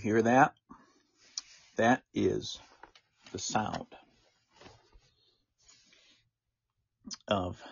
hear 0.00 0.22
that? 0.22 0.54
That 1.76 2.02
is 2.14 2.58
the 3.32 3.38
sound 3.38 3.86
of 7.28 7.62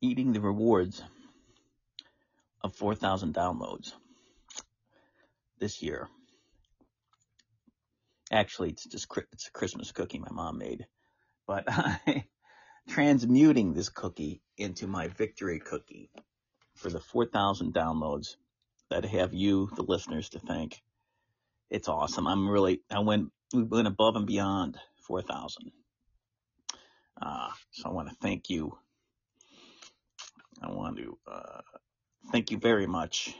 eating 0.00 0.32
the 0.32 0.40
rewards 0.40 1.02
of 2.62 2.74
4,000 2.74 3.34
downloads 3.34 3.92
this 5.58 5.82
year. 5.82 6.08
Actually, 8.32 8.70
it's 8.70 8.84
just 8.84 9.06
it's 9.32 9.48
a 9.48 9.52
Christmas 9.52 9.92
cookie 9.92 10.18
my 10.18 10.30
mom 10.30 10.58
made, 10.58 10.86
but 11.46 11.64
I 11.68 12.24
transmuting 12.88 13.74
this 13.74 13.90
cookie 13.90 14.42
into 14.56 14.86
my 14.86 15.08
victory 15.08 15.60
cookie 15.60 16.10
for 16.74 16.90
the 16.90 17.00
4,000 17.00 17.72
downloads 17.72 18.36
that 18.94 19.04
have 19.04 19.34
you, 19.34 19.68
the 19.74 19.82
listeners, 19.82 20.28
to 20.28 20.38
thank. 20.38 20.80
It's 21.68 21.88
awesome. 21.88 22.28
I'm 22.28 22.48
really, 22.48 22.80
I 22.88 23.00
went, 23.00 23.32
we 23.52 23.64
went 23.64 23.88
above 23.88 24.14
and 24.14 24.24
beyond 24.24 24.78
4,000. 25.08 25.72
Uh, 27.20 27.48
so 27.72 27.88
I 27.88 27.92
want 27.92 28.08
to 28.08 28.14
thank 28.22 28.50
you. 28.50 28.78
I 30.62 30.70
want 30.70 30.98
to, 30.98 31.18
uh, 31.26 31.62
thank 32.30 32.52
you 32.52 32.58
very 32.58 32.86
much. 32.86 33.34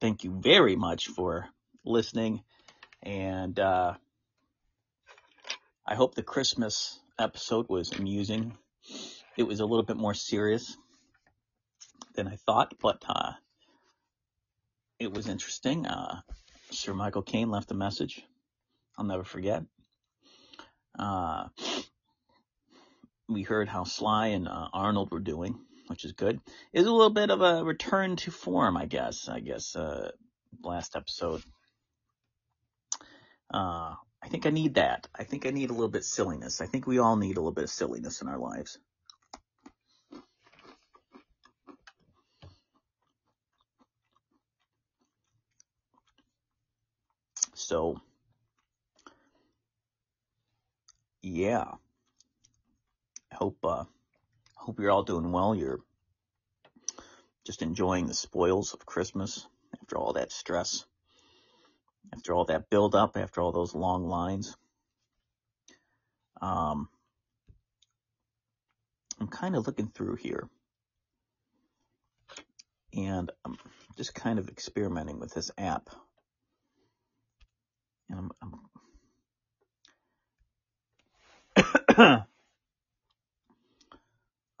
Thank 0.00 0.24
you 0.24 0.40
very 0.40 0.76
much 0.76 1.08
for 1.08 1.48
listening. 1.84 2.42
And, 3.02 3.60
uh, 3.60 3.94
I 5.86 5.94
hope 5.94 6.14
the 6.14 6.22
Christmas 6.22 6.98
episode 7.18 7.68
was 7.68 7.92
amusing. 7.92 8.56
It 9.36 9.42
was 9.42 9.60
a 9.60 9.66
little 9.66 9.84
bit 9.84 9.98
more 9.98 10.14
serious 10.14 10.74
than 12.14 12.28
I 12.28 12.36
thought, 12.36 12.72
but, 12.80 13.04
uh, 13.06 13.32
it 15.02 15.12
was 15.12 15.28
interesting. 15.28 15.86
Uh, 15.86 16.20
Sir 16.70 16.94
Michael 16.94 17.22
Caine 17.22 17.50
left 17.50 17.70
a 17.70 17.74
message. 17.74 18.22
I'll 18.96 19.04
never 19.04 19.24
forget. 19.24 19.64
Uh, 20.98 21.48
we 23.28 23.42
heard 23.42 23.68
how 23.68 23.84
Sly 23.84 24.28
and 24.28 24.46
uh, 24.46 24.68
Arnold 24.72 25.10
were 25.10 25.20
doing, 25.20 25.58
which 25.88 26.04
is 26.04 26.12
good. 26.12 26.40
It's 26.72 26.86
a 26.86 26.90
little 26.90 27.10
bit 27.10 27.30
of 27.30 27.40
a 27.40 27.64
return 27.64 28.16
to 28.16 28.30
form, 28.30 28.76
I 28.76 28.86
guess. 28.86 29.28
I 29.28 29.40
guess 29.40 29.74
uh, 29.74 30.12
last 30.62 30.94
episode. 30.96 31.42
Uh, 33.52 33.94
I 34.22 34.28
think 34.28 34.46
I 34.46 34.50
need 34.50 34.74
that. 34.74 35.08
I 35.14 35.24
think 35.24 35.46
I 35.46 35.50
need 35.50 35.70
a 35.70 35.74
little 35.74 35.88
bit 35.88 36.04
silliness. 36.04 36.60
I 36.60 36.66
think 36.66 36.86
we 36.86 36.98
all 36.98 37.16
need 37.16 37.36
a 37.36 37.40
little 37.40 37.52
bit 37.52 37.64
of 37.64 37.70
silliness 37.70 38.22
in 38.22 38.28
our 38.28 38.38
lives. 38.38 38.78
So, 47.62 48.00
yeah. 51.22 51.64
I 53.30 53.34
hope, 53.34 53.58
uh, 53.64 53.84
hope 54.56 54.78
you're 54.78 54.90
all 54.90 55.04
doing 55.04 55.32
well. 55.32 55.54
You're 55.54 55.80
just 57.46 57.62
enjoying 57.62 58.06
the 58.06 58.14
spoils 58.14 58.74
of 58.74 58.84
Christmas 58.84 59.46
after 59.80 59.96
all 59.96 60.12
that 60.14 60.32
stress, 60.32 60.84
after 62.12 62.34
all 62.34 62.44
that 62.46 62.68
build 62.68 62.94
up, 62.94 63.16
after 63.16 63.40
all 63.40 63.52
those 63.52 63.74
long 63.74 64.06
lines. 64.06 64.56
Um, 66.40 66.88
I'm 69.20 69.28
kind 69.28 69.56
of 69.56 69.66
looking 69.66 69.88
through 69.88 70.16
here 70.16 70.48
and 72.94 73.30
I'm 73.44 73.56
just 73.96 74.14
kind 74.14 74.38
of 74.38 74.48
experimenting 74.48 75.18
with 75.18 75.32
this 75.32 75.50
app 75.56 75.88
and 78.12 78.30
I'm, 78.38 78.52
I'm 81.98 82.24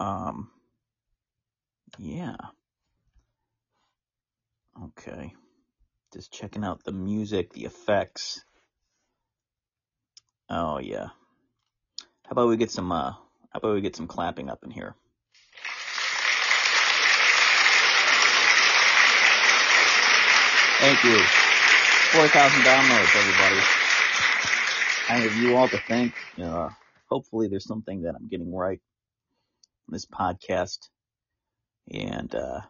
um, 0.00 0.50
yeah. 1.98 2.36
Okay. 4.84 5.34
Just 6.12 6.32
checking 6.32 6.64
out 6.64 6.84
the 6.84 6.92
music, 6.92 7.52
the 7.52 7.64
effects. 7.64 8.44
Oh 10.48 10.78
yeah. 10.78 11.08
How 12.24 12.32
about 12.32 12.48
we 12.48 12.56
get 12.56 12.70
some 12.70 12.90
uh 12.92 13.12
how 13.12 13.58
about 13.58 13.74
we 13.74 13.80
get 13.80 13.96
some 13.96 14.06
clapping 14.06 14.48
up 14.50 14.64
in 14.64 14.70
here? 14.70 14.94
Thank 20.80 21.04
you. 21.04 21.41
4,000 22.12 22.60
downloads, 22.60 23.16
everybody. 23.16 23.60
I 25.08 25.16
have 25.16 25.34
you 25.36 25.56
all 25.56 25.66
to 25.66 25.78
thank. 25.78 26.12
Uh, 26.38 26.68
hopefully 27.08 27.48
there's 27.48 27.64
something 27.64 28.02
that 28.02 28.14
I'm 28.14 28.28
getting 28.28 28.54
right 28.54 28.82
on 29.88 29.92
this 29.92 30.04
podcast. 30.04 30.90
And, 31.90 32.34
uh, 32.34 32.60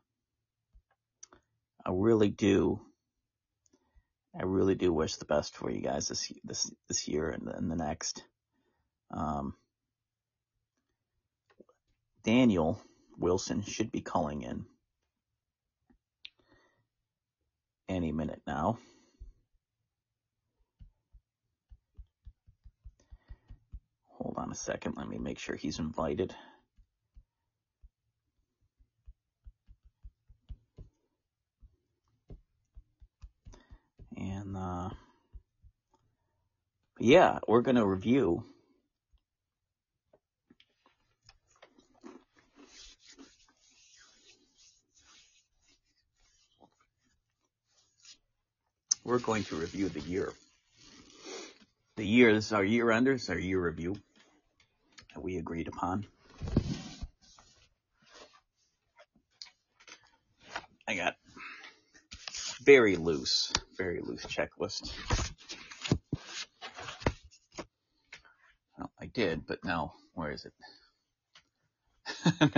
I 1.85 1.91
really 1.91 2.29
do, 2.29 2.83
I 4.39 4.45
really 4.45 4.77
do 4.77 4.93
wish 4.93 5.17
the 5.17 5.25
best 5.25 5.57
for 5.57 5.69
you 5.69 5.81
guys 5.81 6.07
this, 6.07 6.33
this, 6.45 6.71
this 6.87 7.09
year 7.09 7.29
and, 7.29 7.49
and 7.49 7.69
the 7.69 7.75
next. 7.75 8.23
Um, 9.11 9.55
Daniel 12.23 12.81
Wilson 13.19 13.63
should 13.63 13.91
be 13.91 14.03
calling 14.03 14.43
in 14.43 14.67
any 17.89 18.13
minute 18.13 18.43
now. 18.47 18.79
Hold 24.23 24.39
on 24.39 24.53
a 24.53 24.55
second. 24.55 24.95
Let 24.97 25.09
me 25.09 25.19
make 25.19 25.41
sure 25.41 25.57
he's 25.57 25.81
invited. 25.81 26.33
And, 34.17 34.57
uh, 34.57 34.91
yeah, 37.01 37.41
we're 37.49 37.63
going 37.63 37.75
to 37.75 37.85
review 37.85 38.45
we're 49.03 49.19
going 49.19 49.43
to 49.45 49.57
review 49.57 49.89
the 49.89 49.99
year. 50.01 50.33
The 51.97 52.07
year, 52.07 52.33
this 52.33 52.47
is 52.47 52.53
our 52.53 52.65
year 52.65 52.93
enders, 52.93 53.29
our 53.29 53.39
year 53.39 53.61
review 53.61 53.97
that 55.15 55.23
we 55.23 55.37
agreed 55.37 55.69
upon. 55.69 56.07
I 60.89 60.95
got 60.95 61.15
very 62.63 62.97
loose, 62.97 63.53
very 63.77 64.01
loose 64.01 64.25
checklist. 64.27 64.93
Well, 68.79 68.91
I 69.01 69.07
did, 69.07 69.47
but 69.47 69.65
now, 69.65 69.95
where 70.15 70.33
is 70.33 70.47
it? 70.47 70.53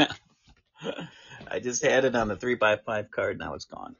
I 1.50 1.60
just 1.60 1.84
had 1.84 2.04
it 2.04 2.14
on 2.14 2.28
the 2.28 2.36
3 2.36 2.54
by 2.56 2.76
5 2.76 3.10
card, 3.10 3.38
now 3.38 3.54
it's 3.54 3.66
gone. 3.66 3.96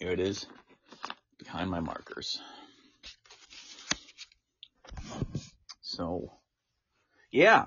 Here 0.00 0.12
it 0.12 0.20
is, 0.20 0.46
behind 1.38 1.70
my 1.70 1.80
markers. 1.80 2.40
So, 5.82 6.32
yeah. 7.30 7.66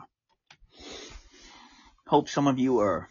Hope 2.07 2.27
some 2.27 2.47
of 2.47 2.57
you 2.57 2.80
are 2.80 3.07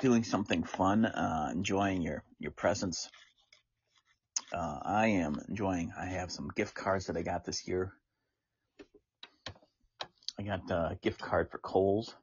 doing 0.00 0.24
something 0.24 0.64
fun, 0.64 1.06
uh, 1.06 1.50
enjoying 1.52 2.02
your, 2.02 2.24
your 2.40 2.50
presents. 2.50 3.08
Uh, 4.52 4.80
I 4.82 5.06
am 5.06 5.40
enjoying, 5.48 5.92
I 5.96 6.06
have 6.06 6.32
some 6.32 6.50
gift 6.56 6.74
cards 6.74 7.06
that 7.06 7.16
I 7.16 7.22
got 7.22 7.44
this 7.44 7.68
year. 7.68 7.92
I 10.40 10.42
got 10.42 10.68
a 10.72 10.98
gift 11.00 11.20
card 11.20 11.52
for 11.52 11.58
Kohl's 11.58 12.16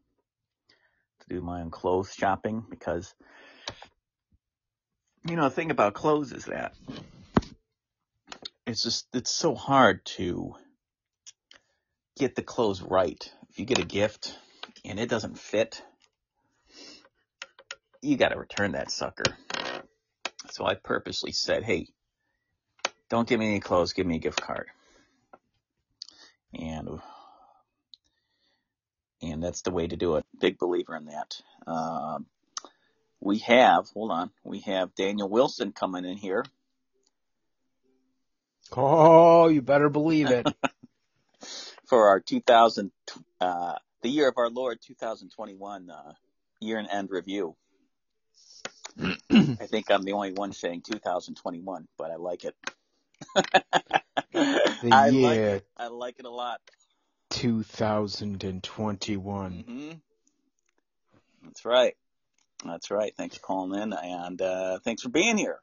to 1.22 1.34
do 1.34 1.40
my 1.40 1.62
own 1.62 1.72
clothes 1.72 2.14
shopping 2.14 2.66
because 2.70 3.16
you 5.28 5.36
know, 5.36 5.44
the 5.44 5.50
thing 5.52 5.72
about 5.72 5.94
clothes 5.96 6.32
is 6.34 6.46
that 6.46 6.74
it's 8.68 8.84
just, 8.84 9.08
it's 9.14 9.32
so 9.32 9.56
hard 9.56 10.06
to 10.06 10.56
get 12.20 12.36
the 12.36 12.44
clothes 12.44 12.82
right. 12.82 13.32
If 13.50 13.60
you 13.60 13.66
get 13.66 13.80
a 13.80 13.86
gift 13.86 14.38
and 14.86 15.00
it 15.00 15.10
doesn't 15.10 15.40
fit, 15.40 15.84
you 18.02 18.18
got 18.18 18.30
to 18.30 18.40
return 18.40 18.74
that 18.74 18.92
sucker. 18.92 19.38
So 20.52 20.66
I 20.66 20.76
purposely 20.76 21.32
said, 21.34 21.64
hey, 21.64 21.88
Don't 23.10 23.30
give 23.30 23.40
me 23.40 23.48
any 23.50 23.62
clothes. 23.62 23.94
Give 23.94 24.08
me 24.08 24.18
a 24.18 24.20
gift 24.20 24.42
card. 24.42 24.68
And 26.54 26.90
and 29.22 29.44
that's 29.44 29.62
the 29.64 29.72
way 29.72 29.88
to 29.88 29.98
do 29.98 30.18
it. 30.18 30.26
Big 30.40 30.58
believer 30.60 30.96
in 30.96 31.06
that. 31.06 31.42
Um, 31.68 32.28
we 33.22 33.40
have, 33.40 33.88
hold 33.94 34.12
on, 34.12 34.32
we 34.44 34.60
have 34.62 34.96
Daniel 34.96 35.30
Wilson 35.30 35.72
coming 35.74 36.06
in 36.06 36.18
here. 36.18 36.46
Oh, 38.76 39.48
you 39.50 39.62
better 39.62 39.90
believe 39.90 40.32
it. 40.32 40.48
for 41.88 42.08
our 42.10 42.20
2000, 42.20 42.92
uh, 43.42 43.74
the 44.04 44.10
year 44.10 44.28
of 44.30 44.36
our 44.38 44.50
Lord 44.50 44.80
2021 44.86 45.90
uh, 45.90 46.14
year 46.62 46.78
and 46.80 46.88
end 46.90 47.10
review. 47.12 47.56
I 49.62 49.68
think 49.68 49.92
I'm 49.92 50.04
the 50.04 50.14
only 50.14 50.34
one 50.34 50.54
saying 50.54 50.84
2021, 50.84 51.90
but 51.98 52.12
I 52.12 52.18
like 52.18 52.46
it. 52.46 52.56
the 54.34 54.36
I 54.92 54.94
year 54.94 55.12
like 55.12 55.46
it. 55.46 55.66
I 55.78 55.88
like 55.88 56.18
it 56.20 56.26
a 56.26 56.30
lot. 56.32 56.60
2021. 57.32 59.66
hmm 59.68 59.92
That's 61.44 61.66
right. 61.66 61.96
That's 62.66 62.92
right. 62.92 63.14
Thanks 63.16 63.38
for 63.38 63.42
calling 63.42 63.82
in 63.82 63.94
and 63.94 64.42
uh, 64.42 64.80
thanks 64.80 65.02
for 65.02 65.10
being 65.10 65.38
here. 65.38 65.60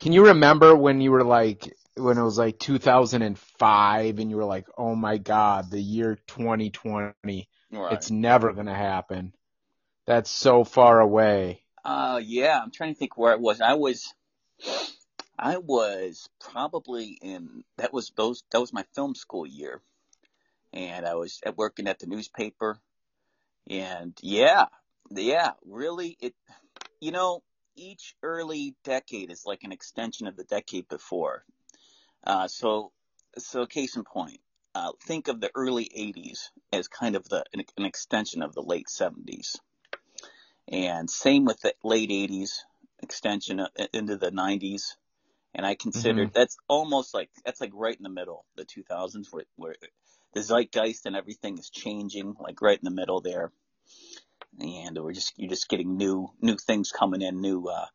Can 0.00 0.12
you 0.12 0.26
remember 0.26 0.74
when 0.74 1.00
you 1.00 1.10
were 1.10 1.24
like, 1.24 1.72
when 1.96 2.18
it 2.18 2.22
was 2.22 2.38
like 2.38 2.58
2005 2.58 4.18
and 4.18 4.30
you 4.30 4.36
were 4.36 4.44
like, 4.44 4.66
oh 4.76 4.94
my 4.94 5.18
god, 5.18 5.70
the 5.70 5.80
year 5.80 6.18
2020, 6.26 7.48
Right. 7.72 7.92
it's 7.92 8.10
never 8.10 8.52
gonna 8.52 8.74
happen. 8.74 9.32
That's 10.06 10.30
so 10.30 10.64
far 10.64 11.00
away. 11.00 11.62
Uh, 11.84 12.20
yeah, 12.22 12.60
I'm 12.60 12.70
trying 12.72 12.92
to 12.94 12.98
think 12.98 13.16
where 13.16 13.32
it 13.32 13.40
was. 13.40 13.60
I 13.60 13.74
was, 13.74 14.12
I 15.38 15.56
was 15.58 16.28
probably 16.40 17.18
in, 17.22 17.64
that 17.78 17.92
was 17.92 18.10
those, 18.16 18.42
that 18.50 18.60
was 18.60 18.72
my 18.72 18.84
film 18.94 19.14
school 19.14 19.46
year. 19.46 19.80
And 20.72 21.06
I 21.06 21.14
was 21.14 21.40
at 21.44 21.56
working 21.56 21.86
at 21.86 21.98
the 22.00 22.06
newspaper. 22.06 22.78
And 23.68 24.18
yeah, 24.20 24.66
yeah, 25.10 25.52
really 25.64 26.16
it, 26.20 26.34
you 27.00 27.12
know, 27.12 27.42
each 27.76 28.14
early 28.22 28.74
decade 28.84 29.30
is 29.30 29.44
like 29.46 29.62
an 29.62 29.72
extension 29.72 30.26
of 30.26 30.36
the 30.36 30.44
decade 30.44 30.88
before. 30.88 31.44
Uh, 32.24 32.48
so, 32.48 32.92
so 33.38 33.66
case 33.66 33.96
in 33.96 34.04
point, 34.04 34.40
uh, 34.74 34.92
think 35.04 35.28
of 35.28 35.40
the 35.40 35.50
early 35.54 35.90
80s 35.96 36.50
as 36.72 36.88
kind 36.88 37.16
of 37.16 37.28
the, 37.28 37.44
an, 37.52 37.62
an 37.76 37.84
extension 37.84 38.42
of 38.42 38.54
the 38.54 38.62
late 38.62 38.86
70s. 38.88 39.56
And 40.68 41.10
same 41.10 41.44
with 41.44 41.60
the 41.60 41.74
late 41.82 42.10
80s 42.10 42.50
extension 43.02 43.60
uh, 43.60 43.68
into 43.92 44.16
the 44.16 44.30
90s. 44.30 44.94
And 45.54 45.66
I 45.66 45.74
considered 45.74 46.32
that's 46.32 46.56
almost 46.68 47.12
like, 47.12 47.30
that's 47.44 47.60
like 47.60 47.72
right 47.74 47.96
in 47.96 48.04
the 48.04 48.08
middle, 48.08 48.44
the 48.56 48.64
2000s 48.64 49.32
where, 49.32 49.44
where 49.56 49.74
the 50.32 50.42
zeitgeist 50.42 51.06
and 51.06 51.16
everything 51.16 51.58
is 51.58 51.70
changing, 51.70 52.36
like 52.38 52.62
right 52.62 52.78
in 52.78 52.84
the 52.84 52.94
middle 52.94 53.20
there. 53.20 53.50
And 54.58 54.98
we're 54.98 55.12
just, 55.12 55.32
you're 55.36 55.48
just 55.50 55.68
getting 55.68 55.96
new, 55.96 56.28
new 56.40 56.56
things 56.56 56.92
coming 56.92 57.22
in, 57.22 57.40
new, 57.40 57.66
uh, 57.66 57.86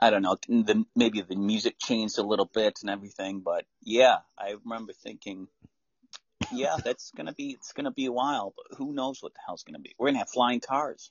I 0.00 0.10
don't 0.10 0.22
know, 0.22 0.36
the, 0.48 0.84
maybe 0.96 1.20
the 1.20 1.36
music 1.36 1.76
changed 1.78 2.18
a 2.18 2.22
little 2.22 2.50
bit 2.52 2.80
and 2.82 2.90
everything, 2.90 3.40
but 3.40 3.64
yeah, 3.82 4.18
I 4.38 4.54
remember 4.64 4.92
thinking, 4.92 5.48
yeah, 6.50 6.78
that's 6.84 7.12
gonna 7.16 7.32
be, 7.32 7.50
it's 7.50 7.72
gonna 7.72 7.92
be 7.92 8.06
a 8.06 8.12
while, 8.12 8.54
but 8.56 8.78
who 8.78 8.92
knows 8.92 9.22
what 9.22 9.34
the 9.34 9.40
hell's 9.46 9.62
gonna 9.64 9.78
be. 9.78 9.94
We're 9.98 10.08
gonna 10.08 10.18
have 10.18 10.30
flying 10.30 10.60
cars. 10.60 11.10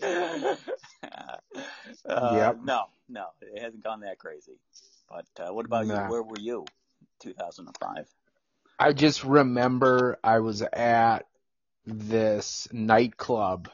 uh, 0.02 0.56
Yep. 2.06 2.58
No, 2.64 2.86
no, 3.08 3.26
it 3.40 3.60
hasn't 3.62 3.84
gone 3.84 4.00
that 4.00 4.18
crazy. 4.18 4.58
But 5.08 5.26
uh, 5.38 5.52
what 5.52 5.66
about 5.66 5.86
Nah. 5.86 6.06
you? 6.06 6.10
Where 6.10 6.22
were 6.22 6.38
you? 6.38 6.64
2005. 7.20 8.06
I 8.78 8.92
just 8.92 9.24
remember 9.24 10.18
I 10.24 10.40
was 10.40 10.62
at 10.62 11.26
this 11.86 12.68
nightclub. 12.72 13.68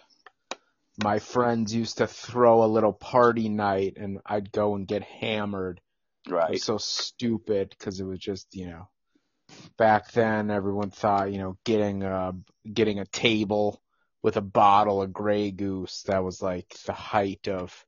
My 1.00 1.18
friends 1.20 1.74
used 1.74 1.98
to 1.98 2.06
throw 2.06 2.64
a 2.64 2.66
little 2.66 2.92
party 2.92 3.48
night 3.48 3.96
and 3.96 4.20
I'd 4.26 4.50
go 4.50 4.74
and 4.74 4.86
get 4.86 5.02
hammered. 5.02 5.80
It 6.26 6.32
Right. 6.32 6.52
was 6.52 6.62
so 6.64 6.78
stupid 6.78 7.70
because 7.70 8.00
it 8.00 8.04
was 8.04 8.18
just, 8.18 8.54
you 8.54 8.66
know, 8.66 8.88
back 9.76 10.12
then 10.12 10.50
everyone 10.50 10.90
thought, 10.90 11.32
you 11.32 11.38
know, 11.38 11.56
getting 11.64 12.02
a, 12.02 12.32
getting 12.72 12.98
a 12.98 13.06
table 13.06 13.80
with 14.22 14.36
a 14.36 14.42
bottle 14.42 15.02
of 15.02 15.12
Grey 15.12 15.50
Goose, 15.50 16.02
that 16.04 16.24
was 16.24 16.42
like 16.42 16.74
the 16.86 16.92
height 16.92 17.46
of, 17.48 17.86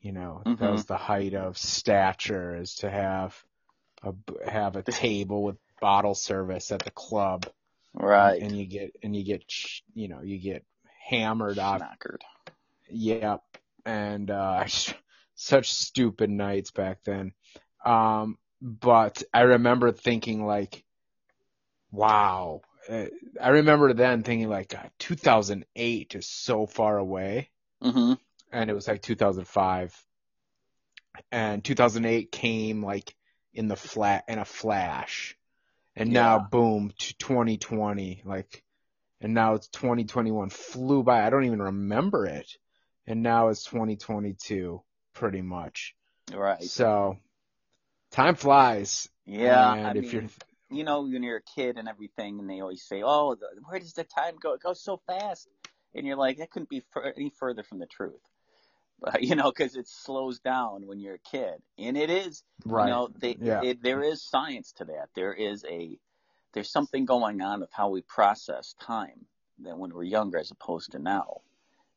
you 0.00 0.12
know, 0.12 0.44
that 0.58 0.70
Mhm. 0.70 0.72
was 0.72 0.84
the 0.84 0.96
height 0.96 1.34
of 1.34 1.58
stature 1.58 2.56
is 2.56 2.76
to 2.76 2.90
have 2.90 3.36
a, 4.02 4.14
have 4.48 4.76
a 4.76 4.82
table 4.82 5.42
with 5.42 5.56
bottle 5.80 6.14
service 6.14 6.70
at 6.70 6.80
the 6.84 6.90
club 6.92 7.46
Right. 7.98 8.42
and 8.42 8.56
you 8.56 8.66
get, 8.66 8.96
and 9.02 9.14
you 9.16 9.24
get, 9.24 9.44
you 9.94 10.08
know, 10.08 10.22
you 10.22 10.38
get 10.38 10.64
hammered 11.08 11.58
out 11.58 11.82
Knackered. 11.82 12.22
Yep. 12.90 13.42
And 13.86 14.30
uh 14.30 14.66
such 15.34 15.72
stupid 15.72 16.30
nights 16.30 16.70
back 16.70 17.04
then. 17.04 17.32
Um 17.84 18.38
but 18.60 19.22
I 19.32 19.42
remember 19.42 19.92
thinking 19.92 20.46
like 20.46 20.84
wow. 21.92 22.62
Uh, 22.88 23.06
I 23.40 23.50
remember 23.50 23.92
then 23.92 24.22
thinking 24.22 24.48
like 24.48 24.68
God, 24.70 24.90
2008 24.98 26.14
is 26.14 26.26
so 26.26 26.66
far 26.66 26.98
away 26.98 27.50
hmm 27.82 28.14
and 28.52 28.70
it 28.70 28.74
was 28.74 28.88
like 28.88 29.02
2005. 29.02 30.04
And 31.32 31.64
2008 31.64 32.32
came 32.32 32.84
like 32.84 33.14
in 33.54 33.68
the 33.68 33.76
flat 33.76 34.24
in 34.28 34.38
a 34.38 34.44
flash. 34.44 35.37
And 35.98 36.12
now 36.12 36.38
boom 36.38 36.92
to 36.98 37.14
2020 37.18 38.22
like 38.24 38.62
and 39.20 39.34
now 39.34 39.54
it's 39.54 39.68
2021 39.68 40.50
flew 40.50 41.02
by. 41.02 41.26
I 41.26 41.30
don't 41.30 41.44
even 41.44 41.60
remember 41.60 42.26
it. 42.26 42.48
And 43.06 43.22
now 43.22 43.48
it's 43.48 43.64
2022 43.64 44.82
pretty 45.14 45.42
much. 45.42 45.94
Right. 46.32 46.62
So 46.62 47.18
time 48.12 48.36
flies. 48.36 49.08
Yeah. 49.26 49.74
And 49.74 49.86
I 49.86 49.90
if 49.90 50.02
mean, 50.02 50.10
you're 50.12 50.24
you 50.70 50.84
know, 50.84 51.02
when 51.02 51.22
you're 51.22 51.38
a 51.38 51.42
kid 51.42 51.78
and 51.78 51.88
everything, 51.88 52.38
and 52.38 52.48
they 52.48 52.60
always 52.60 52.82
say, 52.82 53.02
"Oh, 53.04 53.34
the, 53.34 53.46
where 53.64 53.80
does 53.80 53.94
the 53.94 54.04
time 54.04 54.36
go? 54.40 54.52
It 54.52 54.60
goes 54.60 54.82
so 54.82 55.00
fast," 55.06 55.48
and 55.94 56.06
you're 56.06 56.16
like, 56.16 56.38
"That 56.38 56.50
couldn't 56.50 56.68
be 56.68 56.82
fur- 56.92 57.12
any 57.16 57.30
further 57.30 57.62
from 57.62 57.78
the 57.78 57.86
truth." 57.86 58.20
You 59.20 59.36
know, 59.36 59.50
because 59.50 59.76
it 59.76 59.88
slows 59.88 60.38
down 60.40 60.86
when 60.86 61.00
you're 61.00 61.14
a 61.14 61.18
kid, 61.18 61.62
and 61.78 61.96
it 61.96 62.10
is. 62.10 62.42
right. 62.64 62.86
You 62.86 62.90
know, 62.90 63.08
they, 63.18 63.36
Yeah. 63.40 63.62
it, 63.62 63.82
there 63.82 64.02
is 64.02 64.22
science 64.22 64.72
to 64.72 64.84
that. 64.86 65.08
There 65.14 65.32
is 65.32 65.64
a, 65.64 65.98
there's 66.52 66.70
something 66.70 67.04
going 67.04 67.40
on 67.40 67.60
with 67.60 67.70
how 67.72 67.90
we 67.90 68.02
process 68.02 68.74
time 68.80 69.26
than 69.58 69.78
when 69.78 69.92
we're 69.92 70.04
younger 70.04 70.38
as 70.38 70.50
opposed 70.50 70.92
to 70.92 70.98
now. 70.98 71.40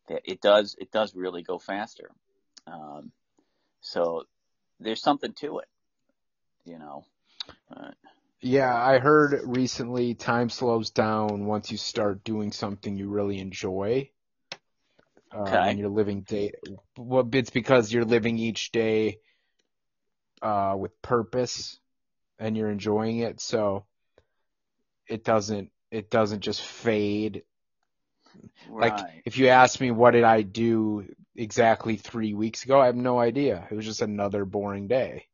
That 0.07 0.21
it 0.25 0.41
does, 0.41 0.75
it 0.79 0.91
does 0.91 1.15
really 1.15 1.43
go 1.43 1.59
faster. 1.59 2.11
Um, 2.67 3.11
so 3.81 4.25
there's 4.79 5.01
something 5.01 5.33
to 5.33 5.59
it, 5.59 5.67
you 6.65 6.77
know. 6.77 7.05
Uh, 7.75 7.91
Yeah, 8.41 8.73
I 8.73 8.99
heard 8.99 9.41
recently 9.43 10.15
time 10.15 10.49
slows 10.49 10.89
down 10.91 11.45
once 11.45 11.71
you 11.71 11.77
start 11.77 12.23
doing 12.23 12.51
something 12.51 12.97
you 12.97 13.09
really 13.09 13.39
enjoy. 13.39 14.09
Uh, 15.33 15.45
and 15.45 15.79
you're 15.79 15.89
living 15.89 16.21
day, 16.21 16.51
well, 16.97 17.27
it's 17.31 17.49
because 17.49 17.91
you're 17.91 18.05
living 18.05 18.37
each 18.37 18.71
day, 18.71 19.19
uh, 20.41 20.75
with 20.77 21.01
purpose 21.01 21.79
and 22.37 22.57
you're 22.57 22.69
enjoying 22.69 23.19
it. 23.19 23.39
So 23.39 23.85
it 25.07 25.23
doesn't, 25.23 25.71
it 25.89 26.09
doesn't 26.09 26.41
just 26.41 26.61
fade. 26.61 27.43
right. 28.69 28.93
Like 28.93 29.23
if 29.25 29.37
you 29.37 29.47
ask 29.47 29.79
me 29.79 29.91
what 29.91 30.11
did 30.11 30.23
I 30.23 30.41
do 30.41 31.05
exactly 31.35 31.95
three 31.95 32.33
weeks 32.33 32.63
ago, 32.65 32.81
I 32.81 32.87
have 32.87 32.95
no 32.95 33.19
idea. 33.19 33.67
It 33.71 33.75
was 33.75 33.85
just 33.85 34.01
another 34.01 34.45
boring 34.45 34.87
day. 34.87 35.27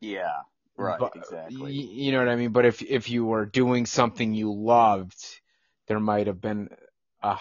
yeah. 0.00 0.42
Right. 0.78 0.98
But, 0.98 1.16
exactly. 1.16 1.72
you 1.72 2.12
know 2.12 2.18
what 2.18 2.28
I 2.28 2.36
mean? 2.36 2.52
But 2.52 2.64
if 2.64 2.82
if 2.82 3.10
you 3.10 3.24
were 3.24 3.44
doing 3.44 3.84
something 3.84 4.32
you 4.32 4.54
loved, 4.54 5.20
there 5.88 5.98
might 5.98 6.28
have 6.28 6.40
been 6.40 6.68
a 7.20 7.36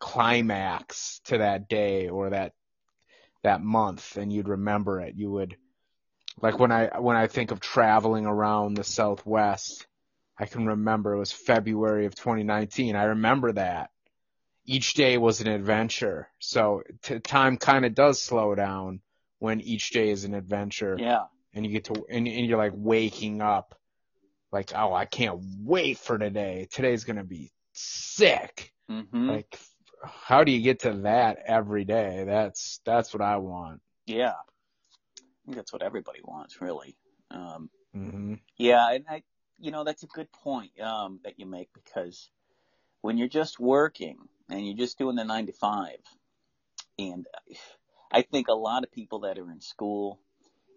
climax 0.00 1.20
to 1.26 1.38
that 1.38 1.68
day 1.68 2.08
or 2.08 2.30
that 2.30 2.52
that 3.42 3.62
month, 3.62 4.16
and 4.16 4.32
you'd 4.32 4.48
remember 4.48 5.00
it. 5.00 5.14
You 5.16 5.30
would 5.30 5.56
like 6.40 6.58
when 6.58 6.72
I 6.72 6.98
when 6.98 7.16
I 7.16 7.26
think 7.26 7.50
of 7.50 7.60
traveling 7.60 8.26
around 8.26 8.74
the 8.74 8.84
Southwest, 8.84 9.86
I 10.38 10.46
can 10.46 10.66
remember 10.66 11.14
it 11.14 11.18
was 11.18 11.32
February 11.32 12.06
of 12.06 12.14
2019. 12.14 12.96
I 12.96 13.04
remember 13.04 13.52
that 13.52 13.90
each 14.64 14.94
day 14.94 15.18
was 15.18 15.40
an 15.40 15.48
adventure. 15.48 16.28
So 16.38 16.82
t- 17.02 17.18
time 17.20 17.56
kind 17.56 17.84
of 17.84 17.94
does 17.94 18.22
slow 18.22 18.54
down 18.54 19.00
when 19.38 19.60
each 19.60 19.90
day 19.90 20.10
is 20.10 20.24
an 20.24 20.34
adventure 20.34 20.96
yeah. 20.98 21.24
and 21.54 21.64
you 21.64 21.72
get 21.72 21.84
to 21.84 22.04
and, 22.10 22.28
and 22.28 22.46
you're 22.46 22.58
like 22.58 22.72
waking 22.74 23.40
up 23.40 23.74
like 24.52 24.72
oh 24.74 24.92
I 24.92 25.06
can't 25.06 25.40
wait 25.62 25.98
for 25.98 26.18
today. 26.18 26.68
Today's 26.70 27.04
gonna 27.04 27.24
be 27.24 27.52
sick. 27.72 28.72
hmm 28.88 29.28
Like 29.28 29.58
how 30.02 30.44
do 30.44 30.52
you 30.52 30.62
get 30.62 30.80
to 30.80 30.92
that 31.02 31.38
every 31.46 31.84
day? 31.84 32.24
That's 32.26 32.80
that's 32.84 33.12
what 33.12 33.22
I 33.22 33.36
want. 33.36 33.80
Yeah. 34.06 34.32
I 34.32 35.44
think 35.44 35.56
that's 35.56 35.72
what 35.72 35.82
everybody 35.82 36.20
wants, 36.22 36.60
really. 36.60 36.96
Um, 37.30 37.70
hmm 37.92 38.34
yeah, 38.56 38.92
and 38.92 39.04
I, 39.08 39.22
you 39.58 39.70
know, 39.70 39.84
that's 39.84 40.02
a 40.02 40.06
good 40.06 40.30
point 40.32 40.78
um, 40.80 41.20
that 41.24 41.38
you 41.38 41.46
make 41.46 41.70
because 41.72 42.30
when 43.00 43.16
you're 43.16 43.28
just 43.28 43.58
working 43.58 44.18
and 44.50 44.66
you're 44.66 44.76
just 44.76 44.98
doing 44.98 45.16
the 45.16 45.24
nine 45.24 45.46
to 45.46 45.52
five, 45.52 45.98
and 46.98 47.26
I 48.12 48.22
think 48.22 48.48
a 48.48 48.54
lot 48.54 48.84
of 48.84 48.92
people 48.92 49.20
that 49.20 49.38
are 49.38 49.50
in 49.50 49.60
school 49.60 50.20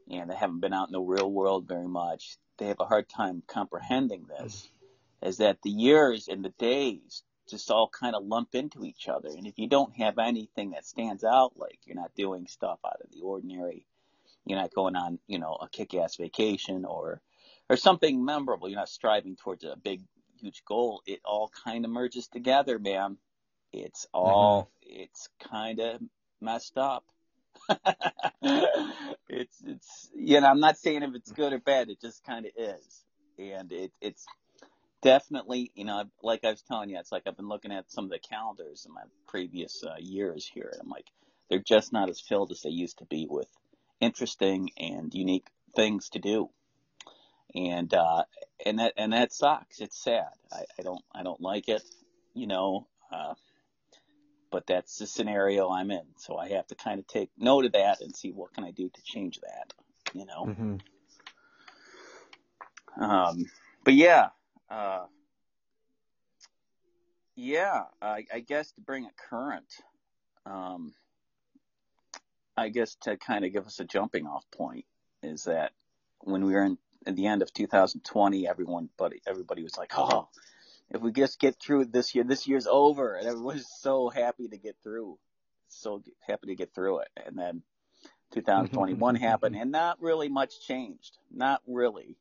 and 0.09 0.29
they 0.29 0.35
haven't 0.35 0.61
been 0.61 0.73
out 0.73 0.87
in 0.87 0.93
the 0.93 1.01
real 1.01 1.29
world 1.29 1.67
very 1.67 1.87
much, 1.87 2.37
they 2.57 2.67
have 2.67 2.79
a 2.79 2.85
hard 2.85 3.09
time 3.09 3.43
comprehending 3.47 4.25
this, 4.27 4.69
is 5.21 5.37
that 5.37 5.61
the 5.63 5.69
years 5.69 6.27
and 6.27 6.43
the 6.43 6.53
days 6.57 7.23
just 7.53 7.69
all 7.69 7.87
kind 7.87 8.15
of 8.15 8.25
lump 8.25 8.55
into 8.55 8.83
each 8.83 9.07
other. 9.07 9.29
And 9.29 9.45
if 9.45 9.59
you 9.59 9.67
don't 9.67 9.95
have 9.97 10.17
anything 10.17 10.71
that 10.71 10.85
stands 10.85 11.23
out, 11.23 11.53
like 11.55 11.77
you're 11.85 11.95
not 11.95 12.15
doing 12.15 12.47
stuff 12.47 12.79
out 12.83 13.01
of 13.03 13.11
the 13.11 13.21
ordinary, 13.21 13.85
you're 14.45 14.59
not 14.59 14.73
going 14.73 14.95
on, 14.95 15.19
you 15.27 15.37
know, 15.37 15.55
a 15.61 15.69
kick-ass 15.69 16.15
vacation 16.15 16.83
or 16.83 17.21
or 17.69 17.77
something 17.77 18.25
memorable. 18.25 18.67
You're 18.67 18.79
not 18.79 18.89
striving 18.89 19.35
towards 19.35 19.63
a 19.63 19.75
big, 19.81 20.01
huge 20.41 20.63
goal. 20.65 21.01
It 21.05 21.21
all 21.23 21.51
kind 21.63 21.85
of 21.85 21.91
merges 21.91 22.27
together, 22.27 22.79
man. 22.79 23.17
It's 23.71 24.05
mm-hmm. 24.07 24.25
all, 24.25 24.69
it's 24.81 25.29
kind 25.51 25.79
of 25.79 26.01
messed 26.41 26.77
up. 26.77 27.05
it's, 29.29 29.61
it's, 29.65 30.09
you 30.15 30.41
know, 30.41 30.47
I'm 30.47 30.59
not 30.59 30.77
saying 30.77 31.03
if 31.03 31.15
it's 31.15 31.31
good 31.31 31.53
or 31.53 31.59
bad. 31.59 31.89
It 31.89 32.01
just 32.01 32.23
kind 32.23 32.45
of 32.45 32.51
is. 32.57 33.03
And 33.37 33.71
it, 33.71 33.91
it's 34.01 34.25
definitely, 35.03 35.71
you 35.75 35.85
know, 35.85 36.05
like 36.21 36.43
I 36.43 36.51
was 36.51 36.61
telling 36.63 36.89
you, 36.89 36.97
it's 36.97 37.11
like 37.11 37.23
I've 37.27 37.37
been 37.37 37.49
looking 37.49 37.71
at 37.71 37.91
some 37.91 38.05
of 38.05 38.09
the 38.09 38.19
calendars 38.19 38.85
in 38.87 38.93
my 38.93 39.03
previous 39.27 39.83
uh, 39.83 39.95
years 39.99 40.49
here. 40.51 40.69
And 40.71 40.81
I'm 40.81 40.89
like, 40.89 41.07
they're 41.49 41.59
just 41.59 41.93
not 41.93 42.09
as 42.09 42.19
filled 42.19 42.51
as 42.51 42.61
they 42.61 42.69
used 42.69 42.99
to 42.99 43.05
be 43.05 43.27
with 43.29 43.47
interesting 43.99 44.71
and 44.77 45.13
unique 45.13 45.47
things 45.75 46.09
to 46.09 46.19
do. 46.19 46.49
And 47.55 47.93
uh 47.93 48.23
and 48.65 48.79
that 48.79 48.93
and 48.97 49.13
that 49.13 49.31
sucks. 49.31 49.79
It's 49.79 50.01
sad. 50.01 50.29
I, 50.51 50.63
I 50.79 50.81
don't 50.81 51.03
i 51.13 51.21
don't 51.21 51.39
like 51.41 51.69
it 51.69 51.83
you 52.33 52.47
know 52.47 52.87
uh 53.11 53.35
but 54.51 54.65
that's 54.65 54.97
the 54.97 55.05
scenario 55.05 55.69
i'm 55.69 55.91
in. 55.91 56.05
So 56.17 56.35
i 56.37 56.49
have 56.49 56.65
to 56.67 56.75
kind 56.75 56.99
of 56.99 57.05
take 57.07 57.29
note 57.37 57.65
of 57.65 57.73
that 57.73 58.01
and 58.01 58.15
see 58.15 58.31
what 58.31 58.53
can 58.53 58.63
i 58.63 58.71
do 58.71 58.89
to 58.89 59.01
change 59.03 59.39
that 59.41 59.73
you 60.13 60.25
know? 60.25 60.45
Hmm 60.45 60.75
um 62.99 63.45
but 63.83 63.93
yeah 63.93 64.29
uh 64.73 65.05
yeah 67.35 67.83
i 68.01 68.25
i 68.33 68.39
guess 68.39 68.71
to 68.71 68.81
bring 68.81 69.05
it 69.05 69.11
current 69.29 69.71
um 70.45 70.93
i 72.57 72.69
guess 72.69 72.95
to 72.95 73.17
kind 73.17 73.45
of 73.45 73.53
give 73.53 73.65
us 73.65 73.79
a 73.79 73.85
jumping 73.85 74.25
off 74.25 74.43
point 74.51 74.85
is 75.21 75.43
that 75.45 75.71
when 76.19 76.45
we 76.45 76.53
were 76.53 76.63
in 76.63 76.77
at 77.05 77.15
the 77.15 77.27
end 77.27 77.41
of 77.41 77.53
2020, 77.53 78.47
everyone, 78.47 78.89
but 78.97 79.13
everybody 79.27 79.63
was 79.63 79.77
like, 79.77 79.91
"Oh, 79.97 80.29
if 80.89 81.01
we 81.01 81.11
just 81.11 81.39
get 81.39 81.59
through 81.59 81.85
this 81.85 82.15
year, 82.15 82.23
this 82.23 82.47
year's 82.47 82.67
over," 82.67 83.15
and 83.15 83.27
everyone 83.27 83.55
was 83.55 83.81
so 83.81 84.09
happy 84.09 84.47
to 84.47 84.57
get 84.57 84.75
through, 84.83 85.17
so 85.67 86.01
happy 86.21 86.47
to 86.47 86.55
get 86.55 86.73
through 86.73 86.99
it. 86.99 87.09
And 87.25 87.37
then 87.37 87.63
2021 88.31 89.15
happened, 89.15 89.55
and 89.55 89.71
not 89.71 90.01
really 90.01 90.29
much 90.29 90.65
changed. 90.65 91.17
Not 91.31 91.61
really. 91.67 92.17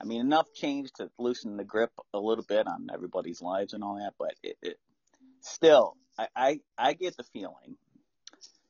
I 0.00 0.04
mean, 0.04 0.20
enough 0.20 0.52
change 0.54 0.92
to 0.94 1.10
loosen 1.18 1.56
the 1.56 1.64
grip 1.64 1.92
a 2.12 2.18
little 2.18 2.44
bit 2.44 2.66
on 2.66 2.88
everybody's 2.92 3.40
lives 3.40 3.72
and 3.72 3.82
all 3.82 3.96
that, 3.96 4.14
but 4.18 4.34
it, 4.42 4.56
it 4.62 4.78
still, 5.40 5.96
I, 6.18 6.28
I, 6.36 6.60
I 6.76 6.92
get 6.92 7.16
the 7.16 7.24
feeling 7.24 7.76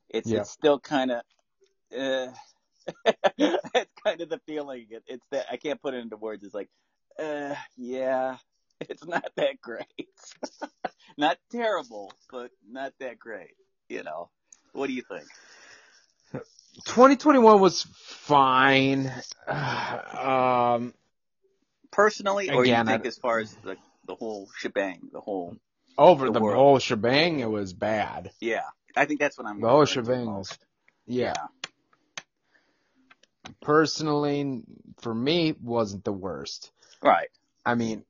it's 0.09 0.31
Yeah. 0.31 0.41
it's 0.41 0.51
still 0.51 0.79
kind 0.79 1.11
of. 1.11 1.23
Uh, 1.97 2.33
it's 3.39 3.93
kind 4.05 4.21
of 4.21 4.29
the 4.29 4.41
feeling. 4.47 4.87
It, 4.91 5.03
it's 5.07 5.27
that 5.31 5.47
I 5.51 5.57
can't 5.57 5.81
put 5.81 5.95
it 5.95 5.99
into 5.99 6.17
words. 6.17 6.45
It's 6.45 6.55
like, 6.55 6.69
uh, 7.19 7.55
yeah, 7.77 8.37
it's 8.81 9.05
not 9.05 9.25
that 9.37 9.61
great. 9.61 9.87
not 11.19 11.39
terrible, 11.51 12.13
but 12.31 12.51
not 12.69 12.93
that 13.01 13.19
great. 13.19 13.55
You 13.89 14.03
know, 14.03 14.31
what 14.73 14.87
do 14.89 14.93
you 14.93 15.03
think? 15.03 15.27
2021 16.85 17.61
was 17.61 17.83
fine. 17.83 19.13
um, 19.49 20.93
Personally, 21.91 22.51
or 22.51 22.63
Again, 22.63 22.87
you 22.87 22.93
think 22.93 23.05
I- 23.05 23.09
as 23.09 23.19
far 23.19 23.39
as 23.39 23.55
the 23.57 23.77
the 24.07 24.15
whole 24.15 24.49
shebang, 24.57 25.09
the 25.13 25.21
whole 25.21 25.57
over 25.99 26.27
The 26.27 26.33
the, 26.33 26.41
whole 26.41 26.79
shebang, 26.79 27.41
it 27.41 27.51
was 27.51 27.73
bad. 27.73 28.31
yeah. 28.41 28.63
I 28.99 29.05
think 29.05 29.21
that's 29.21 29.37
what 29.37 29.47
I'm. 29.47 29.61
The 29.61 29.69
whole 29.69 29.81
referring 29.81 30.05
shebang 30.07 30.27
was, 30.27 30.49
most. 30.51 30.65
yeah. 31.07 31.35
Personally, 33.61 34.63
for 35.01 35.15
me, 35.15 35.55
wasn't 35.61 36.05
the 36.05 36.13
worst. 36.13 36.73
Right. 37.03 37.29
I 37.65 37.75
mean, 37.75 38.05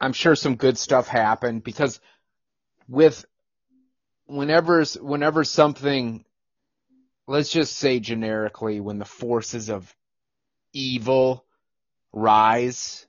I'm 0.00 0.12
sure 0.12 0.34
some 0.34 0.56
good 0.56 0.78
stuff 0.78 1.06
happened 1.08 1.62
because 1.64 2.00
with 2.88 3.24
whenever 4.26 4.82
whenever 5.00 5.44
something, 5.44 6.24
let's 7.26 7.50
just 7.50 7.76
say 7.76 8.00
generically, 8.00 8.80
when 8.80 8.98
the 8.98 9.04
forces 9.04 9.68
of 9.70 9.94
evil 10.72 11.44
rise, 12.12 13.06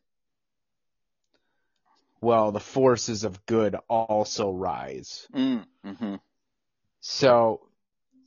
well, 2.22 2.52
the 2.52 2.60
forces 2.60 3.24
of 3.24 3.46
good 3.46 3.76
also 3.90 4.52
rise. 4.52 5.28
Mm, 5.34 5.66
hmm 5.84 6.16
So 7.00 7.62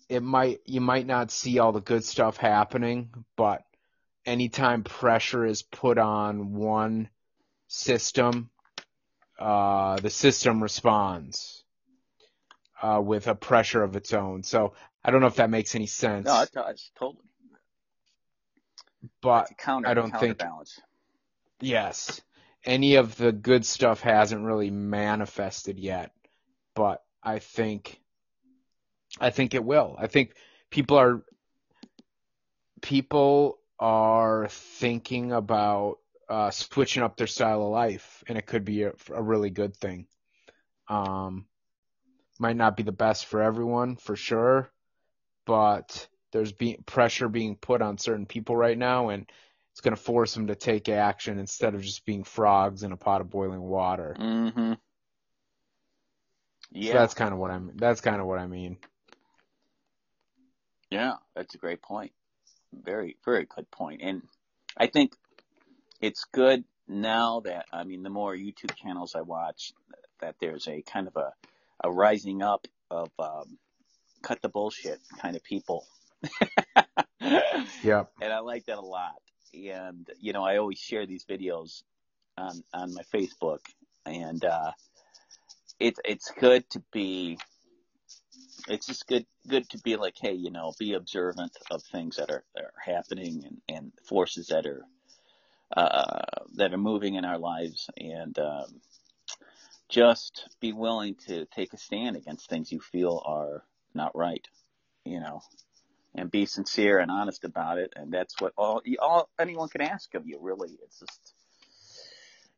it 0.08 0.22
might 0.22 0.60
you 0.66 0.80
might 0.80 1.06
not 1.06 1.30
see 1.30 1.58
all 1.58 1.72
the 1.72 1.80
good 1.80 2.04
stuff 2.04 2.36
happening, 2.36 3.10
but 3.36 3.62
anytime 4.26 4.82
pressure 4.82 5.44
is 5.44 5.62
put 5.62 5.98
on 5.98 6.54
one 6.54 7.08
system, 7.68 8.50
uh, 9.38 9.96
the 9.96 10.10
system 10.10 10.62
responds 10.62 11.64
uh, 12.82 13.00
with 13.02 13.26
a 13.26 13.34
pressure 13.34 13.82
of 13.82 13.96
its 13.96 14.12
own. 14.12 14.42
So 14.42 14.74
I 15.04 15.10
don't 15.10 15.20
know 15.20 15.26
if 15.26 15.36
that 15.36 15.50
makes 15.50 15.74
any 15.74 15.86
sense, 15.86 16.26
No, 16.26 16.42
it 16.42 16.52
does 16.52 16.90
totally. 16.98 17.24
But 19.20 19.50
counter. 19.58 19.88
I 19.88 19.94
don't 19.94 20.10
think- 20.10 20.38
counterbalance. 20.38 20.80
yes, 21.60 22.20
any 22.64 22.96
of 22.96 23.16
the 23.16 23.32
good 23.32 23.64
stuff 23.64 24.00
hasn't 24.00 24.44
really 24.44 24.70
manifested 24.70 25.78
yet, 25.78 26.12
but 26.74 27.02
I 27.22 27.38
think 27.38 28.00
I 29.20 29.30
think 29.30 29.54
it 29.54 29.64
will. 29.64 29.96
I 29.98 30.06
think 30.06 30.34
people 30.70 30.98
are 30.98 31.22
people 32.82 33.58
are 33.78 34.48
thinking 34.48 35.32
about 35.32 35.98
uh, 36.28 36.50
switching 36.50 37.02
up 37.02 37.16
their 37.16 37.26
style 37.26 37.62
of 37.62 37.70
life, 37.70 38.24
and 38.28 38.38
it 38.38 38.46
could 38.46 38.64
be 38.64 38.82
a, 38.84 38.92
a 39.12 39.22
really 39.22 39.50
good 39.50 39.76
thing. 39.76 40.06
Um, 40.88 41.46
might 42.38 42.56
not 42.56 42.76
be 42.76 42.82
the 42.82 42.92
best 42.92 43.26
for 43.26 43.42
everyone, 43.42 43.96
for 43.96 44.16
sure, 44.16 44.70
but 45.46 46.08
there's 46.34 46.52
being 46.52 46.82
pressure 46.84 47.28
being 47.28 47.54
put 47.54 47.80
on 47.80 47.96
certain 47.96 48.26
people 48.26 48.56
right 48.56 48.76
now, 48.76 49.08
and 49.10 49.30
it's 49.72 49.80
going 49.80 49.96
to 49.96 50.02
force 50.02 50.34
them 50.34 50.48
to 50.48 50.56
take 50.56 50.88
action 50.88 51.38
instead 51.38 51.76
of 51.76 51.82
just 51.82 52.04
being 52.04 52.24
frogs 52.24 52.82
in 52.82 52.90
a 52.90 52.96
pot 52.96 53.20
of 53.20 53.30
boiling 53.30 53.62
water. 53.62 54.16
Mm-hmm. 54.18 54.72
So 54.72 54.78
Yeah. 56.72 56.92
that's 56.94 57.14
kind 57.14 57.32
of 57.32 57.38
what 57.38 57.52
I'm. 57.52 57.70
That's 57.76 58.00
kind 58.00 58.20
of 58.20 58.26
what 58.26 58.40
I 58.40 58.48
mean. 58.48 58.78
Yeah, 60.90 61.14
that's 61.36 61.54
a 61.54 61.58
great 61.58 61.82
point. 61.82 62.12
Very, 62.72 63.16
very 63.24 63.46
good 63.46 63.70
point. 63.70 64.00
And 64.02 64.22
I 64.76 64.88
think 64.88 65.14
it's 66.00 66.24
good 66.32 66.64
now 66.88 67.40
that, 67.40 67.66
I 67.72 67.84
mean, 67.84 68.02
the 68.02 68.10
more 68.10 68.34
YouTube 68.34 68.74
channels 68.74 69.14
I 69.14 69.20
watch, 69.22 69.72
that 70.20 70.34
there's 70.40 70.66
a 70.66 70.82
kind 70.82 71.06
of 71.06 71.16
a, 71.16 71.32
a 71.82 71.92
rising 71.92 72.42
up 72.42 72.66
of 72.90 73.10
um, 73.20 73.58
cut 74.22 74.42
the 74.42 74.48
bullshit 74.48 75.00
kind 75.20 75.36
of 75.36 75.44
people. 75.44 75.86
Yep. 77.82 78.10
and 78.20 78.32
I 78.32 78.38
like 78.40 78.66
that 78.66 78.78
a 78.78 78.80
lot. 78.80 79.20
And 79.54 80.08
you 80.18 80.32
know, 80.32 80.44
I 80.44 80.56
always 80.58 80.78
share 80.78 81.06
these 81.06 81.24
videos 81.24 81.82
on 82.36 82.62
on 82.72 82.94
my 82.94 83.02
Facebook, 83.12 83.60
and 84.04 84.44
uh, 84.44 84.72
it's 85.78 86.00
it's 86.04 86.30
good 86.38 86.68
to 86.70 86.82
be. 86.92 87.38
It's 88.66 88.86
just 88.86 89.06
good 89.06 89.26
good 89.46 89.68
to 89.70 89.78
be 89.78 89.96
like, 89.96 90.14
hey, 90.20 90.32
you 90.32 90.50
know, 90.50 90.72
be 90.78 90.94
observant 90.94 91.56
of 91.70 91.82
things 91.82 92.16
that 92.16 92.30
are, 92.30 92.44
that 92.54 92.64
are 92.64 92.94
happening 92.94 93.44
and, 93.44 93.60
and 93.68 93.92
forces 94.08 94.48
that 94.48 94.66
are 94.66 94.84
uh, 95.76 96.22
that 96.54 96.72
are 96.72 96.78
moving 96.78 97.14
in 97.14 97.24
our 97.24 97.38
lives, 97.38 97.88
and 97.98 98.38
um, 98.38 98.80
just 99.88 100.48
be 100.60 100.72
willing 100.72 101.14
to 101.26 101.46
take 101.46 101.72
a 101.72 101.78
stand 101.78 102.16
against 102.16 102.48
things 102.48 102.72
you 102.72 102.80
feel 102.80 103.22
are 103.24 103.64
not 103.94 104.16
right. 104.16 104.46
You 105.04 105.20
know, 105.20 105.42
and 106.14 106.30
be 106.30 106.46
sincere 106.46 106.98
and 106.98 107.10
honest 107.10 107.44
about 107.44 107.78
it. 107.78 107.92
And 107.96 108.12
that's 108.12 108.40
what 108.40 108.52
all, 108.56 108.82
all 109.00 109.28
anyone 109.40 109.68
can 109.68 109.82
ask 109.82 110.14
of 110.14 110.26
you, 110.26 110.38
really. 110.40 110.78
It's 110.84 111.00
just, 111.00 111.34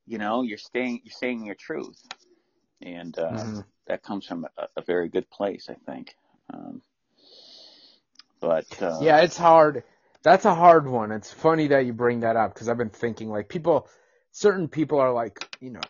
you 0.07 0.19
know, 0.19 0.43
you're 0.43 0.59
staying, 0.59 1.01
you're 1.05 1.13
saying 1.13 1.47
your 1.47 1.57
truth, 1.57 2.03
and 2.83 3.19
uh, 3.19 3.45
Mhm. 3.45 3.65
that 3.87 4.03
comes 4.03 4.27
from 4.27 4.47
a, 4.59 4.69
a 4.77 4.83
very 4.83 5.09
good 5.09 5.29
place, 5.31 5.69
I 5.71 5.77
think. 5.91 6.15
Um, 6.53 6.83
But 8.41 8.83
uh, 8.83 8.99
Yeah, 9.01 9.21
it's 9.21 9.37
hard. 9.37 9.85
That's 10.23 10.45
a 10.45 10.55
hard 10.55 10.87
one. 10.89 11.13
It's 11.13 11.33
funny 11.33 11.69
that 11.69 11.87
you 11.87 11.93
bring 11.93 12.21
that 12.21 12.37
up 12.37 12.55
because 12.55 12.69
I've 12.69 12.79
been 12.79 12.91
thinking 12.91 13.29
like 13.31 13.49
people, 13.49 13.89
certain 14.33 14.69
people 14.69 14.99
are 15.01 15.13
like, 15.13 15.39
you 15.61 15.71
know, 15.71 15.81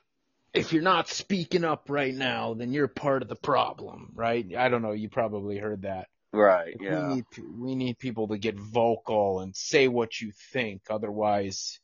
if 0.55 0.73
you're 0.73 0.83
not 0.83 1.09
speaking 1.09 1.65
up 1.65 1.91
right 1.91 2.15
now, 2.15 2.55
then 2.55 2.73
you're 2.73 2.89
part 2.89 3.23
of 3.23 3.29
the 3.29 3.37
problem, 3.37 4.13
right? 4.15 4.47
I 4.57 4.69
don't 4.69 4.83
know. 4.83 4.93
You 4.93 5.09
probably 5.09 5.59
heard 5.59 5.83
that. 5.83 6.09
Right, 6.37 6.77
yeah, 6.81 7.09
We 7.09 7.15
need 7.15 7.25
we 7.59 7.75
need 7.75 7.99
people 7.99 8.29
to 8.29 8.39
get 8.39 8.59
vocal 8.59 9.41
and 9.41 9.55
say 9.57 9.89
what 9.89 10.21
you 10.21 10.33
think. 10.53 10.83
Otherwise, 10.91 11.81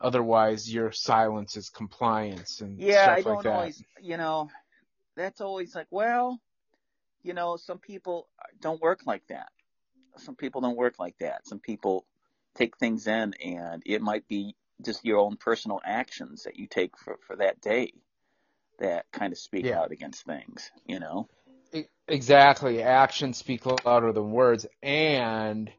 otherwise 0.00 0.72
your 0.72 0.92
silence 0.92 1.56
is 1.56 1.68
compliance 1.70 2.60
and 2.60 2.78
yeah. 2.80 3.02
stuff 3.02 3.18
I 3.18 3.22
don't 3.22 3.34
like 3.36 3.44
that. 3.44 3.52
always, 3.52 3.84
you 4.00 4.16
know, 4.16 4.50
that's 5.16 5.40
always 5.40 5.74
like, 5.74 5.88
well, 5.90 6.40
you 7.22 7.34
know, 7.34 7.56
some 7.56 7.78
people 7.78 8.28
don't 8.60 8.80
work 8.80 9.00
like 9.06 9.26
that. 9.28 9.48
Some 10.16 10.34
people 10.36 10.60
don't 10.60 10.76
work 10.76 10.98
like 10.98 11.16
that. 11.20 11.46
Some 11.46 11.60
people 11.60 12.04
take 12.54 12.76
things 12.76 13.06
in, 13.06 13.34
and 13.34 13.82
it 13.86 14.02
might 14.02 14.26
be 14.28 14.54
just 14.84 15.04
your 15.04 15.18
own 15.18 15.36
personal 15.36 15.80
actions 15.84 16.42
that 16.44 16.56
you 16.56 16.66
take 16.66 16.98
for 16.98 17.18
for 17.26 17.36
that 17.36 17.60
day 17.60 17.92
that 18.78 19.06
kind 19.12 19.32
of 19.32 19.38
speak 19.38 19.64
Yeah. 19.66 19.80
out 19.80 19.92
against 19.92 20.24
things. 20.24 20.70
You 20.86 20.98
know. 21.00 21.28
Exactly. 22.12 22.82
Actions 22.82 23.38
speak 23.38 23.64
louder 23.64 24.12
than 24.12 24.32
words. 24.32 24.66
And 24.82 25.72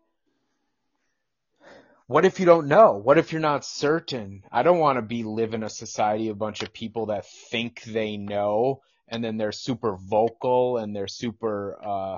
what 2.07 2.25
if 2.25 2.39
you 2.39 2.47
don't 2.47 2.67
know? 2.67 2.93
What 2.93 3.19
if 3.19 3.31
you're 3.31 3.39
not 3.39 3.63
certain? 3.63 4.43
I 4.51 4.63
don't 4.63 4.79
want 4.79 4.97
to 4.97 5.03
be 5.03 5.21
live 5.21 5.53
in 5.53 5.61
a 5.61 5.69
society 5.69 6.29
of 6.29 6.35
a 6.35 6.39
bunch 6.39 6.63
of 6.63 6.73
people 6.73 7.05
that 7.05 7.27
think 7.51 7.83
they 7.83 8.17
know 8.17 8.81
and 9.07 9.23
then 9.23 9.37
they're 9.37 9.51
super 9.51 9.95
vocal 9.95 10.77
and 10.77 10.95
they're 10.95 11.07
super 11.07 11.77
uh, 11.85 12.17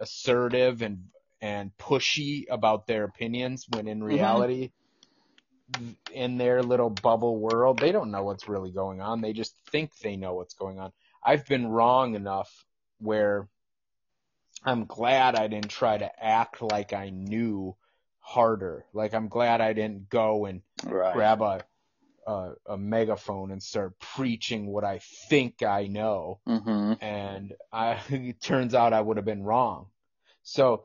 assertive 0.00 0.82
and 0.82 1.04
and 1.40 1.70
pushy 1.78 2.46
about 2.50 2.88
their 2.88 3.04
opinions 3.04 3.64
when 3.70 3.86
in 3.86 4.02
reality 4.02 4.72
in 6.12 6.36
their 6.36 6.64
little 6.64 6.90
bubble 6.90 7.38
world 7.38 7.78
they 7.78 7.92
don't 7.92 8.10
know 8.10 8.24
what's 8.24 8.48
really 8.48 8.72
going 8.72 9.00
on 9.00 9.20
they 9.20 9.32
just 9.32 9.54
think 9.70 9.96
they 9.98 10.16
know 10.16 10.34
what's 10.34 10.54
going 10.54 10.78
on 10.80 10.92
i've 11.24 11.46
been 11.46 11.68
wrong 11.68 12.14
enough 12.14 12.66
where 13.00 13.48
i'm 14.64 14.84
glad 14.86 15.34
i 15.36 15.48
didn't 15.48 15.70
try 15.70 15.96
to 15.98 16.10
act 16.24 16.62
like 16.62 16.92
i 16.92 17.10
knew 17.10 17.74
harder 18.20 18.84
like 18.92 19.14
i'm 19.14 19.28
glad 19.28 19.60
i 19.60 19.72
didn't 19.72 20.08
go 20.08 20.46
and 20.46 20.62
Right. 20.86 21.12
grab 21.14 21.42
a 21.42 21.60
a, 22.26 22.52
a 22.70 22.78
megaphone 22.78 23.50
and 23.50 23.62
start 23.62 23.98
preaching 23.98 24.66
what 24.66 24.84
i 24.84 25.00
think 25.28 25.62
i 25.62 25.86
know 25.86 26.40
hmm 26.46 26.92
and 27.00 27.54
I, 27.72 27.98
it 28.10 28.40
turns 28.42 28.74
out 28.74 28.92
I 28.92 29.00
would 29.00 29.16
have 29.16 29.26
been 29.26 29.42
wrong. 29.42 29.86
So 30.42 30.84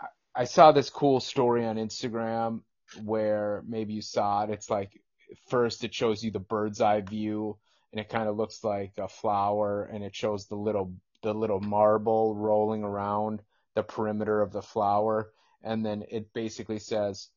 I- 0.00 0.42
I 0.42 0.44
saw 0.44 0.72
this 0.72 0.90
cool 0.90 1.20
story 1.20 1.64
on 1.66 1.76
Instagram 1.76 2.62
where 3.04 3.62
maybe 3.66 3.94
you 3.94 4.02
saw 4.02 4.44
it. 4.44 4.50
It's 4.50 4.70
like 4.70 5.00
first 5.48 5.84
it 5.84 5.94
shows 5.94 6.22
you 6.24 6.30
the 6.30 6.38
bird's 6.40 6.80
eye 6.80 7.00
view 7.02 7.58
and 7.92 8.00
it 8.00 8.08
kind 8.08 8.28
of 8.28 8.36
looks 8.36 8.64
like 8.64 8.92
a 8.98 9.08
flower 9.08 9.84
and 9.84 10.04
it 10.04 10.14
shows 10.14 10.46
the 10.46 10.56
little 10.56 10.92
the 11.22 11.34
little 11.34 11.60
marble 11.60 12.34
rolling 12.34 12.84
around 12.84 13.42
the 13.74 13.82
perimeter 13.82 14.40
of 14.40 14.52
the 14.52 14.62
flower 14.62 15.30
and 15.62 15.84
then 15.84 16.04
it 16.10 16.32
basically 16.32 16.78
says 16.78 17.28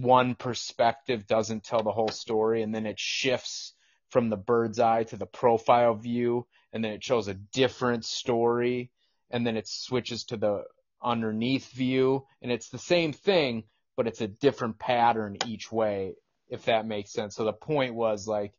one 0.00 0.34
perspective 0.34 1.26
doesn't 1.26 1.64
tell 1.64 1.82
the 1.82 1.90
whole 1.90 2.08
story 2.08 2.62
and 2.62 2.74
then 2.74 2.86
it 2.86 2.98
shifts 2.98 3.74
from 4.10 4.28
the 4.28 4.36
bird's 4.36 4.78
eye 4.78 5.04
to 5.04 5.16
the 5.16 5.26
profile 5.26 5.94
view 5.94 6.46
and 6.72 6.84
then 6.84 6.92
it 6.92 7.02
shows 7.02 7.28
a 7.28 7.34
different 7.34 8.04
story 8.04 8.90
and 9.30 9.46
then 9.46 9.56
it 9.56 9.66
switches 9.66 10.24
to 10.24 10.36
the 10.36 10.62
underneath 11.02 11.70
view 11.72 12.24
and 12.40 12.52
it's 12.52 12.68
the 12.68 12.78
same 12.78 13.12
thing 13.12 13.64
but 13.96 14.06
it's 14.06 14.20
a 14.20 14.28
different 14.28 14.78
pattern 14.78 15.36
each 15.46 15.70
way 15.70 16.14
if 16.52 16.66
that 16.66 16.86
makes 16.86 17.10
sense. 17.10 17.34
So 17.34 17.44
the 17.44 17.52
point 17.54 17.94
was 17.94 18.28
like 18.28 18.52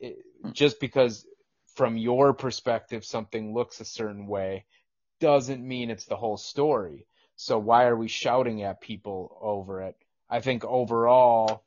it, 0.00 0.18
just 0.52 0.80
because 0.80 1.24
from 1.74 1.96
your 1.96 2.32
perspective 2.34 3.04
something 3.04 3.54
looks 3.54 3.80
a 3.80 3.84
certain 3.84 4.26
way 4.26 4.66
doesn't 5.20 5.66
mean 5.66 5.90
it's 5.90 6.06
the 6.06 6.16
whole 6.16 6.36
story. 6.38 7.06
So 7.36 7.58
why 7.58 7.84
are 7.86 7.96
we 7.96 8.08
shouting 8.08 8.62
at 8.62 8.80
people 8.80 9.36
over 9.40 9.82
it? 9.82 9.96
I 10.30 10.40
think 10.40 10.64
overall 10.64 11.64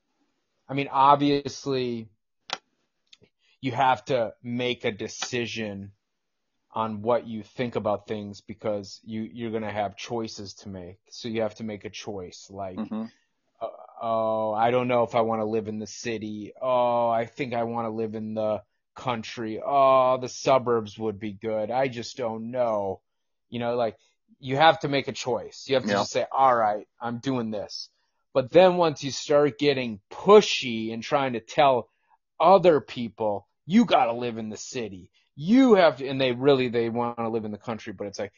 i 0.69 0.73
mean 0.73 0.89
obviously 0.91 1.99
you 3.61 3.71
have 3.71 4.03
to 4.05 4.33
make 4.43 4.85
a 4.85 4.91
decision 4.91 5.91
on 6.73 7.01
what 7.01 7.27
you 7.27 7.43
think 7.43 7.75
about 7.75 8.07
things 8.07 8.41
because 8.41 8.99
you 9.03 9.21
you're 9.33 9.51
going 9.51 9.63
to 9.63 9.71
have 9.71 9.95
choices 9.97 10.53
to 10.53 10.69
make. 10.69 10.99
So 11.09 11.27
you 11.29 11.41
have 11.41 11.55
to 11.55 11.63
make 11.63 11.85
a 11.85 11.89
choice 11.89 12.47
like 12.49 12.91
hmm 12.91 13.05
uh, 13.61 13.67
oh 14.01 14.53
i 14.53 14.71
don't 14.71 14.87
know 14.87 15.03
if 15.03 15.15
i 15.15 15.21
want 15.21 15.41
to 15.41 15.45
live 15.45 15.67
in 15.67 15.79
the 15.79 15.87
city. 15.87 16.53
Oh 16.61 17.09
i 17.09 17.25
think 17.25 17.53
i 17.53 17.63
want 17.63 17.85
to 17.87 17.91
live 17.91 18.15
in 18.15 18.33
the 18.35 18.63
country. 18.95 19.61
Oh 19.65 20.17
the 20.21 20.29
suburbs 20.29 20.97
would 20.97 21.19
be 21.19 21.33
good. 21.33 21.71
I 21.71 21.87
just 21.87 22.17
don't 22.17 22.51
know. 22.51 23.01
You 23.49 23.59
know 23.59 23.75
like 23.75 23.97
you 24.39 24.57
have 24.57 24.79
to 24.81 24.87
make 24.89 25.07
a 25.07 25.13
choice. 25.13 25.65
You 25.67 25.75
have 25.75 25.85
to 25.87 25.89
Yeah. 25.91 25.95
just 25.95 26.11
say 26.11 26.25
all 26.31 26.55
right 26.55 26.87
i'm 27.01 27.19
doing 27.19 27.51
this. 27.51 27.89
But 28.33 28.51
then 28.51 28.77
once 28.77 29.03
you 29.03 29.11
start 29.11 29.59
getting 29.59 30.01
pushy 30.11 30.93
and 30.93 31.01
trying 31.03 31.33
to 31.33 31.39
tell 31.39 31.89
other 32.39 32.81
people 32.81 33.47
you 33.65 33.85
got 33.85 34.05
to 34.05 34.13
live 34.13 34.37
in 34.37 34.49
the 34.49 34.57
city. 34.57 35.11
You 35.35 35.75
have 35.75 35.97
to 35.97 36.07
and 36.07 36.19
they 36.21 36.31
really 36.33 36.69
they 36.69 36.89
want 36.89 37.17
to 37.17 37.29
live 37.29 37.45
in 37.45 37.51
the 37.51 37.57
country 37.57 37.93
but 37.93 38.07
it's 38.07 38.19
like 38.19 38.33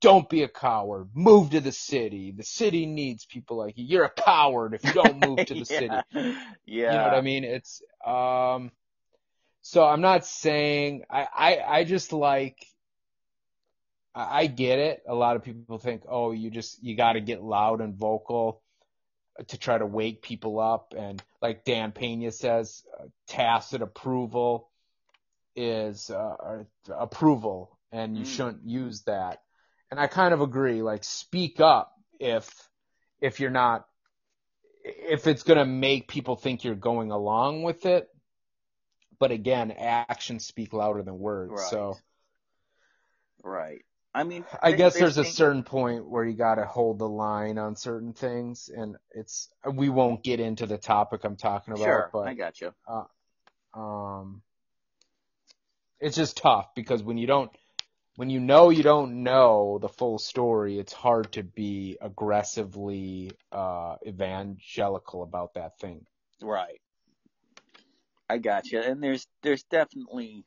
don't 0.00 0.28
be 0.28 0.42
a 0.42 0.48
coward. 0.48 1.08
Move 1.14 1.50
to 1.50 1.60
the 1.60 1.72
city. 1.72 2.32
The 2.36 2.44
city 2.44 2.86
needs 2.86 3.24
people 3.26 3.56
like 3.58 3.76
you. 3.78 3.84
You're 3.86 4.04
a 4.04 4.10
coward 4.10 4.74
if 4.74 4.84
you 4.84 4.92
don't 4.92 5.18
move 5.18 5.44
to 5.46 5.54
the 5.54 5.64
city. 5.66 6.04
Yeah. 6.12 6.32
Yeah. 6.66 6.92
you 6.92 6.98
know 6.98 7.04
what 7.04 7.14
i 7.14 7.20
mean? 7.20 7.44
It's 7.44 7.82
um 8.06 8.70
so 9.68 9.84
i'm 9.84 10.00
not 10.00 10.24
saying 10.24 11.02
i 11.10 11.26
i, 11.36 11.58
I 11.78 11.84
just 11.84 12.12
like 12.12 12.56
I, 14.14 14.40
I 14.40 14.46
get 14.46 14.78
it. 14.78 15.02
A 15.06 15.14
lot 15.14 15.36
of 15.36 15.44
people 15.44 15.78
think 15.78 16.02
oh 16.08 16.32
you 16.32 16.50
just 16.50 16.82
you 16.82 16.96
got 16.96 17.12
to 17.12 17.20
get 17.20 17.42
loud 17.42 17.80
and 17.80 17.94
vocal 17.94 18.62
to 19.48 19.58
try 19.58 19.78
to 19.78 19.86
wake 19.86 20.22
people 20.22 20.58
up. 20.58 20.94
And 20.96 21.22
like 21.42 21.64
dan 21.64 21.92
pena 21.92 22.32
says 22.32 22.82
uh, 22.98 23.04
tacit 23.28 23.82
approval 23.82 24.70
is 25.54 26.10
uh, 26.10 26.64
approval 26.90 27.78
and 27.92 28.16
you 28.16 28.24
Mm. 28.24 28.26
shouldn't 28.26 28.66
use 28.66 29.02
that. 29.02 29.42
And 29.90 30.00
i 30.00 30.06
kind 30.06 30.34
of 30.34 30.40
agree 30.40 30.82
like 30.82 31.04
speak 31.04 31.60
up 31.60 31.92
if 32.18 32.50
if 33.20 33.40
you're 33.40 33.50
not 33.50 33.86
if 34.84 35.26
it's 35.26 35.42
going 35.42 35.58
to 35.58 35.64
make 35.66 36.08
people 36.08 36.36
think 36.36 36.64
you're 36.64 36.74
going 36.74 37.10
along 37.10 37.62
with 37.62 37.84
it 37.86 38.08
but 39.18 39.30
again 39.30 39.70
actions 39.72 40.46
speak 40.46 40.72
louder 40.72 41.02
than 41.02 41.18
words 41.18 41.52
Right. 41.52 41.70
so 41.70 41.98
Right. 43.42 43.84
I 44.14 44.24
mean, 44.24 44.44
I 44.62 44.72
guess 44.72 44.98
there's 44.98 45.18
a 45.18 45.24
certain 45.24 45.62
point 45.62 46.08
where 46.08 46.24
you 46.24 46.34
got 46.34 46.56
to 46.56 46.64
hold 46.64 46.98
the 46.98 47.08
line 47.08 47.58
on 47.58 47.76
certain 47.76 48.14
things, 48.14 48.68
and 48.74 48.96
it's 49.12 49.48
we 49.72 49.90
won't 49.90 50.24
get 50.24 50.40
into 50.40 50.66
the 50.66 50.78
topic 50.78 51.24
I'm 51.24 51.36
talking 51.36 51.74
about, 51.74 51.84
Sure, 51.84 52.10
but 52.12 52.26
I 52.26 52.34
got 52.34 52.60
you. 52.60 52.72
um, 53.74 54.42
it's 56.00 56.16
just 56.16 56.36
tough 56.38 56.74
because 56.74 57.02
when 57.02 57.18
you 57.18 57.26
don't, 57.26 57.50
when 58.16 58.30
you 58.30 58.40
know 58.40 58.70
you 58.70 58.82
don't 58.82 59.22
know 59.22 59.78
the 59.80 59.88
full 59.88 60.18
story, 60.18 60.78
it's 60.78 60.92
hard 60.92 61.32
to 61.32 61.42
be 61.42 61.98
aggressively 62.00 63.30
uh, 63.52 63.96
evangelical 64.06 65.22
about 65.22 65.54
that 65.54 65.78
thing. 65.78 66.04
Right. 66.42 66.80
I 68.28 68.38
got 68.38 68.70
you. 68.72 68.80
And 68.80 69.02
there's 69.02 69.26
there's 69.42 69.64
definitely 69.64 70.44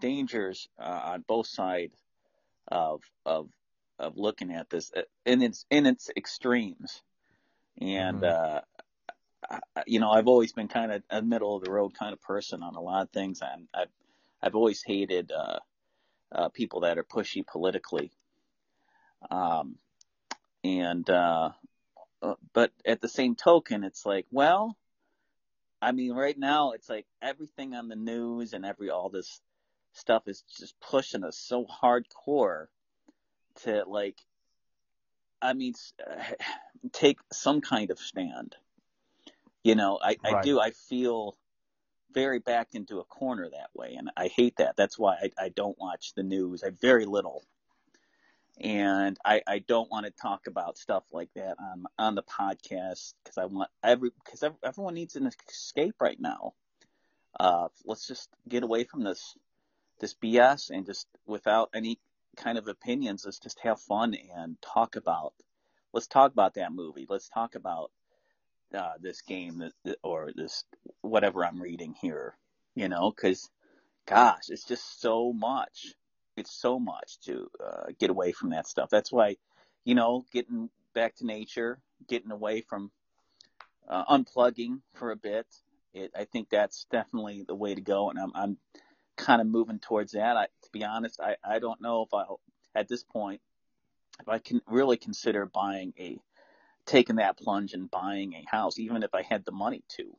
dangers 0.00 0.68
uh, 0.78 1.00
on 1.14 1.24
both 1.26 1.46
sides 1.46 1.96
of 2.68 3.02
of 3.26 3.50
of 3.98 4.16
looking 4.16 4.52
at 4.52 4.70
this 4.70 4.92
uh, 4.96 5.02
in 5.26 5.42
its 5.42 5.66
in 5.70 5.86
its 5.86 6.10
extremes. 6.16 7.02
And 7.80 8.22
Mhm. 8.22 8.24
uh 8.24 8.62
I, 9.50 9.60
I- 9.76 9.84
you 9.86 10.00
know, 10.00 10.10
I've 10.10 10.28
always 10.28 10.52
been 10.52 10.68
kind 10.68 10.92
of 10.92 11.02
a 11.10 11.22
middle 11.22 11.56
of 11.56 11.64
the 11.64 11.70
road 11.72 11.94
kind 11.94 12.12
of 12.12 12.20
person 12.22 12.62
on 12.62 12.74
a 12.76 12.80
lot 12.80 13.02
of 13.02 13.10
things. 13.10 13.42
I'm, 13.42 13.68
I've 13.74 13.90
I've 14.42 14.54
always 14.56 14.82
hated 14.84 15.32
uh, 15.32 15.58
uh, 16.32 16.48
people 16.50 16.80
that 16.80 16.98
are 16.98 17.04
pushy 17.04 17.46
politically. 17.46 18.12
Um, 19.30 19.76
and 20.64 21.08
uh, 21.10 21.50
uh, 22.22 22.34
but 22.52 22.72
at 22.84 23.00
the 23.00 23.08
same 23.08 23.36
token, 23.36 23.84
it's 23.84 24.06
like, 24.06 24.26
well, 24.30 24.76
I 25.82 25.90
mean, 25.90 26.12
right 26.12 26.38
now 26.38 26.70
it's 26.72 26.88
like 26.88 27.06
everything 27.20 27.74
on 27.74 27.88
the 27.88 27.96
news 27.96 28.52
and 28.52 28.64
every 28.64 28.88
all 28.88 29.08
this 29.08 29.40
stuff 29.92 30.22
is 30.28 30.44
just 30.58 30.78
pushing 30.80 31.24
us 31.24 31.36
so 31.36 31.66
hardcore 31.66 32.66
to 33.64 33.84
like, 33.86 34.18
I 35.42 35.54
mean, 35.54 35.74
s- 35.74 35.92
take 36.92 37.18
some 37.32 37.60
kind 37.60 37.90
of 37.90 37.98
stand. 37.98 38.54
You 39.64 39.74
know, 39.74 39.98
I, 40.02 40.16
I 40.24 40.42
do. 40.42 40.60
I 40.60 40.70
feel 40.70 41.36
very 42.12 42.38
backed 42.38 42.74
into 42.74 43.00
a 43.00 43.04
corner 43.04 43.48
that 43.50 43.70
way, 43.74 43.94
and 43.96 44.10
I 44.16 44.28
hate 44.28 44.56
that. 44.58 44.76
That's 44.76 44.98
why 44.98 45.14
I, 45.14 45.30
I 45.46 45.48
don't 45.48 45.78
watch 45.78 46.14
the 46.14 46.22
news. 46.22 46.62
I 46.62 46.70
very 46.70 47.06
little. 47.06 47.44
And 48.60 49.18
I, 49.24 49.42
I 49.46 49.58
don't 49.60 49.90
want 49.90 50.06
to 50.06 50.12
talk 50.12 50.46
about 50.46 50.78
stuff 50.78 51.04
like 51.12 51.30
that 51.34 51.56
on 51.58 51.84
on 51.98 52.14
the 52.14 52.22
podcast 52.22 53.14
because 53.24 53.38
I 53.38 53.46
want 53.46 53.70
every 53.82 54.10
because 54.24 54.44
everyone 54.62 54.94
needs 54.94 55.16
an 55.16 55.30
escape 55.48 55.96
right 56.00 56.20
now. 56.20 56.54
Uh, 57.38 57.68
let's 57.84 58.06
just 58.06 58.28
get 58.48 58.62
away 58.62 58.84
from 58.84 59.04
this 59.04 59.36
this 60.00 60.14
BS 60.14 60.70
and 60.70 60.84
just 60.84 61.06
without 61.26 61.70
any 61.74 61.98
kind 62.36 62.58
of 62.58 62.68
opinions, 62.68 63.24
let's 63.24 63.38
just 63.38 63.60
have 63.60 63.80
fun 63.80 64.16
and 64.34 64.56
talk 64.60 64.96
about. 64.96 65.32
Let's 65.92 66.06
talk 66.06 66.32
about 66.32 66.54
that 66.54 66.72
movie. 66.72 67.06
Let's 67.08 67.28
talk 67.28 67.54
about 67.54 67.90
uh, 68.74 68.94
this 69.00 69.20
game 69.22 69.62
that, 69.84 69.98
or 70.02 70.30
this 70.34 70.64
whatever 71.02 71.44
I'm 71.44 71.60
reading 71.60 71.94
here. 72.00 72.36
You 72.74 72.88
know, 72.88 73.12
because 73.14 73.50
gosh, 74.06 74.44
it's 74.48 74.64
just 74.64 75.00
so 75.00 75.32
much 75.32 75.94
so 76.46 76.78
much 76.78 77.20
to 77.26 77.50
uh, 77.64 77.86
get 77.98 78.10
away 78.10 78.32
from 78.32 78.50
that 78.50 78.66
stuff. 78.66 78.90
That's 78.90 79.12
why, 79.12 79.36
you 79.84 79.94
know, 79.94 80.24
getting 80.32 80.70
back 80.94 81.16
to 81.16 81.26
nature, 81.26 81.80
getting 82.08 82.30
away 82.30 82.62
from 82.62 82.90
uh, 83.88 84.04
unplugging 84.06 84.80
for 84.94 85.10
a 85.10 85.16
bit. 85.16 85.46
It, 85.94 86.10
I 86.16 86.24
think 86.24 86.48
that's 86.48 86.86
definitely 86.90 87.44
the 87.46 87.54
way 87.54 87.74
to 87.74 87.80
go, 87.80 88.08
and 88.08 88.18
I'm, 88.18 88.32
I'm 88.34 88.56
kind 89.16 89.40
of 89.40 89.46
moving 89.46 89.78
towards 89.78 90.12
that. 90.12 90.36
I, 90.36 90.44
to 90.44 90.70
be 90.72 90.84
honest, 90.84 91.20
I, 91.20 91.36
I 91.44 91.58
don't 91.58 91.82
know 91.82 92.02
if 92.02 92.14
I'll 92.14 92.40
at 92.74 92.88
this 92.88 93.04
point 93.04 93.42
if 94.20 94.28
I 94.28 94.38
can 94.38 94.60
really 94.66 94.96
consider 94.96 95.46
buying 95.46 95.92
a 95.98 96.18
taking 96.86 97.16
that 97.16 97.38
plunge 97.38 97.74
and 97.74 97.90
buying 97.90 98.34
a 98.34 98.44
house, 98.50 98.78
even 98.78 99.02
if 99.02 99.14
I 99.14 99.22
had 99.22 99.44
the 99.44 99.52
money 99.52 99.82
to. 99.96 100.16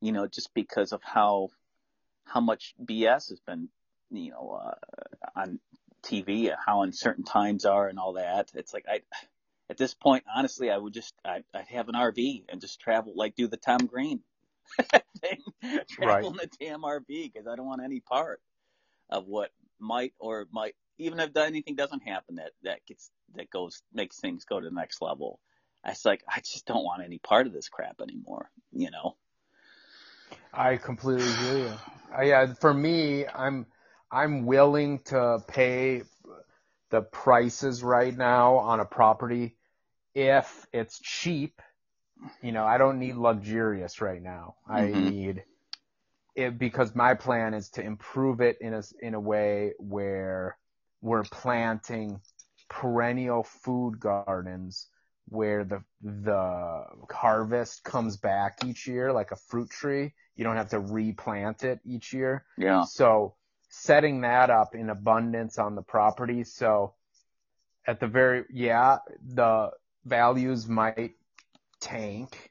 You 0.00 0.12
know, 0.12 0.26
just 0.26 0.54
because 0.54 0.92
of 0.92 1.02
how 1.02 1.48
how 2.24 2.40
much 2.40 2.74
BS 2.82 3.30
has 3.30 3.40
been 3.46 3.68
you 4.10 4.30
know, 4.30 4.60
uh, 4.62 5.40
on 5.40 5.60
TV, 6.02 6.54
how 6.64 6.82
uncertain 6.82 7.24
times 7.24 7.64
are 7.64 7.88
and 7.88 7.98
all 7.98 8.14
that. 8.14 8.50
It's 8.54 8.72
like 8.72 8.84
I, 8.88 9.00
at 9.68 9.76
this 9.76 9.94
point, 9.94 10.24
honestly, 10.34 10.70
I 10.70 10.76
would 10.76 10.92
just 10.92 11.14
I, 11.24 11.42
I'd 11.54 11.66
have 11.68 11.88
an 11.88 11.94
RV 11.94 12.44
and 12.48 12.60
just 12.60 12.80
travel 12.80 13.12
like 13.14 13.36
do 13.36 13.46
the 13.46 13.56
Tom 13.56 13.86
Green 13.86 14.20
thing, 15.20 15.38
travel 15.88 16.06
right. 16.06 16.24
in 16.24 16.32
the 16.32 16.50
damn 16.58 16.82
RV 16.82 17.32
because 17.32 17.46
I 17.46 17.56
don't 17.56 17.66
want 17.66 17.82
any 17.82 18.00
part 18.00 18.40
of 19.08 19.26
what 19.26 19.50
might 19.78 20.12
or 20.18 20.46
might 20.52 20.74
even 20.98 21.18
if 21.18 21.34
anything 21.36 21.74
doesn't 21.74 22.06
happen 22.06 22.36
that 22.36 22.52
that 22.62 22.84
gets 22.86 23.10
that 23.34 23.50
goes 23.50 23.82
makes 23.92 24.18
things 24.20 24.44
go 24.44 24.60
to 24.60 24.68
the 24.68 24.74
next 24.74 25.00
level. 25.00 25.40
I 25.82 25.90
was 25.90 26.04
like, 26.04 26.22
I 26.28 26.40
just 26.40 26.66
don't 26.66 26.84
want 26.84 27.02
any 27.02 27.18
part 27.18 27.46
of 27.46 27.54
this 27.54 27.70
crap 27.70 28.02
anymore, 28.02 28.50
you 28.70 28.90
know. 28.90 29.16
I 30.52 30.76
completely 30.76 31.32
hear 31.32 31.58
you. 31.58 31.72
I, 32.14 32.22
yeah, 32.24 32.52
for 32.52 32.74
me, 32.74 33.26
I'm 33.26 33.66
I'm 34.10 34.46
willing 34.46 35.00
to 35.06 35.42
pay 35.46 36.02
the 36.90 37.02
prices 37.02 37.82
right 37.82 38.16
now 38.16 38.56
on 38.56 38.80
a 38.80 38.84
property 38.84 39.56
if 40.14 40.66
it's 40.72 40.98
cheap. 40.98 41.62
You 42.42 42.52
know, 42.52 42.64
I 42.64 42.78
don't 42.78 42.98
need 42.98 43.14
luxurious 43.14 44.00
right 44.00 44.22
now. 44.22 44.56
Mm-hmm. 44.68 44.96
I 44.96 45.10
need 45.10 45.44
it 46.34 46.58
because 46.58 46.94
my 46.94 47.14
plan 47.14 47.54
is 47.54 47.70
to 47.70 47.82
improve 47.82 48.40
it 48.40 48.58
in 48.60 48.74
a 48.74 48.82
in 49.00 49.14
a 49.14 49.20
way 49.20 49.72
where 49.78 50.58
we're 51.00 51.24
planting 51.24 52.20
perennial 52.68 53.42
food 53.42 53.98
gardens 53.98 54.88
where 55.28 55.64
the 55.64 55.82
the 56.02 56.84
harvest 57.10 57.84
comes 57.84 58.16
back 58.16 58.64
each 58.64 58.86
year 58.86 59.12
like 59.12 59.30
a 59.30 59.36
fruit 59.36 59.70
tree. 59.70 60.12
You 60.36 60.44
don't 60.44 60.56
have 60.56 60.70
to 60.70 60.80
replant 60.80 61.64
it 61.64 61.80
each 61.84 62.12
year. 62.12 62.44
Yeah. 62.58 62.84
So 62.84 63.34
setting 63.70 64.20
that 64.22 64.50
up 64.50 64.74
in 64.74 64.90
abundance 64.90 65.58
on 65.58 65.74
the 65.74 65.82
property. 65.82 66.44
So 66.44 66.94
at 67.86 68.00
the 68.00 68.06
very, 68.06 68.44
yeah, 68.52 68.98
the 69.24 69.70
values 70.04 70.68
might 70.68 71.12
tank 71.80 72.50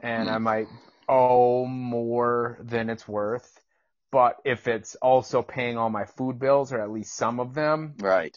and 0.00 0.30
I 0.30 0.36
hmm. 0.36 0.42
might 0.42 0.68
owe 1.08 1.66
more 1.66 2.58
than 2.60 2.88
it's 2.90 3.06
worth. 3.06 3.60
But 4.12 4.36
if 4.44 4.68
it's 4.68 4.94
also 4.94 5.42
paying 5.42 5.76
all 5.76 5.90
my 5.90 6.04
food 6.04 6.38
bills 6.38 6.72
or 6.72 6.80
at 6.80 6.90
least 6.90 7.14
some 7.14 7.40
of 7.40 7.54
them, 7.54 7.94
right, 7.98 8.36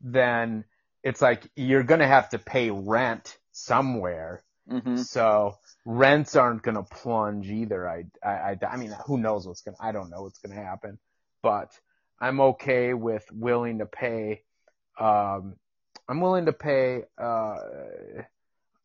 then 0.00 0.64
it's 1.02 1.22
like 1.22 1.50
you're 1.56 1.82
going 1.82 2.00
to 2.00 2.06
have 2.06 2.28
to 2.30 2.38
pay 2.38 2.70
rent 2.70 3.38
somewhere. 3.52 4.42
Mm-hmm. 4.70 4.98
So 4.98 5.56
rents 5.84 6.36
aren't 6.36 6.62
going 6.62 6.76
to 6.76 6.82
plunge 6.82 7.48
either. 7.48 7.88
I, 7.88 8.04
I, 8.24 8.56
I, 8.68 8.76
mean, 8.76 8.94
who 9.06 9.18
knows 9.18 9.46
what's 9.46 9.62
going 9.62 9.76
to, 9.76 9.84
I 9.84 9.92
don't 9.92 10.10
know 10.10 10.22
what's 10.22 10.38
going 10.38 10.56
to 10.56 10.62
happen, 10.62 10.98
but 11.42 11.72
I'm 12.20 12.40
okay 12.40 12.94
with 12.94 13.24
willing 13.32 13.78
to 13.78 13.86
pay, 13.86 14.42
um, 14.98 15.56
I'm 16.08 16.20
willing 16.20 16.46
to 16.46 16.52
pay, 16.52 17.04
uh, 17.18 17.56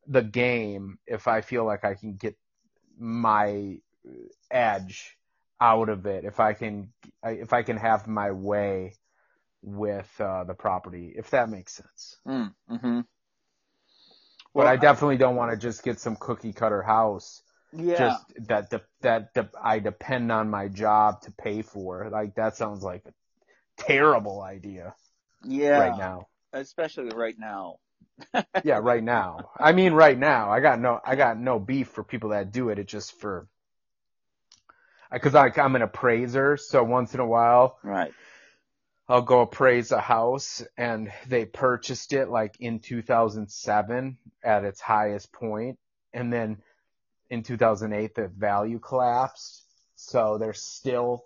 the 0.08 0.21
game 0.21 1.00
if 1.08 1.28
I 1.28 1.41
feel 1.41 1.65
like 1.65 1.84
I 1.84 1.95
can 1.95 2.15
get 2.15 2.36
my 2.98 3.78
edge 4.52 5.17
out 5.60 5.89
of 5.89 6.06
it. 6.06 6.26
If 6.26 6.39
I 6.39 6.54
can, 6.54 6.93
if 7.24 7.54
I 7.54 7.63
can 7.63 7.78
have 7.78 8.08
my 8.08 8.32
way 8.32 8.93
with, 9.62 10.10
uh, 10.19 10.43
the 10.43 10.54
property, 10.54 11.13
if 11.15 11.32
that 11.32 11.50
makes 11.50 11.74
sense. 11.74 12.17
Mm, 12.28 12.54
mm-hmm. 12.71 13.00
But 14.56 14.68
I 14.68 14.78
definitely 14.78 15.18
don't 15.18 15.36
want 15.36 15.52
to 15.52 15.58
just 15.58 15.84
get 15.84 16.00
some 16.00 16.15
cookie 16.15 16.54
cutter 16.54 16.82
house. 16.82 17.41
Yeah. 17.74 17.98
Just 17.98 18.48
that 18.48 18.70
de- 18.70 18.82
that 19.02 19.34
de- 19.34 19.50
I 19.62 19.80
depend 19.80 20.32
on 20.32 20.50
my 20.50 20.70
job 20.70 21.22
to 21.24 21.32
pay 21.32 21.62
for. 21.62 22.10
Like 22.10 22.36
that 22.36 22.56
sounds 22.56 22.82
like 22.82 23.04
a 23.06 23.12
terrible 23.78 24.41
idea. 24.41 24.96
Yeah. 25.44 25.80
Right 25.80 25.98
now. 25.98 26.28
Especially 26.54 27.10
right 27.10 27.36
now. 27.38 27.80
yeah, 28.63 28.78
right 28.78 29.04
now. 29.04 29.50
I 29.60 29.74
mean, 29.74 29.91
right 29.91 30.18
now. 30.18 30.50
I 30.50 30.62
got 30.62 30.80
no, 30.80 31.02
I 31.04 31.15
got 31.15 31.38
no 31.38 31.60
beef 31.60 31.89
for 31.89 32.04
people 32.04 32.30
that 32.30 32.52
do 32.52 32.70
it. 32.70 32.80
It's 32.80 32.91
just 32.91 33.20
for, 33.20 33.48
because 35.12 35.36
I'm 35.36 35.76
an 35.76 35.82
appraiser, 35.82 36.56
so 36.58 36.84
once 36.84 37.13
in 37.13 37.20
a 37.20 37.26
while, 37.26 37.78
right. 37.84 38.13
I'll 39.08 39.22
go 39.22 39.41
appraise 39.41 39.91
a 39.91 40.00
house 40.00 40.63
and 40.78 41.12
they 41.28 41.46
purchased 41.46 42.12
it 42.13 42.30
like 42.30 42.56
in 42.60 42.80
2007 42.80 44.18
at 44.44 44.63
its 44.63 44.82
highest 44.82 45.32
point 45.32 45.78
and 46.13 46.34
then 46.34 46.58
in 47.30 47.44
2008 47.44 48.15
the 48.15 48.28
value 48.28 48.80
collapsed. 48.80 49.63
So 49.96 50.38
they're 50.38 50.54
still 50.54 51.26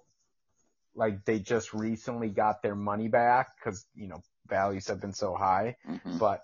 like 0.93 1.23
they 1.23 1.39
just 1.39 1.73
recently 1.73 2.29
got 2.29 2.61
their 2.61 2.75
money 2.75 3.07
back 3.07 3.59
cuz 3.61 3.85
you 3.95 4.07
know 4.07 4.21
values 4.47 4.87
have 4.87 4.99
been 4.99 5.13
so 5.13 5.35
high, 5.35 5.77
mm-hmm. 5.87 6.17
but 6.17 6.43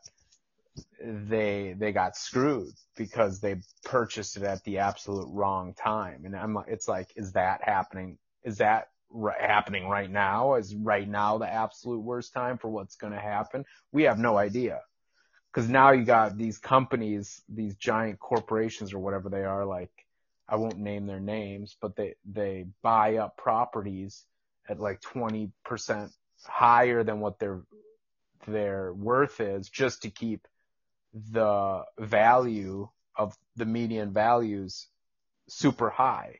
they 1.01 1.75
they 1.77 1.91
got 1.91 2.15
screwed 2.15 2.73
because 2.95 3.41
they 3.41 3.61
purchased 3.83 4.37
it 4.37 4.43
at 4.43 4.63
the 4.63 4.77
absolute 4.77 5.27
wrong 5.29 5.73
time. 5.73 6.25
And 6.25 6.35
I'm 6.35 6.57
it's 6.67 6.87
like 6.87 7.11
is 7.17 7.33
that 7.33 7.61
happening? 7.63 8.17
Is 8.43 8.59
that 8.59 8.89
happening 9.39 9.87
right 9.87 10.09
now? 10.09 10.55
Is 10.55 10.75
right 10.75 11.07
now 11.07 11.37
the 11.37 11.51
absolute 11.51 11.99
worst 11.99 12.33
time 12.33 12.57
for 12.57 12.69
what's 12.69 12.95
going 12.95 13.13
to 13.13 13.19
happen? 13.19 13.65
We 13.91 14.03
have 14.03 14.19
no 14.19 14.37
idea. 14.37 14.81
Cause 15.53 15.69
now 15.69 15.91
you 15.91 16.03
got 16.03 16.37
these 16.37 16.57
companies, 16.57 17.41
these 17.47 17.75
giant 17.75 18.19
corporations 18.19 18.93
or 18.93 18.99
whatever 18.99 19.29
they 19.29 19.45
are, 19.45 19.65
like, 19.65 19.91
I 20.49 20.57
won't 20.57 20.77
name 20.77 21.07
their 21.07 21.21
names, 21.21 21.77
but 21.81 21.95
they, 21.95 22.15
they 22.29 22.65
buy 22.81 23.15
up 23.17 23.37
properties 23.37 24.25
at 24.67 24.79
like 24.79 25.01
20% 25.01 26.11
higher 26.45 27.03
than 27.03 27.21
what 27.21 27.39
their, 27.39 27.61
their 28.47 28.93
worth 28.93 29.39
is 29.39 29.69
just 29.69 30.01
to 30.01 30.09
keep 30.09 30.45
the 31.31 31.83
value 31.97 32.89
of 33.15 33.35
the 33.55 33.65
median 33.65 34.11
values 34.11 34.87
super 35.47 35.89
high. 35.89 36.39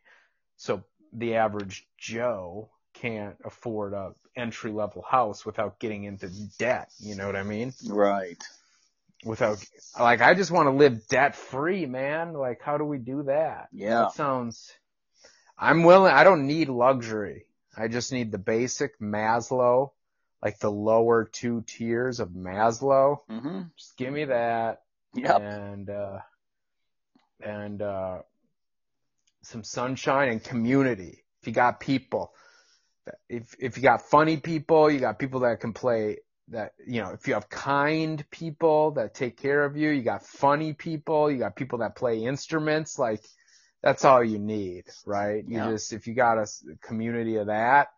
So 0.58 0.84
the 1.18 1.36
average 1.36 1.88
Joe 1.98 2.70
can't 2.94 3.36
afford 3.44 3.94
a 3.94 4.14
entry 4.36 4.72
level 4.72 5.02
house 5.02 5.46
without 5.46 5.80
getting 5.80 6.04
into 6.04 6.30
debt. 6.58 6.90
You 7.00 7.16
know 7.16 7.26
what 7.26 7.36
I 7.36 7.44
mean? 7.44 7.74
Right. 7.88 8.42
Without, 9.24 9.64
like, 10.00 10.22
I 10.22 10.34
just 10.34 10.52
want 10.52 10.68
to 10.68 10.72
live 10.72 11.08
debt 11.08 11.36
free, 11.36 11.86
man. 11.86 12.34
Like, 12.34 12.62
how 12.62 12.78
do 12.78 12.84
we 12.84 12.98
do 12.98 13.24
that? 13.24 13.70
Yeah. 13.72 14.02
That 14.02 14.14
sounds, 14.14 14.72
I'm 15.58 15.84
willing, 15.84 16.14
I 16.14 16.24
don't 16.24 16.48
need 16.48 16.70
luxury. 16.70 17.46
I 17.76 17.88
just 17.88 18.12
need 18.12 18.32
the 18.32 18.38
basic 18.38 19.00
Maslow, 19.00 19.92
like 20.44 20.60
the 20.60 20.72
lower 20.72 21.26
two 21.26 21.64
tiers 21.66 22.20
of 22.20 22.30
Maslow. 22.30 23.18
Mm-hmm. 23.30 23.62
Just 23.78 23.98
give 23.98 24.14
me 24.14 24.26
that. 24.26 24.84
Yep. 25.16 25.42
And, 25.42 25.90
uh, 25.90 26.20
and, 27.42 27.82
uh, 27.82 28.20
some 29.46 29.64
sunshine 29.64 30.30
and 30.30 30.44
community. 30.44 31.24
If 31.42 31.48
you 31.48 31.54
got 31.54 31.80
people, 31.80 32.34
if 33.30 33.56
if 33.60 33.78
you 33.78 33.84
got 33.84 34.02
funny 34.02 34.38
people, 34.38 34.90
you 34.90 35.00
got 35.00 35.20
people 35.20 35.42
that 35.42 35.60
can 35.60 35.74
play 35.74 36.18
that 36.50 36.74
you 36.86 37.02
know, 37.02 37.10
if 37.10 37.28
you 37.28 37.34
have 37.34 37.50
kind 37.50 38.24
people 38.30 38.92
that 38.92 39.14
take 39.14 39.38
care 39.38 39.64
of 39.66 39.78
you, 39.78 39.90
you 39.90 40.04
got 40.04 40.26
funny 40.26 40.74
people, 40.74 41.32
you 41.32 41.40
got 41.40 41.56
people 41.56 41.80
that 41.80 41.96
play 41.96 42.24
instruments, 42.24 43.00
like 43.00 43.24
that's 43.82 44.06
all 44.06 44.24
you 44.24 44.40
need, 44.40 44.86
right? 45.06 45.44
You 45.48 45.58
yeah. 45.58 45.72
just 45.72 45.94
if 45.94 46.08
you 46.08 46.14
got 46.14 46.38
a 46.38 46.48
community 46.82 47.38
of 47.38 47.48
that, 47.48 47.90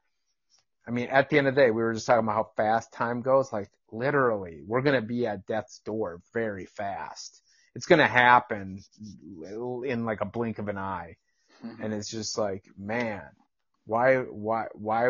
I 0.88 0.92
mean, 0.92 1.08
at 1.10 1.30
the 1.30 1.38
end 1.38 1.48
of 1.48 1.56
the 1.56 1.62
day, 1.62 1.72
we 1.72 1.82
were 1.82 1.94
just 1.94 2.08
talking 2.08 2.24
about 2.24 2.36
how 2.36 2.50
fast 2.56 2.94
time 2.94 3.22
goes. 3.22 3.52
Like 3.52 3.70
literally, 3.92 4.62
we're 4.66 4.82
going 4.82 5.00
to 5.00 5.06
be 5.06 5.28
at 5.28 5.46
death's 5.46 5.80
door 5.80 6.22
very 6.34 6.66
fast. 6.66 7.42
It's 7.76 7.86
going 7.86 8.00
to 8.00 8.08
happen 8.08 8.82
in 9.86 10.06
like 10.06 10.22
a 10.22 10.26
blink 10.26 10.60
of 10.60 10.70
an 10.70 10.78
eye. 10.78 11.18
Mm-hmm. 11.66 11.84
And 11.84 11.94
it's 11.94 12.10
just 12.10 12.38
like, 12.38 12.64
man, 12.78 13.24
why, 13.86 14.18
why, 14.18 14.68
why, 14.74 15.10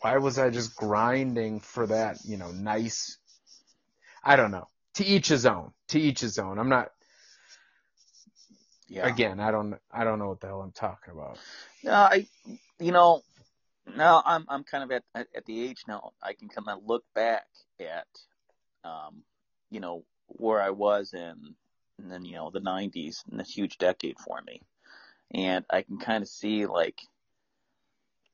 why 0.00 0.18
was 0.18 0.38
I 0.38 0.50
just 0.50 0.76
grinding 0.76 1.60
for 1.60 1.86
that, 1.86 2.18
you 2.24 2.36
know, 2.36 2.50
nice, 2.52 3.18
I 4.22 4.36
don't 4.36 4.50
know. 4.50 4.68
To 4.94 5.04
each 5.04 5.28
his 5.28 5.46
own. 5.46 5.72
To 5.88 6.00
each 6.00 6.20
his 6.20 6.38
own. 6.38 6.58
I'm 6.58 6.68
not, 6.68 6.90
yeah. 8.88 9.06
again, 9.06 9.40
I 9.40 9.50
don't, 9.50 9.76
I 9.92 10.04
don't 10.04 10.18
know 10.18 10.28
what 10.28 10.40
the 10.40 10.48
hell 10.48 10.62
I'm 10.62 10.72
talking 10.72 11.12
about. 11.12 11.38
No, 11.84 11.92
I, 11.92 12.26
you 12.78 12.92
know, 12.92 13.22
now 13.96 14.22
I'm 14.24 14.44
I'm 14.48 14.64
kind 14.64 14.84
of 14.84 14.90
at 14.90 15.26
at 15.34 15.44
the 15.46 15.68
age 15.68 15.84
now 15.88 16.12
I 16.22 16.32
can 16.32 16.48
kind 16.48 16.68
of 16.68 16.84
look 16.84 17.04
back 17.14 17.46
at, 17.80 18.06
um, 18.84 19.22
you 19.70 19.80
know, 19.80 20.04
where 20.26 20.60
I 20.60 20.70
was 20.70 21.14
in, 21.14 21.54
and 21.98 22.10
then 22.10 22.24
you 22.24 22.34
know 22.34 22.50
the 22.50 22.60
'90s 22.60 23.24
and 23.30 23.40
this 23.40 23.50
huge 23.50 23.78
decade 23.78 24.18
for 24.18 24.40
me, 24.42 24.60
and 25.32 25.64
I 25.70 25.82
can 25.82 25.98
kind 25.98 26.22
of 26.22 26.28
see 26.28 26.66
like. 26.66 26.98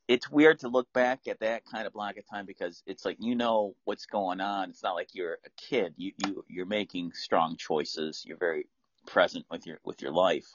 It's 0.07 0.31
weird 0.31 0.59
to 0.59 0.69
look 0.69 0.93
back 0.93 1.21
at 1.29 1.41
that 1.41 1.65
kind 1.65 1.87
of 1.87 1.95
block 1.95 2.19
of 2.19 2.29
time 2.29 2.45
because 2.45 2.83
it's 2.87 3.07
like 3.07 3.17
you 3.21 3.35
know 3.35 3.75
what's 3.85 4.05
going 4.05 4.39
on. 4.39 4.69
It's 4.69 4.83
not 4.83 4.95
like 4.95 5.09
you're 5.15 5.39
a 5.47 5.51
kid. 5.57 5.95
You 5.97 6.13
you 6.19 6.45
you're 6.47 6.67
making 6.67 7.13
strong 7.15 7.57
choices. 7.57 8.23
You're 8.27 8.37
very 8.37 8.67
present 9.07 9.47
with 9.51 9.67
your 9.67 9.79
with 9.83 10.03
your 10.03 10.13
life, 10.13 10.47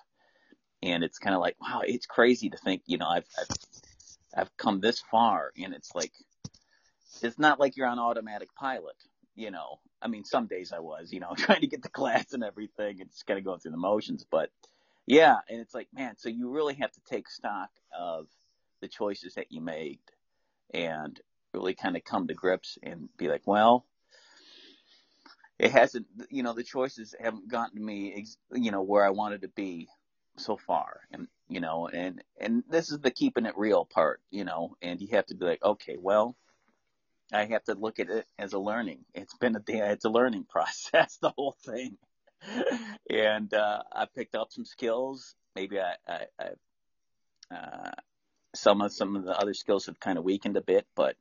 and 0.84 1.04
it's 1.04 1.17
kind 1.17 1.36
of 1.36 1.41
like 1.41 1.56
wow, 1.60 1.82
it's 1.84 2.06
crazy 2.06 2.52
to 2.52 2.58
think 2.58 2.84
you 2.86 2.99
know 2.99 3.08
I've, 3.08 3.25
I've 3.39 3.58
I've 4.36 4.58
come 4.58 4.80
this 4.80 5.02
far, 5.12 5.52
and 5.58 5.73
it's 5.73 5.95
like 5.95 6.13
it's 7.21 7.39
not 7.39 7.60
like 7.60 7.75
you're 7.75 7.88
on 7.88 7.99
automatic 7.99 8.49
pilot. 8.56 8.95
You 9.36 9.52
know, 9.52 9.80
I 10.02 10.08
mean, 10.08 10.25
some 10.25 10.47
days 10.47 10.71
I 10.73 10.80
was, 10.80 11.12
you 11.12 11.19
know, 11.19 11.34
trying 11.38 11.62
to 11.62 11.67
get 11.67 11.82
the 11.82 11.89
class 11.89 12.34
and 12.34 12.43
everything, 12.43 13.02
and 13.02 13.10
just 13.10 13.25
kind 13.25 13.38
of 13.38 13.45
going 13.45 13.60
through 13.60 13.71
the 13.71 13.78
motions. 13.78 14.25
But 14.30 14.49
yeah, 15.10 15.38
and 15.50 15.60
it's 15.60 15.74
like, 15.74 15.88
man, 15.93 16.15
so 16.17 16.30
you 16.30 16.50
really 16.50 16.76
have 16.76 16.91
to 16.91 17.02
take 17.10 17.30
stock 17.30 17.69
of 17.98 18.28
the 18.82 18.88
choices 18.88 19.34
that 19.34 19.52
you 19.52 19.60
made, 19.60 20.00
and 20.74 21.19
really 21.54 21.74
kind 21.74 21.98
of 21.98 22.04
come 22.04 22.28
to 22.28 22.34
grips 22.34 22.78
and 22.82 23.10
be 23.17 23.28
like, 23.28 23.41
well, 23.45 23.86
it 25.58 25.72
hasn't, 25.72 26.08
you 26.30 26.43
know, 26.43 26.54
the 26.54 26.63
choices 26.63 27.13
haven't 27.19 27.50
gotten 27.50 27.84
me, 27.84 28.26
you 28.54 28.72
know, 28.72 28.84
where 28.84 29.04
I 29.04 29.10
wanted 29.10 29.41
to 29.41 29.50
be 29.50 29.89
so 30.38 30.56
far. 30.56 31.02
And 31.12 31.28
you 31.50 31.60
know 31.60 31.88
and 31.88 32.24
and 32.39 32.63
this 32.69 32.91
is 32.91 33.00
the 33.00 33.12
keeping 33.12 33.45
it 33.45 33.58
real 33.58 33.84
part 33.84 34.22
you 34.30 34.45
know 34.45 34.76
and 34.82 35.02
you 35.02 35.08
have 35.12 35.26
to 35.26 35.36
be 35.36 35.45
like 35.45 35.63
okay 35.63 35.98
well 36.00 36.36
i 37.34 37.45
have 37.45 37.63
to 37.63 37.74
look 37.74 38.00
at 38.00 38.10
it 38.10 38.26
as 38.38 38.54
a 38.54 38.60
learning. 38.60 39.00
It's 39.13 39.36
been 39.38 39.56
a 39.56 39.62
it's 39.67 40.06
a 40.06 40.10
learning 40.10 40.45
process 40.50 41.17
the 41.17 41.32
whole 41.32 41.58
thing 41.65 41.98
and 43.10 43.54
uh 43.54 43.82
i 43.91 44.06
picked 44.06 44.36
up 44.36 44.52
some 44.52 44.65
skills. 44.65 45.36
Maybe 45.56 45.80
i 45.80 45.95
i, 46.08 46.25
I 46.39 47.56
uh 47.56 47.91
some 48.56 48.82
of 48.82 48.91
some 48.91 49.15
of 49.15 49.25
the 49.25 49.38
other 49.38 49.54
skills 49.54 49.86
have 49.86 49.99
kind 49.99 50.17
of 50.17 50.23
weakened 50.23 50.58
a 50.58 50.62
bit 50.62 50.88
but 50.95 51.15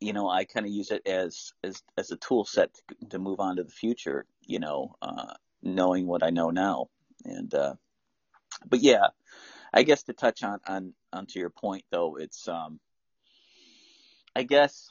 you 0.00 0.12
know 0.12 0.28
i 0.28 0.44
kind 0.44 0.66
of 0.66 0.72
use 0.72 0.90
it 0.90 1.06
as 1.06 1.52
as 1.62 1.82
as 1.96 2.10
a 2.10 2.16
tool 2.16 2.44
set 2.44 2.74
to, 2.74 3.08
to 3.10 3.18
move 3.18 3.38
on 3.38 3.56
to 3.56 3.62
the 3.62 3.70
future 3.70 4.26
you 4.44 4.58
know 4.58 4.96
uh 5.02 5.34
knowing 5.62 6.06
what 6.06 6.22
i 6.22 6.30
know 6.30 6.50
now. 6.50 6.88
And 7.24 7.52
uh 7.54 7.74
but 8.68 8.80
yeah, 8.80 9.08
I 9.72 9.82
guess 9.82 10.02
to 10.04 10.12
touch 10.12 10.42
on 10.42 10.60
on 10.66 10.92
onto 11.12 11.38
your 11.38 11.50
point 11.50 11.84
though, 11.90 12.16
it's 12.16 12.48
um, 12.48 12.80
I 14.34 14.42
guess 14.42 14.90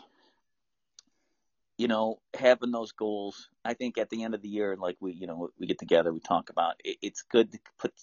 you 1.80 1.88
know 1.88 2.20
having 2.38 2.72
those 2.72 2.92
goals. 2.92 3.48
I 3.64 3.74
think 3.74 3.98
at 3.98 4.10
the 4.10 4.24
end 4.24 4.36
of 4.36 4.42
the 4.42 4.50
year, 4.50 4.76
like 4.76 4.98
we 5.00 5.14
you 5.14 5.26
know 5.26 5.50
we 5.58 5.66
get 5.66 5.80
together, 5.80 6.12
we 6.12 6.20
talk 6.20 6.50
about 6.50 6.76
it, 6.84 6.98
it's 7.02 7.24
good 7.24 7.54
to 7.54 7.60
put 7.80 7.94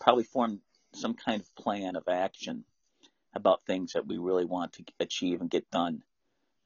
probably 0.00 0.22
form 0.24 0.60
some 0.94 1.14
kind 1.14 1.42
of 1.42 1.54
plan 1.56 1.96
of 1.96 2.04
action 2.08 2.64
about 3.34 3.66
things 3.66 3.92
that 3.94 4.06
we 4.06 4.16
really 4.16 4.44
want 4.44 4.74
to 4.74 4.84
achieve 5.00 5.40
and 5.40 5.50
get 5.50 5.70
done 5.70 6.02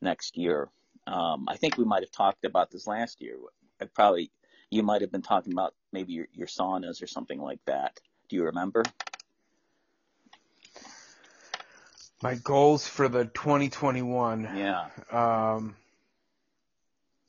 next 0.03 0.37
year. 0.37 0.69
Um, 1.07 1.47
I 1.49 1.57
think 1.57 1.79
we 1.79 1.85
might 1.85 2.03
have 2.03 2.13
talked 2.13 2.45
about 2.45 2.71
this 2.71 2.87
last 2.87 3.23
year. 3.23 3.37
I 3.81 3.87
probably 3.87 4.31
you 4.71 4.83
might 4.83 5.01
have 5.01 5.11
been 5.11 5.23
talking 5.23 5.55
about 5.55 5.75
maybe 5.93 6.13
your, 6.13 6.27
your 6.35 6.47
saunas 6.47 7.03
or 7.03 7.07
something 7.07 7.41
like 7.41 7.65
that. 7.65 7.99
Do 8.29 8.37
you 8.37 8.45
remember? 8.45 8.85
My 12.23 12.35
goals 12.35 12.87
for 12.87 13.09
the 13.09 13.25
2021. 13.25 14.43
Yeah. 14.55 14.89
Um, 15.11 15.75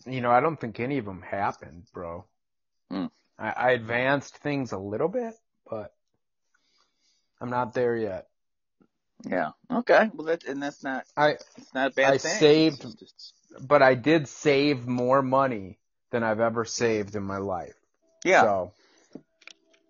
you 0.06 0.22
know, 0.22 0.32
I 0.32 0.40
don't 0.40 0.60
think 0.60 0.80
any 0.80 0.98
of 0.98 1.06
them 1.06 1.22
happened, 1.22 1.84
bro. 1.94 2.26
Hmm. 2.90 3.06
I, 3.38 3.50
I 3.52 3.72
advanced 3.72 4.38
things 4.38 4.72
a 4.72 4.78
little 4.78 5.08
bit, 5.08 5.34
but 5.70 5.94
I'm 7.40 7.50
not 7.50 7.74
there 7.74 7.96
yet. 7.96 8.28
Yeah. 9.24 9.52
Okay. 9.70 10.10
Well, 10.14 10.28
that 10.28 10.44
and 10.46 10.62
that's 10.62 10.84
not. 10.84 11.06
I 11.16 11.32
It's 11.58 11.74
not 11.74 11.92
a 11.92 11.94
bad 11.96 11.96
thing 11.96 12.14
I 12.14 12.18
thing. 12.18 12.40
saved- 12.40 12.86
It's 12.86 12.94
just- 12.96 13.34
but 13.68 13.82
I 13.82 13.96
did 13.96 14.28
save 14.28 14.88
more 14.88 15.22
money 15.22 15.78
than 16.10 16.24
I've 16.24 16.40
ever 16.40 16.66
saved 16.66 17.16
in 17.16 17.24
my 17.24 17.38
life. 17.38 17.76
yeah. 18.24 18.42
So 18.42 18.74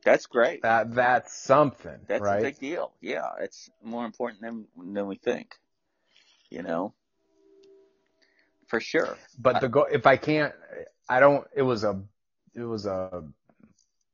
that's 0.04 0.26
great. 0.26 0.64
that 0.64 0.94
that's 0.96 1.32
something, 1.34 2.00
That's 2.08 2.22
right? 2.24 2.40
a 2.40 2.42
big 2.42 2.60
deal. 2.60 2.92
Yeah. 3.02 3.30
It's 3.40 3.70
more 3.84 4.06
important 4.06 4.42
than 4.42 4.68
than 4.94 5.08
we 5.08 5.16
think. 5.18 5.56
You 6.50 6.64
know. 6.64 6.94
For 8.72 8.80
sure. 8.80 9.18
But 9.38 9.60
the 9.60 9.68
goal, 9.68 9.88
if 9.92 10.08
I 10.08 10.16
can't, 10.16 10.54
I 11.10 11.20
don't. 11.20 11.46
It 11.54 11.62
was 11.62 11.84
a 11.84 12.02
it 12.56 12.64
was 12.64 12.86
a 12.86 13.26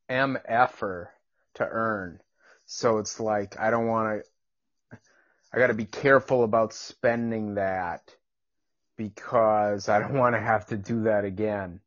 mf'er 0.10 1.08
to 1.54 1.64
earn. 1.64 2.20
So 2.66 2.98
it's 2.98 3.20
like 3.20 3.60
I 3.60 3.70
don't 3.70 3.86
want 3.86 4.24
to. 4.24 4.98
I 5.54 5.60
got 5.60 5.68
to 5.68 5.76
be 5.76 5.86
careful 5.86 6.44
about 6.44 6.74
spending 6.74 7.54
that 7.54 8.16
because 8.98 9.90
I 9.90 10.00
don't 10.00 10.14
want 10.18 10.34
to 10.34 10.40
have 10.40 10.66
to 10.70 10.76
do 10.76 11.04
that 11.04 11.24
again. 11.24 11.80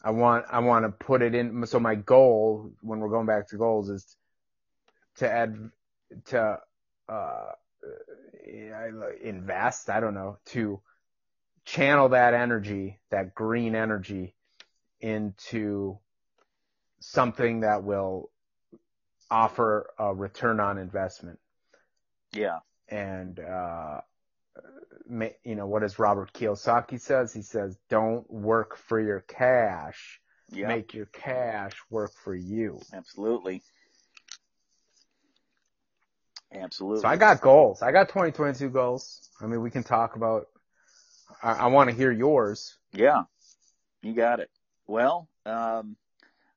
I 0.00 0.12
want 0.12 0.44
I 0.48 0.60
want 0.60 0.84
to 0.84 0.90
put 0.90 1.22
it 1.22 1.34
in. 1.34 1.66
So 1.66 1.80
my 1.80 1.96
goal 1.96 2.70
when 2.82 3.00
we're 3.00 3.08
going 3.08 3.26
back 3.26 3.48
to 3.48 3.56
goals 3.56 3.90
is 3.90 4.16
to 5.16 5.28
add 5.28 5.70
to 6.26 6.60
uh 7.08 7.46
invest. 9.24 9.90
I 9.90 9.98
don't 9.98 10.14
know 10.14 10.38
to 10.50 10.80
channel 11.70 12.08
that 12.08 12.34
energy, 12.34 12.98
that 13.10 13.34
green 13.34 13.74
energy 13.76 14.34
into 15.00 15.98
something 16.98 17.60
that 17.60 17.84
will 17.84 18.30
offer 19.30 19.90
a 19.98 20.12
return 20.12 20.58
on 20.58 20.78
investment. 20.78 21.38
Yeah. 22.32 22.58
And, 22.88 23.38
uh, 23.38 24.00
you 25.44 25.54
know, 25.54 25.66
what 25.66 25.82
does 25.82 25.98
Robert 25.98 26.32
Kiyosaki 26.32 27.00
says? 27.00 27.32
He 27.32 27.42
says, 27.42 27.78
don't 27.88 28.28
work 28.30 28.76
for 28.76 29.00
your 29.00 29.20
cash. 29.20 30.20
Yeah. 30.50 30.66
Make 30.66 30.94
your 30.94 31.06
cash 31.06 31.74
work 31.88 32.10
for 32.24 32.34
you. 32.34 32.80
Absolutely. 32.92 33.62
Absolutely. 36.52 37.02
So 37.02 37.08
I 37.08 37.16
got 37.16 37.40
goals. 37.40 37.80
I 37.80 37.92
got 37.92 38.08
2022 38.08 38.70
goals. 38.70 39.30
I 39.40 39.46
mean, 39.46 39.62
we 39.62 39.70
can 39.70 39.84
talk 39.84 40.16
about, 40.16 40.48
I, 41.42 41.52
I 41.52 41.66
want 41.68 41.90
to 41.90 41.96
hear 41.96 42.12
yours. 42.12 42.76
Yeah, 42.92 43.24
you 44.02 44.14
got 44.14 44.40
it. 44.40 44.50
Well, 44.86 45.28
um, 45.46 45.96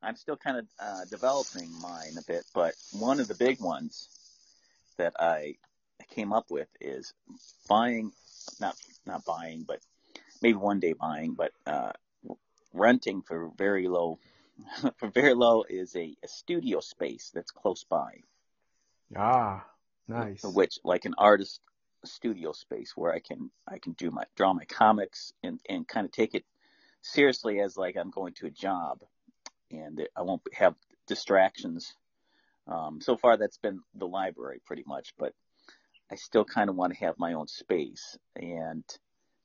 I'm 0.01 0.15
still 0.15 0.37
kind 0.37 0.57
of 0.57 0.65
uh, 0.79 1.05
developing 1.09 1.71
mine 1.81 2.15
a 2.17 2.23
bit, 2.23 2.43
but 2.53 2.73
one 2.91 3.19
of 3.19 3.27
the 3.27 3.35
big 3.35 3.61
ones 3.61 4.09
that 4.97 5.13
I 5.19 5.55
came 6.09 6.33
up 6.33 6.51
with 6.51 6.67
is 6.81 7.13
buying, 7.67 8.11
not 8.59 8.75
not 9.05 9.23
buying, 9.25 9.63
but 9.67 9.79
maybe 10.41 10.57
one 10.57 10.79
day 10.79 10.93
buying, 10.93 11.33
but 11.33 11.51
uh, 11.65 11.91
renting 12.73 13.21
for 13.21 13.49
very 13.57 13.87
low. 13.87 14.19
for 14.97 15.09
very 15.09 15.33
low 15.33 15.63
is 15.67 15.95
a, 15.95 16.15
a 16.23 16.27
studio 16.27 16.79
space 16.79 17.31
that's 17.33 17.51
close 17.51 17.83
by, 17.83 18.21
Ah, 19.15 19.65
nice. 20.07 20.43
which 20.43 20.77
like 20.83 21.05
an 21.05 21.15
artist 21.17 21.59
studio 22.07 22.51
space 22.51 22.93
where 22.95 23.13
I 23.13 23.19
can 23.19 23.51
I 23.67 23.79
can 23.79 23.93
do 23.93 24.11
my 24.11 24.23
draw 24.35 24.53
my 24.53 24.65
comics 24.65 25.33
and 25.43 25.59
and 25.69 25.87
kind 25.87 26.05
of 26.05 26.11
take 26.11 26.35
it 26.35 26.45
seriously 27.01 27.59
as 27.59 27.77
like 27.77 27.95
I'm 27.97 28.09
going 28.09 28.33
to 28.35 28.47
a 28.47 28.51
job, 28.51 29.03
and 29.71 30.07
I 30.15 30.21
won't 30.21 30.41
have 30.53 30.75
distractions. 31.07 31.93
Um, 32.67 33.01
so 33.01 33.17
far, 33.17 33.37
that's 33.37 33.57
been 33.57 33.81
the 33.93 34.07
library 34.07 34.61
pretty 34.65 34.83
much, 34.87 35.13
but 35.17 35.33
I 36.11 36.15
still 36.15 36.45
kind 36.45 36.69
of 36.69 36.75
want 36.75 36.93
to 36.93 36.99
have 36.99 37.19
my 37.19 37.33
own 37.33 37.47
space, 37.47 38.17
and 38.35 38.83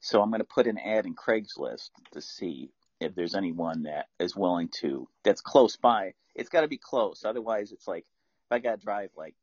so 0.01 0.23
I'm 0.23 0.31
going 0.31 0.41
to 0.41 0.45
put 0.45 0.67
an 0.67 0.79
ad 0.79 1.07
in 1.07 1.15
Craigslist 1.15 1.91
to 2.13 2.21
see 2.21 2.71
if 3.01 3.15
there's 3.15 3.35
anyone 3.35 3.85
that 3.85 4.07
is 4.19 4.37
willing 4.37 4.69
to 4.81 5.09
that's 5.25 5.41
close 5.41 5.77
by. 5.77 6.15
It's 6.35 6.49
got 6.49 6.61
to 6.61 6.69
be 6.69 6.79
close, 6.79 7.25
otherwise 7.25 7.73
it's 7.73 7.89
like 7.89 8.05
if 8.05 8.53
I 8.53 8.59
got 8.61 8.79
to 8.79 8.85
drive 8.85 9.11
like 9.17 9.35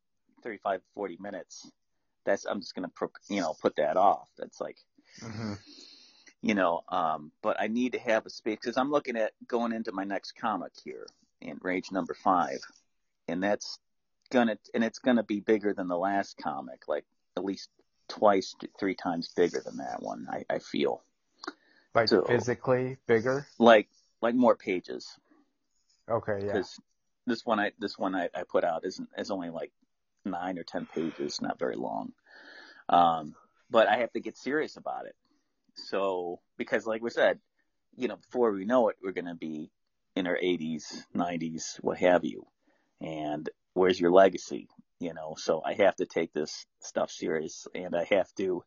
35, 0.43 0.81
40 0.93 1.17
minutes 1.19 1.69
that's 2.25 2.45
I'm 2.45 2.59
just 2.59 2.75
gonna 2.75 2.89
pro, 2.89 3.09
you 3.29 3.41
know 3.41 3.55
put 3.61 3.75
that 3.77 3.97
off. 3.97 4.29
That's 4.37 4.59
like 4.61 4.77
hmm 5.21 5.53
you 6.41 6.53
know, 6.53 6.83
um, 6.89 7.31
but 7.41 7.59
I 7.59 7.65
need 7.67 7.93
to 7.93 7.99
have 7.99 8.27
a 8.27 8.29
space 8.29 8.59
because 8.61 8.77
I'm 8.77 8.91
looking 8.91 9.17
at 9.17 9.31
going 9.47 9.71
into 9.71 9.91
my 9.91 10.03
next 10.03 10.33
comic 10.33 10.73
here 10.83 11.07
in 11.41 11.57
Rage 11.63 11.91
Number 11.91 12.13
Five, 12.13 12.59
and 13.27 13.41
that's 13.41 13.79
gonna 14.31 14.57
and 14.75 14.83
it's 14.83 14.99
gonna 14.99 15.23
be 15.23 15.39
bigger 15.39 15.73
than 15.73 15.87
the 15.87 15.97
last 15.97 16.37
comic, 16.37 16.83
like 16.87 17.05
at 17.35 17.43
least 17.43 17.69
twice, 18.09 18.55
three 18.79 18.93
times 18.93 19.29
bigger 19.35 19.59
than 19.65 19.77
that 19.77 20.03
one. 20.03 20.27
I, 20.29 20.45
I 20.49 20.59
feel 20.59 21.01
Like 21.95 22.09
So- 22.09 22.21
physically 22.25 22.97
bigger. 23.07 23.47
like 23.57 23.87
like 24.21 24.35
more 24.35 24.55
pages 24.55 25.17
Okay, 26.09 26.41
yeah. 26.45 26.53
because 26.53 26.79
this 27.25 27.43
one 27.43 27.59
I 27.59 27.71
this 27.79 27.97
one 27.97 28.13
I, 28.13 28.29
I 28.35 28.43
put 28.43 28.63
out 28.63 28.85
isn't 28.85 29.09
is 29.17 29.31
only 29.31 29.49
like 29.49 29.71
nine 30.25 30.57
or 30.57 30.63
ten 30.63 30.85
pages, 30.85 31.39
not 31.41 31.59
very 31.59 31.75
long. 31.75 32.13
Um, 32.89 33.35
but 33.69 33.87
I 33.87 33.97
have 33.97 34.11
to 34.13 34.19
get 34.19 34.37
serious 34.37 34.77
about 34.77 35.05
it. 35.05 35.15
So 35.75 36.39
because 36.57 36.85
like 36.85 37.01
we 37.01 37.09
said, 37.09 37.39
you 37.95 38.07
know, 38.07 38.17
before 38.17 38.51
we 38.51 38.65
know 38.65 38.89
it, 38.89 38.97
we're 39.01 39.11
gonna 39.11 39.35
be 39.35 39.71
in 40.15 40.27
our 40.27 40.37
80s, 40.37 41.03
90s, 41.15 41.77
what 41.81 41.97
have 41.97 42.23
you. 42.23 42.45
And 43.01 43.49
where's 43.73 43.99
your 43.99 44.11
legacy? 44.11 44.67
You 44.99 45.13
know, 45.13 45.35
so 45.37 45.61
I 45.63 45.73
have 45.73 45.95
to 45.97 46.05
take 46.05 46.33
this 46.33 46.65
stuff 46.79 47.11
serious, 47.11 47.67
and 47.75 47.95
I 47.95 48.05
have 48.05 48.33
to, 48.35 48.63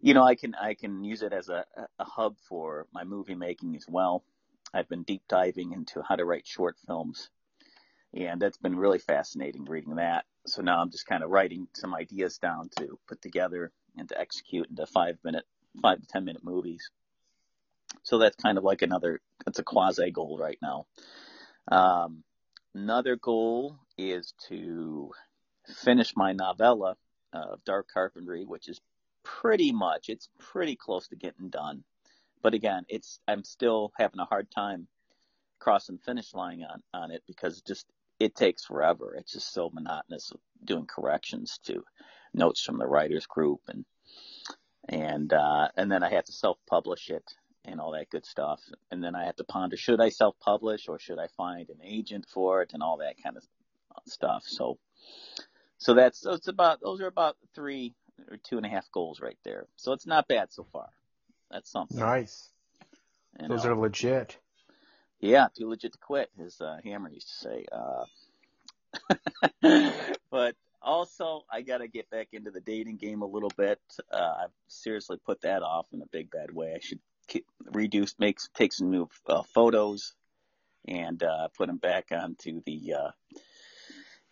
you 0.00 0.14
know, 0.14 0.22
I 0.22 0.36
can 0.36 0.54
I 0.54 0.74
can 0.74 1.02
use 1.02 1.22
it 1.22 1.32
as 1.32 1.48
a, 1.48 1.64
a 1.98 2.04
hub 2.04 2.36
for 2.48 2.86
my 2.92 3.02
movie 3.02 3.34
making 3.34 3.74
as 3.74 3.84
well. 3.88 4.22
I've 4.72 4.88
been 4.88 5.02
deep 5.02 5.22
diving 5.28 5.72
into 5.72 6.02
how 6.08 6.14
to 6.14 6.24
write 6.24 6.46
short 6.46 6.76
films, 6.86 7.28
and 8.14 8.40
that's 8.40 8.56
been 8.56 8.78
really 8.78 9.00
fascinating 9.00 9.64
reading 9.64 9.96
that. 9.96 10.26
So 10.48 10.62
now 10.62 10.80
I'm 10.80 10.90
just 10.90 11.06
kind 11.06 11.22
of 11.22 11.30
writing 11.30 11.68
some 11.74 11.94
ideas 11.94 12.38
down 12.38 12.70
to 12.78 12.98
put 13.06 13.20
together 13.20 13.70
and 13.96 14.08
to 14.08 14.18
execute 14.18 14.68
into 14.70 14.86
five 14.86 15.18
minute, 15.22 15.44
five 15.82 16.00
to 16.00 16.06
ten 16.06 16.24
minute 16.24 16.42
movies. 16.44 16.90
So 18.02 18.18
that's 18.18 18.36
kind 18.36 18.58
of 18.58 18.64
like 18.64 18.82
another, 18.82 19.20
that's 19.44 19.58
a 19.58 19.62
quasi 19.64 20.10
goal 20.10 20.38
right 20.38 20.58
now. 20.62 20.86
Um, 21.70 22.22
another 22.74 23.16
goal 23.16 23.78
is 23.96 24.32
to 24.48 25.12
finish 25.66 26.16
my 26.16 26.32
novella 26.32 26.96
of 27.32 27.64
Dark 27.64 27.88
Carpentry, 27.92 28.44
which 28.44 28.68
is 28.68 28.80
pretty 29.22 29.72
much, 29.72 30.08
it's 30.08 30.28
pretty 30.38 30.76
close 30.76 31.08
to 31.08 31.16
getting 31.16 31.50
done. 31.50 31.84
But 32.42 32.54
again, 32.54 32.84
it's, 32.88 33.20
I'm 33.28 33.44
still 33.44 33.92
having 33.98 34.20
a 34.20 34.24
hard 34.24 34.50
time 34.50 34.86
crossing 35.58 35.98
finish 35.98 36.32
line 36.32 36.62
on, 36.62 36.82
on 36.94 37.10
it 37.10 37.22
because 37.26 37.60
just, 37.60 37.86
it 38.18 38.34
takes 38.34 38.64
forever. 38.64 39.14
It's 39.16 39.32
just 39.32 39.52
so 39.52 39.70
monotonous 39.72 40.32
doing 40.64 40.86
corrections 40.86 41.58
to 41.64 41.84
notes 42.34 42.62
from 42.62 42.78
the 42.78 42.86
writers 42.86 43.26
group 43.26 43.60
and, 43.68 43.84
and, 44.88 45.32
uh, 45.32 45.68
and 45.76 45.90
then 45.90 46.02
I 46.02 46.10
have 46.10 46.24
to 46.24 46.32
self-publish 46.32 47.10
it 47.10 47.24
and 47.64 47.80
all 47.80 47.92
that 47.92 48.10
good 48.10 48.26
stuff. 48.26 48.60
And 48.90 49.02
then 49.02 49.14
I 49.14 49.24
have 49.26 49.36
to 49.36 49.44
ponder, 49.44 49.76
should 49.76 50.00
I 50.00 50.08
self-publish 50.08 50.88
or 50.88 50.98
should 50.98 51.18
I 51.18 51.28
find 51.36 51.68
an 51.68 51.80
agent 51.84 52.26
for 52.32 52.62
it 52.62 52.72
and 52.72 52.82
all 52.82 52.98
that 52.98 53.22
kind 53.22 53.36
of 53.36 53.44
stuff. 54.06 54.44
So, 54.46 54.78
so 55.78 55.94
that's, 55.94 56.20
so 56.20 56.32
it's 56.32 56.48
about, 56.48 56.80
those 56.80 57.00
are 57.00 57.06
about 57.06 57.36
three 57.54 57.94
or 58.30 58.36
two 58.36 58.56
and 58.56 58.66
a 58.66 58.68
half 58.68 58.90
goals 58.90 59.20
right 59.20 59.38
there. 59.44 59.66
So 59.76 59.92
it's 59.92 60.06
not 60.06 60.28
bad 60.28 60.52
so 60.52 60.66
far. 60.72 60.88
That's 61.50 61.70
something. 61.70 61.98
Nice. 61.98 62.50
you 63.40 63.48
Those 63.48 63.64
know. 63.64 63.72
are 63.72 63.76
legit. 63.76 64.38
Yeah, 65.20 65.48
too 65.56 65.68
legit 65.68 65.92
to 65.92 65.98
quit, 65.98 66.30
as 66.44 66.60
uh, 66.60 66.78
Hammer 66.84 67.10
used 67.10 67.28
to 67.28 67.34
say. 67.34 67.64
Uh, 67.72 68.04
but 70.30 70.54
also, 70.80 71.44
I 71.50 71.62
got 71.62 71.78
to 71.78 71.88
get 71.88 72.08
back 72.10 72.28
into 72.32 72.50
the 72.50 72.60
dating 72.60 72.98
game 72.98 73.22
a 73.22 73.26
little 73.26 73.50
bit. 73.56 73.80
Uh, 74.12 74.34
I've 74.44 74.52
seriously 74.68 75.18
put 75.24 75.40
that 75.40 75.62
off 75.62 75.86
in 75.92 76.02
a 76.02 76.06
big 76.06 76.30
bad 76.30 76.52
way. 76.52 76.72
I 76.74 76.78
should 76.80 77.00
keep, 77.26 77.46
reduce, 77.72 78.14
make, 78.18 78.38
take 78.54 78.72
some 78.72 78.90
new 78.90 79.08
uh, 79.26 79.42
photos 79.54 80.14
and 80.86 81.22
uh, 81.22 81.48
put 81.56 81.66
them 81.66 81.78
back 81.78 82.06
onto 82.12 82.62
the 82.64 82.94
uh, 82.94 83.10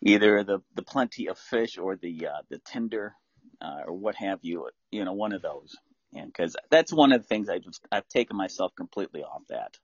either 0.01 0.43
the 0.43 0.59
the 0.75 0.83
plenty 0.83 1.27
of 1.27 1.37
fish 1.37 1.77
or 1.77 1.97
the 1.97 2.27
uh, 2.27 2.41
the 2.49 2.59
Tinder 2.59 3.13
uh, 3.61 3.81
or 3.85 3.93
what 3.93 4.15
have 4.15 4.39
you. 4.41 4.69
You 4.91 5.03
know, 5.05 5.13
one 5.13 5.33
of 5.33 5.41
those. 5.41 5.75
And 6.13 6.27
because 6.27 6.55
that's 6.71 6.93
one 6.93 7.11
of 7.11 7.21
the 7.21 7.27
things 7.27 7.49
I 7.49 7.59
just 7.59 7.85
I've 7.91 8.07
taken 8.07 8.37
myself 8.37 8.71
completely 8.75 9.23
off 9.23 9.43
that 9.49 9.77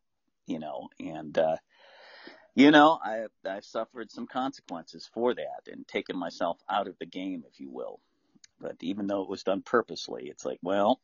you 0.46 0.60
know, 0.60 0.90
and, 1.00 1.38
uh, 1.38 1.58
you 2.56 2.72
know, 2.72 3.00
I, 3.04 3.26
I've 3.50 3.66
suffered 3.66 4.12
some 4.12 4.28
consequences 4.28 5.10
for 5.14 5.34
that 5.34 5.72
and 5.72 5.88
taken 5.88 6.18
myself 6.18 6.60
out 6.70 6.88
of 6.88 6.98
the 7.00 7.06
game, 7.06 7.44
if 7.52 7.60
you 7.60 7.72
will. 7.72 8.00
But 8.60 8.78
even 8.82 9.08
though 9.08 9.24
it 9.24 9.30
was 9.30 9.44
done 9.44 9.62
purposely, 9.62 10.28
it's 10.28 10.46
like, 10.46 10.60
well, 10.62 11.00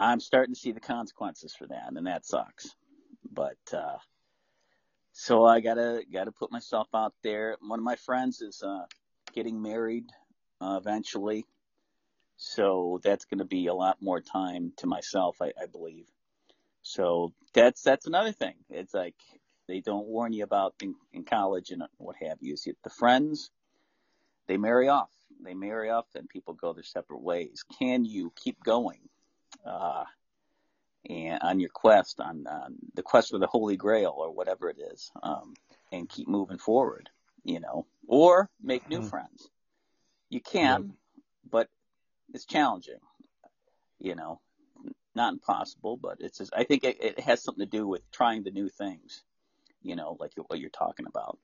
I'm 0.00 0.20
starting 0.20 0.54
to 0.54 0.60
see 0.60 0.72
the 0.72 0.80
consequences 0.80 1.54
for 1.54 1.66
that, 1.66 1.92
and 1.94 2.06
that 2.06 2.26
sucks. 2.26 2.74
But, 3.30 3.58
uh, 3.72 3.98
so 5.12 5.44
I 5.44 5.60
gotta, 5.60 6.02
gotta 6.12 6.32
put 6.32 6.50
myself 6.50 6.88
out 6.94 7.14
there. 7.22 7.56
One 7.60 7.78
of 7.78 7.84
my 7.84 7.96
friends 7.96 8.40
is, 8.40 8.62
uh, 8.62 8.84
getting 9.32 9.60
married, 9.60 10.04
uh, 10.60 10.78
eventually. 10.80 11.44
So 12.36 13.00
that's 13.02 13.24
going 13.26 13.38
to 13.38 13.44
be 13.44 13.68
a 13.68 13.74
lot 13.74 13.98
more 14.00 14.20
time 14.20 14.72
to 14.78 14.86
myself, 14.86 15.36
I, 15.40 15.52
I 15.60 15.66
believe. 15.66 16.08
So 16.84 17.32
that's 17.54 17.82
that's 17.82 18.06
another 18.06 18.32
thing. 18.32 18.54
It's 18.70 18.94
like 18.94 19.16
they 19.66 19.80
don't 19.80 20.06
warn 20.06 20.32
you 20.32 20.44
about 20.44 20.74
in, 20.80 20.94
in 21.12 21.24
college 21.24 21.70
and 21.70 21.82
what 21.96 22.16
have 22.20 22.38
you. 22.40 22.52
Is 22.52 22.68
the 22.84 22.90
friends 22.90 23.50
they 24.46 24.58
marry 24.58 24.88
off, 24.88 25.10
they 25.42 25.54
marry 25.54 25.88
off, 25.90 26.06
and 26.14 26.28
people 26.28 26.52
go 26.52 26.74
their 26.74 26.84
separate 26.84 27.22
ways. 27.22 27.64
Can 27.78 28.04
you 28.04 28.32
keep 28.36 28.62
going 28.62 29.00
uh, 29.64 30.04
and 31.08 31.40
on 31.42 31.58
your 31.58 31.70
quest, 31.70 32.20
on, 32.20 32.46
on 32.46 32.76
the 32.94 33.02
quest 33.02 33.30
for 33.30 33.38
the 33.38 33.46
Holy 33.46 33.76
Grail 33.76 34.14
or 34.16 34.30
whatever 34.30 34.68
it 34.68 34.78
is, 34.92 35.10
um, 35.22 35.54
and 35.90 36.08
keep 36.08 36.28
moving 36.28 36.58
forward? 36.58 37.08
You 37.44 37.60
know, 37.60 37.86
or 38.06 38.50
make 38.62 38.86
new 38.88 39.00
Mhm. 39.00 39.08
friends. 39.08 39.48
You 40.28 40.40
can, 40.42 40.96
but 41.50 41.70
it's 42.34 42.44
challenging. 42.44 43.00
You 43.98 44.16
know, 44.16 44.40
not 45.14 45.32
impossible, 45.32 45.96
but 45.96 46.18
it's 46.20 46.38
just, 46.38 46.52
I 46.56 46.64
think 46.64 46.84
it, 46.84 47.02
it 47.02 47.20
has 47.20 47.42
something 47.42 47.64
to 47.64 47.70
do 47.70 47.86
with 47.86 48.10
trying 48.10 48.42
the 48.42 48.50
new 48.50 48.68
things, 48.68 49.22
you 49.82 49.96
know, 49.96 50.16
like 50.18 50.32
what 50.48 50.58
you're 50.58 50.70
talking 50.70 51.06
about, 51.06 51.38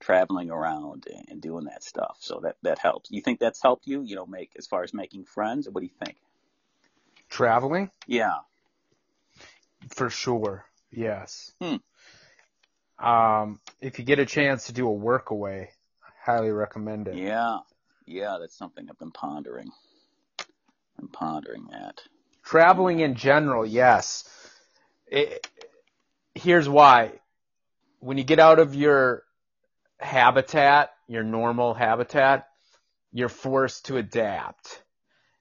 traveling 0.00 0.50
around 0.50 1.06
and, 1.28 1.40
doing 1.40 1.66
that 1.66 1.84
stuff. 1.84 2.16
So 2.20 2.40
that, 2.40 2.56
that 2.62 2.78
helps. 2.78 3.10
You 3.10 3.20
think 3.20 3.38
that's 3.38 3.62
helped 3.62 3.86
you, 3.86 4.02
you 4.02 4.16
know, 4.16 4.26
make, 4.26 4.52
as 4.58 4.66
far 4.66 4.82
as 4.82 4.92
making 4.92 5.24
friends? 5.24 5.68
What 5.68 5.80
do 5.80 5.86
you 5.86 6.04
think? 6.04 6.16
Traveling? 7.28 7.90
Yeah. 8.06 8.38
For 9.90 10.10
sure. 10.10 10.64
Yes. 10.90 11.52
Hmm. 11.60 11.76
Um, 12.98 13.60
if 13.80 13.98
you 13.98 14.04
get 14.04 14.18
a 14.18 14.26
chance 14.26 14.66
to 14.66 14.72
do 14.72 14.88
a 14.88 14.92
work 14.92 15.30
away, 15.30 15.70
I 16.02 16.32
highly 16.32 16.50
recommend 16.50 17.06
it. 17.06 17.14
Yeah. 17.14 17.58
Yeah. 18.06 18.38
That's 18.40 18.56
something 18.56 18.88
I've 18.90 18.98
been 18.98 19.12
pondering. 19.12 19.70
I'm 20.98 21.08
pondering 21.08 21.68
that. 21.70 22.00
Traveling 22.48 23.00
in 23.00 23.14
general, 23.14 23.66
yes. 23.66 24.24
It, 25.06 25.46
here's 26.34 26.66
why. 26.66 27.12
When 28.00 28.16
you 28.16 28.24
get 28.24 28.38
out 28.38 28.58
of 28.58 28.74
your 28.74 29.24
habitat, 29.98 30.90
your 31.08 31.24
normal 31.24 31.74
habitat, 31.74 32.48
you're 33.12 33.28
forced 33.28 33.86
to 33.86 33.98
adapt. 33.98 34.82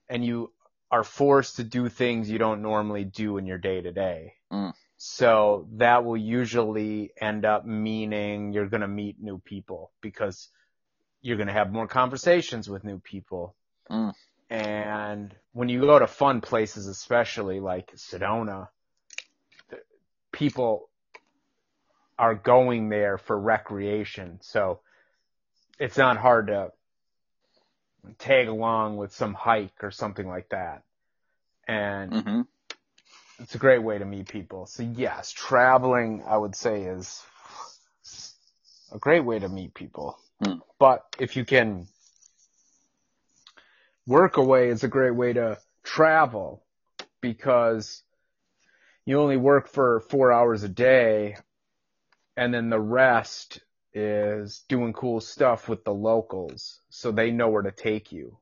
And 0.10 0.26
you 0.26 0.52
are 0.92 1.06
forced 1.06 1.56
to 1.58 1.64
do 1.64 1.88
things 1.88 2.30
you 2.30 2.40
don't 2.40 2.62
normally 2.62 3.06
do 3.06 3.38
in 3.38 3.46
your 3.46 3.58
day 3.58 3.80
to 3.80 3.94
day. 3.94 4.34
So 4.98 5.70
that 5.76 6.04
will 6.04 6.18
usually 6.18 7.12
end 7.22 7.46
up 7.46 7.66
meaning 7.66 8.52
you're 8.52 8.68
going 8.68 8.82
to 8.82 8.88
meet 8.88 9.16
new 9.22 9.38
people 9.40 9.92
because 10.02 10.50
you're 11.22 11.38
going 11.38 11.48
to 11.48 11.54
have 11.54 11.72
more 11.72 11.88
conversations 11.88 12.70
with 12.70 12.84
new 12.84 13.00
people. 13.00 13.56
Mm. 13.90 14.14
And 14.50 15.36
when 15.52 15.70
you 15.70 15.82
go 15.82 16.00
to 16.00 16.08
fun 16.08 16.42
places, 16.42 16.88
especially 16.88 17.60
like 17.60 17.94
Sedona, 17.96 18.70
people 20.32 20.90
are 22.18 22.36
going 22.36 22.90
there 22.90 23.18
for 23.18 23.38
recreation. 23.38 24.40
So 24.42 24.80
it's 25.80 25.98
not 25.98 26.18
hard 26.18 26.48
to 26.48 26.72
tag 28.20 28.48
along 28.48 28.98
with 28.98 29.14
some 29.14 29.34
hike 29.34 29.84
or 29.84 29.92
something 29.92 30.28
like 30.28 30.50
that. 30.50 30.84
And 31.68 32.14
hmm 32.14 32.42
it's 33.40 33.54
a 33.56 33.60
great 33.60 33.84
way 33.84 33.98
to 34.00 34.06
meet 34.06 34.28
people. 34.28 34.66
So 34.66 34.84
yes, 34.84 35.32
traveling, 35.32 36.24
I 36.28 36.38
would 36.38 36.56
say 36.56 36.84
is 36.84 37.22
a 38.92 38.98
great 38.98 39.24
way 39.24 39.40
to 39.40 39.50
meet 39.50 39.74
people. 39.74 40.18
Hmm. 40.44 40.56
But 40.80 41.06
if 41.20 41.36
you 41.36 41.46
can 41.46 41.88
work 44.08 44.38
away, 44.38 44.70
it's 44.70 44.84
a 44.84 44.88
great 44.88 45.16
way 45.16 45.34
to 45.34 45.60
travel 45.84 46.64
because 47.22 48.02
you 49.06 49.20
only 49.20 49.38
work 49.38 49.68
for 49.68 50.00
four 50.00 50.32
hours 50.32 50.64
a 50.64 50.70
day 50.70 51.38
and 52.36 52.54
then 52.54 52.70
the 52.70 52.80
rest 52.80 53.60
is 53.94 54.64
doing 54.70 54.94
cool 54.94 55.20
stuff 55.20 55.68
with 55.68 55.84
the 55.84 55.94
locals 55.94 56.80
so 56.90 57.12
they 57.12 57.32
know 57.32 57.50
where 57.50 57.64
to 57.64 57.72
take 57.72 58.12
you. 58.12 58.38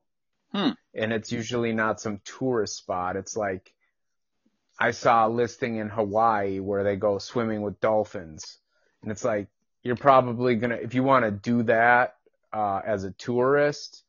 Hmm. 0.52 0.70
And 0.94 1.12
it's 1.12 1.32
usually 1.32 1.72
not 1.72 2.00
some 2.00 2.20
tourist 2.24 2.76
spot. 2.76 3.16
It's 3.16 3.36
like 3.36 3.72
I 4.78 4.90
saw 4.90 5.26
a 5.26 5.28
listing 5.28 5.76
in 5.76 5.88
Hawaii 5.88 6.60
where 6.60 6.84
they 6.84 6.96
go 6.96 7.18
swimming 7.18 7.62
with 7.62 7.80
dolphins. 7.80 8.58
And 9.02 9.10
it's 9.10 9.24
like 9.24 9.48
you're 9.82 9.96
probably 9.96 10.56
gonna 10.56 10.76
if 10.76 10.94
you 10.94 11.02
want 11.02 11.24
to 11.24 11.30
do 11.30 11.62
that 11.64 12.16
uh, 12.52 12.80
as 12.86 13.04
a 13.04 13.12
tourist, 13.12 14.02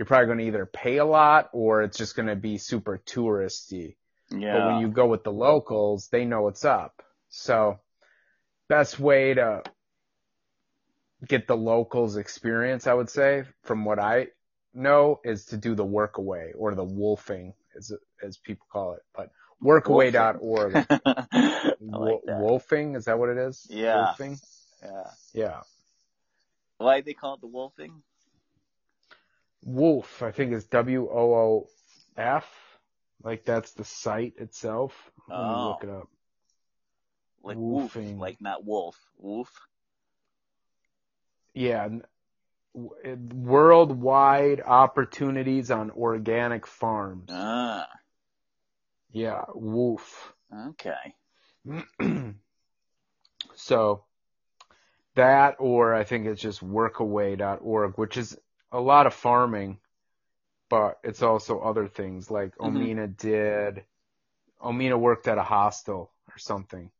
you're 0.00 0.06
probably 0.06 0.28
gonna 0.28 0.44
either 0.44 0.64
pay 0.64 0.96
a 0.96 1.04
lot 1.04 1.50
or 1.52 1.82
it's 1.82 1.98
just 1.98 2.16
gonna 2.16 2.34
be 2.34 2.56
super 2.56 3.02
touristy. 3.04 3.96
Yeah. 4.30 4.56
But 4.56 4.66
when 4.68 4.80
you 4.80 4.88
go 4.88 5.06
with 5.06 5.24
the 5.24 5.30
locals, 5.30 6.08
they 6.08 6.24
know 6.24 6.40
what's 6.40 6.64
up. 6.64 7.02
So 7.28 7.78
best 8.66 8.98
way 8.98 9.34
to 9.34 9.62
get 11.28 11.46
the 11.46 11.54
locals 11.54 12.16
experience, 12.16 12.86
I 12.86 12.94
would 12.94 13.10
say, 13.10 13.44
from 13.64 13.84
what 13.84 13.98
I 13.98 14.28
know, 14.72 15.20
is 15.22 15.44
to 15.46 15.58
do 15.58 15.74
the 15.74 15.84
workaway 15.84 16.52
or 16.56 16.74
the 16.74 16.82
wolfing, 16.82 17.52
as 17.76 17.92
as 18.22 18.38
people 18.38 18.66
call 18.72 18.94
it. 18.94 19.02
But 19.14 19.28
workaway.org. 19.62 20.86
Like 21.82 22.20
wolfing, 22.26 22.94
is 22.94 23.04
that 23.04 23.18
what 23.18 23.28
it 23.28 23.36
is? 23.36 23.66
Yeah. 23.68 24.06
Wolfing? 24.06 24.38
Yeah. 24.82 25.10
Yeah. 25.34 25.60
Why 26.78 27.02
they 27.02 27.12
call 27.12 27.34
it 27.34 27.42
the 27.42 27.48
wolfing? 27.48 28.02
Wolf, 29.64 30.22
I 30.22 30.30
think 30.32 30.52
is 30.52 30.64
W 30.66 31.08
O 31.10 31.34
O 31.34 31.66
F. 32.16 32.46
Like 33.22 33.44
that's 33.44 33.72
the 33.72 33.84
site 33.84 34.34
itself. 34.38 35.10
Let 35.28 35.38
me 35.38 35.44
Oh. 35.44 35.68
look 35.68 35.84
it 35.84 35.90
up. 35.90 36.08
Like 37.42 37.56
wolf, 37.56 37.94
Wolfing. 37.94 38.18
like 38.18 38.40
not 38.40 38.64
wolf. 38.64 38.96
Wolf. 39.18 39.50
Yeah. 41.54 41.88
it- 43.04 43.18
Worldwide 43.18 44.60
opportunities 44.60 45.70
on 45.70 45.90
organic 45.90 46.66
farms. 46.66 47.28
Ah. 47.32 47.88
Yeah, 49.12 49.44
wolf. 49.54 50.34
Okay. 50.54 51.14
so 53.56 54.04
that 55.16 55.56
or 55.58 55.94
I 55.94 56.04
think 56.04 56.26
it's 56.26 56.40
just 56.40 56.60
workaway.org, 56.64 57.98
which 57.98 58.16
is 58.16 58.38
a 58.72 58.80
lot 58.80 59.06
of 59.06 59.14
farming, 59.14 59.78
but 60.68 60.98
it's 61.04 61.22
also 61.22 61.60
other 61.60 61.88
things 61.88 62.30
like 62.30 62.56
Mhm. 62.60 62.92
Omina 62.92 63.16
did. 63.16 63.84
Omina 64.62 64.98
worked 64.98 65.28
at 65.28 65.38
a 65.38 65.42
hostel 65.42 66.12
or 66.28 66.38
something, 66.38 66.90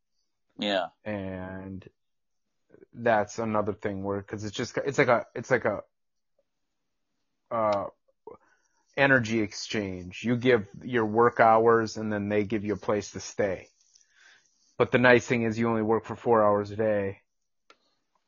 Yeah. 0.57 0.89
and 1.05 1.87
that's 2.93 3.39
another 3.39 3.73
thing 3.73 4.03
where 4.03 4.19
because 4.19 4.43
it's 4.43 4.55
just 4.55 4.77
it's 4.77 4.97
like 4.97 5.07
a 5.07 5.25
it's 5.35 5.51
like 5.51 5.65
a 5.65 5.81
uh 7.51 7.85
energy 8.97 9.41
exchange. 9.41 10.23
You 10.23 10.35
give 10.35 10.67
your 10.83 11.05
work 11.05 11.39
hours 11.39 11.97
and 11.97 12.11
then 12.11 12.29
they 12.29 12.43
give 12.43 12.65
you 12.65 12.73
a 12.73 12.77
place 12.77 13.11
to 13.11 13.19
stay. 13.19 13.67
But 14.77 14.91
the 14.91 14.97
nice 14.97 15.25
thing 15.25 15.43
is 15.43 15.57
you 15.57 15.69
only 15.69 15.81
work 15.83 16.05
for 16.05 16.15
four 16.15 16.43
hours 16.43 16.71
a 16.71 16.75
day. 16.75 17.21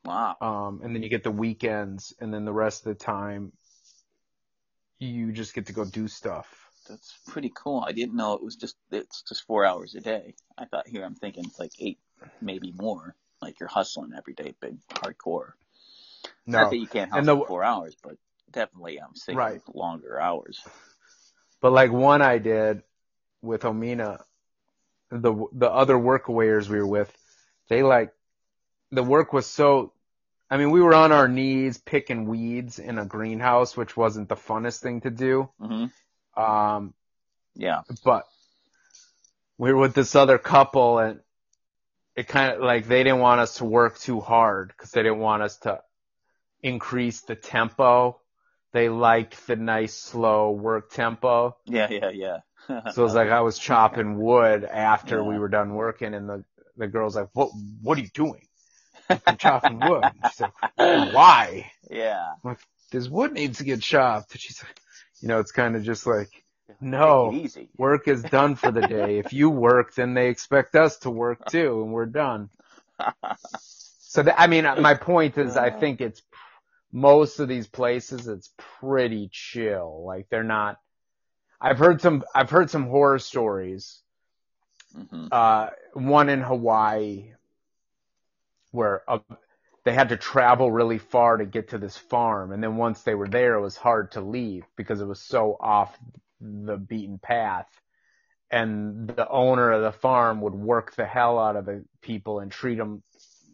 Wow. 0.05 0.35
Um, 0.41 0.81
and 0.83 0.93
then 0.95 1.01
you 1.03 1.09
get 1.09 1.23
the 1.23 1.31
weekends 1.31 2.13
and 2.19 2.33
then 2.33 2.45
the 2.45 2.53
rest 2.53 2.85
of 2.85 2.97
the 2.97 3.03
time 3.03 3.51
you 4.99 5.31
just 5.31 5.53
get 5.53 5.67
to 5.67 5.73
go 5.73 5.85
do 5.85 6.07
stuff. 6.07 6.47
That's 6.89 7.13
pretty 7.27 7.51
cool. 7.55 7.83
I 7.87 7.93
didn't 7.93 8.15
know 8.15 8.33
it 8.33 8.43
was 8.43 8.55
just 8.55 8.75
it's 8.91 9.21
just 9.21 9.45
four 9.45 9.65
hours 9.65 9.95
a 9.95 10.01
day. 10.01 10.35
I 10.57 10.65
thought 10.65 10.87
here 10.87 11.05
I'm 11.05 11.15
thinking 11.15 11.45
it's 11.45 11.59
like 11.59 11.71
eight, 11.79 11.99
maybe 12.41 12.73
more. 12.77 13.15
Like 13.41 13.59
you're 13.59 13.69
hustling 13.69 14.11
every 14.17 14.33
day, 14.33 14.53
big 14.59 14.77
hardcore. 14.89 15.53
No. 16.45 16.61
Not 16.61 16.71
that 16.71 16.77
you 16.77 16.87
can't 16.87 17.11
hustle 17.11 17.39
the- 17.39 17.45
four 17.45 17.63
hours, 17.63 17.95
but 18.03 18.17
definitely 18.51 19.01
I'm 19.01 19.13
thinking 19.13 19.37
Right. 19.37 19.61
longer 19.73 20.19
hours. 20.19 20.59
but 21.61 21.71
like 21.71 21.91
one 21.91 22.21
I 22.21 22.37
did 22.37 22.83
with 23.41 23.61
Omina, 23.61 24.21
the, 25.09 25.33
the 25.53 25.69
other 25.71 25.95
workawayers 25.95 26.67
we 26.67 26.77
were 26.79 26.87
with, 26.87 27.13
they 27.69 27.83
like, 27.83 28.11
the 28.93 29.03
work 29.03 29.33
was 29.33 29.45
so, 29.47 29.91
I 30.49 30.57
mean, 30.57 30.71
we 30.71 30.81
were 30.81 30.93
on 30.93 31.11
our 31.11 31.27
knees 31.27 31.77
picking 31.79 32.27
weeds 32.27 32.79
in 32.79 32.97
a 32.99 33.05
greenhouse, 33.05 33.75
which 33.75 33.97
wasn't 33.97 34.29
the 34.29 34.35
funnest 34.35 34.81
thing 34.81 35.01
to 35.01 35.09
do. 35.09 35.49
hmm 35.59 35.85
Um, 36.39 36.93
Yeah. 37.55 37.81
but 38.03 38.23
we 39.57 39.71
were 39.73 39.79
with 39.79 39.93
this 39.95 40.15
other 40.15 40.37
couple 40.37 40.99
and 40.99 41.19
it 42.15 42.27
kind 42.27 42.53
of 42.53 42.61
like 42.61 42.87
they 42.87 43.03
didn't 43.03 43.19
want 43.19 43.41
us 43.41 43.55
to 43.57 43.65
work 43.65 43.97
too 43.99 44.19
hard 44.19 44.67
because 44.69 44.91
they 44.91 45.01
didn't 45.03 45.19
want 45.19 45.41
us 45.43 45.57
to 45.59 45.81
increase 46.61 47.21
the 47.21 47.35
tempo. 47.35 48.19
They 48.71 48.89
liked 48.89 49.47
the 49.47 49.55
nice 49.55 49.93
slow 49.95 50.51
work 50.51 50.91
tempo. 50.91 51.57
Yeah. 51.65 51.89
Yeah. 51.89 52.09
Yeah. 52.09 52.37
So 52.93 53.01
it 53.01 53.05
was 53.05 53.13
like 53.15 53.29
I 53.29 53.41
was 53.41 53.59
chopping 53.59 54.17
wood 54.17 54.63
after 54.63 55.21
we 55.23 55.37
were 55.37 55.49
done 55.49 55.73
working 55.75 56.13
and 56.13 56.29
the, 56.29 56.45
the 56.77 56.87
girl's 56.87 57.15
like, 57.15 57.27
what, 57.33 57.49
what 57.81 57.97
are 57.97 58.01
you 58.01 58.07
doing? 58.13 58.47
I'm 59.27 59.37
chopping 59.37 59.81
wood. 59.81 60.13
She's 60.23 60.41
like, 60.41 60.53
why? 60.91 61.71
yeah. 61.89 62.35
Like 62.43 62.59
This 62.91 63.09
wood 63.09 63.33
needs 63.33 63.57
to 63.59 63.63
get 63.63 63.81
chopped. 63.81 64.31
And 64.33 64.41
she's 64.41 64.63
like, 64.63 64.79
you 65.21 65.27
know, 65.27 65.39
it's 65.39 65.51
kind 65.51 65.75
of 65.75 65.83
just 65.83 66.05
like, 66.07 66.29
no. 66.81 67.37
Work 67.77 68.07
is 68.07 68.23
done 68.25 68.55
for 68.55 68.71
the 68.71 68.83
day. 68.83 69.17
If 69.17 69.33
you 69.33 69.49
work, 69.49 69.95
then 69.95 70.13
they 70.13 70.29
expect 70.29 70.75
us 70.75 70.97
to 70.99 71.09
work 71.09 71.45
too, 71.47 71.81
and 71.83 71.91
we're 71.93 72.05
done. 72.05 72.49
So 74.07 74.23
that, 74.23 74.39
I 74.39 74.47
mean, 74.47 74.65
my 74.79 74.93
point 74.95 75.37
is, 75.37 75.57
I 75.57 75.71
think 75.71 76.01
it's 76.01 76.21
most 76.91 77.39
of 77.39 77.47
these 77.47 77.67
places, 77.67 78.27
it's 78.27 78.51
pretty 78.79 79.29
chill. 79.31 80.03
Like 80.05 80.27
they're 80.29 80.43
not. 80.43 80.79
I've 81.61 81.79
heard 81.79 82.01
some. 82.01 82.23
I've 82.35 82.49
heard 82.49 82.69
some 82.69 82.87
horror 82.87 83.19
stories. 83.19 84.01
hmm 84.93 85.27
Uh, 85.31 85.69
one 85.93 86.29
in 86.29 86.41
Hawaii, 86.41 87.33
where 88.73 89.03
uh, 89.09 89.19
they 89.85 89.93
had 89.93 90.09
to 90.09 90.17
travel 90.17 90.71
really 90.71 90.99
far 90.99 91.37
to 91.37 91.45
get 91.45 91.69
to 91.71 91.79
this 91.79 91.97
farm, 91.97 92.53
and 92.53 92.63
then 92.63 92.77
once 92.77 93.03
they 93.03 93.15
were 93.15 93.29
there, 93.29 93.55
it 93.55 93.61
was 93.61 93.77
hard 93.77 94.13
to 94.13 94.21
leave 94.21 94.65
because 94.77 95.01
it 95.01 95.07
was 95.07 95.21
so 95.21 95.57
off 95.59 95.97
the 96.41 96.77
beaten 96.77 97.19
path. 97.19 97.67
And 98.51 99.07
the 99.09 99.27
owner 99.29 99.71
of 99.71 99.83
the 99.83 99.91
farm 99.99 100.41
would 100.41 100.55
work 100.55 100.95
the 100.95 101.05
hell 101.07 101.39
out 101.39 101.57
of 101.57 101.65
the 101.65 101.85
people 102.01 102.39
and 102.41 102.51
treat 102.51 102.77
them 102.77 103.03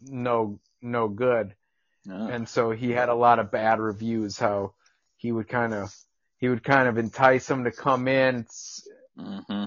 no 0.04 0.60
no 0.82 1.08
good. 1.08 1.56
And 2.26 2.48
so 2.48 2.72
he 2.72 2.92
had 2.92 3.10
a 3.10 3.14
lot 3.14 3.40
of 3.40 3.52
bad 3.52 3.80
reviews. 3.80 4.38
How 4.38 4.74
he 5.18 5.32
would 5.32 5.48
kind 5.48 5.74
of 5.74 5.94
he 6.38 6.48
would 6.48 6.64
kind 6.64 6.88
of 6.88 6.98
entice 6.98 7.46
them 7.48 7.64
to 7.64 7.72
come 7.72 8.08
in, 8.08 8.40
s- 8.48 8.88
hmm 9.16 9.64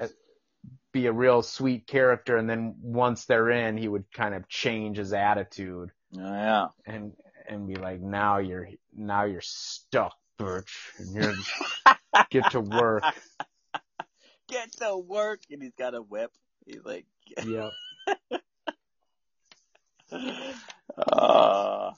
be 0.94 1.08
a 1.08 1.12
real 1.12 1.42
sweet 1.42 1.86
character, 1.88 2.38
and 2.38 2.50
then 2.50 2.76
once 2.82 3.26
they're 3.26 3.50
in, 3.50 3.78
he 3.78 3.88
would 3.88 4.06
kind 4.14 4.34
of 4.34 4.48
change 4.48 4.98
his 4.98 5.12
attitude 5.14 5.90
Oh, 6.18 6.22
yeah. 6.22 6.68
and 6.86 7.14
and 7.50 7.68
be 7.68 7.76
like, 7.76 8.00
now 8.00 8.38
you're 8.38 8.70
now 8.96 9.26
you're 9.26 9.42
stuck, 9.42 10.16
Birch, 10.38 10.92
and 11.00 11.14
you're 11.14 11.34
get 12.30 12.52
to 12.52 12.62
work. 12.62 13.04
Get 14.48 14.72
to 14.78 14.96
work, 14.98 15.42
and 15.52 15.62
he's 15.62 15.74
got 15.78 15.96
a 15.96 16.02
whip. 16.02 16.32
He's 16.66 16.86
like, 16.86 17.06
yeah. 17.46 17.70
uh, 20.98 21.92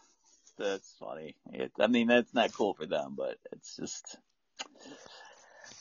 that's 0.58 0.94
funny. 1.00 1.36
It, 1.52 1.72
I 1.80 1.88
mean, 1.88 2.08
that's 2.08 2.34
not 2.34 2.54
cool 2.54 2.74
for 2.74 2.86
them, 2.86 3.16
but 3.18 3.38
it's 3.52 3.76
just, 3.76 4.18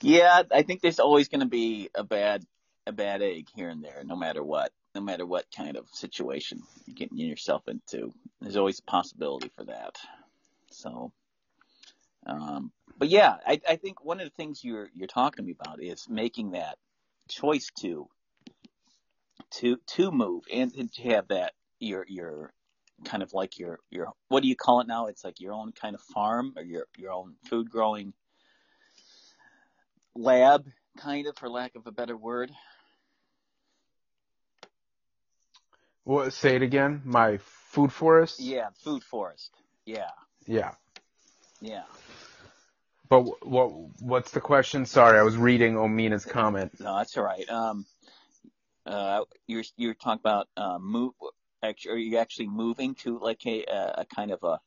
yeah, 0.02 0.42
I 0.50 0.62
think 0.62 0.80
there's 0.80 0.98
always 1.00 1.28
going 1.28 1.40
to 1.40 1.46
be 1.46 1.90
a 1.94 2.02
bad, 2.02 2.44
a 2.86 2.92
bad 2.92 3.22
egg 3.22 3.48
here 3.54 3.68
and 3.68 3.82
there, 3.82 4.02
no 4.04 4.16
matter 4.16 4.42
what, 4.42 4.72
no 4.94 5.00
matter 5.00 5.26
what 5.26 5.46
kind 5.56 5.76
of 5.76 5.88
situation 5.92 6.62
you're 6.86 6.94
getting 6.94 7.18
yourself 7.18 7.62
into. 7.68 8.12
There's 8.40 8.56
always 8.56 8.80
a 8.80 8.90
possibility 8.90 9.50
for 9.56 9.64
that. 9.64 9.96
So, 10.70 11.12
um, 12.26 12.72
but 12.98 13.08
yeah, 13.08 13.36
I, 13.46 13.60
I 13.68 13.76
think 13.76 14.04
one 14.04 14.20
of 14.20 14.26
the 14.26 14.34
things 14.34 14.62
you're 14.62 14.88
you're 14.94 15.08
talking 15.08 15.50
about 15.50 15.82
is 15.82 16.06
making 16.08 16.52
that 16.52 16.76
choice 17.28 17.70
to 17.80 18.08
to 19.52 19.78
to 19.86 20.10
move 20.10 20.44
and 20.52 20.72
to 20.72 21.02
have 21.02 21.28
that 21.28 21.52
your 21.80 22.04
your 22.08 22.52
kind 23.04 23.22
of 23.22 23.32
like 23.32 23.58
your 23.58 23.78
your 23.90 24.12
what 24.28 24.42
do 24.42 24.48
you 24.48 24.56
call 24.56 24.80
it 24.80 24.86
now? 24.86 25.06
It's 25.06 25.24
like 25.24 25.40
your 25.40 25.52
own 25.52 25.72
kind 25.72 25.94
of 25.94 26.00
farm 26.00 26.54
or 26.56 26.62
your 26.62 26.86
your 26.96 27.12
own 27.12 27.34
food 27.48 27.70
growing 27.70 28.12
lab, 30.14 30.66
kind 30.96 31.26
of, 31.26 31.36
for 31.36 31.48
lack 31.48 31.74
of 31.74 31.86
a 31.86 31.92
better 31.92 32.16
word. 32.16 32.50
What? 36.04 36.32
Say 36.32 36.56
it 36.56 36.62
again. 36.62 37.02
My 37.04 37.38
food 37.38 37.92
forest. 37.92 38.40
Yeah, 38.40 38.68
food 38.82 39.02
forest. 39.02 39.50
Yeah, 39.86 40.10
Yeah. 40.46 40.72
yeah. 41.60 41.84
But 43.08 43.22
wh- 43.22 43.46
what 43.46 43.72
what's 44.00 44.30
the 44.32 44.40
question? 44.40 44.86
Sorry, 44.86 45.18
I 45.18 45.22
was 45.22 45.36
reading 45.36 45.76
Omina's 45.76 46.24
comment. 46.24 46.72
No, 46.80 46.96
that's 46.98 47.16
all 47.16 47.24
right. 47.24 47.48
Um, 47.48 47.86
uh, 48.86 49.24
you're 49.46 49.64
you're 49.76 49.94
talking 49.94 50.20
about 50.20 50.48
uh, 50.56 50.78
move. 50.78 51.12
Actually, 51.62 51.92
are 51.92 51.98
you 51.98 52.18
actually 52.18 52.48
moving 52.48 52.94
to 52.96 53.18
like 53.18 53.46
a 53.46 53.64
a 53.64 54.06
kind 54.14 54.30
of 54.30 54.42
a 54.42 54.60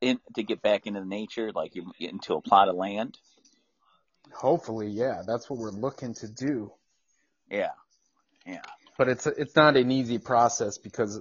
in 0.00 0.18
to 0.34 0.42
get 0.42 0.62
back 0.62 0.86
into 0.86 1.04
nature, 1.04 1.52
like 1.52 1.74
you 1.74 1.92
into 1.98 2.34
a 2.34 2.40
plot 2.40 2.68
of 2.68 2.76
land? 2.76 3.18
Hopefully, 4.32 4.88
yeah, 4.88 5.22
that's 5.26 5.50
what 5.50 5.58
we're 5.58 5.70
looking 5.70 6.14
to 6.14 6.28
do. 6.28 6.72
Yeah. 7.50 7.70
Yeah. 8.46 8.62
But 9.00 9.08
it's 9.08 9.26
it's 9.26 9.56
not 9.56 9.78
an 9.78 9.90
easy 9.90 10.18
process 10.18 10.76
because 10.76 11.18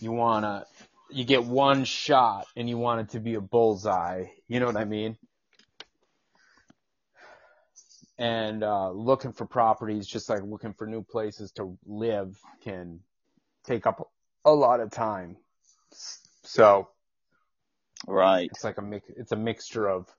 you 0.00 0.10
wanna 0.10 0.66
you 1.08 1.24
get 1.24 1.44
one 1.44 1.84
shot 1.84 2.48
and 2.56 2.68
you 2.68 2.76
want 2.76 3.02
it 3.02 3.10
to 3.10 3.20
be 3.20 3.36
a 3.36 3.40
bullseye. 3.40 4.24
You 4.48 4.58
know 4.58 4.66
what 4.66 4.76
I 4.76 4.84
mean? 4.84 5.16
And 8.18 8.64
uh, 8.64 8.90
looking 8.90 9.32
for 9.32 9.46
properties, 9.46 10.08
just 10.08 10.28
like 10.28 10.42
looking 10.42 10.72
for 10.72 10.88
new 10.88 11.04
places 11.04 11.52
to 11.52 11.78
live, 11.86 12.36
can 12.64 12.98
take 13.62 13.86
up 13.86 14.10
a 14.44 14.52
lot 14.52 14.80
of 14.80 14.90
time. 14.90 15.36
So 16.42 16.88
Right. 18.08 18.50
it's 18.50 18.64
like 18.64 18.78
a 18.78 18.82
mix. 18.82 19.08
It's 19.16 19.30
a 19.30 19.36
mixture 19.36 19.88
of 19.88 20.12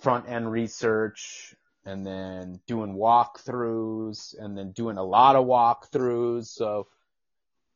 front 0.00 0.28
end 0.28 0.50
research 0.50 1.54
and 1.84 2.06
then 2.06 2.60
doing 2.66 2.94
walkthroughs 2.94 4.34
and 4.38 4.56
then 4.56 4.72
doing 4.72 4.98
a 4.98 5.02
lot 5.02 5.36
of 5.36 5.46
walkthroughs. 5.46 6.46
So, 6.46 6.88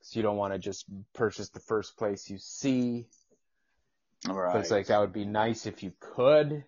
so 0.02 0.18
you 0.18 0.22
don't 0.22 0.36
want 0.36 0.52
to 0.52 0.59
just 0.59 0.84
purchase 1.14 1.48
the 1.50 1.61
first 1.61 1.96
place 1.96 2.28
you 2.28 2.38
see. 2.38 3.07
Right. 4.28 4.52
But 4.52 4.61
it's 4.61 4.70
like 4.70 4.86
that 4.86 5.00
would 5.00 5.12
be 5.12 5.24
nice 5.24 5.66
if 5.66 5.82
you 5.82 5.92
could. 6.00 6.64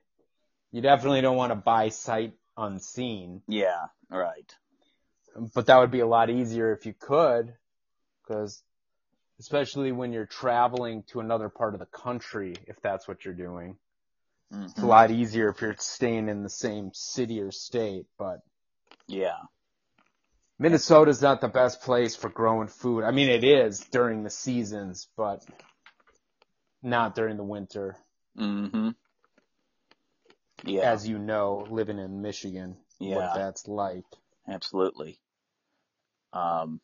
You 0.72 0.82
definitely 0.82 1.20
don't 1.20 1.37
want 1.37 1.53
to 1.53 1.57
buy 1.57 1.89
sight 1.91 2.34
unseen, 2.57 3.43
yeah. 3.49 3.87
Right. 4.11 4.55
but 5.55 5.66
that 5.66 5.78
would 5.78 5.91
be 5.91 6.01
a 6.01 6.07
lot 6.07 6.30
easier 6.30 6.72
if 6.72 6.87
you 6.87 6.95
could, 6.99 7.55
because 8.22 8.62
especially 9.39 9.93
when 9.93 10.12
you're 10.12 10.26
traveling 10.26 11.03
to 11.09 11.20
another 11.20 11.49
part 11.49 11.74
of 11.74 11.80
the 11.80 11.87
country, 11.87 12.57
if 12.66 12.80
that's 12.80 13.07
what 13.07 13.24
you're 13.24 13.34
doing. 13.34 13.76
It's 14.51 14.78
a 14.78 14.86
lot 14.86 15.11
easier 15.11 15.49
if 15.49 15.61
you're 15.61 15.74
staying 15.78 16.28
in 16.28 16.42
the 16.42 16.49
same 16.49 16.90
city 16.94 17.40
or 17.40 17.51
state, 17.51 18.07
but 18.18 18.40
Yeah. 19.09 19.38
Minnesota's 20.59 21.20
not 21.20 21.40
the 21.40 21.49
best 21.49 21.82
place 21.82 22.16
for 22.16 22.30
growing 22.30 22.68
food. 22.68 23.05
I 23.05 23.11
mean, 23.11 23.28
it 23.28 23.44
is 23.44 23.80
during 23.80 24.22
the 24.22 24.30
seasons, 24.30 25.09
but 25.16 25.44
not 26.82 27.14
during 27.14 27.36
the 27.36 27.44
winter, 27.44 27.97
Mm-hmm. 28.38 28.90
Yeah. 30.64 30.92
as 30.92 31.07
you 31.07 31.18
know, 31.18 31.66
living 31.70 31.99
in 31.99 32.22
Michigan, 32.22 32.76
Yeah. 32.99 33.16
what 33.16 33.34
that's 33.34 33.66
like. 33.68 34.05
Absolutely. 34.49 35.18
Um, 36.32 36.80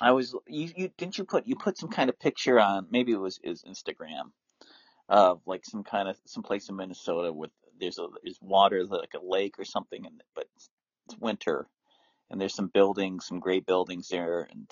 I 0.00 0.12
was 0.12 0.34
you 0.46 0.70
you 0.76 0.90
didn't 0.96 1.18
you 1.18 1.24
put 1.24 1.46
you 1.46 1.56
put 1.56 1.78
some 1.78 1.90
kind 1.90 2.08
of 2.10 2.18
picture 2.18 2.58
on 2.58 2.86
maybe 2.90 3.12
it 3.12 3.20
was 3.20 3.38
is 3.42 3.62
Instagram 3.64 4.32
of 5.10 5.42
like 5.44 5.66
some 5.66 5.84
kind 5.84 6.08
of 6.08 6.16
some 6.24 6.42
place 6.42 6.70
in 6.70 6.76
Minnesota 6.76 7.32
with 7.32 7.50
there's 7.78 7.98
a 7.98 8.06
there's 8.22 8.38
water 8.40 8.84
like 8.86 9.14
a 9.14 9.24
lake 9.24 9.58
or 9.58 9.64
something 9.64 10.06
and 10.06 10.22
but 10.34 10.46
it's, 10.54 10.70
it's 11.06 11.18
winter 11.18 11.66
and 12.30 12.40
there's 12.40 12.54
some 12.54 12.68
buildings 12.68 13.26
some 13.26 13.40
great 13.40 13.66
buildings 13.66 14.08
there 14.08 14.48
and 14.50 14.70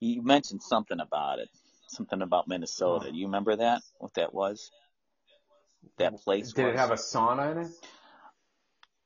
you 0.00 0.22
mentioned 0.22 0.62
something 0.62 1.00
about 1.00 1.38
it 1.38 1.48
something 1.88 2.22
about 2.22 2.48
Minnesota. 2.48 3.06
Huh. 3.06 3.10
Do 3.12 3.18
you 3.18 3.26
remember 3.26 3.56
that 3.56 3.82
what 3.98 4.14
that 4.14 4.32
was? 4.32 4.70
That 5.98 6.16
place 6.18 6.52
Did 6.52 6.66
was? 6.66 6.74
it 6.74 6.78
have 6.78 6.90
a 6.90 6.94
sauna 6.94 7.52
in 7.52 7.58
it? 7.58 7.70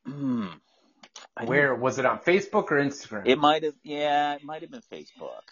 Hmm. 0.07 0.47
Where 1.45 1.75
was 1.75 1.99
it 1.99 2.07
on 2.07 2.19
Facebook 2.19 2.71
or 2.71 2.81
Instagram? 2.81 3.23
It 3.27 3.39
might 3.39 3.63
have, 3.63 3.75
yeah, 3.83 4.35
it 4.35 4.45
might 4.45 4.63
have 4.63 4.71
been 4.71 4.83
Facebook. 4.93 5.43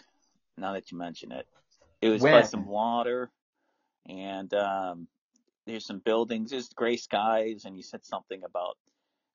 Now 0.57 0.73
that 0.73 0.91
you 0.91 0.97
mention 0.97 1.31
it, 1.31 1.47
it 2.01 2.09
was 2.09 2.21
by 2.21 2.41
some 2.43 2.65
water, 2.65 3.31
and 4.07 4.53
um, 4.53 5.07
there's 5.65 5.85
some 5.85 5.99
buildings. 5.99 6.51
There's 6.51 6.69
gray 6.69 6.97
skies, 6.97 7.65
and 7.65 7.77
you 7.77 7.83
said 7.83 8.05
something 8.05 8.43
about 8.43 8.77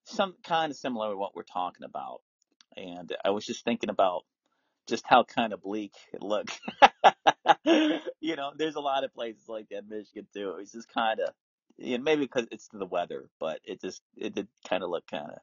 some 0.04 0.34
kind 0.44 0.70
of 0.70 0.76
similar 0.76 1.10
to 1.10 1.16
what 1.16 1.34
we're 1.34 1.42
talking 1.42 1.84
about. 1.84 2.22
And 2.76 3.14
I 3.24 3.30
was 3.30 3.46
just 3.46 3.64
thinking 3.64 3.90
about 3.90 4.24
just 4.86 5.04
how 5.06 5.24
kind 5.24 5.52
of 5.52 5.62
bleak 5.62 5.94
it 6.12 6.22
looked. 6.22 6.60
you 8.20 8.36
know, 8.36 8.52
there's 8.56 8.76
a 8.76 8.80
lot 8.80 9.04
of 9.04 9.14
places 9.14 9.48
like 9.48 9.68
that 9.70 9.78
in 9.78 9.88
Michigan 9.88 10.26
too. 10.32 10.50
It 10.50 10.56
was 10.56 10.72
just 10.72 10.92
kind 10.92 11.20
of, 11.20 11.30
you 11.78 11.98
know, 11.98 12.04
maybe 12.04 12.22
because 12.22 12.46
it's 12.50 12.68
the 12.72 12.86
weather, 12.86 13.28
but 13.40 13.60
it 13.64 13.80
just 13.80 14.02
it 14.16 14.34
did 14.34 14.48
kind 14.68 14.82
of 14.82 14.90
look 14.90 15.06
kind 15.10 15.30
of 15.30 15.38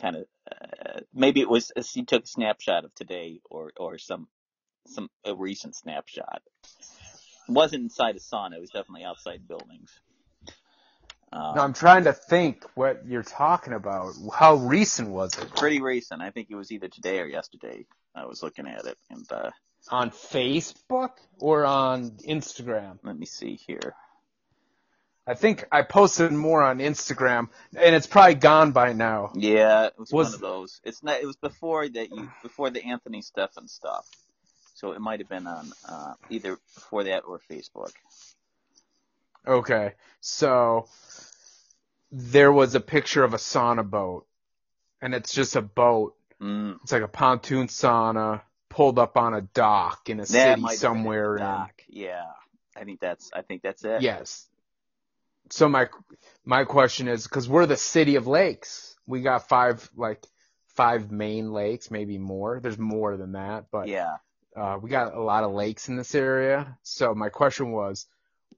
kind 0.00 0.16
of 0.16 0.24
uh, 0.50 1.00
maybe 1.12 1.40
it 1.40 1.48
was 1.48 1.70
he 1.92 2.04
took 2.04 2.24
a 2.24 2.26
snapshot 2.26 2.84
of 2.84 2.94
today 2.94 3.40
or 3.50 3.72
or 3.76 3.98
some 3.98 4.28
some 4.86 5.08
a 5.24 5.34
recent 5.34 5.76
snapshot. 5.76 6.42
It 7.48 7.52
wasn't 7.52 7.82
inside 7.84 8.16
a 8.16 8.20
sauna. 8.20 8.54
It 8.56 8.60
was 8.60 8.70
definitely 8.70 9.04
outside 9.04 9.46
buildings. 9.46 9.90
Um, 11.32 11.54
No, 11.56 11.62
I'm 11.62 11.72
trying 11.74 12.04
to 12.04 12.12
think 12.12 12.64
what 12.74 13.06
you're 13.06 13.22
talking 13.22 13.72
about. 13.72 14.14
How 14.32 14.54
recent 14.54 15.10
was 15.10 15.36
it? 15.38 15.54
pretty 15.54 15.80
recent. 15.80 16.22
I 16.22 16.30
think 16.30 16.48
it 16.50 16.54
was 16.54 16.70
either 16.72 16.88
today 16.88 17.18
or 17.20 17.26
yesterday. 17.26 17.86
I 18.14 18.26
was 18.26 18.42
looking 18.42 18.66
at 18.68 18.84
it, 18.86 18.96
and 19.10 19.30
uh, 19.32 19.50
On 19.90 20.10
Facebook 20.10 21.10
or 21.40 21.64
on 21.64 22.12
Instagram? 22.28 22.98
let 23.02 23.18
me 23.18 23.26
see 23.26 23.56
here. 23.56 23.94
I 25.26 25.32
think 25.34 25.64
I 25.72 25.80
posted 25.82 26.30
more 26.32 26.62
on 26.62 26.78
Instagram, 26.80 27.48
and 27.74 27.94
it's 27.94 28.06
probably 28.06 28.34
gone 28.34 28.72
by 28.72 28.92
now. 28.92 29.32
Yeah, 29.34 29.86
it 29.86 29.94
was, 29.98 30.12
Was- 30.12 30.26
one 30.26 30.34
of 30.34 30.40
those. 30.40 30.80
It's 30.84 31.02
not. 31.02 31.20
It 31.20 31.26
was 31.26 31.36
before 31.36 31.88
that 31.88 32.10
you 32.10 32.30
before 32.42 32.70
the 32.70 32.84
Anthony 32.84 33.22
Stephan 33.22 33.66
stuff. 33.66 34.06
So 34.74 34.92
it 34.92 35.00
might 35.00 35.20
have 35.20 35.28
been 35.28 35.46
on 35.46 35.72
uh, 35.88 36.14
either 36.30 36.58
before 36.74 37.04
that 37.04 37.20
or 37.20 37.40
Facebook. 37.50 37.92
Okay, 39.46 39.92
so 40.20 40.88
there 42.10 42.52
was 42.52 42.74
a 42.74 42.80
picture 42.80 43.22
of 43.24 43.34
a 43.34 43.38
sauna 43.38 43.88
boat, 43.88 44.26
and 45.00 45.14
it's 45.14 45.32
just 45.32 45.54
a 45.56 45.62
boat. 45.62 46.16
Mm, 46.40 46.78
It's 46.82 46.92
like 46.92 47.02
a 47.02 47.08
pontoon 47.08 47.68
sauna 47.68 48.42
pulled 48.68 48.98
up 48.98 49.16
on 49.16 49.34
a 49.34 49.42
dock 49.42 50.08
in 50.08 50.18
a 50.18 50.22
that 50.22 50.28
city 50.28 50.60
might 50.62 50.70
have 50.72 50.80
been 50.80 50.80
somewhere 50.80 51.36
in. 51.36 51.66
Yeah, 51.88 52.24
I 52.76 52.84
think 52.84 53.00
that's. 53.00 53.30
I 53.32 53.42
think 53.42 53.62
that's 53.62 53.84
it. 53.84 54.02
Yes. 54.02 54.46
So 55.50 55.68
my 55.68 55.88
my 56.44 56.64
question 56.64 57.06
is 57.06 57.24
because 57.24 57.48
we're 57.48 57.66
the 57.66 57.76
city 57.76 58.16
of 58.16 58.26
lakes. 58.26 58.96
We 59.06 59.20
got 59.20 59.48
five 59.48 59.88
like 59.94 60.24
five 60.68 61.12
main 61.12 61.52
lakes, 61.52 61.90
maybe 61.90 62.18
more. 62.18 62.60
There's 62.60 62.78
more 62.78 63.16
than 63.16 63.32
that, 63.32 63.66
but 63.70 63.88
Yeah. 63.88 64.16
Uh, 64.56 64.78
we 64.80 64.88
got 64.90 65.14
a 65.14 65.20
lot 65.20 65.44
of 65.44 65.52
lakes 65.52 65.88
in 65.88 65.96
this 65.96 66.14
area. 66.14 66.76
So 66.82 67.14
my 67.14 67.28
question 67.28 67.72
was, 67.72 68.06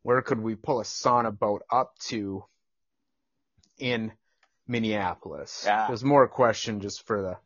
where 0.02 0.22
could 0.22 0.38
we 0.40 0.54
pull 0.54 0.80
a 0.80 0.84
sauna 0.84 1.36
boat 1.36 1.62
up 1.70 1.98
to 2.08 2.44
in 3.78 4.12
Minneapolis? 4.68 5.62
Yeah. 5.66 5.86
There's 5.88 6.04
more 6.04 6.24
a 6.24 6.28
question 6.28 6.80
just 6.80 7.06
for 7.06 7.22
the 7.22 7.36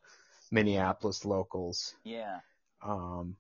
Minneapolis 0.51 1.25
locals. 1.25 1.95
Yeah. 2.05 2.41
Um, 2.83 3.37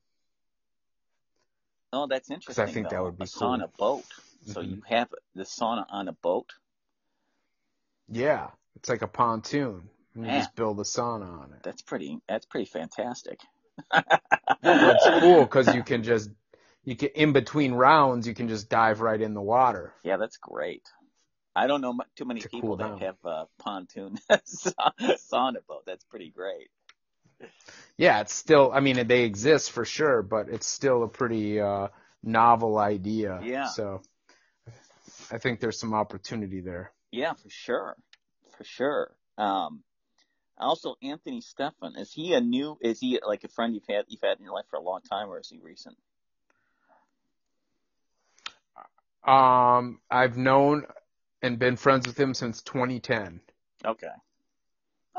Oh, 1.92 2.06
that's 2.06 2.30
interesting. 2.30 2.62
I 2.62 2.70
think 2.70 2.88
that 2.90 3.02
would 3.02 3.18
be 3.18 3.24
a 3.24 3.26
cool. 3.26 3.48
sauna 3.48 3.76
boat. 3.76 4.04
So 4.46 4.62
Mhm. 4.62 4.68
you 4.76 4.82
have 4.86 5.12
the 5.34 5.42
sauna 5.42 5.86
on 5.88 6.08
a 6.08 6.12
boat. 6.12 6.52
yeah, 8.12 8.50
it's 8.76 8.88
like 8.88 9.02
a 9.02 9.08
pontoon. 9.08 9.88
You 10.14 10.22
Man. 10.22 10.40
just 10.40 10.54
build 10.56 10.80
a 10.80 10.84
sauna 10.84 11.42
on 11.42 11.52
it. 11.52 11.62
That's 11.62 11.82
pretty. 11.82 12.20
That's 12.28 12.46
pretty 12.46 12.64
fantastic. 12.66 13.40
It's 14.62 15.20
cool 15.20 15.42
because 15.42 15.74
you 15.74 15.82
can 15.82 16.02
just 16.02 16.30
you 16.84 16.96
can 16.96 17.08
in 17.14 17.32
between 17.32 17.72
rounds 17.72 18.26
you 18.26 18.34
can 18.34 18.48
just 18.48 18.68
dive 18.68 19.00
right 19.00 19.20
in 19.20 19.34
the 19.34 19.40
water. 19.42 19.92
Yeah, 20.04 20.16
that's 20.16 20.36
great. 20.36 20.82
I 21.54 21.66
don't 21.66 21.80
know 21.80 21.98
too 22.16 22.24
many 22.24 22.40
To 22.40 22.48
people 22.48 22.70
cool 22.70 22.76
that 22.76 22.88
down. 22.88 23.00
have 23.00 23.16
a 23.24 23.44
pontoon 23.58 24.16
sa- 24.44 24.72
sauna 25.00 25.64
boat. 25.66 25.82
That's 25.86 26.04
pretty 26.04 26.30
great. 26.30 26.68
Yeah, 27.96 28.20
it's 28.20 28.34
still 28.34 28.70
I 28.72 28.80
mean 28.80 29.06
they 29.06 29.24
exist 29.24 29.72
for 29.72 29.84
sure, 29.84 30.22
but 30.22 30.48
it's 30.48 30.66
still 30.66 31.02
a 31.02 31.08
pretty 31.08 31.60
uh 31.60 31.88
novel 32.22 32.78
idea. 32.78 33.40
Yeah. 33.42 33.64
So 33.66 34.02
I 35.30 35.38
think 35.38 35.60
there's 35.60 35.78
some 35.78 35.94
opportunity 35.94 36.60
there. 36.60 36.92
Yeah, 37.12 37.32
for 37.34 37.48
sure, 37.48 37.96
for 38.56 38.64
sure. 38.64 39.12
Um, 39.38 39.82
also 40.60 40.96
Anthony 41.02 41.40
Stefan 41.40 41.96
is 41.96 42.12
he 42.12 42.34
a 42.34 42.40
new? 42.40 42.76
Is 42.80 43.00
he 43.00 43.20
like 43.26 43.44
a 43.44 43.48
friend 43.48 43.74
you've 43.74 43.86
had 43.88 44.04
you've 44.08 44.20
had 44.22 44.38
in 44.38 44.44
your 44.44 44.54
life 44.54 44.66
for 44.70 44.76
a 44.76 44.82
long 44.82 45.00
time, 45.02 45.28
or 45.28 45.38
is 45.40 45.48
he 45.48 45.58
recent? 45.58 45.96
Um 49.24 50.00
I've 50.10 50.36
known 50.36 50.86
and 51.42 51.58
been 51.58 51.76
friends 51.76 52.06
with 52.06 52.18
him 52.18 52.34
since 52.34 52.62
2010. 52.62 53.40
Okay. 53.84 54.08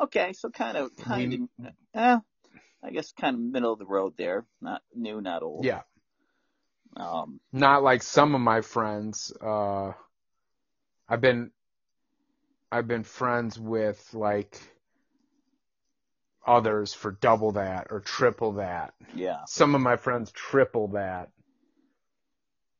Okay, 0.02 0.34
so 0.34 0.50
kind 0.50 0.78
of 0.78 0.96
kind 0.98 1.32
We- 1.60 1.66
of, 1.68 1.74
eh, 1.94 2.18
I 2.84 2.90
guess 2.92 3.12
kind 3.12 3.36
of 3.36 3.42
middle 3.42 3.74
of 3.74 3.80
the 3.80 3.86
road 3.86 4.14
there. 4.18 4.46
Not 4.62 4.82
new, 4.96 5.22
not 5.22 5.44
old. 5.44 5.66
Yeah. 5.66 5.82
Um, 6.96 7.40
Not 7.52 7.84
like 7.84 8.04
some 8.04 8.36
of 8.36 8.42
my 8.42 8.62
friends. 8.62 9.32
Uh 9.42 9.94
I've 11.08 11.22
been 11.22 11.52
I've 12.72 12.88
been 12.88 13.04
friends 13.04 13.60
with 13.60 14.14
like 14.14 14.60
others 16.46 16.94
for 16.94 17.12
double 17.12 17.54
that 17.54 17.88
or 17.90 18.00
triple 18.00 18.54
that. 18.54 18.94
yeah, 19.14 19.40
Some 19.48 19.76
of 19.76 19.82
my 19.82 19.96
friends 19.96 20.32
triple 20.32 20.90
that. 20.90 21.30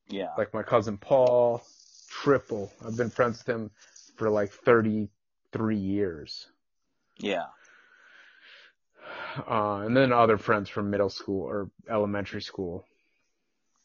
yeah. 0.08 0.30
Like 0.38 0.54
my 0.54 0.64
cousin 0.64 0.98
Paul, 0.98 1.62
triple. 2.10 2.72
I've 2.86 2.98
been 2.98 3.10
friends 3.10 3.40
with 3.40 3.56
him 3.56 3.72
for 4.18 4.30
like 4.30 4.52
33 4.52 5.78
years. 5.78 6.48
Yeah. 7.18 7.46
Uh, 9.48 9.84
and 9.86 9.96
then 9.96 10.12
other 10.12 10.38
friends 10.38 10.70
from 10.70 10.90
middle 10.90 11.10
school 11.10 11.44
or 11.44 11.70
elementary 11.90 12.42
school. 12.42 12.86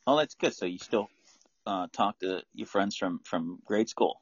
Oh, 0.07 0.17
that's 0.17 0.35
good. 0.35 0.55
So 0.55 0.67
you 0.67 0.79
still 0.79 1.09
uh, 1.67 1.89
talk 1.93 2.19
to 2.21 2.43
your 2.55 2.67
friends 2.67 2.97
from 2.97 3.21
from 3.25 3.61
grade 3.65 3.89
school. 3.89 4.21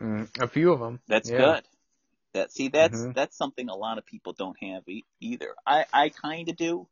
Mm, 0.00 0.28
a 0.40 0.46
few 0.48 0.72
of 0.72 0.80
them. 0.80 1.00
That's 1.08 1.30
yeah. 1.30 1.38
good. 1.38 1.64
That 2.38 2.52
see, 2.52 2.68
that's 2.68 3.08
Mhm. 3.08 3.14
that's 3.14 3.36
something 3.36 3.68
a 3.68 3.76
lot 3.76 3.98
of 3.98 4.06
people 4.06 4.32
don't 4.32 4.56
have 4.62 4.88
e- 4.88 5.04
either. 5.20 5.54
I 5.66 5.86
I 5.92 6.08
kind 6.10 6.48
of 6.48 6.56
do, 6.56 6.88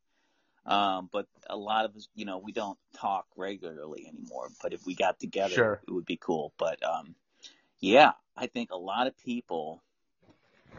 um, 0.66 1.08
but 1.12 1.28
a 1.48 1.56
lot 1.56 1.84
of 1.84 1.96
us, 1.96 2.08
you 2.16 2.24
know, 2.24 2.38
we 2.38 2.52
don't 2.52 2.78
talk 2.94 3.26
regularly 3.36 4.06
anymore. 4.08 4.48
But 4.62 4.72
if 4.74 4.84
we 4.86 4.94
got 4.96 5.20
together, 5.20 5.54
Sure. 5.54 5.80
it 5.86 5.92
would 5.92 6.06
be 6.06 6.16
cool. 6.16 6.52
But 6.58 6.82
um, 6.84 7.14
yeah, 7.80 8.12
I 8.36 8.48
think 8.48 8.70
a 8.72 8.76
lot 8.76 9.06
of 9.06 9.16
people 9.18 9.82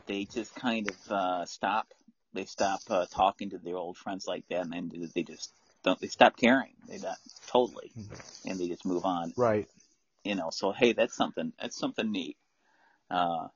they 0.07 0.26
just 0.26 0.55
kind 0.55 0.89
of 0.89 1.11
uh, 1.11 1.45
stop. 1.45 1.88
They 2.34 2.45
stop 2.45 2.82
uh, 2.89 3.05
talking 3.11 3.51
to 3.51 3.57
their 3.57 3.78
old 3.78 3.97
friends 3.97 4.28
like 4.28 4.45
that, 4.49 4.61
and 4.61 4.74
then 4.74 5.11
they 5.15 5.24
just 5.24 5.53
don't. 5.84 5.99
They 5.99 6.07
stop 6.07 6.38
caring. 6.38 6.74
They 6.88 6.97
not 6.99 7.18
totally, 7.47 7.93
and 8.45 8.59
they 8.59 8.68
just 8.68 8.86
move 8.86 9.05
on 9.05 9.34
Right. 9.38 9.68
you 10.24 10.36
know, 10.36 10.49
so 10.51 10.74
hey, 10.74 10.93
that's 10.93 11.15
something, 11.15 11.53
that's 11.61 11.78
something 11.78 12.11
neat. 12.11 12.38
Uh, 13.09 13.47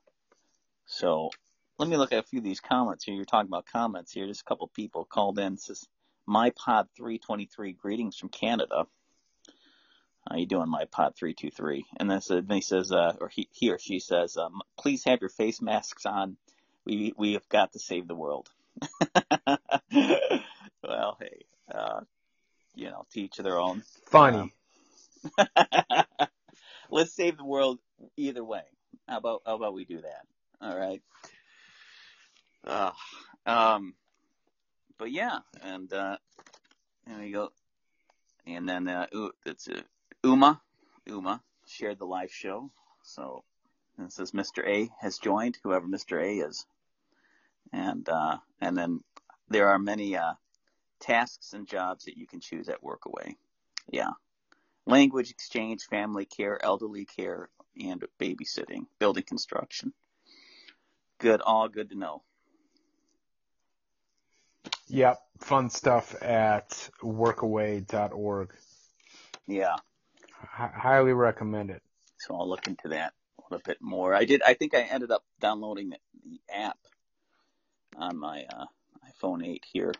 so 0.86 1.30
let 1.78 1.88
me 1.88 1.96
look 1.96 2.12
at 2.12 2.18
a 2.24 2.26
few 2.26 2.38
of 2.38 2.44
these 2.44 2.60
comments 2.60 3.04
here. 3.04 3.14
You're 3.14 3.24
talking 3.24 3.48
about 3.48 3.66
comments 3.66 4.12
here. 4.12 4.26
Just 4.26 4.42
a 4.42 4.44
couple 4.44 4.68
people 4.68 5.04
called 5.04 5.38
in. 5.38 5.54
It 5.54 5.60
says, 5.60 5.86
my 6.26 6.50
pod 6.50 6.88
323 6.96 7.72
greetings 7.72 8.16
from 8.16 8.28
Canada. 8.28 8.86
How 10.28 10.36
you 10.36 10.46
doing, 10.46 10.68
my 10.68 10.84
pod 10.84 11.16
323? 11.16 11.84
And 11.98 12.10
then, 12.10 12.20
so- 12.20 12.40
then 12.40 12.56
he 12.56 12.60
says, 12.62 12.92
uh, 12.92 13.14
or 13.20 13.28
he, 13.28 13.48
he 13.50 13.70
or 13.70 13.78
she 13.78 13.98
says, 13.98 14.36
um, 14.36 14.60
please 14.78 15.04
have 15.04 15.20
your 15.20 15.30
face 15.30 15.60
masks 15.60 16.06
on. 16.06 16.36
We, 16.84 17.12
we 17.16 17.32
have 17.34 17.48
got 17.48 17.72
to 17.72 17.78
save 17.78 18.06
the 18.06 18.14
world. 18.14 18.48
well, 20.82 21.16
hey, 21.20 21.44
uh, 21.72 22.00
you 22.74 22.86
know, 22.90 23.06
to 23.12 23.20
each 23.20 23.38
of 23.38 23.44
their 23.44 23.58
own. 23.58 23.82
Funny. 24.06 24.52
Let's 26.90 27.12
save 27.14 27.36
the 27.36 27.44
world 27.44 27.78
either 28.16 28.44
way. 28.44 28.62
How 29.08 29.18
about 29.18 29.42
how 29.46 29.56
about 29.56 29.74
we 29.74 29.84
do 29.84 30.00
that? 30.00 30.26
All 30.62 30.76
right. 30.76 31.02
Uh, 32.64 32.92
um, 33.46 33.94
but 34.98 35.10
yeah, 35.10 35.40
and 35.62 35.92
uh, 35.92 36.16
there 37.06 37.18
we 37.18 37.32
go. 37.32 37.50
And 38.46 38.68
then 38.68 38.88
uh, 38.88 39.06
it's 39.44 39.68
uh, 39.68 39.80
Uma. 40.22 40.60
Uma 41.06 41.42
shared 41.66 41.98
the 41.98 42.06
live 42.06 42.32
show. 42.32 42.70
So 43.02 43.42
it 43.98 44.12
says 44.12 44.32
Mr. 44.32 44.66
A 44.66 44.90
has 45.00 45.18
joined, 45.18 45.58
whoever 45.62 45.86
Mr. 45.86 46.22
A 46.22 46.46
is. 46.46 46.64
And 47.72 48.08
uh, 48.08 48.36
and 48.60 48.76
then 48.76 49.00
there 49.48 49.68
are 49.68 49.78
many 49.78 50.16
uh, 50.16 50.34
tasks 51.00 51.52
and 51.54 51.66
jobs 51.66 52.04
that 52.04 52.16
you 52.16 52.26
can 52.26 52.40
choose 52.40 52.68
at 52.68 52.82
Workaway. 52.82 53.34
Yeah 53.90 54.12
language 54.86 55.30
exchange, 55.30 55.84
family 55.84 56.24
care, 56.24 56.62
elderly 56.64 57.04
care, 57.04 57.48
and 57.80 58.04
babysitting, 58.20 58.86
building 58.98 59.24
construction. 59.24 59.92
Good, 61.22 61.40
all 61.40 61.68
good 61.68 61.90
to 61.90 61.96
know. 61.96 62.22
Yep. 64.88 65.18
Fun 65.38 65.70
stuff 65.70 66.20
at 66.20 66.90
workaway.org. 67.00 68.50
Yeah, 69.46 69.76
H- 70.42 70.70
highly 70.74 71.12
recommend 71.12 71.70
it. 71.70 71.80
so 72.18 72.34
I'll 72.34 72.48
look 72.48 72.66
into 72.66 72.88
that 72.88 73.12
a 73.38 73.42
little 73.50 73.62
bit 73.64 73.78
more. 73.80 74.14
I 74.14 74.24
did. 74.24 74.42
I 74.42 74.54
think 74.54 74.74
I 74.74 74.80
ended 74.82 75.12
up 75.12 75.22
downloading 75.40 75.90
the, 75.90 75.98
the 76.24 76.40
app 76.52 76.78
on 77.96 78.18
my 78.18 78.44
uh, 78.52 78.64
iPhone 79.08 79.46
8 79.46 79.64
here, 79.72 79.92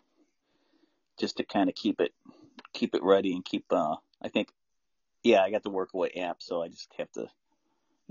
just 1.17 1.37
to 1.37 1.45
kind 1.45 1.69
of 1.69 1.75
keep 1.75 2.01
it 2.01 2.13
keep 2.73 2.95
it 2.95 3.03
ready 3.03 3.33
and 3.33 3.45
keep. 3.45 3.63
Uh, 3.71 3.95
I 4.21 4.27
think, 4.27 4.49
yeah, 5.23 5.41
I 5.41 5.51
got 5.51 5.63
the 5.63 5.71
Workaway 5.71 6.17
app, 6.21 6.41
so 6.41 6.61
I 6.61 6.67
just 6.67 6.91
have 6.97 7.11
to 7.13 7.27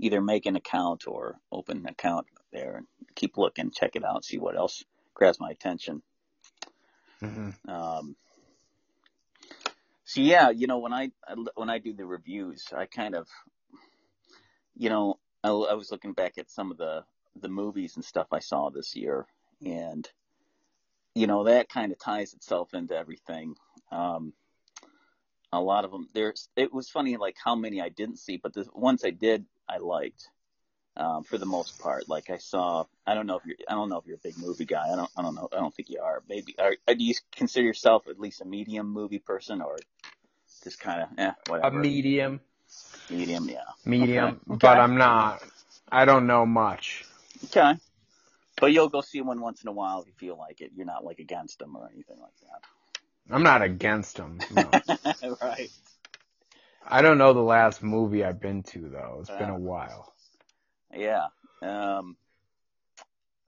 either 0.03 0.21
make 0.21 0.45
an 0.45 0.57
account 0.57 1.05
or 1.07 1.37
open 1.51 1.77
an 1.77 1.87
account 1.87 2.27
there 2.51 2.75
and 2.75 2.87
keep 3.15 3.37
looking, 3.37 3.71
check 3.71 3.95
it 3.95 4.03
out, 4.03 4.25
see 4.25 4.37
what 4.37 4.57
else 4.57 4.83
grabs 5.13 5.39
my 5.39 5.49
attention. 5.49 6.01
hmm 7.21 7.49
Um, 7.67 8.17
so 10.03 10.19
yeah, 10.19 10.49
you 10.49 10.67
know, 10.67 10.79
when 10.79 10.91
I 10.93 11.11
when 11.55 11.69
I 11.69 11.79
do 11.79 11.93
the 11.93 12.05
reviews, 12.05 12.65
I 12.75 12.85
kind 12.85 13.15
of, 13.15 13.29
you 14.75 14.89
know, 14.89 15.19
I, 15.41 15.49
I 15.49 15.73
was 15.75 15.89
looking 15.89 16.13
back 16.13 16.37
at 16.37 16.51
some 16.51 16.69
of 16.69 16.77
the 16.77 17.05
the 17.39 17.49
movies 17.49 17.95
and 17.95 18.03
stuff 18.03 18.27
I 18.33 18.39
saw 18.39 18.69
this 18.69 18.95
year, 18.95 19.25
and 19.65 20.07
you 21.15 21.27
know 21.27 21.45
that 21.45 21.69
kind 21.69 21.93
of 21.93 21.99
ties 21.99 22.33
itself 22.33 22.73
into 22.73 22.95
everything. 22.95 23.55
Um, 23.91 24.33
a 25.53 25.61
lot 25.61 25.85
of 25.85 25.91
them, 25.91 26.09
there's. 26.13 26.49
It 26.57 26.73
was 26.73 26.89
funny, 26.89 27.15
like 27.15 27.37
how 27.41 27.55
many 27.55 27.79
I 27.79 27.89
didn't 27.89 28.19
see, 28.19 28.37
but 28.37 28.53
the 28.53 28.67
ones 28.73 29.05
I 29.05 29.11
did, 29.11 29.45
I 29.67 29.77
liked. 29.77 30.27
Um, 30.95 31.23
for 31.23 31.39
the 31.39 31.45
most 31.47 31.79
part, 31.79 32.07
like 32.07 32.29
I 32.29 32.37
saw, 32.37 32.85
I 33.07 33.15
don't 33.15 33.25
know 33.25 33.37
if 33.37 33.45
you're, 33.45 33.55
I 33.67 33.73
don't 33.73 33.89
know 33.89 33.97
if 33.97 34.05
you're 34.05 34.17
a 34.17 34.19
big 34.23 34.37
movie 34.37 34.65
guy. 34.65 34.89
I 34.91 34.95
don't, 34.95 35.09
I 35.17 35.23
don't 35.23 35.33
know. 35.33 35.49
I 35.51 35.55
don't 35.55 35.73
think 35.73 35.89
you 35.89 35.99
are. 35.99 36.21
Maybe, 36.29 36.55
are, 36.59 36.75
do 36.87 37.03
you 37.03 37.15
consider 37.35 37.65
yourself 37.65 38.07
at 38.07 38.19
least 38.19 38.41
a 38.41 38.45
medium 38.45 38.91
movie 38.91 39.17
person, 39.17 39.61
or 39.61 39.77
just 40.63 40.79
kind 40.79 41.01
of, 41.01 41.07
eh, 41.17 41.31
whatever? 41.47 41.79
A 41.79 41.81
medium. 41.81 42.41
medium, 43.09 43.49
yeah. 43.49 43.61
Medium. 43.85 44.39
Okay. 44.47 44.57
But 44.59 44.79
I'm 44.79 44.97
not. 44.97 45.41
I 45.91 46.05
don't 46.05 46.27
know 46.27 46.45
much. 46.45 47.05
Okay. 47.45 47.73
But 48.61 48.71
you'll 48.71 48.89
go 48.89 49.01
see 49.01 49.21
one 49.21 49.41
once 49.41 49.63
in 49.63 49.69
a 49.69 49.73
while 49.73 50.01
if 50.01 50.07
you 50.07 50.13
feel 50.13 50.37
like 50.37 50.61
it. 50.61 50.71
You're 50.75 50.85
not 50.85 51.03
like 51.03 51.17
against 51.17 51.57
them 51.57 51.75
or 51.75 51.89
anything 51.91 52.19
like 52.21 52.35
that. 52.41 53.33
I'm 53.33 53.43
not 53.43 53.61
against 53.61 54.17
them. 54.17 54.39
No. 54.51 54.69
right. 55.41 55.71
I 56.87 57.01
don't 57.01 57.17
know 57.17 57.33
the 57.33 57.41
last 57.41 57.81
movie 57.83 58.23
I've 58.23 58.39
been 58.39 58.63
to 58.63 58.89
though. 58.89 59.17
It's 59.21 59.29
been 59.29 59.49
Uh. 59.49 59.55
a 59.55 59.59
while. 59.59 60.13
Yeah. 60.95 61.27
Um, 61.61 62.17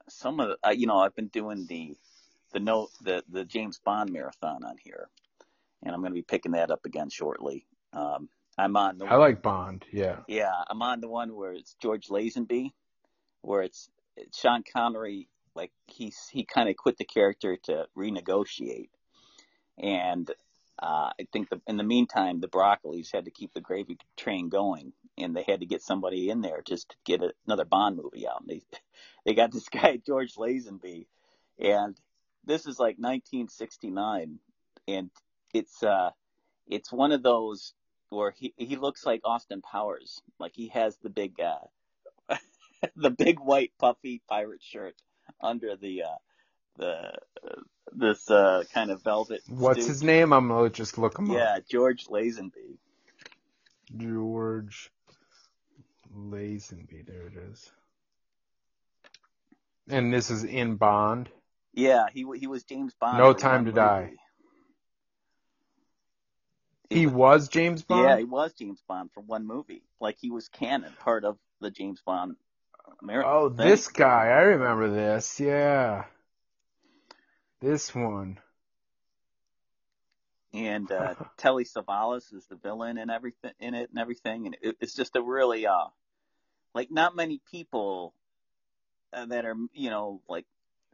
some 0.08 0.40
of 0.40 0.50
the, 0.50 0.68
uh, 0.68 0.72
you 0.72 0.88
know, 0.88 0.98
I've 1.00 1.16
been 1.16 1.28
doing 1.28 1.66
the, 1.68 1.96
the 2.54 2.60
note, 2.60 2.90
the, 3.02 3.24
the 3.30 3.44
James 3.44 3.80
Bond 3.80 4.12
marathon 4.12 4.64
on 4.64 4.78
here, 4.78 5.10
and 5.84 5.94
I'm 5.94 6.02
going 6.02 6.12
to 6.12 6.16
be 6.16 6.22
picking 6.22 6.54
that 6.54 6.72
up 6.72 6.86
again 6.86 7.10
shortly. 7.10 7.66
Um, 7.94 8.30
I'm 8.58 8.78
on 8.78 8.98
the 8.98 9.06
I 9.06 9.16
like 9.16 9.42
Bond. 9.42 9.84
Yeah. 9.92 10.20
Yeah, 10.28 10.54
I'm 10.70 10.82
on 10.82 11.02
the 11.02 11.10
one 11.10 11.36
where 11.36 11.52
it's 11.52 11.76
George 11.82 12.08
Lazenby, 12.08 12.72
where 13.42 13.64
it's, 13.64 13.90
it's 14.16 14.40
Sean 14.40 14.64
Connery, 14.64 15.28
like 15.56 15.72
he's 15.88 16.28
he 16.32 16.46
kind 16.46 16.70
of 16.70 16.76
quit 16.78 16.98
the 16.98 17.06
character 17.06 17.58
to 17.64 17.88
renegotiate, 17.98 18.90
and 19.78 20.30
uh, 20.82 21.12
I 21.20 21.28
think 21.32 21.50
the, 21.50 21.62
in 21.68 21.78
the 21.78 21.84
meantime 21.84 22.40
the 22.40 22.48
Broccolis 22.48 23.14
had 23.14 23.26
to 23.26 23.32
keep 23.32 23.54
the 23.54 23.62
gravy 23.62 23.98
train 24.18 24.50
going, 24.50 24.94
and 25.18 25.36
they 25.36 25.44
had 25.44 25.62
to 25.62 25.66
get 25.66 25.82
somebody 25.82 26.30
in 26.30 26.42
there 26.42 26.62
just 26.66 26.90
to 26.90 26.96
get 27.06 27.22
a, 27.24 27.34
another 27.46 27.66
Bond 27.66 27.98
movie 27.98 28.28
out. 28.28 28.42
And 28.42 28.50
they 28.50 28.62
they 29.26 29.34
got 29.34 29.52
this 29.52 29.70
guy 29.70 29.98
George 30.06 30.36
Lazenby, 30.36 31.08
and 31.60 31.98
this 32.46 32.66
is 32.66 32.80
like 32.80 32.98
1969, 32.98 34.40
and 34.88 35.10
it's 35.54 35.82
uh 35.82 36.12
it's 36.68 36.92
one 36.92 37.12
of 37.12 37.24
those 37.24 37.74
where 38.10 38.32
he 38.32 38.54
he 38.58 38.76
looks 38.76 39.06
like 39.06 39.22
Austin 39.24 39.62
Powers, 39.62 40.22
like 40.40 40.54
he 40.56 40.68
has 40.70 40.98
the 40.98 41.10
big 41.10 41.40
uh 41.40 42.36
the 42.98 43.12
big 43.12 43.40
white 43.40 43.72
puffy 43.80 44.22
pirate 44.28 44.62
shirt 44.62 44.96
under 45.42 45.78
the 45.78 46.04
uh 46.04 46.18
the 46.78 47.14
uh, 47.44 47.62
this 47.92 48.30
uh 48.30 48.64
kind 48.74 48.92
of 48.92 49.04
velvet. 49.04 49.42
What's 49.48 49.82
suit. 49.82 49.88
his 49.88 50.04
name? 50.04 50.34
I'm 50.34 50.48
gonna 50.48 50.70
just 50.70 50.98
look 50.98 51.18
him 51.18 51.32
up. 51.32 51.38
Yeah, 51.38 51.58
George 51.70 52.08
Lazenby. 52.08 52.78
George 53.96 54.92
Lazenby. 56.16 57.06
There 57.06 57.28
it 57.28 57.34
is. 57.52 57.70
And 59.88 60.14
this 60.14 60.32
is 60.32 60.44
in 60.44 60.76
Bond. 60.76 61.30
Yeah, 61.74 62.06
he 62.14 62.26
he 62.38 62.48
was 62.48 62.64
James 62.64 62.94
Bond. 63.00 63.18
No 63.18 63.34
Time 63.34 63.66
to 63.66 63.72
Die. 63.72 64.02
movie. 64.02 64.18
He 66.90 67.08
was 67.08 67.50
James 67.50 67.84
Bond. 67.84 68.04
Yeah, 68.04 68.18
he 68.18 68.24
was 68.24 68.54
James 68.54 68.82
Bond 68.88 69.10
for 69.14 69.22
one 69.22 69.46
movie. 69.46 69.84
Like 70.00 70.18
he 70.20 70.32
was 70.32 70.48
canon, 70.50 70.94
part 71.00 71.26
of 71.26 71.38
the 71.60 71.72
James 71.72 72.02
Bond 72.06 72.36
American. 73.02 73.32
Oh, 73.32 73.50
thing. 73.50 73.68
this 73.68 73.88
guy. 73.88 74.28
I 74.28 74.42
remember 74.42 74.90
this. 74.90 75.40
Yeah. 75.40 76.06
This 77.62 77.94
one. 77.96 78.40
and 80.54 80.90
uh, 80.92 81.16
Telly 81.38 81.66
Savalas 81.66 82.34
is 82.34 82.46
the 82.48 82.56
villain 82.56 82.98
and 82.98 83.12
everything 83.12 83.52
in 83.60 83.74
it 83.74 83.90
and 83.90 84.00
everything, 84.00 84.46
and 84.46 84.58
it, 84.62 84.78
it's 84.80 84.96
just 84.96 85.16
a 85.16 85.22
really 85.22 85.68
uh, 85.68 85.88
like 86.74 86.90
not 86.92 87.16
many 87.16 87.42
people 87.52 88.14
uh, 89.14 89.26
that 89.28 89.46
are 89.46 89.56
you 89.74 89.90
know 89.90 90.22
like 90.30 90.46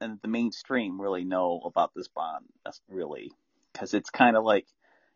in 0.02 0.20
the 0.22 0.28
mainstream 0.28 1.00
really 1.00 1.24
know 1.24 1.62
about 1.64 1.92
this 1.96 2.08
Bond. 2.08 2.46
That's 2.66 2.82
really 2.90 3.32
because 3.72 3.94
it's 3.94 4.10
kind 4.10 4.36
of 4.36 4.44
like 4.44 4.66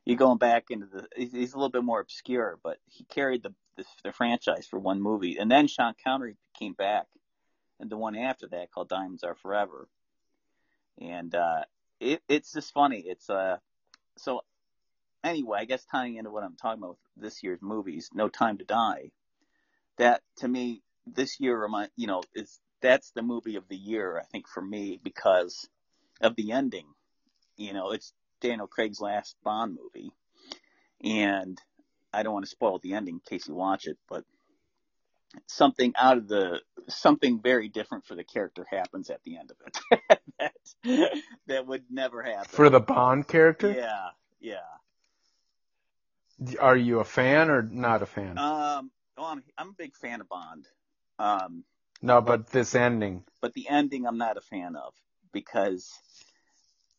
you're 0.06 0.18
going 0.18 0.38
back 0.38 0.66
into 0.70 0.86
the. 0.88 1.08
he's- 1.16 1.32
He's 1.34 1.54
a 1.54 1.58
little 1.58 1.70
bit 1.72 1.84
more 1.84 2.00
obscure, 2.00 2.60
but 2.64 2.78
he 2.86 3.04
carried 3.06 3.44
the 3.44 3.54
the, 3.78 3.86
the 4.06 4.12
franchise 4.14 4.68
for 4.68 4.80
one 4.80 5.02
movie, 5.02 5.38
and 5.38 5.52
then 5.52 5.68
Sean 5.68 5.94
Connery 6.06 6.38
came 6.58 6.74
back, 6.74 7.08
and 7.80 7.90
the 7.90 7.98
one 7.98 8.16
after 8.16 8.48
that 8.50 8.72
called 8.72 8.88
Diamonds 8.90 9.24
Are 9.24 9.36
Forever, 9.36 9.88
and 11.00 11.34
uh, 11.34 11.64
it, 12.00 12.22
it's 12.28 12.54
just 12.54 12.74
funny. 12.74 13.00
It's 13.00 13.30
uh, 13.30 13.58
so 14.18 14.42
anyway, 15.24 15.60
I 15.60 15.66
guess 15.66 15.86
tying 15.86 16.16
into 16.16 16.32
what 16.32 16.44
I'm 16.44 16.56
talking 16.56 16.82
about 16.82 16.98
with 17.16 17.24
this 17.24 17.44
year's 17.44 17.62
movies, 17.62 18.10
No 18.14 18.30
Time 18.30 18.58
to 18.58 18.66
Die. 18.66 19.12
That 19.98 20.22
to 20.38 20.48
me, 20.48 20.82
this 21.08 21.40
year 21.40 21.58
remind 21.58 21.90
you 21.96 22.08
know 22.08 22.24
is 22.34 22.60
that's 22.82 23.12
the 23.12 23.22
movie 23.22 23.56
of 23.56 23.68
the 23.68 23.78
year 23.78 24.20
I 24.20 24.24
think 24.24 24.48
for 24.48 24.62
me 24.62 25.00
because 25.02 25.68
of 26.22 26.36
the 26.36 26.52
ending. 26.52 26.88
You 27.58 27.74
know, 27.74 27.92
it's 27.92 28.14
Daniel 28.42 28.68
Craig's 28.68 29.00
last 29.00 29.38
Bond 29.44 29.78
movie, 29.82 30.12
and 31.04 31.60
I 32.14 32.24
don't 32.24 32.34
want 32.34 32.46
to 32.46 32.52
spoil 32.52 32.80
the 32.80 32.94
ending 32.94 33.16
in 33.16 33.22
case 33.22 33.48
you 33.48 33.56
watch 33.56 33.88
it, 33.88 33.98
but 34.10 34.26
something 35.48 35.94
out 35.98 36.18
of 36.18 36.28
the 36.28 36.62
something 36.88 37.42
very 37.42 37.70
different 37.70 38.06
for 38.06 38.16
the 38.16 38.24
character 38.24 38.66
happens 38.70 39.10
at 39.10 39.24
the 39.24 39.38
end 39.38 39.52
of 39.52 39.58
it 39.66 40.20
that, 40.40 41.22
that 41.48 41.68
would 41.68 41.84
never 41.90 42.22
happen 42.24 42.50
For 42.50 42.70
the 42.70 42.80
Bond 42.80 43.28
character? 43.28 43.76
yeah 43.76 44.10
yeah 44.40 44.58
Are 46.60 46.76
you 46.76 47.00
a 47.00 47.06
fan 47.06 47.50
or 47.50 47.62
not 47.62 48.02
a 48.02 48.06
fan? 48.06 48.38
um 48.38 48.92
well, 49.18 49.28
I'm 49.28 49.44
I'm 49.58 49.70
a 49.70 49.74
big 49.78 49.96
fan 49.96 50.22
of 50.22 50.28
Bond 50.30 50.68
um 51.20 51.64
no, 52.02 52.22
but 52.22 52.48
this 52.48 52.76
ending. 52.76 53.24
but 53.42 53.54
the 53.54 53.68
ending 53.70 54.06
I'm 54.06 54.18
not 54.18 54.38
a 54.38 54.42
fan 54.42 54.76
of 54.76 54.94
because 55.32 55.92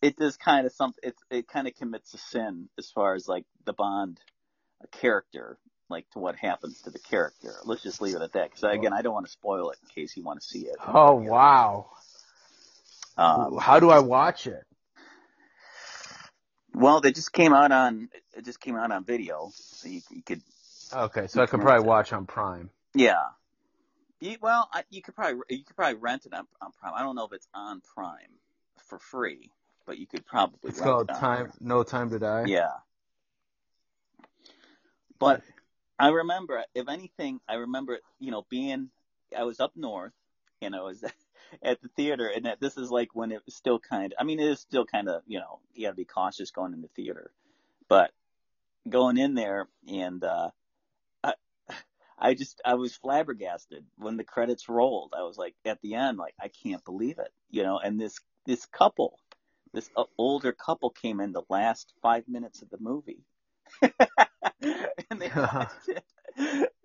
it 0.02 0.16
does 0.16 0.36
kind 0.36 0.66
of 0.66 0.72
something 0.72 1.00
it 1.02 1.14
it 1.30 1.48
kind 1.48 1.66
of 1.68 1.74
commits 1.74 2.14
a 2.14 2.18
sin 2.18 2.68
as 2.78 2.90
far 2.90 3.14
as 3.14 3.28
like 3.28 3.44
the 3.64 3.72
Bond 3.72 4.20
character 4.92 5.58
like 5.88 6.08
to 6.10 6.18
what 6.18 6.36
happens 6.36 6.80
to 6.82 6.90
the 6.90 6.98
character. 6.98 7.54
Let's 7.64 7.82
just 7.82 8.00
leave 8.00 8.14
it 8.16 8.22
at 8.22 8.32
that 8.32 8.50
because 8.50 8.64
again 8.64 8.92
I 8.92 9.02
don't 9.02 9.14
want 9.14 9.26
to 9.26 9.32
spoil 9.32 9.70
it 9.70 9.78
in 9.82 9.88
case 10.02 10.16
you 10.16 10.22
want 10.22 10.40
to 10.40 10.46
see 10.46 10.66
it. 10.66 10.76
Oh 10.86 11.14
wow. 11.14 11.86
Um, 13.18 13.56
How 13.58 13.80
do 13.80 13.90
I 13.90 14.00
watch 14.00 14.46
it? 14.46 14.62
well, 16.74 17.00
they 17.00 17.12
just 17.12 17.32
came 17.32 17.54
out 17.54 17.72
on 17.72 18.08
it 18.36 18.44
just 18.44 18.60
came 18.60 18.76
out 18.76 18.90
on 18.92 19.04
video, 19.04 19.50
so 19.54 19.88
you, 19.88 20.02
you 20.10 20.22
could 20.22 20.42
Okay, 20.94 21.26
so 21.26 21.42
I 21.42 21.46
could 21.46 21.60
probably 21.60 21.86
watch 21.86 22.12
on 22.12 22.26
Prime. 22.26 22.70
yeah. 22.94 23.14
You, 24.20 24.36
well, 24.40 24.68
I, 24.72 24.84
you 24.90 25.02
could 25.02 25.14
probably 25.14 25.40
you 25.50 25.64
could 25.64 25.76
probably 25.76 25.98
rent 25.98 26.26
it 26.26 26.32
on, 26.32 26.46
on 26.60 26.72
Prime. 26.80 26.92
I 26.94 27.02
don't 27.02 27.16
know 27.16 27.24
if 27.24 27.32
it's 27.32 27.48
on 27.54 27.82
Prime 27.94 28.16
for 28.88 28.98
free, 28.98 29.50
but 29.86 29.98
you 29.98 30.06
could 30.06 30.24
probably 30.24 30.70
It's 30.70 30.80
called 30.80 31.10
it 31.10 31.14
Time 31.14 31.52
No 31.60 31.82
Time 31.82 32.10
to 32.10 32.18
Die. 32.18 32.44
Yeah. 32.46 32.70
But 35.18 35.42
I 35.98 36.08
remember, 36.08 36.64
if 36.74 36.88
anything, 36.88 37.40
I 37.48 37.54
remember, 37.56 37.98
you 38.18 38.30
know, 38.30 38.46
being, 38.50 38.90
I 39.36 39.44
was 39.44 39.60
up 39.60 39.72
north 39.76 40.12
and 40.62 40.76
I 40.76 40.82
was 40.82 41.02
at 41.62 41.80
the 41.82 41.88
theater 41.96 42.28
and 42.28 42.46
that 42.46 42.60
this 42.60 42.76
is 42.76 42.90
like 42.90 43.10
when 43.14 43.32
it 43.32 43.42
was 43.46 43.54
still 43.56 43.78
kind 43.78 44.12
of, 44.12 44.18
I 44.20 44.24
mean, 44.24 44.40
it 44.40 44.48
is 44.48 44.60
still 44.60 44.84
kind 44.86 45.08
of, 45.08 45.22
you 45.26 45.38
know, 45.40 45.60
you 45.74 45.86
gotta 45.86 45.96
be 45.96 46.04
cautious 46.04 46.50
going 46.50 46.74
in 46.74 46.82
the 46.82 46.88
theater, 46.96 47.30
but 47.88 48.10
going 48.88 49.18
in 49.18 49.34
there 49.34 49.68
and, 49.88 50.22
uh, 50.24 50.50
I, 51.24 51.34
I 52.18 52.34
just, 52.34 52.60
I 52.64 52.74
was 52.74 52.96
flabbergasted 52.96 53.84
when 53.96 54.16
the 54.16 54.24
credits 54.24 54.68
rolled. 54.68 55.14
I 55.18 55.22
was 55.22 55.38
like, 55.38 55.54
at 55.64 55.80
the 55.82 55.94
end, 55.94 56.18
like, 56.18 56.34
I 56.40 56.48
can't 56.48 56.84
believe 56.84 57.18
it, 57.18 57.32
you 57.50 57.62
know, 57.62 57.78
and 57.78 58.00
this, 58.00 58.18
this 58.46 58.66
couple, 58.66 59.18
this 59.74 59.90
uh, 59.96 60.04
older 60.18 60.52
couple 60.52 60.90
came 60.90 61.20
in 61.20 61.32
the 61.32 61.42
last 61.50 61.92
five 62.02 62.28
minutes 62.28 62.62
of 62.62 62.70
the 62.70 62.78
movie. 62.80 63.24
and 65.10 65.20
they 65.20 65.30
watched 65.36 65.88
it. 65.88 66.04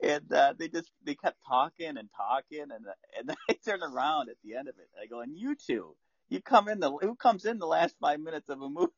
And 0.01 0.32
uh, 0.34 0.53
they 0.57 0.68
just 0.68 0.91
they 1.03 1.16
kept 1.16 1.38
talking 1.47 1.97
and 1.97 2.09
talking 2.16 2.62
and 2.62 2.86
and 3.18 3.30
then 3.30 3.36
I 3.49 3.53
turned 3.53 3.84
around 3.84 4.30
at 4.30 4.38
the 4.43 4.55
end 4.55 4.68
of 4.68 4.76
it. 4.78 4.89
I 5.01 5.07
go, 5.07 5.22
and 5.22 5.38
you 5.38 5.55
two, 5.55 5.95
you 6.30 6.41
come 6.41 6.68
in 6.68 6.80
the 6.80 6.91
who 6.91 7.16
comes 7.16 7.45
in 7.45 7.59
the 7.59 7.68
last 7.68 7.95
five 7.99 8.20
minutes 8.20 8.49
of 8.49 8.62
a 8.62 8.70
movie? 8.70 8.89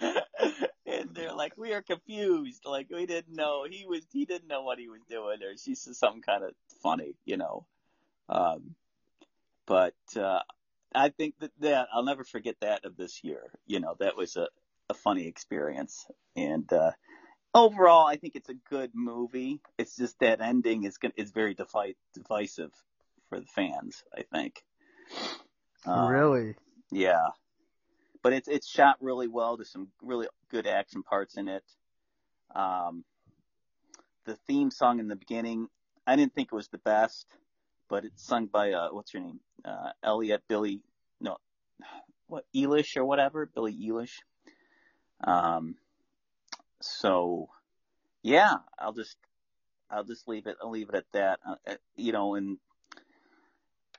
and 0.00 1.14
they're 1.14 1.34
like, 1.34 1.52
we 1.56 1.72
are 1.72 1.82
confused. 1.82 2.62
Like 2.64 2.88
we 2.90 3.06
didn't 3.06 3.34
know 3.34 3.64
he 3.68 3.86
was 3.86 4.04
he 4.12 4.24
didn't 4.24 4.48
know 4.48 4.62
what 4.62 4.78
he 4.78 4.88
was 4.88 5.02
doing, 5.08 5.42
or 5.42 5.56
she's 5.56 5.84
just 5.84 6.00
something 6.00 6.22
kind 6.22 6.44
of 6.44 6.52
funny, 6.82 7.14
you 7.24 7.36
know. 7.36 7.66
Um, 8.28 8.74
but 9.66 9.94
uh, 10.16 10.40
I 10.94 11.10
think 11.10 11.34
that 11.40 11.52
that 11.60 11.88
I'll 11.92 12.04
never 12.04 12.24
forget 12.24 12.56
that 12.60 12.84
of 12.84 12.96
this 12.96 13.22
year. 13.22 13.52
You 13.66 13.80
know, 13.80 13.94
that 14.00 14.16
was 14.16 14.36
a 14.36 14.48
a 14.88 14.94
funny 14.94 15.26
experience. 15.26 16.06
And 16.36 16.70
uh, 16.72 16.92
overall, 17.54 18.06
I 18.06 18.16
think 18.16 18.36
it's 18.36 18.48
a 18.48 18.54
good 18.70 18.90
movie. 18.94 19.60
It's 19.78 19.96
just 19.96 20.18
that 20.20 20.40
ending 20.40 20.84
is 20.84 20.98
gonna, 20.98 21.14
is 21.16 21.30
very 21.30 21.54
defi- 21.54 21.96
divisive 22.14 22.72
for 23.28 23.40
the 23.40 23.46
fans. 23.46 24.02
I 24.16 24.22
think. 24.32 24.62
Um, 25.86 26.08
really? 26.08 26.54
Yeah, 26.90 27.28
but 28.22 28.32
it's 28.32 28.48
it's 28.48 28.68
shot 28.68 28.96
really 29.00 29.28
well. 29.28 29.56
There's 29.56 29.70
some 29.70 29.88
really 30.02 30.26
good 30.50 30.66
action 30.66 31.02
parts 31.02 31.36
in 31.36 31.48
it. 31.48 31.64
Um, 32.54 33.04
the 34.24 34.36
theme 34.46 34.70
song 34.70 35.00
in 35.00 35.08
the 35.08 35.16
beginning, 35.16 35.68
I 36.06 36.16
didn't 36.16 36.34
think 36.34 36.48
it 36.52 36.54
was 36.54 36.68
the 36.68 36.78
best, 36.78 37.26
but 37.88 38.04
it's 38.04 38.24
sung 38.24 38.46
by 38.46 38.72
uh, 38.72 38.88
what's 38.90 39.12
her 39.12 39.20
name, 39.20 39.40
uh, 39.64 39.90
Elliot 40.02 40.42
Billy, 40.48 40.82
no, 41.20 41.36
what 42.26 42.44
Eilish 42.54 42.96
or 42.96 43.04
whatever, 43.04 43.46
Billie 43.46 43.76
Eilish. 43.76 44.20
Um, 45.24 45.76
so 46.80 47.48
yeah, 48.22 48.56
I'll 48.78 48.92
just 48.92 49.16
I'll 49.90 50.04
just 50.04 50.28
leave 50.28 50.46
it. 50.46 50.56
I'll 50.62 50.70
leave 50.70 50.88
it 50.88 50.94
at 50.94 51.12
that. 51.12 51.40
Uh, 51.46 51.54
uh, 51.66 51.74
you 51.96 52.12
know, 52.12 52.34
and 52.34 52.58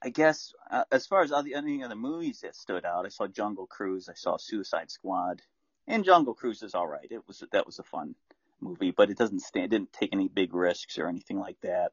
I 0.02 0.10
guess 0.10 0.54
uh, 0.72 0.84
as 0.92 1.08
far 1.08 1.22
as 1.22 1.32
other 1.32 1.50
any 1.54 1.84
other 1.84 1.96
movies 1.96 2.42
that 2.42 2.56
stood 2.56 2.86
out, 2.86 3.06
I 3.06 3.10
saw 3.10 3.28
Jungle 3.28 3.68
Cruise, 3.68 4.10
I 4.10 4.14
saw 4.14 4.38
Suicide 4.38 4.92
Squad, 4.92 5.42
and 5.88 6.06
Jungle 6.06 6.34
Cruise 6.34 6.64
is 6.64 6.76
all 6.76 6.88
right. 6.88 7.08
It 7.10 7.28
was 7.28 7.44
that 7.52 7.66
was 7.66 7.80
a 7.80 7.84
fun 7.84 8.16
movie, 8.62 8.92
but 8.92 9.10
it 9.10 9.18
doesn't 9.18 9.42
stand 9.42 9.72
didn't 9.72 9.94
take 9.94 10.14
any 10.14 10.28
big 10.28 10.54
risks 10.54 10.98
or 10.98 11.08
anything 11.08 11.40
like 11.40 11.60
that. 11.62 11.92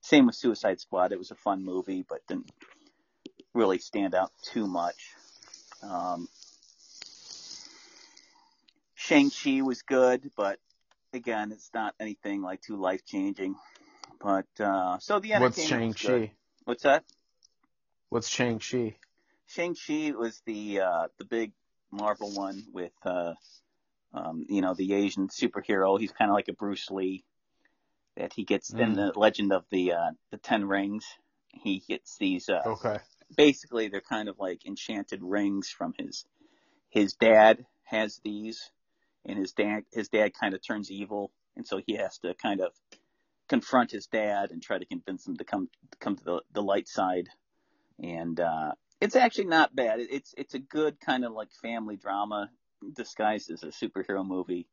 Same 0.00 0.26
with 0.26 0.34
Suicide 0.34 0.80
Squad. 0.80 1.12
It 1.12 1.18
was 1.18 1.30
a 1.30 1.36
fun 1.36 1.64
movie, 1.64 2.04
but 2.08 2.26
didn't 2.26 2.50
really 3.54 3.78
stand 3.78 4.14
out 4.14 4.32
too 4.42 4.66
much. 4.66 5.14
Um, 5.82 6.28
Shang-Chi 9.02 9.62
was 9.62 9.82
good, 9.82 10.30
but 10.36 10.60
again, 11.12 11.50
it's 11.50 11.70
not 11.74 11.94
anything 11.98 12.40
like 12.40 12.62
too 12.62 12.76
life 12.76 13.04
changing. 13.04 13.56
But 14.20 14.46
uh 14.60 14.98
so 15.00 15.18
the 15.18 15.34
What's 15.34 15.60
Shang-Chi? 15.60 16.32
What's 16.64 16.84
that? 16.84 17.04
What's 18.10 18.28
Shang-Chi? 18.28 18.96
Shang-Chi 19.48 20.12
was 20.12 20.40
the 20.46 20.80
uh 20.80 21.08
the 21.18 21.24
big 21.24 21.52
Marvel 21.90 22.30
one 22.30 22.62
with 22.72 22.92
uh 23.04 23.34
um 24.14 24.46
you 24.48 24.62
know 24.62 24.74
the 24.74 24.94
Asian 24.94 25.28
superhero. 25.28 25.98
He's 25.98 26.12
kind 26.12 26.30
of 26.30 26.36
like 26.36 26.48
a 26.48 26.52
Bruce 26.52 26.88
Lee 26.90 27.24
that 28.16 28.32
he 28.32 28.44
gets 28.44 28.72
in 28.72 28.92
Mm. 28.92 28.96
the 28.96 29.12
Legend 29.16 29.52
of 29.52 29.64
the 29.70 29.94
uh 29.94 30.10
the 30.30 30.38
Ten 30.38 30.64
Rings. 30.68 31.04
He 31.48 31.80
gets 31.80 32.18
these 32.18 32.48
uh 32.48 32.62
Okay. 32.64 32.98
basically 33.36 33.88
they're 33.88 34.00
kind 34.00 34.28
of 34.28 34.38
like 34.38 34.64
enchanted 34.64 35.22
rings 35.24 35.68
from 35.68 35.92
his 35.98 36.24
his 36.90 37.14
dad 37.14 37.66
has 37.84 38.20
these 38.24 38.70
and 39.26 39.38
his 39.38 39.52
dad 39.52 39.84
his 39.92 40.08
dad 40.08 40.32
kind 40.38 40.54
of 40.54 40.66
turns 40.66 40.90
evil 40.90 41.30
and 41.56 41.66
so 41.66 41.80
he 41.86 41.94
has 41.94 42.18
to 42.18 42.34
kind 42.34 42.60
of 42.60 42.72
confront 43.48 43.90
his 43.90 44.06
dad 44.06 44.50
and 44.50 44.62
try 44.62 44.78
to 44.78 44.84
convince 44.84 45.26
him 45.26 45.36
to 45.36 45.44
come 45.44 45.68
come 46.00 46.16
to 46.16 46.24
the 46.24 46.40
the 46.52 46.62
light 46.62 46.88
side 46.88 47.28
and 48.02 48.40
uh 48.40 48.72
it's 49.00 49.16
actually 49.16 49.46
not 49.46 49.74
bad 49.74 49.98
it's 50.00 50.34
it's 50.36 50.54
a 50.54 50.58
good 50.58 50.98
kind 51.00 51.24
of 51.24 51.32
like 51.32 51.50
family 51.62 51.96
drama 51.96 52.50
disguised 52.94 53.50
as 53.50 53.62
a 53.62 53.66
superhero 53.66 54.26
movie 54.26 54.66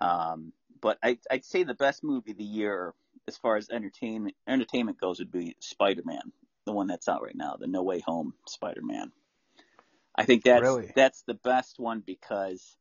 um 0.00 0.52
but 0.80 0.98
I 1.02 1.18
I'd 1.30 1.44
say 1.44 1.62
the 1.62 1.74
best 1.74 2.02
movie 2.02 2.32
of 2.32 2.38
the 2.38 2.44
year 2.44 2.94
as 3.28 3.36
far 3.36 3.56
as 3.56 3.70
entertainment 3.70 4.34
entertainment 4.48 4.98
goes 4.98 5.18
would 5.18 5.30
be 5.30 5.56
Spider-Man 5.60 6.32
the 6.64 6.72
one 6.72 6.86
that's 6.86 7.08
out 7.08 7.22
right 7.22 7.36
now, 7.36 7.56
the 7.58 7.66
No 7.66 7.82
Way 7.82 8.00
Home 8.06 8.34
Spider-Man. 8.46 9.12
I 10.14 10.24
think 10.24 10.44
that's 10.44 10.62
Really? 10.62 10.92
that's 10.94 11.22
the 11.26 11.34
best 11.34 11.78
one 11.78 12.02
because 12.04 12.76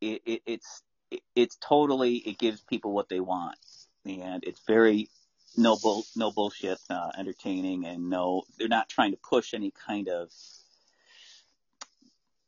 it, 0.00 0.22
it 0.24 0.42
it's 0.46 0.82
it, 1.10 1.20
it's 1.34 1.56
totally 1.56 2.16
it 2.16 2.38
gives 2.38 2.60
people 2.62 2.92
what 2.92 3.08
they 3.08 3.20
want, 3.20 3.56
and 4.04 4.44
it's 4.44 4.60
very 4.66 5.08
no 5.56 5.76
bull 5.76 6.04
no 6.14 6.30
bullshit 6.30 6.78
uh, 6.90 7.10
entertaining, 7.18 7.86
and 7.86 8.10
no 8.10 8.42
they're 8.58 8.68
not 8.68 8.88
trying 8.88 9.12
to 9.12 9.18
push 9.18 9.54
any 9.54 9.72
kind 9.86 10.08
of 10.08 10.30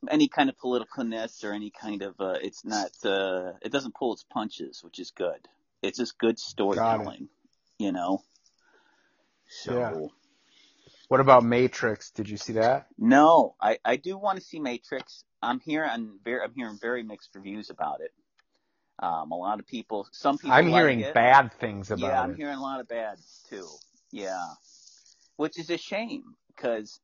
any 0.09 0.27
kind 0.27 0.49
of 0.49 0.57
politicalness 0.57 1.43
or 1.43 1.51
any 1.51 1.71
kind 1.71 2.01
of 2.01 2.19
uh, 2.19 2.37
it's 2.41 2.63
not 2.63 2.91
uh, 3.05 3.53
it 3.61 3.71
doesn't 3.71 3.95
pull 3.95 4.13
its 4.13 4.23
punches, 4.23 4.83
which 4.83 4.99
is 4.99 5.11
good. 5.11 5.47
It's 5.81 5.97
just 5.97 6.17
good 6.17 6.39
storytelling, 6.39 7.29
you 7.77 7.91
know. 7.91 8.23
So. 9.47 9.73
Yeah. 9.77 10.18
What 11.09 11.19
about 11.19 11.43
Matrix? 11.43 12.11
Did 12.11 12.29
you 12.29 12.37
see 12.37 12.53
that? 12.53 12.85
No, 12.97 13.55
I, 13.59 13.79
I 13.83 13.95
do 13.95 14.15
want 14.15 14.37
to 14.37 14.45
see 14.45 14.59
Matrix. 14.59 15.23
I'm 15.41 15.59
here 15.59 15.83
on 15.83 16.19
very 16.23 16.43
I'm 16.43 16.53
hearing 16.55 16.77
very 16.79 17.01
mixed 17.01 17.31
reviews 17.33 17.71
about 17.71 18.01
it. 18.01 18.13
Um, 18.99 19.31
a 19.31 19.35
lot 19.35 19.59
of 19.59 19.65
people, 19.65 20.07
some 20.11 20.37
people. 20.37 20.53
I'm 20.55 20.69
like 20.69 20.75
hearing 20.75 20.99
it. 20.99 21.15
bad 21.15 21.51
things 21.53 21.89
about 21.89 22.05
it. 22.05 22.09
yeah, 22.11 22.21
I'm 22.21 22.31
it. 22.31 22.37
hearing 22.37 22.57
a 22.57 22.61
lot 22.61 22.79
of 22.79 22.87
bad 22.87 23.17
too. 23.49 23.67
Yeah, 24.11 24.45
which 25.37 25.57
is 25.57 25.71
a 25.71 25.77
shame 25.77 26.35
because 26.55 26.99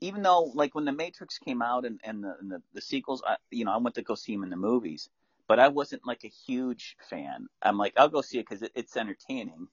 even 0.00 0.22
though 0.22 0.52
like 0.54 0.74
when 0.74 0.84
the 0.84 0.92
Matrix 0.92 1.38
came 1.38 1.62
out 1.62 1.86
and, 1.86 1.98
and 2.04 2.22
the 2.22 2.36
and 2.38 2.50
the, 2.50 2.60
the 2.74 2.82
sequels, 2.82 3.22
I, 3.26 3.36
you 3.50 3.64
know, 3.64 3.72
I 3.72 3.78
went 3.78 3.94
to 3.94 4.02
go 4.02 4.14
see 4.14 4.34
them 4.34 4.42
in 4.42 4.50
the 4.50 4.56
movies, 4.56 5.08
but 5.48 5.58
I 5.58 5.68
wasn't 5.68 6.06
like 6.06 6.24
a 6.24 6.28
huge 6.28 6.96
fan. 7.08 7.46
I'm 7.62 7.78
like, 7.78 7.94
I'll 7.96 8.10
go 8.10 8.20
see 8.20 8.38
it 8.40 8.46
because 8.46 8.60
it, 8.60 8.72
it's 8.74 8.94
entertaining. 8.94 9.68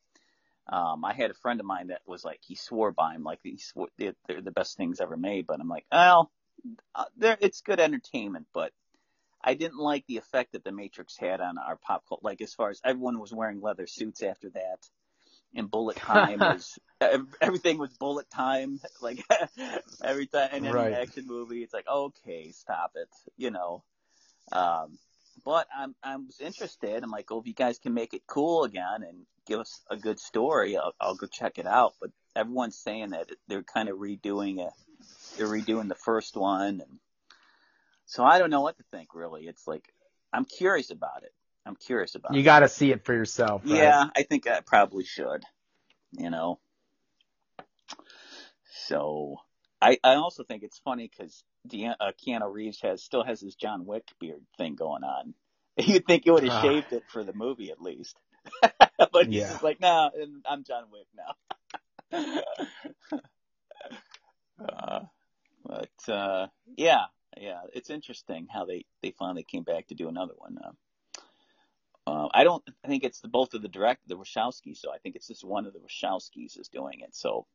Um, 0.68 1.04
I 1.06 1.14
had 1.14 1.32
a 1.32 1.36
friend 1.36 1.60
of 1.60 1.66
mine 1.66 1.88
that 1.88 2.02
was 2.08 2.24
like, 2.24 2.40
he 2.42 2.56
swore 2.56 2.92
by 2.92 3.14
them, 3.14 3.24
like 3.24 3.40
he 3.44 3.58
swore, 3.58 3.90
they're, 3.98 4.16
they're 4.28 4.42
the 4.42 4.52
best 4.52 4.78
things 4.78 5.02
ever 5.02 5.18
made. 5.18 5.46
But 5.48 5.60
I'm 5.60 5.68
like, 5.68 5.86
well, 5.92 6.32
uh, 6.96 7.06
they're, 7.18 7.38
it's 7.42 7.62
good 7.62 7.80
entertainment, 7.80 8.48
but 8.54 8.72
I 9.44 9.56
didn't 9.56 9.80
like 9.80 10.06
the 10.08 10.18
effect 10.18 10.54
that 10.54 10.64
the 10.64 10.72
Matrix 10.72 11.18
had 11.18 11.42
on 11.42 11.58
our 11.58 11.76
pop 11.78 12.06
culture. 12.08 12.22
Like 12.24 12.42
as 12.42 12.54
far 12.54 12.70
as 12.70 12.82
everyone 12.84 13.20
was 13.20 13.34
wearing 13.34 13.62
leather 13.62 13.88
suits 13.88 14.24
after 14.24 14.50
that, 14.52 14.80
and 15.56 15.70
bullet 15.70 16.02
time 16.04 16.44
was 16.46 16.80
everything 17.42 17.78
was 17.78 17.94
bullet 17.94 18.30
time. 18.30 18.80
Like 19.02 19.24
every 20.04 20.28
time 20.28 20.50
in 20.54 20.66
any 20.66 20.74
Right. 20.74 20.94
action 20.94 21.26
movie, 21.28 21.62
it's 21.64 21.74
like 21.74 21.88
okay, 21.88 22.52
stop 22.52 22.92
it, 22.96 23.10
you 23.38 23.52
know. 23.52 23.84
Um, 24.52 24.98
but 25.46 25.68
I'm 25.76 25.96
I 26.04 26.16
was 26.18 26.40
interested. 26.40 27.04
I'm 27.04 27.12
like, 27.12 27.32
oh, 27.32 27.40
if 27.40 27.48
you 27.48 27.54
guys 27.54 27.80
can 27.80 27.94
make 27.94 28.14
it 28.14 28.24
cool 28.28 28.64
again 28.64 29.04
and 29.04 29.26
give 29.46 29.60
us 29.60 29.82
a 29.90 29.98
good 29.98 30.20
story, 30.20 30.78
I'll, 30.78 30.94
I'll 31.00 31.16
go 31.16 31.28
check 31.28 31.58
it 31.58 31.68
out. 31.68 31.94
But 32.00 32.12
everyone's 32.36 32.78
saying 32.78 33.10
that 33.12 33.30
they're 33.48 33.64
kind 33.64 33.90
of 33.90 33.98
redoing 33.98 34.60
it. 34.66 34.74
They're 35.38 35.48
redoing 35.48 35.90
the 35.90 35.96
first 35.96 36.36
one, 36.36 36.82
and 36.82 37.00
so 38.06 38.24
I 38.24 38.38
don't 38.40 38.50
know 38.52 38.62
what 38.62 38.78
to 38.78 38.84
think. 38.92 39.16
Really, 39.16 39.48
it's 39.48 39.68
like 39.68 39.92
I'm 40.32 40.46
curious 40.46 40.92
about 40.92 41.24
it. 41.24 41.34
I'm 41.66 41.76
curious 41.76 42.16
about 42.16 42.34
it. 42.34 42.38
You 42.38 42.44
got 42.44 42.60
to 42.60 42.68
see 42.68 42.92
it 42.92 43.06
for 43.06 43.14
yourself. 43.14 43.62
Right? 43.66 43.78
Yeah, 43.78 44.06
I 44.16 44.24
think 44.24 44.48
I 44.48 44.60
probably 44.62 45.06
should. 45.06 45.44
You 46.12 46.30
know. 46.30 46.60
So, 48.88 49.38
I 49.82 49.98
I 50.04 50.16
also 50.16 50.44
think 50.44 50.64
it's 50.64 50.80
funny 50.80 51.10
because 51.12 51.44
uh, 51.74 52.12
Keanu 52.26 52.52
Reeves 52.52 52.82
has 52.82 53.04
still 53.04 53.24
has 53.24 53.40
his 53.42 53.56
John 53.56 53.86
Wick 53.86 54.04
beard 54.20 54.44
thing 54.58 54.76
going 54.76 55.04
on. 55.04 55.34
You'd 55.78 56.06
think 56.06 56.26
he 56.26 56.32
would 56.32 56.44
have 56.44 56.54
Ah. 56.54 56.62
shaved 56.62 56.94
it 56.94 57.04
for 57.10 57.24
the 57.24 57.34
movie 57.34 57.72
at 57.72 57.82
least, 57.82 58.18
but 59.14 59.28
he's 59.30 59.48
Yeah. 59.48 59.50
just 59.50 59.64
like, 59.64 59.80
no, 59.82 60.10
and 60.20 60.44
I'm 60.50 60.64
John 60.64 60.86
Wick 60.92 61.08
now. 61.16 62.42
uh, 64.70 65.02
but 65.66 66.14
uh, 66.14 66.48
yeah, 66.78 67.06
yeah, 67.40 67.62
it's 67.74 67.90
interesting 67.90 68.48
how 68.52 68.66
they 68.66 68.86
they 69.02 69.12
finally 69.12 69.44
came 69.44 69.64
back 69.64 69.88
to 69.88 69.96
do 69.96 70.10
another 70.10 70.34
one. 70.38 70.58
Uh, 70.64 70.72
uh, 72.12 72.30
I 72.34 72.44
don't 72.44 72.64
I 72.84 72.88
think 72.90 73.04
it's 73.04 73.22
the, 73.22 73.30
both 73.30 73.54
of 73.54 73.62
the 73.62 73.68
director, 73.70 74.04
the 74.08 74.18
Wachowskis, 74.18 74.78
so 74.78 74.92
I 74.94 75.00
think 75.00 75.16
it's 75.16 75.28
just 75.28 75.46
one 75.46 75.66
of 75.68 75.74
the 75.74 75.80
Wachowskis 75.80 76.60
is 76.60 76.70
doing 76.70 77.02
it. 77.02 77.16
So 77.16 77.46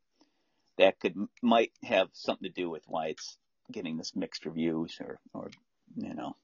that 0.78 1.01
could 1.01 1.16
might 1.42 1.72
have 1.84 2.11
something 2.14 2.49
to 2.49 2.55
do 2.62 2.70
with 2.70 2.84
why 2.88 3.09
it's 3.09 3.38
getting 3.72 3.99
this 3.99 4.16
mixed 4.16 4.46
reviews, 4.46 4.99
or 5.01 5.20
or 5.34 5.51
you 5.96 6.14
know, 6.14 6.36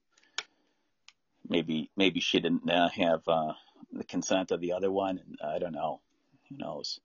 maybe 1.49 1.91
maybe 1.97 2.21
she 2.21 2.41
didn't 2.41 2.71
uh, 2.71 2.91
have 2.91 3.23
uh, 3.29 3.55
the 3.93 4.05
consent 4.05 4.51
of 4.51 4.61
the 4.61 4.73
other 4.73 4.91
one, 4.91 5.19
and 5.19 5.39
I 5.43 5.59
don't 5.59 5.73
know. 5.73 6.01
Who 6.49 6.57
knows? 6.57 7.01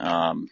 Um, 0.00 0.48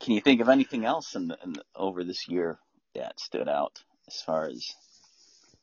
can 0.00 0.14
you 0.14 0.20
think 0.20 0.40
of 0.40 0.48
anything 0.48 0.84
else 0.84 1.14
in 1.14 1.28
the, 1.28 1.38
in 1.44 1.52
the, 1.52 1.62
over 1.74 2.02
this 2.04 2.28
year 2.28 2.58
that 2.94 3.20
stood 3.20 3.48
out 3.48 3.82
as 4.06 4.20
far 4.22 4.46
as 4.46 4.74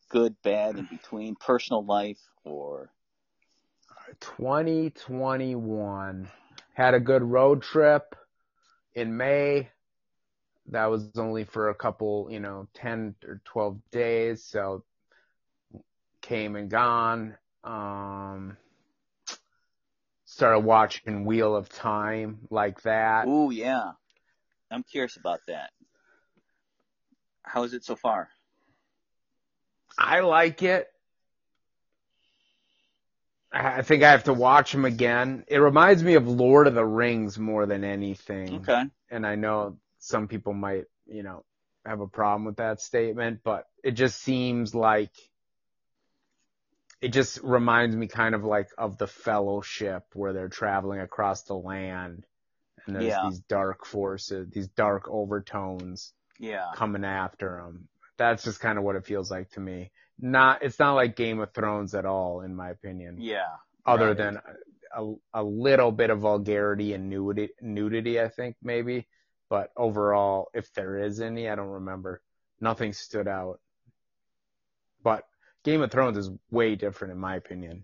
good, 0.10 0.36
bad, 0.44 0.78
in 0.78 0.86
between, 0.86 1.36
personal 1.36 1.84
life, 1.84 2.20
or 2.44 2.92
2021 4.20 6.30
had 6.74 6.94
a 6.94 7.00
good 7.00 7.24
road 7.24 7.64
trip 7.64 8.16
in 8.94 9.18
May. 9.18 9.70
That 10.68 10.86
was 10.88 11.10
only 11.18 11.46
for 11.46 11.70
a 11.70 11.76
couple, 11.76 12.28
you 12.30 12.40
know, 12.40 12.68
10 12.76 13.16
or 13.26 13.42
12 13.46 13.80
days. 13.92 14.44
So 14.44 14.84
came 16.28 16.56
and 16.56 16.70
gone. 16.70 17.38
Um, 17.64 18.58
started 20.26 20.60
watching 20.60 21.26
Wheel 21.26 21.56
of 21.56 21.70
Time 21.70 22.40
like 22.50 22.82
that. 22.84 23.28
ooh, 23.28 23.52
yeah, 23.52 23.92
I'm 24.70 24.84
curious 24.84 25.18
about 25.18 25.40
that. 25.48 25.72
How 27.44 27.64
is 27.64 27.74
it 27.74 27.84
so 27.84 27.96
far? 27.96 28.30
I 29.98 30.20
like 30.20 30.62
it. 30.64 30.88
I 33.52 33.82
think 33.82 34.04
I 34.04 34.12
have 34.12 34.26
to 34.26 34.34
watch 34.34 34.74
them 34.74 34.86
again. 34.86 35.46
It 35.48 35.58
reminds 35.58 36.04
me 36.04 36.16
of 36.16 36.28
Lord 36.28 36.68
of 36.68 36.76
the 36.76 36.86
Rings 36.86 37.40
more 37.40 37.66
than 37.66 37.84
anything. 37.84 38.56
Okay, 38.56 38.84
and 39.10 39.26
I 39.26 39.36
know 39.36 39.78
some 40.00 40.28
people 40.28 40.54
might, 40.54 40.86
you 41.08 41.24
know, 41.24 41.44
have 41.86 42.02
a 42.02 42.08
problem 42.08 42.44
with 42.44 42.58
that 42.58 42.82
statement, 42.82 43.40
but 43.44 43.66
it 43.84 43.92
just 43.92 44.22
seems 44.22 44.76
like 44.76 45.12
it 47.02 47.10
just 47.10 47.40
reminds 47.44 47.96
me 47.96 48.08
kind 48.08 48.34
of 48.36 48.44
like 48.44 48.70
of 48.78 48.98
the 48.98 49.08
fellowship 49.08 50.04
where 50.14 50.34
they're 50.34 50.50
traveling 50.50 51.00
across 51.00 51.44
the 51.44 51.56
land 51.56 52.26
and 52.86 52.96
there's 52.96 53.06
Yeah. 53.06 53.30
these 53.30 53.40
dark 53.40 53.86
forces, 53.86 54.50
these 54.50 54.68
dark 54.70 55.08
overtones 55.10 56.14
yeah, 56.40 56.72
coming 56.76 57.06
after 57.06 57.62
them. 57.62 57.88
That's 58.18 58.44
just 58.44 58.60
kind 58.60 58.78
of 58.78 58.84
what 58.84 58.96
it 58.96 59.06
feels 59.06 59.30
like 59.30 59.50
to 59.52 59.60
me. 59.60 59.92
Not, 60.20 60.64
it's 60.64 60.80
not 60.80 60.94
like 60.94 61.16
Game 61.16 61.40
of 61.40 61.54
Thrones 61.54 61.94
at 61.94 62.06
all, 62.06 62.42
in 62.42 62.56
my 62.56 62.70
opinion 62.72 63.18
yeah. 63.20 63.58
other 63.86 64.08
right. 64.08 64.18
than 64.18 64.42
a, 64.96 65.14
a 65.34 65.44
little 65.44 65.92
bit 65.92 66.10
of 66.10 66.20
vulgarity 66.20 66.94
and 66.94 67.10
nudity, 67.10 67.54
nudity, 67.62 68.20
I 68.20 68.30
think 68.30 68.56
maybe. 68.64 69.08
But 69.50 69.72
overall, 69.78 70.50
if 70.54 70.74
there 70.74 70.98
is 70.98 71.22
any, 71.22 71.48
I 71.48 71.56
don't 71.56 71.68
remember. 71.68 72.22
Nothing 72.60 72.94
stood 72.94 73.28
out. 73.28 73.60
But 75.04 75.26
Game 75.68 75.82
of 75.82 75.92
Thrones 75.92 76.18
is 76.18 76.32
way 76.50 76.76
different 76.78 77.12
in 77.12 77.20
my 77.20 77.36
opinion. 77.36 77.84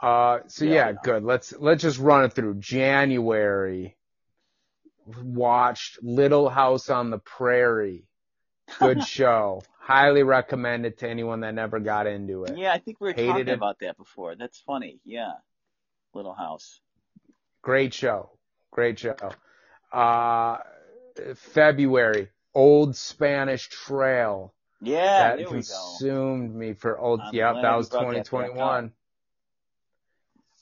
Uh, 0.00 0.38
so 0.46 0.64
Yeah, 0.64 0.72
yeah, 0.72 0.92
good. 1.02 1.22
Let's, 1.22 1.52
let's 1.58 1.82
just 1.82 1.98
run 1.98 2.24
it 2.24 2.32
through. 2.32 2.54
January, 2.54 3.94
watched 5.22 6.02
Little 6.02 6.48
House 6.48 6.88
on 6.88 7.10
the 7.10 7.18
Prairie. 7.18 8.06
Good 8.78 9.04
show. 9.06 9.62
Highly 9.78 10.22
recommend 10.22 10.86
it 10.86 11.00
to 11.00 11.08
anyone 11.08 11.40
that 11.40 11.52
never 11.54 11.78
got 11.78 12.06
into 12.06 12.44
it. 12.44 12.56
Yeah, 12.56 12.72
I 12.72 12.78
think 12.78 13.02
we 13.02 13.08
were 13.08 13.12
Hated 13.12 13.28
talking 13.28 13.48
it. 13.48 13.52
about 13.52 13.80
that 13.80 13.98
before. 13.98 14.34
That's 14.34 14.58
funny. 14.60 14.98
Yeah, 15.04 15.32
Little 16.14 16.32
House. 16.32 16.80
Great 17.60 17.92
show. 17.92 18.30
Great 18.70 18.98
show. 18.98 19.14
Uh, 19.92 20.56
February, 21.34 22.30
Old 22.54 22.96
Spanish 22.96 23.68
Trail. 23.68 24.54
Yeah, 24.84 25.28
that 25.28 25.36
there 25.38 25.46
we 25.46 25.52
go. 25.52 25.56
consumed 25.56 26.54
me 26.54 26.74
for 26.74 26.98
old, 26.98 27.20
I'm 27.20 27.34
yep, 27.34 27.56
that 27.62 27.76
was 27.76 27.88
brought 27.88 28.12
that 28.14 28.26
2021. 28.26 28.92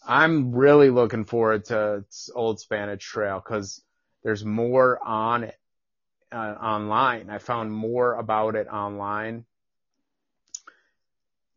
I'm 0.07 0.53
really 0.53 0.91
looking 0.91 1.25
forward 1.25 1.66
to 1.66 2.05
Old 2.35 2.61
Spanish 2.61 3.05
Trail 3.05 3.43
because 3.45 3.83
there's 4.23 4.45
more 4.45 4.99
on 5.05 5.45
it, 5.45 5.59
uh, 6.33 6.37
online. 6.61 7.31
I 7.31 7.39
found 7.39 7.73
more 7.73 8.14
about 8.14 8.57
it 8.57 8.66
online. 8.66 9.45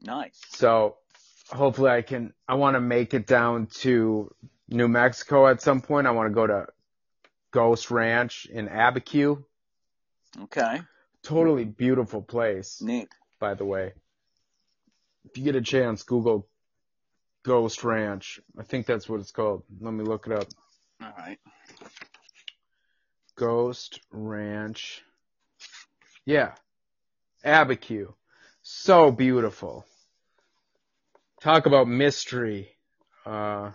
Nice. 0.01 0.39
So 0.49 0.97
hopefully 1.49 1.89
I 1.89 2.01
can, 2.01 2.33
I 2.47 2.55
want 2.55 2.75
to 2.75 2.81
make 2.81 3.13
it 3.13 3.25
down 3.25 3.67
to 3.77 4.33
New 4.69 4.87
Mexico 4.87 5.47
at 5.47 5.61
some 5.61 5.81
point. 5.81 6.05
I 6.05 6.11
want 6.11 6.29
to 6.29 6.33
go 6.33 6.45
to 6.45 6.67
Ghost 7.51 7.89
Ranch 7.89 8.45
in 8.45 8.67
Abiquiu. 8.67 9.43
Okay. 10.43 10.81
Totally 11.25 11.65
beautiful 11.65 12.21
place, 12.21 12.81
Neat. 12.81 13.09
by 13.39 13.55
the 13.55 13.65
way. 13.65 13.93
If 15.25 15.37
you 15.37 15.43
get 15.43 15.55
a 15.55 15.61
chance, 15.61 16.03
Google 16.03 16.47
Ghost 17.43 17.83
Ranch. 17.83 18.39
I 18.59 18.63
think 18.63 18.85
that's 18.85 19.09
what 19.09 19.19
it's 19.19 19.31
called. 19.31 19.63
Let 19.81 19.91
me 19.91 20.03
look 20.03 20.27
it 20.27 20.33
up. 20.33 20.47
All 21.01 21.11
right. 21.17 21.39
Ghost 23.35 23.99
Ranch. 24.11 25.03
Yeah. 26.25 26.51
Abiquiu. 27.43 28.13
So 28.61 29.11
beautiful. 29.11 29.85
Talk 31.41 31.65
about 31.65 31.87
mystery. 31.87 32.69
Uh, 33.25 33.71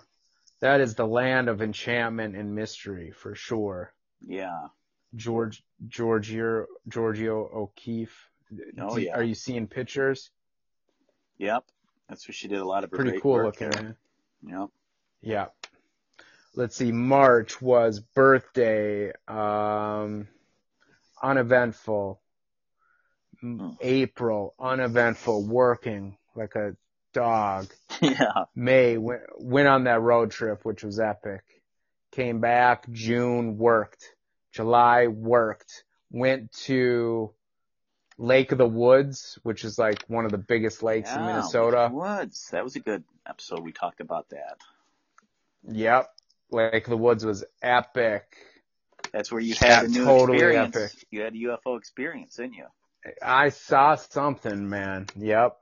that 0.60 0.80
is 0.80 0.94
the 0.94 1.06
land 1.06 1.48
of 1.48 1.62
enchantment 1.62 2.36
and 2.36 2.54
mystery 2.54 3.10
for 3.10 3.34
sure. 3.34 3.92
Yeah. 4.20 4.68
George, 5.14 5.62
Giorgio, 5.88 6.66
Giorgio 6.88 7.50
O'Keeffe. 7.54 8.30
Oh, 8.78 8.96
yeah. 8.96 9.14
Are 9.14 9.22
you 9.22 9.34
seeing 9.34 9.66
pictures? 9.66 10.30
Yep. 11.38 11.64
That's 12.08 12.26
what 12.26 12.34
she 12.34 12.48
did 12.48 12.58
a 12.58 12.64
lot 12.64 12.84
of 12.84 12.90
Pretty 12.90 13.20
cool 13.20 13.44
looking. 13.44 13.70
there. 13.70 13.96
Yep. 14.46 14.68
Yeah. 15.22 15.46
Let's 16.54 16.76
see. 16.76 16.90
March 16.90 17.62
was 17.62 18.00
birthday. 18.00 19.12
Um, 19.28 20.26
uneventful. 21.22 22.20
Hmm. 23.40 23.70
April, 23.80 24.54
uneventful, 24.58 25.46
working 25.46 26.16
like 26.34 26.54
a 26.56 26.76
dog. 27.14 27.68
yeah. 28.02 28.44
May 28.54 28.98
went, 28.98 29.22
went 29.38 29.68
on 29.68 29.84
that 29.84 30.00
road 30.00 30.30
trip, 30.30 30.64
which 30.64 30.82
was 30.84 31.00
epic. 31.00 31.42
Came 32.12 32.40
back. 32.40 32.90
June 32.90 33.56
worked. 33.56 34.04
July 34.52 35.06
worked. 35.06 35.84
Went 36.10 36.50
to 36.64 37.32
Lake 38.18 38.52
of 38.52 38.58
the 38.58 38.66
Woods, 38.66 39.38
which 39.42 39.64
is 39.64 39.78
like 39.78 40.02
one 40.08 40.24
of 40.24 40.30
the 40.32 40.38
biggest 40.38 40.82
lakes 40.82 41.10
in 41.14 41.24
Minnesota. 41.24 41.88
Woods. 41.92 42.48
That 42.50 42.64
was 42.64 42.76
a 42.76 42.80
good 42.80 43.04
episode. 43.26 43.60
We 43.60 43.72
talked 43.72 44.00
about 44.00 44.28
that. 44.30 44.58
Yep. 45.68 46.08
Lake 46.50 46.84
of 46.84 46.90
the 46.90 46.96
Woods 46.96 47.24
was 47.24 47.44
epic. 47.62 48.36
That's 49.12 49.30
where 49.30 49.40
you 49.40 49.54
Yeah, 49.60 49.76
had 49.76 49.84
a 49.84 49.88
new 49.88 50.04
totally 50.04 50.38
experience. 50.38 50.76
epic. 50.76 51.06
You 51.10 51.20
had 51.22 51.34
a 51.34 51.36
UFO 51.38 51.78
experience, 51.78 52.36
didn't 52.36 52.54
you? 52.54 52.66
I 53.22 53.48
saw 53.50 53.94
something, 53.94 54.68
man. 54.68 55.06
Yep. 55.16 55.56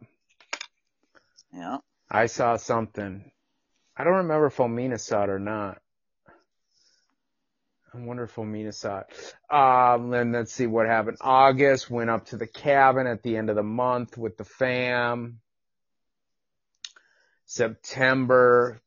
Yeah. 1.54 1.78
I 2.10 2.26
saw 2.26 2.56
something. 2.56 3.30
I 3.96 4.04
don't 4.04 4.16
remember 4.16 4.46
if 4.46 4.56
Omina 4.56 4.98
saw 4.98 5.24
it 5.24 5.30
or 5.30 5.38
not. 5.38 5.80
I 7.98 8.04
wonder 8.04 8.24
if 8.24 8.74
saw 8.74 9.00
it. 9.00 9.34
Um, 9.54 10.10
then 10.10 10.32
let's 10.32 10.52
see 10.52 10.66
what 10.66 10.86
happened. 10.86 11.16
August 11.20 11.90
went 11.90 12.10
up 12.10 12.26
to 12.26 12.36
the 12.36 12.46
cabin 12.46 13.06
at 13.06 13.22
the 13.22 13.36
end 13.36 13.50
of 13.50 13.56
the 13.56 13.62
month 13.62 14.16
with 14.16 14.36
the 14.36 14.44
fam. 14.44 15.40
September, 17.46 18.80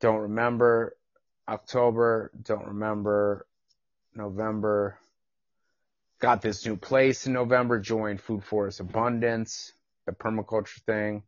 don't 0.00 0.20
remember. 0.20 0.96
October, 1.46 2.30
don't 2.42 2.68
remember. 2.68 3.46
November, 4.14 4.98
got 6.20 6.40
this 6.40 6.64
new 6.64 6.76
place 6.76 7.26
in 7.26 7.32
November, 7.32 7.78
joined 7.78 8.20
Food 8.20 8.42
Forest 8.42 8.80
Abundance, 8.80 9.72
the 10.06 10.12
permaculture 10.12 10.80
thing. 10.82 11.22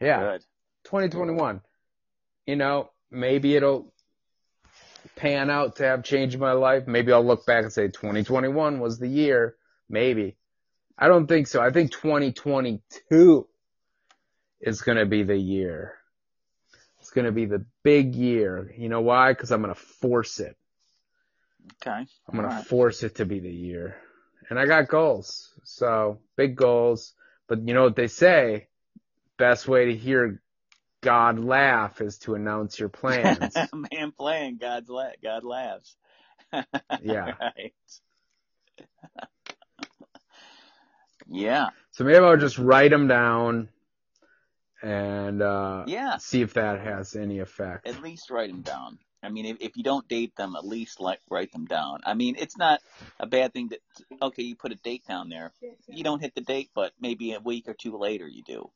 Yeah. 0.00 0.32
Good. 0.32 0.44
2021. 0.84 1.60
You 2.46 2.56
know, 2.56 2.90
maybe 3.10 3.54
it'll 3.54 3.92
pan 5.18 5.50
out 5.50 5.76
to 5.76 5.84
have 5.84 6.04
changed 6.04 6.38
my 6.38 6.52
life. 6.52 6.86
Maybe 6.86 7.12
I'll 7.12 7.26
look 7.26 7.44
back 7.44 7.64
and 7.64 7.72
say 7.72 7.88
2021 7.88 8.78
was 8.78 8.98
the 8.98 9.08
year. 9.08 9.56
Maybe. 9.88 10.36
I 10.96 11.08
don't 11.08 11.26
think 11.26 11.48
so. 11.48 11.60
I 11.60 11.70
think 11.70 11.92
2022 11.92 13.46
is 14.60 14.80
going 14.80 14.98
to 14.98 15.06
be 15.06 15.24
the 15.24 15.36
year. 15.36 15.94
It's 17.00 17.10
going 17.10 17.26
to 17.26 17.32
be 17.32 17.46
the 17.46 17.64
big 17.82 18.14
year. 18.14 18.72
You 18.76 18.88
know 18.88 19.00
why? 19.00 19.34
Cause 19.34 19.50
I'm 19.50 19.62
going 19.62 19.74
to 19.74 19.80
force 19.80 20.40
it. 20.40 20.56
Okay. 21.82 22.06
I'm 22.28 22.38
going 22.38 22.48
to 22.48 22.64
force 22.64 23.02
it 23.02 23.16
to 23.16 23.24
be 23.24 23.40
the 23.40 23.52
year. 23.52 23.96
And 24.48 24.58
I 24.58 24.66
got 24.66 24.88
goals. 24.88 25.52
So 25.64 26.20
big 26.36 26.56
goals. 26.56 27.12
But 27.48 27.66
you 27.66 27.74
know 27.74 27.84
what 27.84 27.96
they 27.96 28.08
say? 28.08 28.68
Best 29.36 29.68
way 29.68 29.86
to 29.86 29.96
hear 29.96 30.40
God 31.00 31.38
laugh 31.38 32.00
is 32.00 32.18
to 32.18 32.34
announce 32.34 32.78
your 32.78 32.88
plans. 32.88 33.54
Man 33.72 34.12
playing, 34.12 34.58
God's 34.58 34.88
la- 34.88 35.10
God 35.22 35.44
laughs. 35.44 35.96
Yeah. 37.02 37.34
right. 37.40 37.74
yeah. 41.28 41.68
so 41.90 42.04
maybe 42.04 42.18
I'll 42.24 42.36
just 42.36 42.58
write 42.58 42.90
them 42.90 43.06
down 43.06 43.68
and, 44.82 45.42
uh, 45.42 45.84
Yeah. 45.86 46.16
see 46.18 46.40
if 46.42 46.54
that 46.54 46.80
has 46.80 47.14
any 47.16 47.40
effect. 47.40 47.86
At 47.86 48.02
least 48.02 48.30
write 48.30 48.50
them 48.50 48.62
down. 48.62 48.98
I 49.22 49.28
mean, 49.30 49.46
if, 49.46 49.56
if 49.60 49.76
you 49.76 49.82
don't 49.82 50.06
date 50.08 50.36
them, 50.36 50.54
at 50.56 50.64
least 50.64 51.00
like 51.00 51.20
write 51.28 51.50
them 51.52 51.66
down. 51.66 52.00
I 52.04 52.14
mean, 52.14 52.36
it's 52.38 52.56
not 52.56 52.80
a 53.18 53.26
bad 53.26 53.52
thing 53.52 53.68
that 53.68 53.80
okay, 54.22 54.44
you 54.44 54.54
put 54.54 54.70
a 54.72 54.76
date 54.76 55.02
down 55.08 55.28
there. 55.28 55.52
You 55.88 56.04
don't 56.04 56.20
hit 56.20 56.34
the 56.36 56.40
date, 56.40 56.70
but 56.74 56.92
maybe 57.00 57.32
a 57.32 57.40
week 57.40 57.68
or 57.68 57.74
two 57.74 57.96
later 57.98 58.28
you 58.28 58.42
do. 58.44 58.70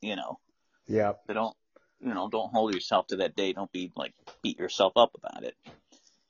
You 0.00 0.14
know, 0.14 0.38
Yeah. 0.86 1.14
but 1.26 1.34
don't 1.34 1.56
you 2.00 2.14
know? 2.14 2.28
Don't 2.28 2.50
hold 2.52 2.74
yourself 2.74 3.08
to 3.08 3.16
that 3.16 3.36
date. 3.36 3.56
Don't 3.56 3.72
be 3.72 3.92
like 3.96 4.14
beat 4.42 4.58
yourself 4.58 4.92
up 4.96 5.12
about 5.14 5.44
it. 5.44 5.54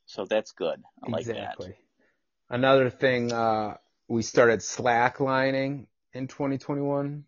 So 0.06 0.24
that's 0.24 0.52
good. 0.52 0.82
I 1.06 1.10
like 1.10 1.20
exactly. 1.26 1.76
Another 2.50 2.88
thing, 2.88 3.32
uh, 3.32 3.76
we 4.08 4.22
started 4.22 4.60
slacklining 4.60 5.86
in 6.14 6.28
2021. 6.28 7.24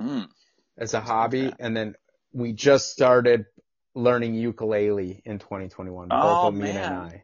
Mm. 0.00 0.28
as 0.76 0.94
a 0.94 1.00
hobby. 1.00 1.46
Okay. 1.48 1.56
And 1.60 1.76
then 1.76 1.94
we 2.32 2.52
just 2.52 2.90
started 2.90 3.46
learning 3.94 4.34
ukulele 4.34 5.22
in 5.24 5.38
2021. 5.38 6.08
Both 6.08 6.18
Oh, 6.20 6.48
and 6.48 6.58
man. 6.58 6.92
I. 6.92 7.22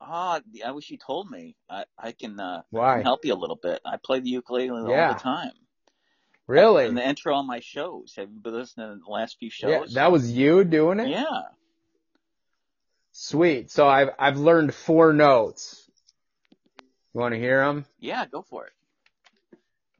Ah, 0.00 0.40
I 0.64 0.70
wish 0.72 0.90
you 0.90 0.98
told 0.98 1.30
me. 1.30 1.56
I 1.68 1.84
I 1.98 2.12
can 2.12 2.38
uh, 2.40 2.62
Why? 2.70 3.02
help 3.02 3.24
you 3.24 3.34
a 3.34 3.36
little 3.36 3.56
bit. 3.56 3.80
I 3.84 3.96
play 3.96 4.20
the 4.20 4.30
ukulele 4.30 4.70
all 4.70 5.14
the 5.14 5.20
time. 5.20 5.52
Really? 6.50 6.86
And 6.86 6.96
the 6.96 7.08
intro 7.08 7.36
on 7.36 7.46
my 7.46 7.60
shows. 7.60 8.14
Have 8.16 8.28
you 8.28 8.40
been 8.40 8.54
listening 8.54 8.88
to 8.88 9.04
the 9.04 9.10
last 9.10 9.38
few 9.38 9.50
shows? 9.50 9.94
Yeah, 9.94 10.02
that 10.02 10.10
was 10.10 10.32
you 10.32 10.64
doing 10.64 10.98
it? 10.98 11.08
yeah. 11.08 11.42
Sweet. 13.12 13.70
So 13.70 13.86
I've, 13.86 14.08
I've 14.18 14.36
learned 14.36 14.74
four 14.74 15.12
notes. 15.12 15.88
You 17.14 17.20
want 17.20 17.34
to 17.34 17.38
hear 17.38 17.64
them? 17.64 17.84
Yeah, 18.00 18.26
go 18.26 18.42
for 18.42 18.66
it. 18.66 18.72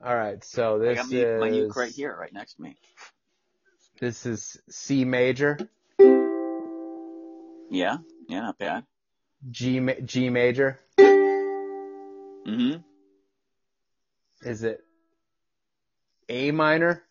All 0.05 0.17
right. 0.17 0.43
So 0.43 0.81
I 0.81 0.87
this 0.87 0.97
got 0.99 1.13
my, 1.13 1.19
is 1.19 1.41
my 1.41 1.49
uke 1.49 1.77
right 1.77 1.93
here, 1.93 2.17
right 2.19 2.33
next 2.33 2.55
to 2.55 2.63
me. 2.63 2.77
This 4.01 4.27
is 4.27 4.61
C 4.69 5.05
major, 5.05 5.57
Yeah, 7.71 7.99
yeah, 8.29 8.41
not 8.41 8.59
bad. 8.59 8.85
G 9.53 9.81
G 10.05 10.31
major. 10.31 10.81
hmm 12.45 12.77
Is 14.43 14.65
it 14.65 14.85
A 16.31 16.53
minor 16.53 17.03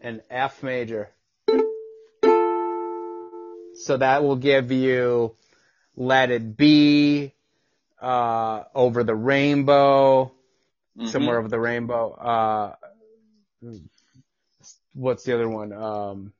and 0.00 0.22
F 0.28 0.60
major? 0.64 1.10
So 3.76 3.96
that 3.98 4.24
will 4.24 4.34
give 4.34 4.72
you 4.72 5.36
Let 5.96 6.32
It 6.32 6.56
Be, 6.56 7.32
uh, 8.00 8.64
Over 8.74 9.04
the 9.04 9.14
Rainbow, 9.14 10.32
Mm-hmm. 10.98 11.06
somewhere 11.06 11.38
over 11.38 11.48
the 11.48 11.58
rainbow. 11.58 12.12
Uh, 12.12 12.74
what's 14.92 15.24
the 15.24 15.34
other 15.34 15.48
one? 15.48 15.72
Um, 15.72 16.32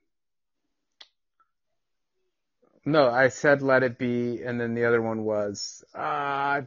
no, 2.85 3.09
I 3.09 3.29
said 3.29 3.63
let 3.63 3.83
it 3.83 3.97
be, 3.99 4.43
and 4.43 4.61
then 4.61 4.75
the 4.75 4.85
other 4.85 5.01
one 5.01 5.25
was, 5.25 5.83
uh, 5.95 6.61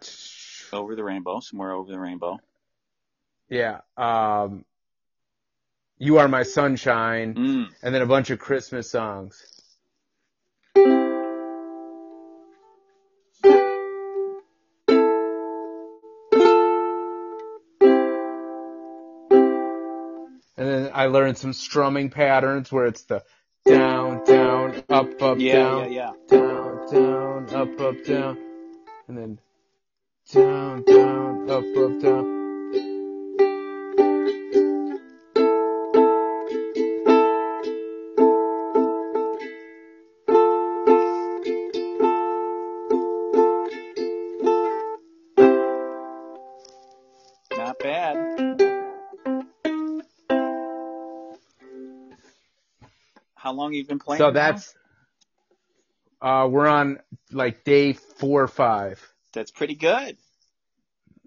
Over 0.73 0.95
the 0.95 1.03
rainbow, 1.03 1.41
somewhere 1.41 1.73
over 1.73 1.91
the 1.91 1.99
rainbow. 1.99 2.39
Yeah, 3.49 3.79
um, 3.97 4.65
you 5.97 6.17
are 6.19 6.27
my 6.27 6.43
sunshine, 6.43 7.35
Mm. 7.35 7.67
and 7.83 7.95
then 7.95 8.01
a 8.01 8.05
bunch 8.05 8.29
of 8.29 8.39
Christmas 8.39 8.89
songs. 8.91 9.43
And 20.57 20.67
then 20.69 20.91
I 20.93 21.07
learned 21.07 21.37
some 21.37 21.53
strumming 21.53 22.09
patterns 22.09 22.71
where 22.71 22.85
it's 22.85 23.03
the 23.03 23.23
down, 23.65 24.23
down, 24.25 24.83
up, 24.89 25.21
up, 25.21 25.39
Yeah, 25.39 25.53
down, 25.53 25.91
yeah, 25.91 26.13
down, 26.29 26.87
down, 26.91 27.49
up, 27.55 27.81
up, 27.81 28.05
down, 28.05 28.37
and 29.07 29.17
then 29.17 29.39
down, 30.31 30.83
down, 30.83 31.49
up, 31.49 31.65
up, 31.77 32.01
down. 32.01 32.34
Long 53.65 53.73
you 53.73 53.85
been 53.85 53.99
playing? 53.99 54.19
So 54.19 54.27
now? 54.27 54.33
that's, 54.33 54.73
uh, 56.21 56.47
we're 56.49 56.67
on 56.67 56.99
like 57.31 57.63
day 57.63 57.93
four 57.93 58.43
or 58.43 58.47
five. 58.47 59.01
that's 59.33 59.51
pretty 59.51 59.75
good. 59.75 60.17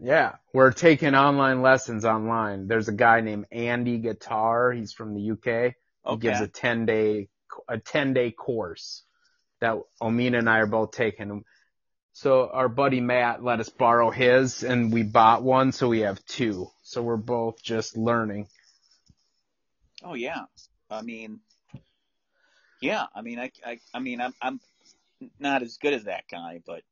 Yeah, 0.00 0.36
we're 0.54 0.70
taking 0.72 1.14
online 1.14 1.60
lessons 1.60 2.04
online. 2.04 2.68
There's 2.68 2.88
a 2.88 2.92
guy 2.92 3.20
named 3.20 3.46
Andy 3.50 3.98
Guitar. 3.98 4.70
He's 4.72 4.92
from 4.92 5.14
the 5.14 5.32
UK. 5.32 5.74
He 6.04 6.10
Okay. 6.12 6.28
gives 6.28 6.40
a 6.40 6.46
10 6.46 6.86
day, 6.86 7.28
a 7.68 7.78
10 7.78 8.14
day 8.14 8.30
course 8.30 9.02
that 9.60 9.76
Omina 10.00 10.38
and 10.38 10.48
I 10.48 10.58
are 10.58 10.66
both 10.66 10.92
taking. 10.92 11.44
So 12.12 12.48
our 12.48 12.68
buddy 12.68 13.00
Matt 13.00 13.42
let 13.42 13.58
us 13.60 13.68
borrow 13.68 14.10
his 14.10 14.62
and 14.62 14.92
we 14.92 15.02
bought 15.02 15.42
one. 15.42 15.72
So 15.72 15.88
we 15.88 16.00
have 16.00 16.24
two. 16.26 16.68
So 16.82 17.02
we're 17.02 17.16
both 17.16 17.60
just 17.62 17.96
learning. 17.96 18.48
Oh 20.02 20.14
yeah. 20.14 20.44
I 20.90 21.02
mean, 21.02 21.40
yeah. 22.80 23.06
I 23.14 23.22
mean, 23.22 23.38
I, 23.38 23.50
I, 23.64 23.78
I 23.94 23.98
mean, 24.00 24.20
I'm, 24.20 24.34
I'm 24.40 24.60
not 25.38 25.62
as 25.62 25.76
good 25.78 25.94
as 25.94 26.04
that 26.04 26.24
guy, 26.30 26.60
but 26.66 26.82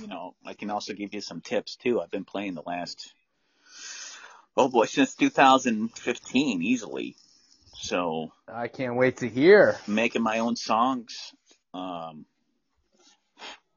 you 0.00 0.06
know, 0.06 0.34
I 0.46 0.54
can 0.54 0.70
also 0.70 0.92
give 0.94 1.14
you 1.14 1.20
some 1.20 1.40
tips 1.40 1.76
too. 1.76 2.00
I've 2.00 2.10
been 2.10 2.24
playing 2.24 2.54
the 2.54 2.62
last, 2.62 3.12
oh 4.56 4.68
boy, 4.68 4.86
since 4.86 5.14
2015 5.14 6.62
easily. 6.62 7.16
So 7.74 8.30
I 8.46 8.68
can't 8.68 8.96
wait 8.96 9.18
to 9.18 9.28
hear. 9.28 9.78
making 9.86 10.22
my 10.22 10.40
own 10.40 10.54
songs. 10.56 11.32
Um, 11.72 12.26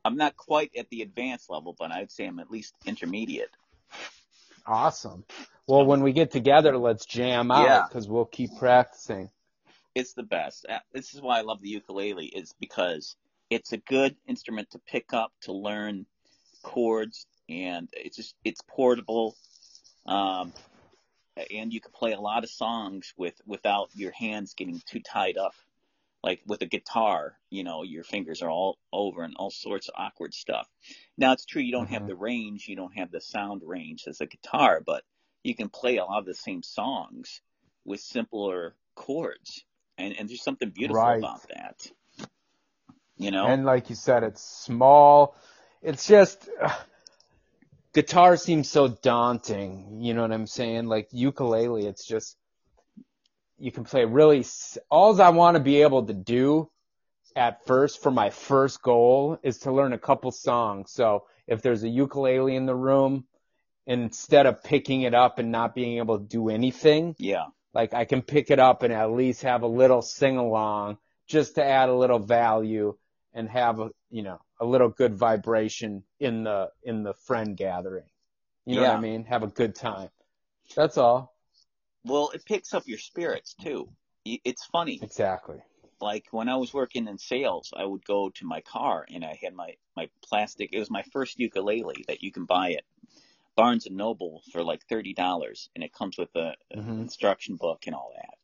I'm 0.05 0.17
not 0.17 0.35
quite 0.35 0.71
at 0.77 0.89
the 0.89 1.01
advanced 1.01 1.49
level, 1.49 1.75
but 1.77 1.91
I'd 1.91 2.11
say 2.11 2.25
I'm 2.25 2.39
at 2.39 2.51
least 2.51 2.73
intermediate. 2.85 3.49
Awesome. 4.65 5.23
Well, 5.67 5.85
when 5.85 6.01
we 6.01 6.11
get 6.11 6.31
together, 6.31 6.77
let's 6.77 7.05
jam 7.05 7.51
out 7.51 7.65
Yeah. 7.65 7.85
because 7.87 8.07
we'll 8.09 8.25
keep 8.25 8.49
practicing. 8.57 9.29
It's 9.95 10.13
the 10.13 10.23
best. 10.23 10.65
Uh, 10.67 10.79
This 10.91 11.13
is 11.13 11.21
why 11.21 11.39
I 11.39 11.41
love 11.41 11.61
the 11.61 11.69
ukulele 11.69 12.27
is 12.27 12.53
because 12.59 13.15
it's 13.49 13.73
a 13.73 13.77
good 13.77 14.15
instrument 14.27 14.71
to 14.71 14.79
pick 14.79 15.13
up, 15.13 15.33
to 15.41 15.53
learn 15.53 16.07
chords, 16.63 17.27
and 17.49 17.89
it's 17.93 18.15
just, 18.17 18.35
it's 18.43 18.61
portable. 18.67 19.37
Um, 20.05 20.53
and 21.51 21.73
you 21.73 21.81
can 21.81 21.91
play 21.91 22.13
a 22.13 22.21
lot 22.21 22.43
of 22.43 22.49
songs 22.49 23.13
with, 23.17 23.39
without 23.45 23.89
your 23.93 24.11
hands 24.11 24.55
getting 24.55 24.81
too 24.85 25.01
tied 25.01 25.37
up. 25.37 25.55
Like 26.23 26.41
with 26.47 26.61
a 26.61 26.67
guitar, 26.67 27.37
you 27.49 27.63
know, 27.63 27.83
your 27.83 28.03
fingers 28.03 28.41
are 28.41 28.49
all 28.49 28.79
over 28.93 29.23
and 29.23 29.35
all 29.37 29.51
sorts 29.51 29.89
of 29.89 29.95
awkward 29.97 30.33
stuff. 30.33 30.69
Now 31.17 31.33
it's 31.33 31.45
true 31.45 31.61
you 31.61 31.71
don't 31.73 31.89
have 31.89 32.05
Mhm. 32.05 32.07
the 32.07 32.15
range, 32.15 32.67
you 32.67 32.75
don't 32.77 32.97
have 32.97 33.11
the 33.11 33.21
sound 33.21 33.61
range 33.65 34.05
as 34.07 34.21
a 34.21 34.25
guitar, 34.25 34.81
but 34.85 35.03
you 35.43 35.55
can 35.55 35.69
play 35.69 35.97
a 35.97 36.05
lot 36.05 36.19
of 36.19 36.25
the 36.25 36.33
same 36.33 36.63
songs 36.63 37.41
with 37.85 37.99
simpler 37.99 38.75
chords. 38.95 39.65
And 39.97 40.15
and 40.17 40.29
there's 40.29 40.43
something 40.43 40.69
beautiful 40.69 41.01
Right. 41.01 41.19
about 41.19 41.41
that. 41.49 41.87
You 43.17 43.31
know? 43.31 43.47
And 43.47 43.65
like 43.65 43.89
you 43.89 43.95
said, 43.95 44.23
it's 44.23 44.41
small. 44.41 45.35
It's 45.81 46.07
just 46.07 46.49
guitar 47.93 48.37
seems 48.37 48.69
so 48.69 48.87
daunting. 48.87 49.99
You 50.01 50.13
know 50.13 50.21
what 50.21 50.31
I'm 50.31 50.47
saying? 50.47 50.87
Like 50.87 51.09
ukulele, 51.11 51.85
it's 51.85 52.05
just 52.05 52.37
you 53.57 53.71
can 53.71 53.83
play 53.83 54.05
really. 54.05 54.45
All 54.89 55.21
I 55.21 55.29
want 55.29 55.55
to 55.55 55.63
be 55.63 55.81
able 55.83 56.05
to 56.05 56.13
do 56.13 56.69
at 57.35 57.65
first 57.65 58.01
for 58.01 58.11
my 58.11 58.29
first 58.29 58.81
goal 58.81 59.39
is 59.43 59.59
to 59.59 59.71
learn 59.71 59.93
a 59.93 59.97
couple 59.97 60.31
songs. 60.31 60.91
So 60.91 61.25
if 61.47 61.61
there's 61.61 61.83
a 61.83 61.89
ukulele 61.89 62.55
in 62.55 62.65
the 62.65 62.75
room, 62.75 63.25
instead 63.85 64.45
of 64.45 64.63
picking 64.63 65.01
it 65.01 65.13
up 65.13 65.39
and 65.39 65.51
not 65.51 65.75
being 65.75 65.97
able 65.97 66.19
to 66.19 66.25
do 66.25 66.49
anything, 66.49 67.15
yeah. 67.17 67.45
Like 67.73 67.93
I 67.93 68.05
can 68.05 68.21
pick 68.21 68.51
it 68.51 68.59
up 68.59 68.83
and 68.83 68.93
at 68.93 69.11
least 69.11 69.43
have 69.43 69.63
a 69.63 69.67
little 69.67 70.01
sing 70.01 70.37
along 70.37 70.97
just 71.27 71.55
to 71.55 71.63
add 71.63 71.89
a 71.89 71.95
little 71.95 72.19
value 72.19 72.95
and 73.33 73.49
have 73.49 73.79
a 73.79 73.89
you 74.11 74.23
know 74.23 74.39
a 74.59 74.65
little 74.65 74.89
good 74.89 75.15
vibration 75.15 76.03
in 76.19 76.43
the 76.43 76.69
in 76.83 77.03
the 77.03 77.13
friend 77.13 77.57
gathering. 77.57 78.05
You 78.65 78.75
know 78.77 78.83
what 78.83 78.91
I 78.97 79.01
mean? 79.01 79.25
Have 79.25 79.43
a 79.43 79.47
good 79.47 79.75
time. 79.75 80.09
That's 80.75 80.97
all. 80.97 81.35
Well, 82.05 82.31
it 82.33 82.45
picks 82.45 82.73
up 82.73 82.83
your 82.87 82.97
spirits 82.99 83.55
too. 83.55 83.89
It's 84.25 84.65
funny. 84.65 84.99
Exactly. 85.01 85.61
like 85.99 86.25
when 86.31 86.49
I 86.49 86.55
was 86.57 86.73
working 86.73 87.07
in 87.07 87.17
sales, 87.17 87.73
I 87.75 87.85
would 87.85 88.05
go 88.05 88.29
to 88.29 88.45
my 88.45 88.61
car 88.61 89.05
and 89.13 89.23
I 89.25 89.37
had 89.41 89.53
my 89.53 89.75
my 89.97 90.09
plastic. 90.23 90.69
It 90.73 90.79
was 90.79 90.89
my 90.91 91.03
first 91.13 91.39
ukulele 91.39 92.05
that 92.07 92.21
you 92.23 92.31
can 92.31 92.45
buy 92.45 92.73
at 92.73 92.83
Barnes 93.55 93.85
and 93.87 93.97
Noble 93.97 94.43
for 94.51 94.63
like 94.63 94.83
thirty 94.89 95.13
dollars, 95.13 95.69
and 95.75 95.83
it 95.83 95.93
comes 95.93 96.17
with 96.17 96.35
a, 96.35 96.55
an 96.71 96.79
Mhm. 96.79 96.99
instruction 96.99 97.55
book 97.57 97.83
and 97.87 97.95
all 97.95 98.13
that. 98.15 98.37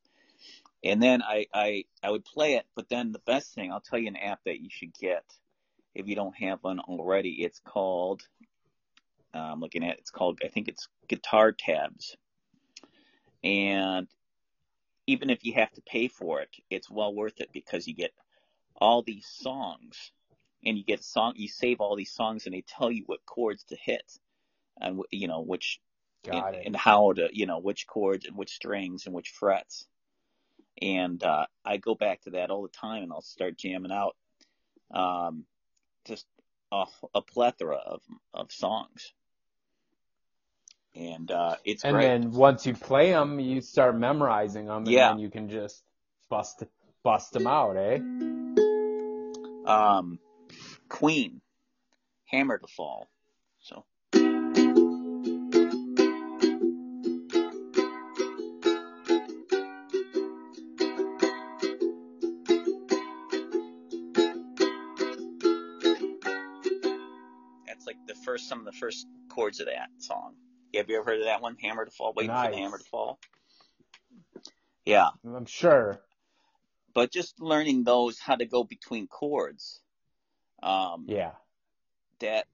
And 0.83 1.01
then 1.01 1.21
I, 1.23 1.47
I 1.53 1.85
I 2.03 2.11
would 2.11 2.25
play 2.25 2.55
it, 2.55 2.65
but 2.75 2.89
then 2.89 3.11
the 3.11 3.19
best 3.19 3.53
thing 3.53 3.71
I'll 3.71 3.81
tell 3.81 3.99
you 3.99 4.07
an 4.07 4.15
app 4.17 4.41
that 4.45 4.61
you 4.61 4.69
should 4.71 4.93
get 4.93 5.25
if 5.95 6.07
you 6.07 6.15
don't 6.15 6.37
have 6.37 6.59
one 6.63 6.79
already. 6.79 7.43
It's 7.43 7.59
called 7.59 8.21
uh, 9.33 9.39
I'm 9.39 9.59
looking 9.61 9.85
at 9.85 9.99
it's 9.99 10.11
called 10.11 10.39
I 10.43 10.49
think 10.49 10.67
it's 10.67 10.87
Guitar 11.07 11.51
Tabs, 11.53 12.15
and 13.43 14.07
even 15.07 15.29
if 15.29 15.43
you 15.43 15.53
have 15.53 15.71
to 15.73 15.81
pay 15.81 16.07
for 16.07 16.41
it, 16.41 16.49
it's 16.69 16.89
well 16.89 17.13
worth 17.13 17.41
it 17.41 17.49
because 17.53 17.87
you 17.87 17.95
get 17.95 18.13
all 18.79 19.01
these 19.01 19.27
songs 19.27 20.11
and 20.65 20.77
you 20.77 20.83
get 20.83 20.99
a 21.01 21.03
song, 21.03 21.33
you 21.35 21.47
save 21.47 21.81
all 21.81 21.95
these 21.95 22.11
songs 22.13 22.45
and 22.45 22.53
they 22.55 22.63
tell 22.67 22.91
you 22.91 23.03
what 23.07 23.25
chords 23.25 23.63
to 23.65 23.75
hit 23.75 24.03
and, 24.79 25.01
you 25.11 25.27
know, 25.27 25.41
which, 25.41 25.79
Got 26.25 26.47
and, 26.47 26.55
it. 26.55 26.65
and 26.67 26.75
how 26.75 27.13
to, 27.13 27.29
you 27.31 27.45
know, 27.45 27.59
which 27.59 27.87
chords 27.87 28.25
and 28.25 28.35
which 28.37 28.51
strings 28.51 29.05
and 29.05 29.13
which 29.15 29.29
frets. 29.29 29.87
And, 30.81 31.21
uh, 31.23 31.45
I 31.65 31.77
go 31.77 31.95
back 31.95 32.21
to 32.21 32.31
that 32.31 32.49
all 32.49 32.61
the 32.63 32.69
time 32.69 33.03
and 33.03 33.11
I'll 33.11 33.21
start 33.21 33.57
jamming 33.57 33.91
out, 33.91 34.15
um, 34.91 35.45
just 36.05 36.25
a, 36.71 36.85
a 37.13 37.21
plethora 37.21 37.77
of, 37.77 38.01
of 38.33 38.51
songs. 38.51 39.13
And, 40.95 41.29
uh, 41.31 41.55
it's 41.65 41.83
and 41.83 41.93
great. 41.93 42.03
then 42.03 42.31
once 42.31 42.65
you 42.65 42.73
play 42.73 43.11
them, 43.11 43.39
you 43.39 43.61
start 43.61 43.97
memorizing 43.97 44.65
them, 44.65 44.77
and 44.77 44.87
Yeah. 44.87 45.11
then 45.11 45.19
you 45.19 45.29
can 45.29 45.49
just 45.49 45.83
bust 46.29 46.63
bust 47.03 47.31
them 47.31 47.47
out, 47.47 47.77
eh? 47.77 47.99
um, 49.65 50.19
Queen, 50.89 51.41
Hammer 52.25 52.57
to 52.57 52.67
Fall. 52.67 53.07
First 68.79 69.01
some 69.01 69.09
of 69.09 69.15
the 69.15 69.25
first 69.25 69.35
chords 69.35 69.59
of 69.59 69.65
that 69.67 69.89
song. 69.97 70.35
Have 70.75 70.89
you 70.89 70.97
ever 70.97 71.05
heard 71.05 71.19
of 71.19 71.25
that 71.25 71.41
one, 71.41 71.55
Hammer 71.61 71.85
to 71.85 71.91
Fall? 71.91 72.13
Waiting 72.15 72.35
for 72.35 72.49
the 72.51 72.57
hammer 72.57 72.77
to 72.77 72.83
fall. 72.83 73.19
Yeah, 74.85 75.09
I'm 75.25 75.45
sure. 75.45 76.01
but 76.93 77.11
just 77.11 77.39
learning 77.39 77.83
those 77.83 78.19
how 78.19 78.35
to 78.35 78.45
go 78.45 78.63
between 78.63 79.07
chords. 79.07 79.81
Um, 80.63 81.05
Yeah. 81.07 81.31
that 82.19 82.47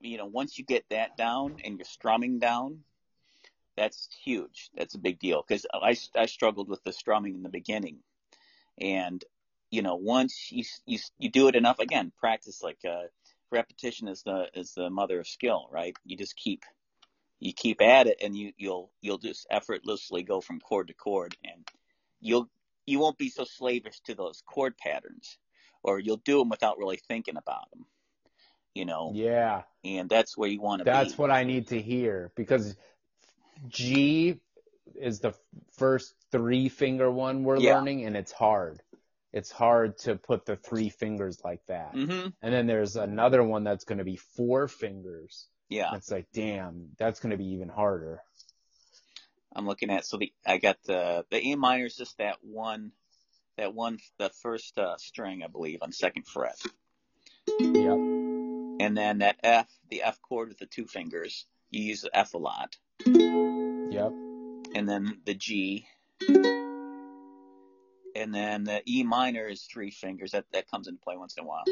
you 0.00 0.18
know 0.18 0.26
once 0.26 0.58
you 0.58 0.64
get 0.64 0.84
that 0.90 1.16
down 1.16 1.56
and 1.64 1.78
you're 1.78 1.84
strumming 1.84 2.38
down 2.38 2.80
that's 3.76 4.08
huge 4.24 4.70
that's 4.76 4.94
a 4.94 4.98
big 4.98 5.18
deal 5.18 5.42
because 5.46 5.66
I, 5.72 5.96
I 6.14 6.26
struggled 6.26 6.68
with 6.68 6.82
the 6.84 6.92
strumming 6.92 7.34
in 7.34 7.42
the 7.42 7.48
beginning 7.48 7.98
and 8.78 9.24
you 9.70 9.82
know 9.82 9.96
once 9.96 10.48
you 10.50 10.64
you 10.86 10.98
you 11.18 11.30
do 11.30 11.48
it 11.48 11.56
enough 11.56 11.78
again 11.78 12.12
practice 12.18 12.62
like 12.62 12.78
uh 12.88 13.04
repetition 13.52 14.08
is 14.08 14.22
the 14.24 14.48
is 14.54 14.74
the 14.74 14.90
mother 14.90 15.20
of 15.20 15.28
skill 15.28 15.68
right 15.72 15.96
you 16.04 16.16
just 16.16 16.36
keep 16.36 16.64
you 17.40 17.52
keep 17.52 17.82
at 17.82 18.06
it 18.06 18.18
and 18.22 18.36
you 18.36 18.52
you'll 18.58 18.90
you'll 19.02 19.18
just 19.18 19.46
effortlessly 19.50 20.22
go 20.22 20.40
from 20.40 20.60
chord 20.60 20.88
to 20.88 20.94
chord 20.94 21.36
and 21.44 21.66
you'll 22.20 22.48
you 22.86 22.98
won't 22.98 23.18
be 23.18 23.28
so 23.30 23.44
slavish 23.44 24.00
to 24.00 24.14
those 24.14 24.42
chord 24.46 24.76
patterns 24.78 25.38
or 25.82 25.98
you'll 25.98 26.18
do 26.24 26.38
them 26.38 26.48
without 26.50 26.78
really 26.78 27.00
thinking 27.08 27.36
about 27.36 27.70
them 27.72 27.86
you 28.74 28.84
know 28.84 29.16
Yeah. 29.16 29.62
and 29.84 30.08
that's 30.10 30.36
where 30.36 30.48
you 30.48 30.60
want 30.60 30.80
to 30.80 30.86
be. 30.86 30.88
That's 30.90 31.18
what 31.18 31.30
I 31.30 31.44
need 31.44 31.68
to 31.68 31.80
hear 31.80 32.32
because 32.36 32.76
G 33.68 34.40
is 34.94 35.20
the 35.20 35.34
first 35.78 36.14
three 36.32 36.68
finger 36.68 37.10
one 37.10 37.44
we're 37.44 37.58
Yeah. 37.58 37.74
learning 37.74 38.04
and 38.06 38.16
it's 38.16 38.32
hard. 38.32 38.82
It's 39.32 39.50
hard 39.50 39.98
to 39.98 40.16
put 40.16 40.44
the 40.44 40.56
three 40.56 40.88
fingers 40.88 41.40
like 41.44 41.64
that. 41.66 41.92
hmm 41.92 42.28
And 42.42 42.52
then 42.54 42.66
there's 42.66 42.96
another 42.96 43.42
one 43.44 43.64
that's 43.64 43.84
going 43.84 43.98
to 43.98 44.04
be 44.04 44.16
four 44.16 44.66
fingers. 44.68 45.46
Yeah, 45.68 45.94
it's 45.94 46.10
like, 46.10 46.26
damn, 46.32 46.88
that's 46.98 47.20
going 47.20 47.30
to 47.30 47.36
be 47.36 47.52
even 47.52 47.68
harder. 47.68 48.22
I'm 49.54 49.66
looking 49.66 49.90
at 49.90 50.04
so 50.04 50.16
the 50.16 50.32
I 50.46 50.58
got 50.58 50.78
the 50.84 51.24
the 51.30 51.52
A 51.52 51.56
minor 51.56 51.86
is 51.86 51.96
just 51.96 52.18
that 52.18 52.36
one 52.42 52.92
that 53.56 53.74
one 53.74 53.98
the 54.18 54.30
first 54.42 54.78
uh, 54.78 54.96
string 54.98 55.42
I 55.44 55.48
believe 55.48 55.78
on 55.82 55.92
second 55.92 56.26
fret, 56.26 56.60
Yep. 57.58 57.98
and 57.98 58.96
then 58.96 59.18
that 59.18 59.36
F 59.44 59.68
the 59.90 60.02
F 60.02 60.20
chord 60.22 60.48
with 60.48 60.58
the 60.58 60.66
two 60.66 60.86
fingers 60.86 61.46
you 61.70 61.84
use 61.84 62.02
the 62.02 62.16
F 62.16 62.34
a 62.34 62.38
lot, 62.38 62.76
Yep. 63.06 64.12
and 64.74 64.88
then 64.88 65.20
the 65.24 65.34
G, 65.34 65.86
and 68.14 68.34
then 68.34 68.64
the 68.64 68.82
E 68.86 69.02
minor 69.02 69.46
is 69.46 69.62
three 69.62 69.90
fingers 69.90 70.32
that 70.32 70.44
that 70.52 70.70
comes 70.70 70.88
into 70.88 71.00
play 71.00 71.16
once 71.16 71.36
in 71.36 71.44
a 71.44 71.46
while, 71.46 71.64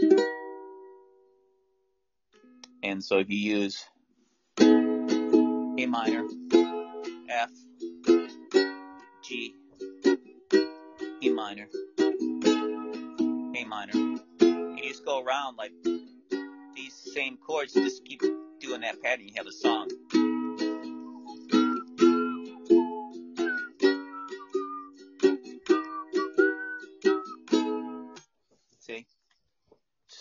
and 2.82 3.02
so 3.02 3.19
if 3.19 3.28
you 3.31 3.39
use 3.39 3.85
A 4.60 5.86
minor, 5.86 6.24
F, 7.28 7.51
G, 9.23 9.55
E 11.23 11.31
minor, 11.31 11.69
A 13.56 13.65
minor. 13.65 13.93
You 13.94 14.82
just 14.82 15.05
go 15.05 15.23
around 15.23 15.56
like 15.56 15.73
these 16.74 16.94
same 16.94 17.36
chords, 17.36 17.73
just 17.74 18.05
keep 18.05 18.23
doing 18.60 18.81
that 18.82 19.02
pattern, 19.02 19.27
you 19.28 19.35
have 19.36 19.47
a 19.47 19.52
song. 19.52 19.89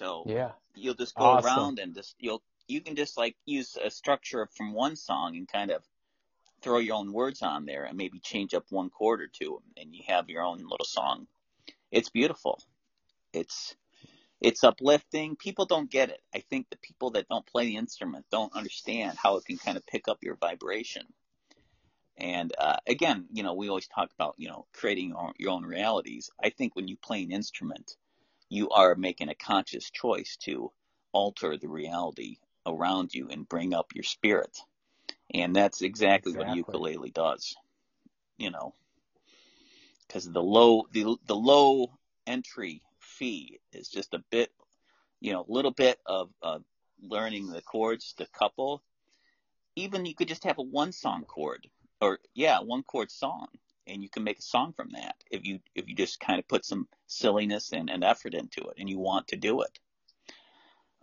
So 0.07 0.27
Yeah. 0.27 0.53
you'll 0.75 0.95
just 0.95 1.17
go 1.17 1.33
Awesome. 1.35 1.39
around 1.39 1.79
and 1.79 1.95
just 1.95 2.15
you'll 2.19 2.43
you 2.67 2.81
can 2.81 2.95
just 2.95 3.17
like 3.17 3.37
use 3.45 3.77
a 3.83 3.91
structure 3.91 4.47
from 4.57 4.73
one 4.73 4.95
song 4.97 5.37
and 5.37 5.47
kind 5.47 5.71
of 5.71 5.83
throw 6.61 6.79
your 6.79 6.95
own 6.97 7.13
words 7.13 7.41
on 7.43 7.65
there 7.65 7.85
and 7.85 7.97
maybe 7.97 8.19
change 8.19 8.53
up 8.55 8.65
one 8.69 8.89
chord 8.89 9.21
or 9.21 9.27
two 9.27 9.61
and 9.77 9.95
you 9.95 10.03
have 10.07 10.29
your 10.29 10.43
own 10.43 10.59
little 10.59 10.85
song. 10.85 11.27
It's 11.91 12.09
beautiful. 12.09 12.61
It's 13.33 13.75
it's 14.41 14.63
uplifting. 14.63 15.35
People 15.37 15.65
don't 15.65 15.91
get 15.91 16.09
it. 16.09 16.21
I 16.35 16.39
think 16.41 16.67
the 16.69 16.77
people 16.77 17.11
that 17.11 17.27
don't 17.29 17.47
play 17.47 17.65
the 17.67 17.77
instrument 17.77 18.25
don't 18.31 18.55
understand 18.55 19.17
how 19.23 19.37
it 19.37 19.45
can 19.45 19.57
kind 19.59 19.77
of 19.77 19.87
pick 19.87 20.09
up 20.09 20.19
your 20.23 20.35
vibration. 20.35 21.03
And 22.17 22.53
uh, 22.59 22.77
again, 22.87 23.27
you 23.33 23.43
know, 23.43 23.55
we 23.55 23.69
always 23.69 23.87
talk 23.89 24.11
about 24.19 24.35
you 24.37 24.49
know 24.49 24.67
creating 24.73 25.09
your 25.09 25.19
own, 25.21 25.33
your 25.39 25.51
own 25.51 25.65
realities. 25.65 26.31
I 26.43 26.51
think 26.51 26.75
when 26.75 26.89
you 26.89 26.97
play 26.97 27.23
an 27.23 27.33
instrument, 27.33 27.97
you 28.49 28.69
are 28.69 28.95
making 28.95 29.29
a 29.29 29.35
conscious 29.35 29.89
choice 29.89 30.37
to 30.37 30.71
alter 31.11 31.57
the 31.57 31.67
reality 31.67 32.37
around 32.65 33.13
you 33.13 33.29
and 33.29 33.47
bring 33.47 33.73
up 33.73 33.87
your 33.93 34.03
spirit. 34.03 34.57
And 35.33 35.55
that's 35.55 35.81
exactly, 35.81 36.33
what 36.33 36.49
a 36.49 36.55
ukulele 36.55 37.11
does. 37.11 37.55
You 38.37 38.51
know, 38.51 38.73
because 40.07 40.29
the 40.29 40.43
low 40.43 40.87
the 40.91 41.17
the 41.25 41.35
low 41.35 41.91
entry 42.25 42.81
fee 42.99 43.59
is 43.73 43.89
just 43.89 44.13
a 44.13 44.23
bit, 44.29 44.51
you 45.19 45.33
know, 45.33 45.45
a 45.47 45.51
little 45.51 45.71
bit 45.71 45.99
of 46.05 46.29
uh, 46.41 46.59
learning 47.01 47.47
the 47.47 47.61
chords, 47.61 48.13
the 48.17 48.27
couple. 48.27 48.83
Even 49.75 50.05
you 50.05 50.15
could 50.15 50.27
just 50.27 50.43
have 50.43 50.57
a 50.57 50.63
one 50.63 50.91
song 50.91 51.23
chord, 51.23 51.67
or 52.01 52.19
yeah, 52.33 52.59
one 52.59 52.83
chord 52.83 53.11
song, 53.11 53.47
and 53.87 54.03
you 54.03 54.09
can 54.09 54.23
make 54.23 54.39
a 54.39 54.43
song 54.43 54.73
from 54.73 54.89
that 54.91 55.15
if 55.31 55.45
you 55.45 55.59
if 55.75 55.87
you 55.87 55.95
just 55.95 56.19
kind 56.19 56.39
of 56.39 56.47
put 56.47 56.65
some 56.65 56.87
silliness 57.07 57.71
and, 57.71 57.89
and 57.89 58.03
effort 58.03 58.33
into 58.33 58.61
it, 58.61 58.75
and 58.77 58.89
you 58.89 58.99
want 58.99 59.29
to 59.29 59.35
do 59.35 59.61
it. 59.61 59.79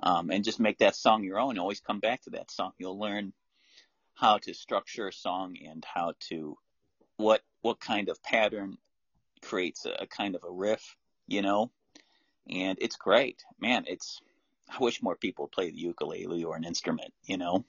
Um, 0.02 0.30
and 0.30 0.44
just 0.44 0.60
make 0.60 0.78
that 0.78 0.96
song 0.96 1.24
your 1.24 1.38
own. 1.38 1.58
Always 1.58 1.80
come 1.80 2.00
back 2.00 2.22
to 2.22 2.30
that 2.30 2.50
song. 2.50 2.72
You'll 2.78 2.98
learn 2.98 3.32
how 4.14 4.38
to 4.38 4.54
structure 4.54 5.08
a 5.08 5.12
song 5.12 5.56
and 5.66 5.84
how 5.84 6.14
to 6.28 6.56
what 7.16 7.42
what 7.62 7.80
kind 7.80 8.08
of 8.08 8.22
pattern 8.22 8.76
creates 9.42 9.86
a, 9.86 9.92
a 10.02 10.06
kind 10.06 10.34
of 10.34 10.44
a 10.44 10.50
riff, 10.50 10.96
you 11.26 11.42
know. 11.42 11.70
And 12.48 12.78
it's 12.80 12.96
great, 12.96 13.42
man. 13.58 13.84
It's 13.86 14.20
I 14.68 14.78
wish 14.78 15.02
more 15.02 15.16
people 15.16 15.48
play 15.48 15.70
the 15.70 15.76
ukulele 15.76 16.44
or 16.44 16.56
an 16.56 16.64
instrument, 16.64 17.12
you 17.24 17.36
know. 17.36 17.64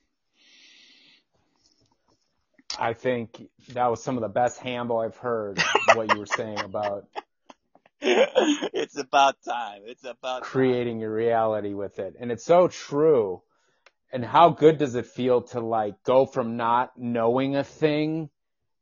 I 2.79 2.93
think 2.93 3.41
that 3.73 3.87
was 3.87 4.03
some 4.03 4.17
of 4.17 4.21
the 4.21 4.27
best 4.29 4.59
handle 4.59 4.99
I've 4.99 5.17
heard. 5.17 5.57
what 5.93 6.07
you 6.09 6.17
were 6.17 6.25
saying 6.25 6.63
about 6.63 7.07
it's 8.01 8.97
about 8.97 9.35
time. 9.43 9.81
It's 9.85 10.03
about 10.03 10.39
time. 10.41 10.43
creating 10.43 10.99
your 10.99 11.13
reality 11.13 11.73
with 11.73 11.99
it, 11.99 12.15
and 12.19 12.31
it's 12.31 12.43
so 12.43 12.67
true. 12.67 13.41
And 14.11 14.23
how 14.23 14.49
good 14.49 14.77
does 14.77 14.95
it 14.95 15.07
feel 15.07 15.41
to 15.43 15.59
like 15.59 15.95
go 16.03 16.25
from 16.25 16.57
not 16.57 16.91
knowing 16.97 17.55
a 17.55 17.63
thing 17.63 18.29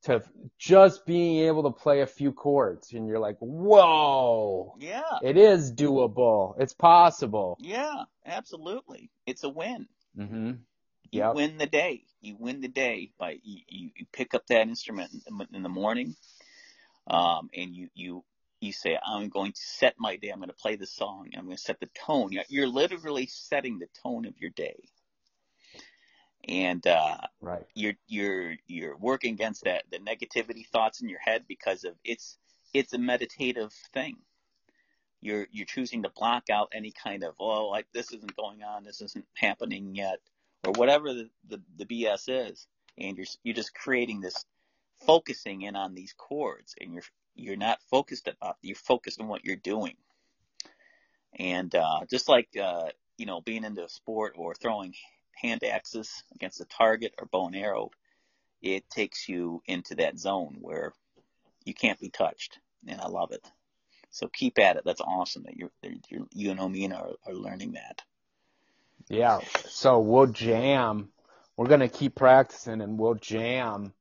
to 0.03 0.21
just 0.59 1.05
being 1.05 1.45
able 1.47 1.63
to 1.63 1.71
play 1.71 2.01
a 2.01 2.05
few 2.07 2.33
chords, 2.33 2.91
and 2.93 3.07
you're 3.07 3.19
like, 3.19 3.37
whoa, 3.39 4.75
Yeah, 4.79 5.01
it 5.21 5.37
is 5.37 5.71
doable. 5.73 6.55
It's 6.59 6.73
possible. 6.73 7.57
yeah, 7.61 8.03
absolutely. 8.25 9.09
It's 9.25 9.43
a 9.43 9.49
win. 9.49 9.87
hmm 10.15 10.51
You 11.13 11.19
Yep. 11.19 11.33
win 11.33 11.59
the 11.59 11.67
day. 11.67 12.05
You 12.21 12.35
win 12.39 12.61
the 12.61 12.67
day 12.67 13.11
by 13.19 13.39
you, 13.43 13.61
you, 13.67 13.91
pick 14.11 14.33
up 14.33 14.47
that 14.47 14.67
instrument 14.67 15.11
in, 15.27 15.37
the- 15.37 15.47
in 15.53 15.61
the 15.63 15.69
morning, 15.69 16.15
um, 17.07 17.49
and 17.55 17.75
you 17.75 17.89
you 17.93 18.25
you 18.61 18.73
say, 18.73 18.97
"I'm 19.05 19.29
going 19.29 19.51
to 19.53 19.61
set 19.61 19.95
my 19.99 20.15
day. 20.15 20.29
I'm 20.29 20.39
going 20.39 20.49
to 20.49 20.55
play 20.55 20.75
the 20.75 20.87
song. 20.87 21.29
I'm 21.37 21.45
going 21.45 21.57
to 21.57 21.61
set 21.61 21.79
the 21.79 21.89
tone." 21.93 22.31
You're- 22.31 22.47
You're 22.49 22.67
literally 22.67 23.27
setting 23.27 23.77
the 23.79 23.89
tone 24.01 24.25
of 24.25 24.39
your 24.39 24.49
day, 24.49 24.89
and 26.47 26.85
uh, 26.87 27.17
Right. 27.41 27.67
you're 27.75 27.95
you're 28.07 28.55
you're 28.67 28.97
working 28.97 29.35
against 29.35 29.65
that 29.65 29.83
the 29.91 29.99
negativity 29.99 30.67
thoughts 30.67 31.01
in 31.01 31.09
your 31.09 31.19
head 31.19 31.45
because 31.47 31.83
of 31.83 31.95
it's 32.03 32.39
it's 32.73 32.93
a 32.93 32.97
meditative 32.97 33.71
thing. 33.93 34.17
You're 35.21 35.47
you're 35.51 35.67
choosing 35.67 36.03
to 36.03 36.09
block 36.09 36.49
out 36.51 36.69
any 36.73 36.91
kind 36.91 37.23
of 37.23 37.35
oh 37.39 37.67
like 37.69 37.87
this 37.93 38.11
isn't 38.13 38.35
going 38.35 38.63
on, 38.63 38.83
this 38.83 39.01
isn't 39.01 39.27
happening 39.35 39.95
yet, 39.95 40.19
or 40.63 40.71
whatever 40.71 41.13
the 41.13 41.29
the, 41.47 41.61
the 41.77 41.85
BS 41.85 42.49
is, 42.49 42.67
and 42.97 43.17
you're 43.17 43.27
you're 43.43 43.55
just 43.55 43.73
creating 43.73 44.21
this 44.21 44.45
focusing 45.05 45.61
in 45.63 45.75
on 45.75 45.93
these 45.93 46.13
chords, 46.17 46.75
and 46.79 46.93
you're 46.93 47.03
you're 47.35 47.55
not 47.55 47.81
focused 47.89 48.27
about 48.27 48.57
you're 48.61 48.75
focused 48.75 49.19
on 49.19 49.27
what 49.27 49.45
you're 49.45 49.55
doing, 49.55 49.95
and 51.37 51.73
uh, 51.75 52.01
just 52.09 52.29
like 52.29 52.49
uh, 52.61 52.89
you 53.17 53.25
know 53.25 53.41
being 53.41 53.63
into 53.63 53.83
a 53.83 53.89
sport 53.89 54.33
or 54.37 54.53
throwing 54.55 54.93
hand 55.35 55.63
axes 55.63 56.23
against 56.35 56.61
a 56.61 56.65
target 56.65 57.13
or 57.19 57.27
bow 57.27 57.47
and 57.47 57.55
arrow, 57.55 57.89
it 58.61 58.89
takes 58.89 59.27
you 59.27 59.61
into 59.65 59.95
that 59.95 60.17
zone 60.17 60.57
where 60.61 60.93
you 61.65 61.73
can't 61.73 61.99
be 61.99 62.09
touched, 62.09 62.59
and 62.87 62.99
I 63.01 63.07
love 63.07 63.31
it. 63.31 63.45
So 64.09 64.27
keep 64.27 64.59
at 64.59 64.77
it. 64.77 64.83
That's 64.85 65.01
awesome 65.01 65.43
that 65.43 65.57
you're, 65.57 65.71
you 66.31 66.51
and 66.51 66.93
are, 66.93 67.09
are 67.25 67.33
learning 67.33 67.73
that. 67.73 68.03
Yeah. 69.09 69.39
So 69.69 69.99
we'll 69.99 70.27
jam. 70.27 71.09
We're 71.57 71.67
gonna 71.67 71.89
keep 71.89 72.15
practicing, 72.15 72.81
and 72.81 72.97
we'll 72.97 73.15
jam 73.15 73.93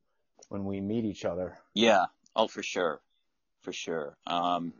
when 0.48 0.64
we 0.64 0.80
meet 0.80 1.04
each 1.04 1.24
other. 1.24 1.58
Yeah. 1.74 2.06
Oh, 2.34 2.48
for 2.48 2.62
sure, 2.62 3.00
for 3.62 3.72
sure. 3.72 4.16
Um, 4.26 4.72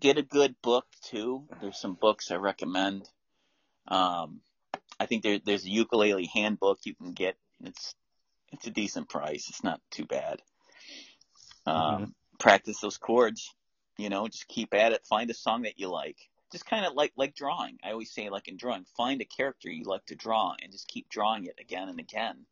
get 0.00 0.18
a 0.18 0.22
good 0.22 0.54
book 0.62 0.86
too. 1.02 1.46
There's 1.60 1.78
some 1.78 1.94
books 1.94 2.30
I 2.30 2.36
recommend. 2.36 3.08
Um, 3.88 4.40
I 4.98 5.06
think 5.06 5.22
there, 5.22 5.38
there's 5.44 5.66
a 5.66 5.70
ukulele 5.70 6.26
handbook 6.26 6.80
you 6.84 6.94
can 6.94 7.12
get. 7.12 7.36
It's 7.62 7.94
it's 8.52 8.66
a 8.66 8.70
decent 8.70 9.08
price. 9.08 9.48
It's 9.48 9.64
not 9.64 9.80
too 9.90 10.04
bad. 10.06 10.40
Um, 11.66 11.74
Mhm. 11.74 12.14
Practice 12.38 12.80
those 12.80 12.98
chords. 12.98 13.54
You 13.98 14.08
know, 14.08 14.26
just 14.26 14.48
keep 14.48 14.74
at 14.74 14.92
it. 14.92 15.04
Find 15.06 15.30
a 15.30 15.34
song 15.34 15.62
that 15.62 15.78
you 15.78 15.88
like. 15.88 16.16
Just 16.52 16.66
kind 16.66 16.84
of 16.84 16.92
like 16.92 17.12
like 17.16 17.34
drawing. 17.34 17.78
I 17.82 17.92
always 17.92 18.12
say 18.12 18.28
like 18.28 18.46
in 18.46 18.58
drawing, 18.58 18.84
find 18.96 19.20
a 19.22 19.24
character 19.24 19.70
you 19.70 19.84
like 19.84 20.04
to 20.06 20.14
draw 20.14 20.54
and 20.62 20.70
just 20.70 20.86
keep 20.86 21.08
drawing 21.08 21.46
it 21.46 21.58
again 21.58 21.88
and 21.88 21.98
again. 21.98 22.44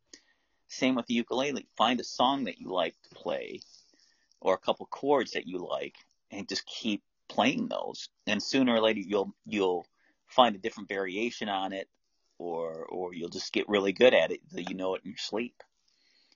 Same 0.67 0.95
with 0.95 1.05
the 1.05 1.13
ukulele. 1.13 1.67
Find 1.77 1.99
a 1.99 2.03
song 2.03 2.45
that 2.45 2.59
you 2.59 2.69
like 2.69 2.95
to 3.03 3.15
play 3.15 3.61
or 4.39 4.55
a 4.55 4.57
couple 4.57 4.87
chords 4.87 5.31
that 5.31 5.45
you 5.45 5.59
like 5.59 5.95
and 6.31 6.49
just 6.49 6.65
keep 6.65 7.03
playing 7.29 7.67
those. 7.67 8.09
And 8.25 8.41
sooner 8.41 8.73
or 8.73 8.81
later 8.81 9.01
you'll 9.01 9.35
you'll 9.45 9.85
find 10.27 10.55
a 10.55 10.59
different 10.59 10.89
variation 10.89 11.47
on 11.47 11.71
it 11.71 11.87
or 12.39 12.85
or 12.85 13.13
you'll 13.13 13.29
just 13.29 13.53
get 13.53 13.69
really 13.69 13.91
good 13.91 14.15
at 14.15 14.31
it 14.31 14.39
that 14.51 14.67
you 14.69 14.75
know 14.75 14.95
it 14.95 15.03
in 15.03 15.11
your 15.11 15.17
sleep. 15.17 15.61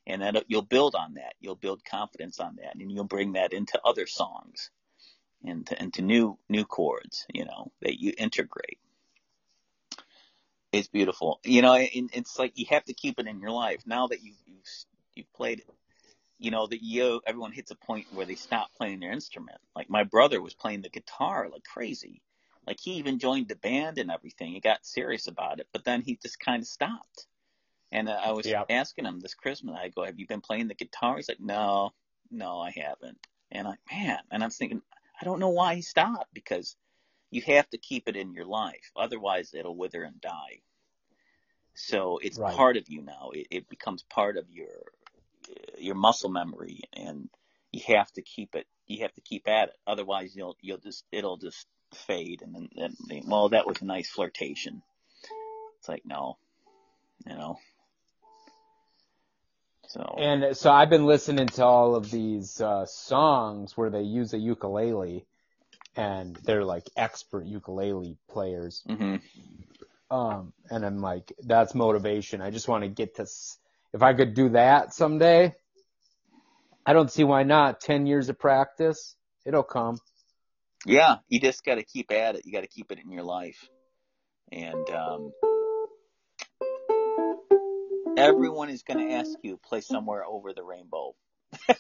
And 0.06 0.22
then 0.22 0.38
you'll 0.48 0.62
build 0.62 0.94
on 0.94 1.16
that. 1.16 1.34
You'll 1.40 1.56
build 1.56 1.84
confidence 1.84 2.40
on 2.40 2.58
that 2.58 2.76
and 2.76 2.92
you'll 2.92 3.06
bring 3.06 3.34
that 3.34 3.54
into 3.54 3.82
other 3.84 4.06
songs 4.06 4.70
and 5.46 5.68
to, 5.68 5.82
into 5.82 6.02
new 6.02 6.38
new 6.50 6.66
chords, 6.66 7.26
you 7.34 7.46
know, 7.46 7.72
that 7.82 8.00
you 8.00 8.14
integrate. 8.18 8.80
It's 10.72 10.88
beautiful. 10.90 11.40
You 11.46 11.62
know, 11.62 11.74
and 11.76 12.10
it's 12.14 12.38
like 12.38 12.58
you 12.58 12.66
have 12.70 12.84
to 12.86 12.94
keep 12.94 13.20
it 13.20 13.28
in 13.28 13.40
your 13.40 13.52
life. 13.52 13.82
Now 13.86 14.08
that 14.08 14.22
you've 14.22 14.38
you've, 14.46 14.66
you've 15.16 15.34
played 15.34 15.60
it, 15.60 15.70
you 16.38 16.52
know 16.52 16.68
that 16.68 16.84
you 16.84 17.22
everyone 17.26 17.54
hits 17.54 17.72
a 17.72 17.76
point 17.76 18.08
where 18.12 18.26
they 18.26 18.36
stop 18.36 18.74
playing 18.76 19.00
their 19.00 19.12
instrument. 19.14 19.60
Like 19.76 19.90
my 19.90 20.04
brother 20.04 20.42
was 20.42 20.54
playing 20.54 20.82
the 20.82 20.90
guitar 20.90 21.48
like 21.52 21.64
crazy. 21.64 22.22
Like 22.68 22.80
he 22.82 22.94
even 22.94 23.20
joined 23.20 23.48
the 23.48 23.56
band 23.56 24.00
and 24.00 24.12
everything. 24.12 24.54
He 24.54 24.60
got 24.60 24.86
serious 24.86 25.28
about 25.28 25.60
it, 25.60 25.68
but 25.72 25.86
then 25.86 26.02
he 26.02 26.18
just 26.22 26.40
kind 26.40 26.62
of 26.62 26.68
stopped. 26.68 27.28
And 27.92 28.10
uh, 28.10 28.20
I 28.24 28.32
was 28.32 28.48
Yep. 28.48 28.68
asking 28.70 29.06
him 29.06 29.20
this 29.20 29.36
Christmas. 29.36 29.78
I 29.80 29.90
go, 29.90 30.04
"Have 30.04 30.20
you 30.20 30.28
been 30.28 30.42
playing 30.42 30.68
the 30.68 30.74
guitar?" 30.76 31.16
He's 31.16 31.30
like, 31.30 31.40
"No, 31.40 31.94
no, 32.32 32.60
I 32.60 32.72
haven't." 32.72 33.18
And 33.52 33.68
I, 33.68 33.76
man, 33.92 34.20
and 34.32 34.44
I'm 34.44 34.50
thinking, 34.50 34.82
I 35.20 35.26
don't 35.26 35.40
know 35.40 35.50
why 35.50 35.76
he 35.76 35.82
stopped 35.82 36.34
because 36.34 36.76
you 37.32 37.42
have 37.44 37.70
to 37.70 37.78
keep 37.78 38.08
it 38.08 38.16
in 38.16 38.34
your 38.34 38.46
life, 38.46 38.92
otherwise 38.96 39.54
it'll 39.54 39.76
wither 39.76 40.04
and 40.04 40.20
die. 40.22 40.62
So 41.74 42.20
it's 42.22 42.38
Right. 42.38 42.56
part 42.56 42.78
of 42.78 42.90
you 42.90 43.02
now. 43.02 43.32
It, 43.34 43.48
it 43.52 43.70
becomes 43.70 44.04
part 44.04 44.38
of 44.38 44.50
your 44.50 44.68
your 45.78 45.96
muscle 45.96 46.30
memory, 46.30 46.82
and 46.94 47.30
you 47.72 47.82
have 47.88 48.12
to 48.14 48.22
keep 48.22 48.56
it. 48.56 48.68
You 48.88 49.02
have 49.02 49.14
to 49.14 49.22
keep 49.22 49.48
at 49.48 49.70
it. 49.70 49.76
Otherwise, 49.86 50.36
you'll 50.36 50.58
you'll 50.62 50.78
just 50.78 51.04
it'll 51.12 51.38
just 51.38 51.68
fade, 51.94 52.42
and 52.42 52.56
then, 52.56 52.96
then 53.08 53.24
well, 53.28 53.50
that 53.50 53.68
was 53.68 53.82
a 53.82 53.86
nice 53.86 54.10
flirtation. 54.10 54.82
It's 55.80 55.90
like 55.90 56.06
no, 56.06 56.38
you 57.26 57.36
know. 57.36 57.60
So 59.88 60.16
And 60.18 60.56
so 60.58 60.72
I've 60.72 60.90
been 60.90 61.06
listening 61.06 61.48
to 61.48 61.66
all 61.66 61.96
of 61.96 62.10
these 62.12 62.60
uh, 62.62 62.86
songs 62.86 63.76
where 63.78 63.90
they 63.90 64.02
use 64.02 64.34
a 64.34 64.38
ukulele, 64.38 65.26
and 65.96 66.36
they're 66.46 66.66
like 66.66 66.90
expert 66.96 67.46
ukulele 67.46 68.18
players. 68.30 68.84
hmm 68.88 69.18
Um, 70.12 70.54
and 70.70 70.86
I'm 70.86 71.00
like, 71.02 71.34
that's 71.44 71.76
motivation. 71.76 72.42
I 72.42 72.52
just 72.52 72.68
want 72.68 72.84
to 72.84 72.90
get 72.90 73.16
to. 73.16 73.24
s- 73.24 73.58
If 73.94 74.02
I 74.04 74.14
could 74.14 74.34
do 74.34 74.50
that 74.50 74.94
someday, 74.94 75.54
I 76.86 76.94
don't 76.94 77.12
see 77.12 77.24
why 77.24 77.44
not. 77.44 77.80
Ten 77.82 78.06
years 78.06 78.30
of 78.30 78.38
practice, 78.40 79.16
it'll 79.46 79.64
come. 79.64 80.00
yeah, 80.86 81.18
you 81.28 81.40
just 81.40 81.66
got 81.66 81.76
to 81.76 81.84
keep 81.84 82.12
at 82.12 82.36
it. 82.36 82.46
You 82.46 82.52
got 82.52 82.62
to 82.62 82.68
keep 82.68 82.92
it 82.92 83.00
in 83.04 83.12
your 83.12 83.24
life. 83.24 83.68
And 84.52 84.90
um, 84.92 85.32
everyone 88.18 88.70
is 88.70 88.84
going 88.84 89.08
to 89.08 89.14
ask 89.14 89.32
you 89.44 89.58
play 89.58 89.82
somewhere 89.82 90.26
over 90.26 90.54
the 90.54 90.64
rainbow. 90.64 91.16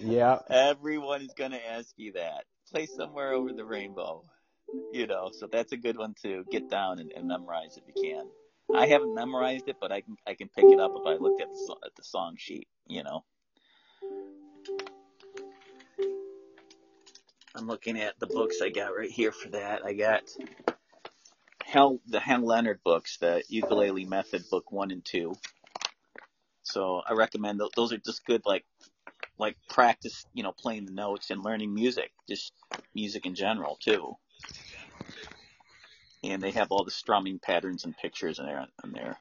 Yeah. 0.00 0.38
Everyone 0.48 1.22
is 1.22 1.34
going 1.36 1.50
to 1.50 1.70
ask 1.70 1.92
you 1.96 2.12
that. 2.12 2.44
Play 2.70 2.86
somewhere 2.86 3.32
over 3.32 3.52
the 3.52 3.64
rainbow. 3.64 4.22
You 4.92 5.06
know, 5.06 5.30
so 5.32 5.48
that's 5.50 5.72
a 5.72 5.76
good 5.76 5.96
one 5.96 6.14
to 6.22 6.44
get 6.50 6.68
down 6.70 6.98
and, 6.98 7.10
and 7.16 7.26
memorize 7.26 7.76
if 7.78 7.84
you 7.88 8.02
can. 8.02 8.28
I 8.76 8.86
haven't 8.86 9.14
memorized 9.14 9.66
it, 9.68 9.76
but 9.80 9.90
I 9.90 10.02
can 10.02 10.16
I 10.26 10.34
can 10.34 10.48
pick 10.48 10.66
it 10.66 10.78
up 10.78 10.92
if 10.94 11.06
I 11.06 11.14
looked 11.14 11.40
at 11.40 11.48
the, 11.48 11.76
at 11.86 11.96
the 11.96 12.02
song 12.02 12.36
sheet. 12.36 12.68
You 12.86 13.02
know. 13.02 13.24
I'm 17.54 17.66
looking 17.66 17.98
at 17.98 18.20
the 18.20 18.26
books 18.26 18.60
I 18.62 18.68
got 18.68 18.94
right 18.94 19.10
here 19.10 19.32
for 19.32 19.48
that. 19.48 19.84
I 19.84 19.94
got 19.94 20.24
Hal 21.68 22.00
the 22.06 22.18
Hal 22.18 22.40
Leonard 22.40 22.80
books, 22.82 23.18
the 23.18 23.42
Ukulele 23.48 24.06
Method 24.06 24.48
book 24.50 24.72
one 24.72 24.90
and 24.90 25.04
two. 25.04 25.36
So 26.62 27.02
I 27.06 27.12
recommend 27.12 27.60
those. 27.60 27.70
Those 27.76 27.92
are 27.92 27.98
just 27.98 28.24
good, 28.24 28.42
like 28.46 28.64
like 29.38 29.56
practice, 29.68 30.24
you 30.32 30.42
know, 30.42 30.52
playing 30.52 30.86
the 30.86 30.92
notes 30.92 31.30
and 31.30 31.44
learning 31.44 31.74
music, 31.74 32.10
just 32.26 32.54
music 32.94 33.26
in 33.26 33.34
general 33.34 33.76
too. 33.76 34.16
And 36.24 36.42
they 36.42 36.52
have 36.52 36.68
all 36.70 36.84
the 36.84 36.90
strumming 36.90 37.38
patterns 37.38 37.84
and 37.84 37.94
pictures 37.96 38.38
in 38.38 38.46
there. 38.46 38.66
In 38.82 38.92
there. 38.92 39.18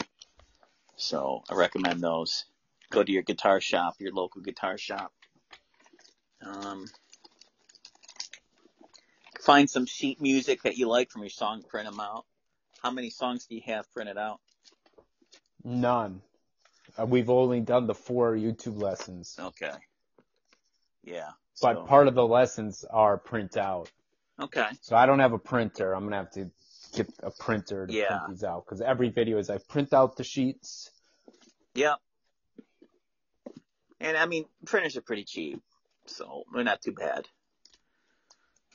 So 0.95 1.43
I 1.49 1.55
recommend 1.55 1.99
those. 1.99 2.45
Go 2.91 3.03
to 3.03 3.11
your 3.11 3.23
guitar 3.23 3.59
shop, 3.59 3.95
your 3.99 4.13
local 4.13 4.41
guitar 4.41 4.77
shop. 4.77 5.11
Um, 6.41 6.85
find 9.41 9.69
some 9.69 9.85
sheet 9.85 10.21
music 10.21 10.63
that 10.63 10.77
you 10.77 10.87
like 10.87 11.11
from 11.11 11.23
your 11.23 11.29
song, 11.29 11.61
print 11.67 11.89
them 11.89 11.99
out. 11.99 12.25
How 12.81 12.91
many 12.91 13.09
songs 13.09 13.45
do 13.45 13.55
you 13.55 13.61
have 13.65 13.91
printed 13.93 14.17
out? 14.17 14.39
None. 15.63 16.21
Uh, 16.97 17.05
we've 17.05 17.29
only 17.29 17.59
done 17.61 17.87
the 17.87 17.93
four 17.95 18.33
YouTube 18.35 18.81
lessons, 18.81 19.35
Okay. 19.39 19.73
Yeah. 21.03 21.31
but 21.61 21.75
so- 21.75 21.85
part 21.85 22.07
of 22.07 22.15
the 22.15 22.25
lessons 22.25 22.85
are 22.89 23.17
print 23.17 23.57
out. 23.57 23.91
okay. 24.39 24.67
So 24.81 24.95
I 24.95 25.05
don't 25.05 25.19
have 25.19 25.33
a 25.33 25.39
printer. 25.39 25.93
I'm 25.95 26.03
gonna 26.03 26.17
have 26.17 26.31
to 26.31 26.49
get 26.93 27.11
a 27.21 27.31
printer 27.31 27.87
to 27.87 27.93
Yeah. 27.93 28.07
print 28.19 28.29
these 28.29 28.43
out 28.43 28.65
because 28.65 28.81
every 28.81 29.09
video 29.09 29.37
is 29.37 29.49
I 29.49 29.57
print 29.57 29.93
out 29.93 30.15
the 30.15 30.23
sheets. 30.23 30.91
Yep. 31.73 31.99
And 33.99 34.15
I 34.15 34.25
mean, 34.27 34.45
printers 34.65 34.95
are 34.95 35.01
pretty 35.01 35.23
cheap, 35.23 35.61
so 36.05 36.43
they're 36.53 36.63
not 36.63 36.81
too 36.81 36.93
bad. 36.93 37.27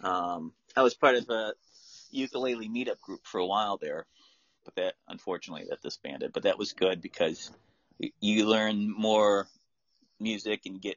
Um, 0.00 0.52
I 0.76 0.82
was 0.82 0.94
part 0.94 1.14
of 1.14 1.28
a 1.30 1.54
ukulele 2.12 2.68
meetup 2.68 3.00
group 3.00 3.20
for 3.24 3.38
a 3.38 3.46
while 3.46 3.78
there, 3.78 4.06
but 4.64 4.74
that 4.76 4.94
unfortunately 5.08 5.66
that 5.70 5.82
disbanded. 5.82 6.32
But 6.32 6.44
that 6.44 6.58
was 6.58 6.72
good 6.72 7.00
because 7.00 7.50
you 8.20 8.46
learn 8.46 8.90
more 8.90 9.48
music 10.20 10.66
and 10.66 10.80
get 10.80 10.96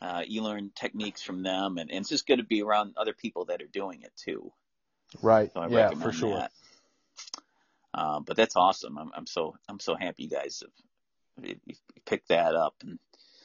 uh, 0.00 0.22
you 0.26 0.42
learn 0.42 0.70
techniques 0.74 1.22
from 1.22 1.42
them, 1.42 1.76
and, 1.78 1.90
and 1.90 2.00
it's 2.00 2.08
just 2.08 2.26
good 2.26 2.38
to 2.38 2.44
be 2.44 2.62
around 2.62 2.94
other 2.96 3.12
people 3.12 3.46
that 3.46 3.60
are 3.60 3.66
doing 3.66 4.02
it 4.02 4.12
too. 4.16 4.52
Right. 5.22 5.52
So 5.52 5.60
I 5.60 5.68
yeah, 5.68 5.90
for 5.90 6.12
sure. 6.12 6.38
that. 6.38 6.52
Um, 7.92 8.24
but 8.24 8.36
that's 8.36 8.56
awesome. 8.56 8.96
I'm, 8.98 9.10
I'm 9.14 9.26
so 9.26 9.56
I'm 9.68 9.80
so 9.80 9.94
happy 9.94 10.24
you 10.24 10.30
guys 10.30 10.62
have 10.62 11.46
you, 11.46 11.56
you 11.66 11.74
picked 12.06 12.28
that 12.28 12.54
up, 12.54 12.74
and 12.82 12.98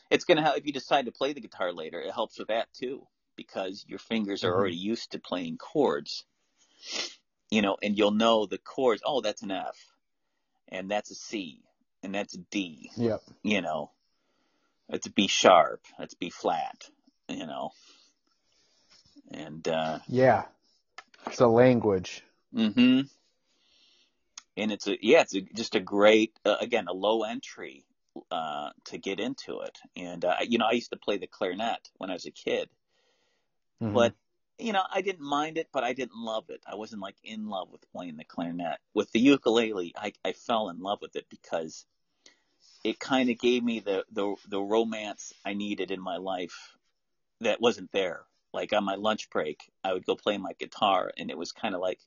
it's 0.10 0.26
gonna 0.26 0.44
help 0.44 0.58
if 0.58 0.66
you 0.66 0.72
decide 0.72 1.06
to 1.06 1.12
play 1.12 1.34
the 1.34 1.42
guitar 1.42 1.74
later. 1.74 2.00
It 2.00 2.14
helps 2.14 2.38
with 2.40 2.50
that 2.50 2.72
too 2.74 3.08
because 3.36 3.84
your 3.88 4.00
fingers 4.00 4.44
are 4.44 4.52
Mhm. 4.52 4.56
already 4.56 4.76
used 4.78 5.12
to 5.12 5.20
playing 5.20 5.58
chords, 5.58 6.26
you 7.50 7.62
know, 7.62 7.78
and 7.82 7.98
you'll 7.98 8.12
know 8.12 8.46
the 8.46 8.58
chords. 8.58 9.02
Oh, 9.06 9.22
that's 9.22 9.42
an 9.42 9.52
F, 9.52 9.78
and 10.70 10.90
that's 10.90 11.12
a 11.12 11.16
C, 11.16 11.62
and 12.04 12.14
that's 12.14 12.36
a 12.36 12.40
D. 12.40 12.90
Yep. 12.98 13.22
You 13.44 13.62
know, 13.62 13.92
it's 14.90 15.08
a 15.08 15.12
B 15.12 15.28
sharp, 15.28 15.82
that's 15.98 16.14
B 16.14 16.30
flat. 16.30 16.90
You 17.28 17.48
know, 17.48 17.72
and 19.32 19.68
uh, 19.68 20.00
Yeah. 20.08 20.46
It's 21.28 21.40
a 21.40 21.48
language. 21.48 22.24
Mm-hmm. 22.54 23.02
And 24.58 24.72
it's 24.72 24.88
a 24.88 24.96
yeah, 25.02 25.22
it's 25.22 25.36
a, 25.36 25.42
just 25.42 25.76
a 25.76 25.80
great 25.80 26.34
uh, 26.46 26.58
again 26.62 26.88
a 26.88 26.94
low 26.94 27.24
entry 27.24 27.84
uh, 28.32 28.70
to 28.86 28.98
get 28.98 29.20
into 29.20 29.62
it. 29.62 29.78
And 29.98 30.24
uh, 30.24 30.36
you 30.48 30.60
know, 30.60 30.68
I 30.70 30.74
used 30.74 30.92
to 30.92 30.98
play 30.98 31.18
the 31.18 31.28
clarinet 31.28 31.90
when 31.98 32.10
I 32.10 32.14
was 32.14 32.26
a 32.26 32.32
kid, 32.32 32.70
Mhm. 33.82 33.94
but 33.94 34.14
you 34.58 34.74
know, 34.74 34.84
I 34.92 35.02
didn't 35.02 35.26
mind 35.26 35.58
it, 35.58 35.68
but 35.74 35.84
I 35.84 35.94
didn't 35.94 36.18
love 36.18 36.46
it. 36.50 36.62
I 36.66 36.76
wasn't 36.76 37.02
like 37.02 37.16
in 37.24 37.50
love 37.50 37.70
with 37.72 37.90
playing 37.92 38.18
the 38.18 38.24
clarinet. 38.24 38.80
With 38.94 39.12
the 39.12 39.20
ukulele, 39.20 39.94
I, 39.98 40.14
I 40.24 40.34
fell 40.34 40.70
in 40.70 40.80
love 40.80 41.00
with 41.02 41.16
it 41.16 41.26
because 41.30 41.86
it 42.84 43.00
kind 43.00 43.30
of 43.30 43.40
gave 43.40 43.64
me 43.64 43.80
the, 43.80 44.06
the 44.12 44.36
the 44.48 44.62
romance 44.62 45.34
I 45.44 45.54
needed 45.54 45.92
in 45.92 46.00
my 46.00 46.18
life 46.18 46.76
that 47.42 47.60
wasn't 47.60 47.92
there. 47.92 48.22
Like 48.54 48.72
on 48.72 48.86
my 48.86 48.96
lunch 48.96 49.30
break, 49.30 49.70
I 49.84 49.94
would 49.94 50.06
go 50.06 50.16
play 50.16 50.38
my 50.38 50.54
guitar, 50.54 51.12
and 51.18 51.30
it 51.30 51.38
was 51.38 51.52
kind 51.52 51.76
of 51.76 51.82
like, 51.82 52.00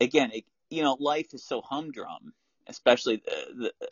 again, 0.00 0.30
it, 0.32 0.44
you 0.70 0.82
know, 0.82 0.96
life 1.00 1.34
is 1.34 1.42
so 1.44 1.60
humdrum, 1.60 2.34
especially 2.68 3.22
the, 3.24 3.72
the 3.80 3.88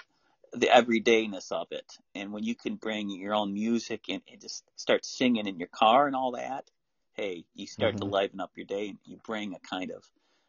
the 0.52 0.66
everydayness 0.68 1.50
of 1.50 1.66
it. 1.72 1.98
And 2.14 2.32
when 2.32 2.44
you 2.44 2.54
can 2.54 2.76
bring 2.76 3.10
your 3.10 3.34
own 3.34 3.52
music 3.52 4.04
and, 4.08 4.22
and 4.30 4.40
just 4.40 4.62
start 4.76 5.04
singing 5.04 5.48
in 5.48 5.58
your 5.58 5.68
car 5.68 6.06
and 6.06 6.14
all 6.14 6.32
that, 6.32 6.70
hey, 7.14 7.44
you 7.54 7.66
start 7.66 7.98
to 7.98 8.04
Mhm. 8.04 8.06
liven 8.06 8.40
up 8.40 8.52
your 8.56 8.66
day 8.66 8.90
and 8.90 8.98
you 9.04 9.18
bring 9.24 9.54
a 9.54 9.60
kind 9.60 9.90
of 9.90 10.04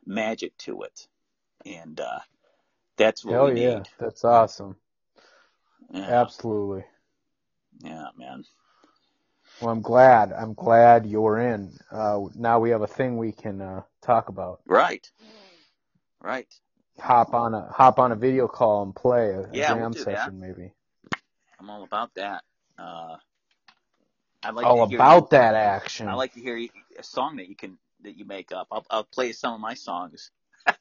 magic 0.05 0.57
to 0.59 0.83
it. 0.83 1.07
And 1.65 1.99
uh, 1.99 2.19
that's 2.97 3.25
what 3.25 3.39
Hell 3.39 3.41
we 3.41 3.51
yeah. 3.53 3.83
need. 3.83 3.89
That's 3.99 4.23
awesome. 4.25 4.77
Yeah, 5.93 6.15
Absolutely. 6.15 6.85
yeah, 7.83 8.09
man. 8.17 8.43
Well, 9.59 9.71
I'm 9.71 9.81
glad. 9.81 10.33
I'm 10.33 10.53
glad 10.53 11.05
you're 11.05 11.39
in. 11.39 11.77
Uh, 11.91 12.21
now 12.35 12.59
we 12.59 12.71
have 12.71 12.81
a 12.81 12.87
thing 12.87 13.17
we 13.17 13.31
can 13.31 13.61
uh, 13.61 13.83
talk 14.01 14.29
about. 14.29 14.61
Right, 14.65 15.09
right. 16.21 16.53
Hop 16.99 17.33
on 17.33 17.53
a 17.53 17.71
hop 17.71 17.99
on 17.99 18.11
a 18.11 18.15
video 18.15 18.47
call 18.47 18.83
and 18.83 18.95
play 18.95 19.29
a, 19.31 19.41
a 19.57 19.59
Yeah, 19.59 19.73
we'll 19.73 19.87
jam 19.87 19.93
do 19.93 20.05
session, 20.05 20.39
maybe. 20.39 20.73
I'm 21.59 21.69
all 21.69 21.83
about 21.83 22.13
that. 22.15 22.43
Uh, 22.77 23.17
I 24.45 24.51
like 24.51 24.65
All 24.67 24.85
to 24.85 24.89
hear, 24.89 24.97
about 24.99 25.31
that 25.31 25.55
action. 25.55 26.07
I 26.07 26.13
like 26.13 26.33
to 26.33 26.39
hear 26.39 26.55
a 26.99 27.03
song 27.03 27.37
that 27.37 27.49
you 27.49 27.55
can 27.55 27.79
that 28.03 28.15
you 28.15 28.25
make 28.25 28.51
up. 28.51 28.67
I'll, 28.71 28.85
I'll 28.91 29.03
play 29.03 29.31
some 29.31 29.55
of 29.55 29.59
my 29.59 29.73
songs. 29.73 30.29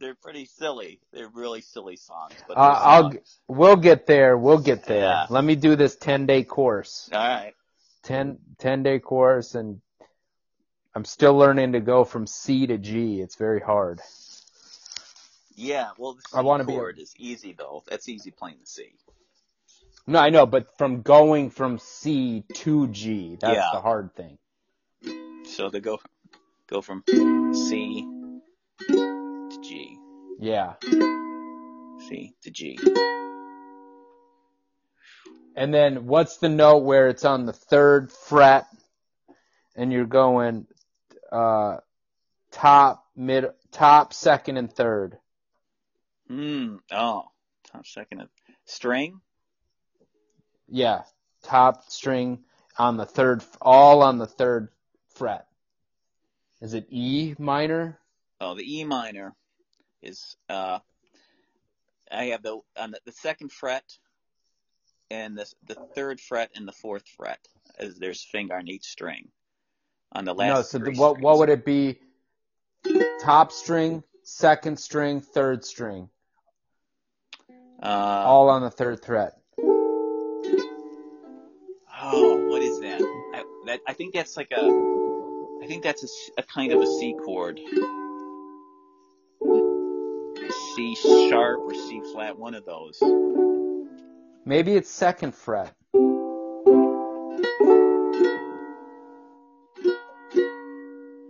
They're 0.00 0.16
pretty 0.20 0.46
silly. 0.46 0.98
They're 1.12 1.28
really 1.28 1.60
silly 1.60 1.94
songs. 1.94 2.34
But 2.48 2.56
Uh, 2.56 2.72
they're 2.72 2.82
I'll- 2.88 3.12
We'll 3.46 3.76
get 3.76 4.06
there. 4.06 4.36
We'll 4.36 4.58
get 4.58 4.84
there. 4.84 5.02
Yeah. 5.02 5.26
Let 5.30 5.44
me 5.44 5.54
do 5.54 5.76
this 5.76 5.94
10 5.94 6.26
day 6.26 6.42
course. 6.42 7.08
All 7.12 7.20
right. 7.20 7.54
10, 8.02 8.38
10 8.58 8.82
day 8.82 8.98
course 8.98 9.54
and 9.54 9.80
I'm 10.96 11.04
still 11.04 11.36
learning 11.36 11.72
to 11.72 11.80
go 11.80 12.02
from 12.04 12.26
C 12.26 12.66
to 12.66 12.76
G. 12.76 13.20
It's 13.20 13.36
very 13.36 13.60
hard. 13.60 14.00
Yeah. 15.54 15.90
Well, 15.96 16.14
the 16.14 16.22
C 16.22 16.36
I 16.36 16.40
wanna 16.40 16.64
be 16.64 16.74
a- 16.74 16.82
is 16.86 17.14
easy 17.16 17.52
though. 17.56 17.84
That's 17.88 18.08
easy 18.08 18.32
playing 18.32 18.56
the 18.60 18.66
C. 18.66 18.94
No, 20.06 20.18
I 20.18 20.30
know, 20.30 20.46
but 20.46 20.76
from 20.78 21.02
going 21.02 21.50
from 21.50 21.78
C 21.78 22.44
to 22.54 22.88
G, 22.88 23.36
that's 23.40 23.54
Yeah. 23.54 23.70
the 23.72 23.80
hard 23.80 24.14
thing. 24.14 24.38
So 25.44 25.68
they 25.70 25.80
go 25.80 26.00
go 26.66 26.80
from 26.82 27.04
C 27.54 28.06
to 28.88 29.60
G, 29.62 29.98
Yeah. 30.40 30.74
C 32.08 32.34
to 32.42 32.50
G. 32.50 32.78
And 35.54 35.72
then 35.72 36.06
what's 36.06 36.38
the 36.38 36.48
note 36.48 36.78
where 36.78 37.08
it's 37.08 37.24
on 37.24 37.44
the 37.44 37.52
third 37.52 38.10
fret 38.10 38.66
and 39.76 39.92
you're 39.92 40.06
going 40.06 40.66
uh 41.30 41.78
top 42.50 43.06
mid 43.14 43.46
top 43.70 44.14
second 44.14 44.56
and 44.56 44.72
third. 44.72 45.18
Hmm. 46.28 46.76
Oh, 46.90 47.24
top 47.64 47.86
second 47.86 48.22
of 48.22 48.28
string. 48.64 49.20
Yeah. 50.72 51.02
Top 51.42 51.90
string 51.90 52.38
on 52.78 52.96
the 52.96 53.04
third 53.04 53.44
all 53.60 54.02
on 54.02 54.18
the 54.18 54.26
third 54.26 54.68
fret. 55.14 55.46
Is 56.60 56.72
it 56.72 56.86
E 56.90 57.34
minor? 57.38 57.98
Oh, 58.40 58.54
the 58.54 58.80
E 58.80 58.84
minor 58.84 59.34
is 60.02 60.36
uh. 60.48 60.78
I 62.10 62.24
have 62.26 62.42
the 62.42 62.60
on 62.78 62.92
the, 62.92 63.00
the 63.04 63.12
second 63.12 63.52
fret 63.52 63.84
and 65.10 65.36
the 65.36 65.46
the 65.66 65.74
third 65.94 66.20
fret 66.20 66.50
and 66.54 66.66
the 66.66 66.72
fourth 66.72 67.06
fret 67.16 67.40
as 67.78 67.96
there's 67.96 68.22
finger 68.22 68.54
on 68.54 68.68
each 68.68 68.84
string. 68.84 69.28
On 70.12 70.24
the 70.24 70.34
last 70.34 70.74
no, 70.74 70.84
so 70.84 70.90
what 70.92 71.20
what 71.20 71.38
would 71.38 71.48
it 71.50 71.64
be? 71.64 71.98
Top 73.20 73.52
string, 73.52 74.02
second 74.22 74.78
string, 74.78 75.20
third 75.20 75.64
string. 75.64 76.08
Uh, 77.82 77.86
All 77.86 78.48
on 78.48 78.62
the 78.62 78.70
third 78.70 79.04
fret. 79.04 79.41
That 83.72 83.80
I 83.86 83.94
think 83.94 84.12
that's 84.12 84.36
like 84.36 84.50
a. 84.52 84.60
I 85.62 85.66
think 85.66 85.82
that's 85.82 86.30
a 86.36 86.42
kind 86.42 86.72
of 86.72 86.80
a 86.82 86.86
C 86.86 87.14
chord. 87.24 87.58
C 90.74 90.94
sharp 91.30 91.60
or 91.60 91.74
C 91.74 92.02
flat, 92.12 92.38
one 92.38 92.54
of 92.54 92.64
those. 92.66 93.00
Maybe 94.44 94.74
it's 94.74 94.90
second 94.90 95.34
fret. 95.34 95.72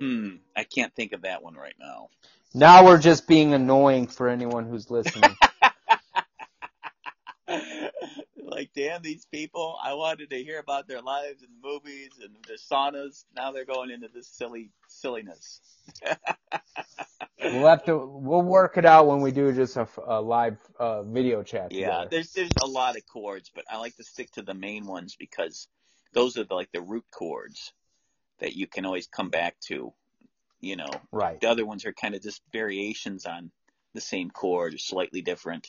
Hmm, 0.01 0.37
I 0.57 0.65
can't 0.65 0.95
think 0.95 1.13
of 1.13 1.23
that 1.23 1.43
one 1.45 1.55
right 1.55 1.77
now. 1.79 2.09
Now 2.55 2.85
we're 2.85 2.99
just 2.99 3.29
being 3.29 3.55
annoying 3.55 4.09
for 4.09 4.29
anyone 4.29 4.69
who's 4.69 4.91
listening. 4.91 5.37
like, 8.43 8.71
damn, 8.93 9.03
these 9.03 9.27
people, 9.27 9.79
I 9.83 9.95
wanted 9.95 10.31
to 10.31 10.43
hear 10.43 10.59
about 10.59 10.89
their 10.89 11.01
lives 11.01 11.43
and 11.43 11.51
movies 11.63 12.11
and 12.23 12.37
their 12.47 12.57
saunas. 12.57 13.25
Now 13.35 13.53
they're 13.53 13.65
going 13.65 13.91
into 13.91 14.09
this 14.09 14.29
silly 14.29 14.71
silliness. 14.89 15.61
we'll 17.43 17.67
have 17.67 17.85
to, 17.85 17.97
we'll 17.97 18.43
work 18.43 18.77
it 18.77 18.85
out 18.85 19.07
when 19.07 19.21
we 19.21 19.33
do 19.33 19.53
just 19.53 19.77
a, 19.77 19.89
a 20.07 20.21
live 20.21 20.59
uh, 20.79 21.03
video 21.03 21.43
chat. 21.43 21.73
Yeah, 21.73 21.87
together. 21.87 22.09
there's 22.11 22.33
there's 22.33 22.51
a 22.63 22.67
lot 22.67 22.97
of 22.97 23.07
chords, 23.07 23.51
but 23.55 23.65
I 23.71 23.79
like 23.79 23.97
to 23.97 24.05
stick 24.05 24.31
to 24.33 24.43
the 24.43 24.55
main 24.55 24.87
ones 24.87 25.17
because 25.19 25.69
those 26.13 26.37
are 26.37 26.45
the, 26.45 26.55
like 26.55 26.71
the 26.73 26.83
root 26.83 27.05
chords 27.11 27.73
that 28.41 28.55
you 28.55 28.67
can 28.67 28.85
always 28.85 29.07
come 29.07 29.31
back 29.31 29.59
to. 29.69 29.93
You 30.61 30.77
know, 30.77 30.91
right. 31.11 31.41
the 31.41 31.49
other 31.49 31.67
ones 31.67 31.85
are 31.87 31.93
kind 31.93 32.15
of 32.15 32.23
just 32.23 32.41
variations 32.53 33.27
on 33.27 33.51
the 33.95 34.01
same 34.01 34.31
chord, 34.31 34.75
or 34.75 34.79
slightly 34.79 35.21
different. 35.21 35.69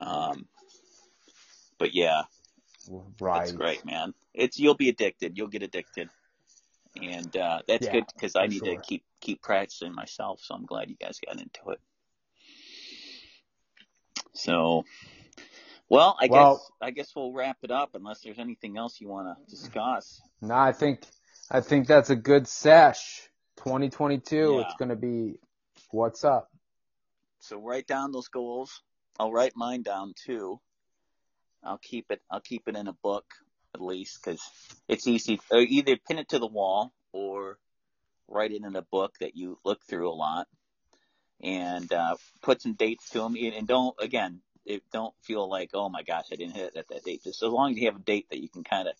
Um, 0.00 0.46
but 1.78 1.94
yeah, 1.94 2.22
Right. 3.20 3.40
that's 3.40 3.52
great, 3.52 3.84
man. 3.84 4.14
It's 4.34 4.58
you'll 4.58 4.74
be 4.74 4.88
addicted. 4.88 5.36
You'll 5.36 5.48
get 5.48 5.62
addicted, 5.62 6.08
and 7.00 7.36
uh, 7.36 7.60
that's 7.66 7.86
Yeah, 7.86 7.92
good 7.92 8.04
because 8.14 8.36
I 8.36 8.46
need 8.46 8.64
sure. 8.64 8.76
to 8.76 8.80
keep 8.82 9.04
keep 9.20 9.42
practicing 9.42 9.92
myself. 9.94 10.40
So 10.42 10.54
I'm 10.54 10.66
glad 10.66 10.88
you 10.90 10.96
guys 10.96 11.18
got 11.24 11.40
into 11.40 11.70
it. 11.70 11.80
So, 14.34 14.84
well, 15.88 16.16
I 16.20 16.26
Well- 16.26 16.56
guess 16.56 16.70
I 16.80 16.90
guess 16.90 17.16
we'll 17.16 17.32
wrap 17.32 17.58
it 17.62 17.70
up 17.70 17.94
unless 17.94 18.20
there's 18.20 18.38
anything 18.38 18.76
else 18.76 19.00
you 19.00 19.08
want 19.08 19.26
to 19.38 19.50
discuss. 19.50 20.20
No, 20.40 20.54
I 20.54 20.72
think, 20.72 21.02
I 21.50 21.60
think 21.60 21.86
that's 21.86 22.10
a 22.10 22.16
good 22.16 22.46
sesh. 22.46 23.28
2022, 23.56 24.36
Yeah. 24.36 24.60
it's 24.60 24.74
going 24.76 24.90
to 24.90 24.96
be 24.96 25.38
what's 25.90 26.24
up. 26.24 26.50
So 27.40 27.58
write 27.58 27.86
down 27.86 28.12
those 28.12 28.28
goals. 28.28 28.82
I'll 29.18 29.32
write 29.32 29.56
mine 29.56 29.82
down 29.82 30.12
too. 30.14 30.60
I'll 31.64 31.78
keep 31.78 32.10
it. 32.10 32.20
I'll 32.30 32.40
keep 32.40 32.68
it 32.68 32.76
in 32.76 32.88
a 32.88 32.92
book 32.92 33.24
at 33.74 33.80
least 33.80 34.22
because 34.22 34.40
it's 34.88 35.06
easy. 35.06 35.40
Or 35.50 35.60
either 35.60 35.96
pin 35.96 36.18
it 36.18 36.28
to 36.30 36.38
the 36.38 36.46
wall 36.46 36.92
or 37.12 37.58
write 38.28 38.52
it 38.52 38.64
in 38.64 38.76
a 38.76 38.82
book 38.82 39.14
that 39.20 39.36
you 39.36 39.58
look 39.64 39.84
through 39.84 40.10
a 40.10 40.14
lot, 40.14 40.48
and 41.40 41.92
uh, 41.92 42.16
put 42.42 42.62
some 42.62 42.74
dates 42.74 43.10
to 43.10 43.20
them. 43.20 43.36
And 43.36 43.66
don't 43.66 43.94
again, 44.00 44.40
it, 44.64 44.82
don't 44.92 45.14
feel 45.22 45.48
like 45.48 45.70
oh 45.74 45.88
my 45.88 46.02
gosh, 46.02 46.26
I 46.32 46.36
didn't 46.36 46.56
hit 46.56 46.72
it 46.74 46.78
at 46.78 46.88
that 46.88 47.04
date. 47.04 47.24
Just 47.24 47.42
as 47.42 47.50
long 47.50 47.72
as 47.72 47.78
you 47.78 47.86
have 47.86 47.96
a 47.96 48.04
date 48.04 48.26
that 48.30 48.40
you 48.40 48.48
can 48.48 48.64
kind 48.64 48.88
of, 48.88 48.94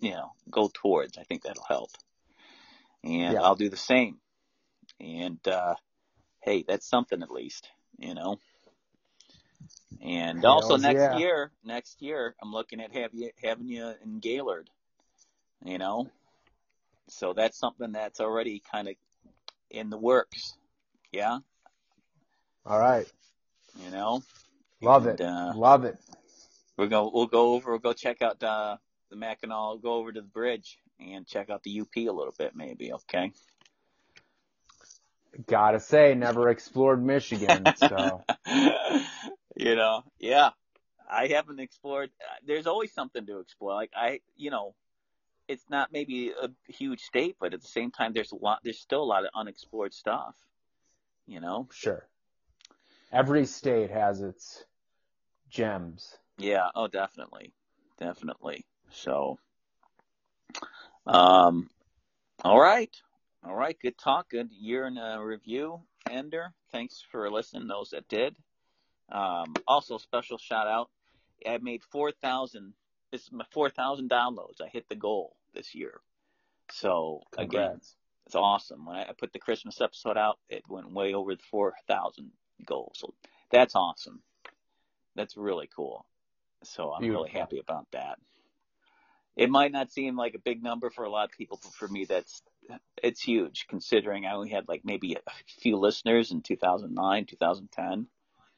you 0.00 0.10
know, 0.10 0.32
go 0.50 0.70
towards. 0.72 1.18
I 1.18 1.22
think 1.22 1.42
that'll 1.42 1.64
help. 1.64 1.90
And 3.02 3.34
Yeah. 3.34 3.42
I'll 3.42 3.56
do 3.56 3.68
the 3.68 3.76
same. 3.76 4.18
And 5.00 5.46
uh, 5.46 5.74
hey, 6.42 6.64
that's 6.66 6.88
something 6.88 7.22
at 7.22 7.30
least, 7.30 7.68
you 7.98 8.14
know. 8.14 8.38
And 10.02 10.44
also 10.44 10.76
next 10.76 11.00
yeah. 11.00 11.18
year, 11.18 11.50
next 11.64 12.02
year, 12.02 12.34
I'm 12.42 12.52
looking 12.52 12.80
at 12.80 12.94
have 12.94 13.10
you, 13.14 13.30
having 13.42 13.68
you 13.68 13.92
in 14.02 14.18
Gaylord, 14.18 14.68
you 15.64 15.78
know. 15.78 16.10
So 17.08 17.32
that's 17.32 17.58
something 17.58 17.92
that's 17.92 18.20
already 18.20 18.62
kind 18.72 18.88
of 18.88 18.94
in 19.70 19.90
the 19.90 19.98
works, 19.98 20.54
yeah, 21.12 21.38
All 22.66 22.78
right. 22.78 23.06
you 23.84 23.90
know. 23.90 24.22
Love 24.80 25.06
And, 25.06 25.20
it. 25.20 25.24
Uh, 25.24 25.52
Love 25.54 25.84
it. 25.84 25.98
we're 26.76 26.86
go 26.86 27.10
we'll 27.12 27.26
go 27.26 27.54
over 27.54 27.70
we'll 27.72 27.80
go 27.80 27.92
check 27.92 28.22
out 28.22 28.42
uh, 28.42 28.76
the 29.10 29.16
Mackinac, 29.16 29.82
go 29.82 29.94
over 29.94 30.12
to 30.12 30.20
the 30.20 30.26
bridge 30.26 30.78
and 31.00 31.26
check 31.26 31.50
out 31.50 31.62
the 31.62 31.80
UP 31.80 31.96
a 31.96 32.10
little 32.10 32.34
bit 32.36 32.52
maybe, 32.54 32.92
okay? 32.92 33.32
Gotta 35.46 35.80
say, 35.80 36.14
never 36.14 36.48
explored 36.48 37.04
Michigan, 37.04 37.64
so. 37.76 38.22
you 39.54 39.76
know, 39.76 40.04
yeah. 40.18 40.50
I 41.10 41.26
haven't 41.26 41.60
explored. 41.60 42.10
uh, 42.20 42.36
There's 42.46 42.66
always 42.66 42.92
something 42.92 43.26
to 43.26 43.38
explore. 43.40 43.74
Like 43.74 43.90
I, 43.94 44.20
you 44.36 44.50
know, 44.50 44.74
it's 45.48 45.64
not 45.68 45.92
maybe 45.92 46.30
a 46.30 46.48
huge 46.72 47.00
state, 47.00 47.36
but 47.38 47.52
at 47.52 47.60
the 47.60 47.68
same 47.68 47.90
time, 47.90 48.12
there's 48.14 48.32
a 48.32 48.36
lot. 48.36 48.60
There's 48.64 48.78
still 48.78 49.02
a 49.02 49.04
lot 49.04 49.24
of 49.24 49.30
unexplored 49.34 49.92
stuff. 49.92 50.34
You 51.26 51.40
know. 51.40 51.68
Sure. 51.72 52.06
Every 53.12 53.46
state 53.46 53.90
has 53.90 54.22
its 54.22 54.64
gems. 55.48 56.16
Yeah. 56.38 56.68
Oh, 56.74 56.88
definitely, 56.88 57.52
definitely. 57.98 58.64
So, 58.90 59.38
um, 61.06 61.68
all 62.42 62.60
right, 62.60 62.90
all 63.46 63.54
right. 63.54 63.78
Good 63.80 63.98
talk. 63.98 64.30
Good 64.30 64.50
year 64.52 64.86
in 64.86 64.96
a 64.96 65.22
review, 65.22 65.82
Ender. 66.10 66.54
Thanks 66.72 67.04
for 67.10 67.30
listening. 67.30 67.68
Those 67.68 67.90
that 67.90 68.08
did. 68.08 68.34
Um, 69.10 69.54
also, 69.66 69.98
special 69.98 70.38
shout 70.38 70.66
out. 70.66 70.90
I 71.46 71.58
made 71.58 71.82
four 71.82 72.12
thousand. 72.12 72.74
This 73.12 73.22
is 73.22 73.32
my 73.32 73.44
four 73.52 73.70
thousand 73.70 74.10
downloads. 74.10 74.60
I 74.60 74.68
hit 74.68 74.88
the 74.88 74.96
goal 74.96 75.36
this 75.54 75.74
year. 75.74 76.00
So 76.70 77.22
again, 77.34 77.48
Congrats. 77.48 77.96
it's 78.26 78.34
awesome. 78.34 78.86
When 78.86 78.96
I 78.96 79.02
I 79.02 79.12
put 79.12 79.32
the 79.32 79.38
Christmas 79.38 79.80
episode 79.80 80.16
out, 80.16 80.38
it 80.48 80.64
went 80.68 80.90
way 80.90 81.14
over 81.14 81.34
the 81.34 81.42
4,000 81.50 82.30
goal. 82.64 82.92
So 82.94 83.14
that's 83.50 83.74
awesome. 83.74 84.22
That's 85.14 85.36
really 85.36 85.68
cool. 85.74 86.06
So 86.64 86.92
I'm 86.92 87.08
really 87.08 87.30
happy 87.30 87.58
about 87.58 87.86
that. 87.92 88.18
It 89.36 89.50
might 89.50 89.72
not 89.72 89.90
seem 89.90 90.16
like 90.16 90.34
a 90.34 90.38
big 90.38 90.62
number 90.62 90.90
for 90.90 91.04
a 91.04 91.10
lot 91.10 91.24
of 91.24 91.36
people, 91.36 91.58
but 91.62 91.72
for 91.72 91.88
me, 91.88 92.04
that's 92.04 92.42
it's 93.02 93.20
huge 93.20 93.66
considering 93.68 94.24
I 94.24 94.34
only 94.34 94.50
had 94.50 94.68
like 94.68 94.82
maybe 94.84 95.14
a 95.14 95.20
few 95.60 95.76
listeners 95.76 96.30
in 96.30 96.40
2009, 96.40 97.26
2010, 97.26 98.06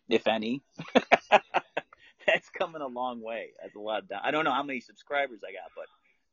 if 0.09 0.27
any. 0.27 0.62
that's 1.31 2.49
coming 2.51 2.83
a 2.83 2.87
long 2.87 3.20
way. 3.23 3.51
That's 3.62 3.77
a 3.77 3.81
lot. 3.81 4.03
Of 4.03 4.09
down- 4.09 4.20
I 4.24 4.31
don't 4.31 4.45
know 4.45 4.53
how 4.53 4.62
many 4.62 4.81
subscribers 4.81 5.41
I 5.47 5.53
got, 5.53 5.70
but 5.77 5.87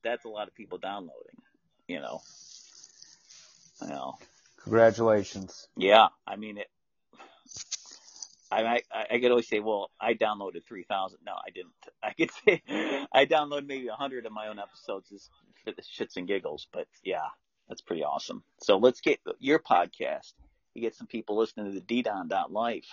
that's 0.04 0.26
a 0.26 0.30
lot 0.30 0.48
of 0.48 0.56
people 0.56 0.78
downloading. 0.78 1.42
You 1.88 2.00
know. 2.00 2.22
You 3.82 3.90
know. 3.90 4.16
Congratulations. 4.64 5.68
Yeah, 5.76 6.08
I 6.26 6.38
mean 6.38 6.58
it. 6.58 6.68
I 8.52 8.82
I 8.92 9.06
I 9.12 9.20
could 9.20 9.32
always 9.32 9.48
say, 9.48 9.60
well, 9.60 9.92
I 10.00 10.14
downloaded 10.14 10.66
three 10.66 10.84
thousand. 10.84 11.20
No, 11.26 11.34
I 11.34 11.50
didn't. 11.50 11.74
I 12.04 12.14
could 12.14 12.32
say 12.32 12.62
I 13.12 13.26
downloaded 13.26 13.68
maybe 13.68 13.88
a 13.88 13.94
hundred 13.94 14.26
of 14.26 14.32
my 14.32 14.48
own 14.48 14.60
episodes 14.60 15.10
just 15.10 15.30
for 15.64 15.72
the 15.72 15.82
shits 15.82 16.18
and 16.18 16.28
giggles. 16.28 16.68
But 16.72 16.88
yeah, 17.04 17.28
that's 17.68 17.82
pretty 17.82 18.04
awesome. 18.04 18.44
So 18.60 18.78
let's 18.78 19.02
get 19.02 19.20
your 19.40 19.60
podcast. 19.60 20.34
You 20.74 20.82
get 20.82 20.96
some 20.96 21.08
people 21.08 21.38
listening 21.38 21.68
to 21.68 21.72
the 21.72 21.82
D-Don 21.86 22.30
Life. 22.50 22.88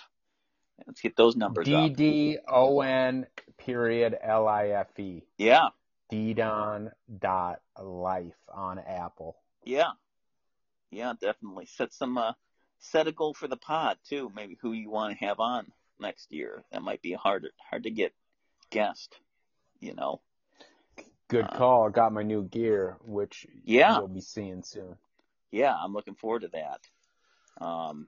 Let's 0.87 1.01
get 1.01 1.15
those 1.15 1.35
numbers 1.35 1.65
D. 1.65 1.89
D 1.89 2.37
O 2.47 2.81
N 2.81 3.27
period 3.57 4.17
L 4.21 4.47
I 4.47 4.69
F 4.69 4.99
E. 4.99 5.23
Yeah, 5.37 5.69
Ddon 6.11 6.91
dot 7.19 7.61
life 7.81 8.33
on 8.53 8.79
Apple. 8.79 9.37
yeah, 9.63 9.91
yeah, 10.89 11.13
definitely. 11.19 11.65
Set 11.65 11.93
some 11.93 12.17
uh, 12.17 12.33
set 12.79 13.07
a 13.07 13.11
goal 13.11 13.33
for 13.33 13.47
the 13.47 13.57
pod 13.57 13.97
too. 14.07 14.31
Maybe 14.35 14.57
who 14.61 14.73
you 14.73 14.89
want 14.89 15.17
to 15.17 15.25
have 15.25 15.39
on 15.39 15.67
next 15.99 16.31
year. 16.31 16.63
That 16.71 16.81
might 16.81 17.01
be 17.01 17.13
hard 17.13 17.47
hard 17.69 17.83
to 17.83 17.91
get 17.91 18.13
guest. 18.69 19.15
You 19.79 19.93
know. 19.95 20.21
Good 21.27 21.45
Uh, 21.45 21.57
call. 21.57 21.89
Got 21.89 22.11
my 22.11 22.23
new 22.23 22.43
gear, 22.43 22.97
which 23.05 23.47
Yeah. 23.63 23.97
you'll 23.99 24.09
be 24.09 24.19
seeing 24.21 24.63
soon. 24.63 24.97
yeah, 25.49 25.73
I'm 25.75 25.93
looking 25.93 26.15
forward 26.15 26.41
to 26.41 26.49
that. 26.49 26.81
Um, 27.65 28.07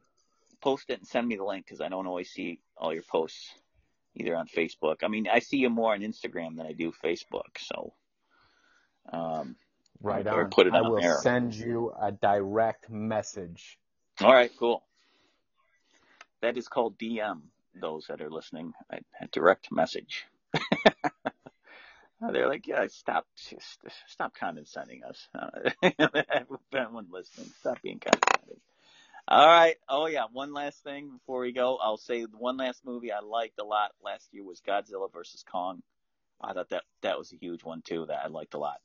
post 0.64 0.90
it 0.90 1.00
and 1.00 1.08
send 1.08 1.28
me 1.28 1.36
the 1.36 1.44
link 1.44 1.66
because 1.66 1.82
I 1.82 1.90
don't 1.90 2.08
always 2.08 2.30
see 2.30 2.60
all 2.78 2.94
your 2.94 3.04
posts 3.04 3.54
either 4.16 4.36
on 4.36 4.48
Facebook. 4.48 4.98
I 5.04 5.10
mean, 5.10 5.28
I 5.32 5.40
see 5.40 5.58
you 5.58 5.70
more 5.70 5.94
on 5.94 6.00
Instagram 6.02 6.56
than 6.56 6.66
I 6.66 6.72
do 6.72 6.94
Facebook. 7.04 7.58
So, 7.60 7.94
um, 9.12 9.56
Right 10.02 10.26
on. 10.26 10.50
put 10.50 10.68
it 10.68 10.74
I 10.74 10.82
on 10.82 10.92
will 10.92 11.02
there. 11.02 11.18
send 11.22 11.54
you 11.54 11.94
a 12.02 12.12
direct 12.12 12.90
message. 12.90 13.78
all 14.22 14.34
right, 14.34 14.52
cool. 14.58 14.84
That 16.42 16.58
is 16.58 16.68
called 16.68 16.98
DM. 16.98 17.42
Those 17.80 18.06
that 18.08 18.22
are 18.22 18.30
listening, 18.30 18.74
a, 18.92 18.98
a 19.22 19.28
direct 19.32 19.72
message. 19.72 20.26
They're 22.32 22.48
like, 22.48 22.68
yeah, 22.68 22.86
stop, 22.88 23.26
just 23.36 23.80
stop 24.08 24.34
condescending 24.36 25.02
us. 25.04 25.28
Everyone 26.72 27.08
listening, 27.12 27.50
stop 27.60 27.82
being 27.82 28.00
condescending. 28.00 28.60
All 29.28 29.48
right. 29.48 29.76
Oh 29.88 30.08
yeah. 30.08 30.26
One 30.32 30.54
last 30.54 30.84
thing 30.84 31.10
before 31.10 31.42
we 31.42 31.54
go, 31.54 31.78
I'll 31.82 31.98
say 31.98 32.24
one 32.24 32.58
last 32.58 32.86
movie 32.86 33.12
I 33.12 33.20
liked 33.22 33.60
a 33.60 33.64
lot 33.64 33.92
last 34.04 34.28
year 34.32 34.44
was 34.44 34.62
Godzilla 34.62 35.12
versus 35.12 35.44
Kong. 35.50 35.82
I 36.42 36.54
thought 36.54 36.70
that 36.70 36.84
that 37.02 37.18
was 37.18 37.32
a 37.32 37.38
huge 37.38 37.64
one 37.64 37.82
too 37.82 38.06
that 38.08 38.20
I 38.26 38.28
liked 38.28 38.54
a 38.54 38.58
lot. 38.60 38.78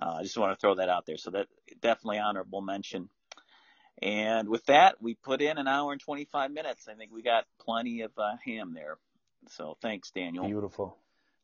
Uh, 0.00 0.16
I 0.18 0.22
just 0.22 0.36
want 0.36 0.52
to 0.52 0.60
throw 0.60 0.76
that 0.76 0.88
out 0.88 1.06
there. 1.06 1.16
So 1.16 1.30
that 1.30 1.48
definitely 1.80 2.18
honorable 2.18 2.60
mention. 2.60 3.08
And 4.02 4.48
with 4.48 4.66
that, 4.66 5.00
we 5.00 5.14
put 5.14 5.40
in 5.40 5.58
an 5.58 5.66
hour 5.66 5.92
and 5.92 6.00
25 6.00 6.50
minutes. 6.50 6.86
I 6.86 6.94
think 6.94 7.12
we 7.12 7.22
got 7.22 7.44
plenty 7.58 8.02
of 8.02 8.12
uh, 8.18 8.36
ham 8.44 8.74
there. 8.74 8.98
So 9.48 9.76
thanks, 9.80 10.10
Daniel. 10.10 10.46
Beautiful. 10.46 10.96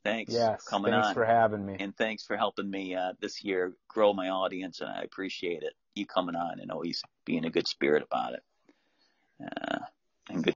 Thanks 0.04 0.32
yes, 0.32 0.64
for 0.64 0.70
coming 0.70 0.92
thanks 0.92 1.06
on. 1.06 1.14
Thanks 1.14 1.14
for 1.14 1.24
having 1.24 1.64
me. 1.64 1.76
And 1.78 1.96
thanks 1.96 2.24
for 2.24 2.36
helping 2.36 2.68
me 2.68 2.94
uh, 2.94 3.12
this 3.20 3.42
year 3.42 3.72
grow 3.88 4.12
my 4.12 4.28
audience, 4.28 4.80
and 4.80 4.90
I 4.90 5.02
appreciate 5.02 5.62
it 5.62 5.74
you 5.94 6.06
coming 6.06 6.36
on 6.36 6.60
and 6.60 6.70
always 6.70 7.02
being 7.24 7.44
a 7.44 7.50
good 7.50 7.68
spirit 7.68 8.02
about 8.02 8.34
it. 8.34 8.42
Uh, 9.44 9.78
and 10.30 10.42
good 10.44 10.50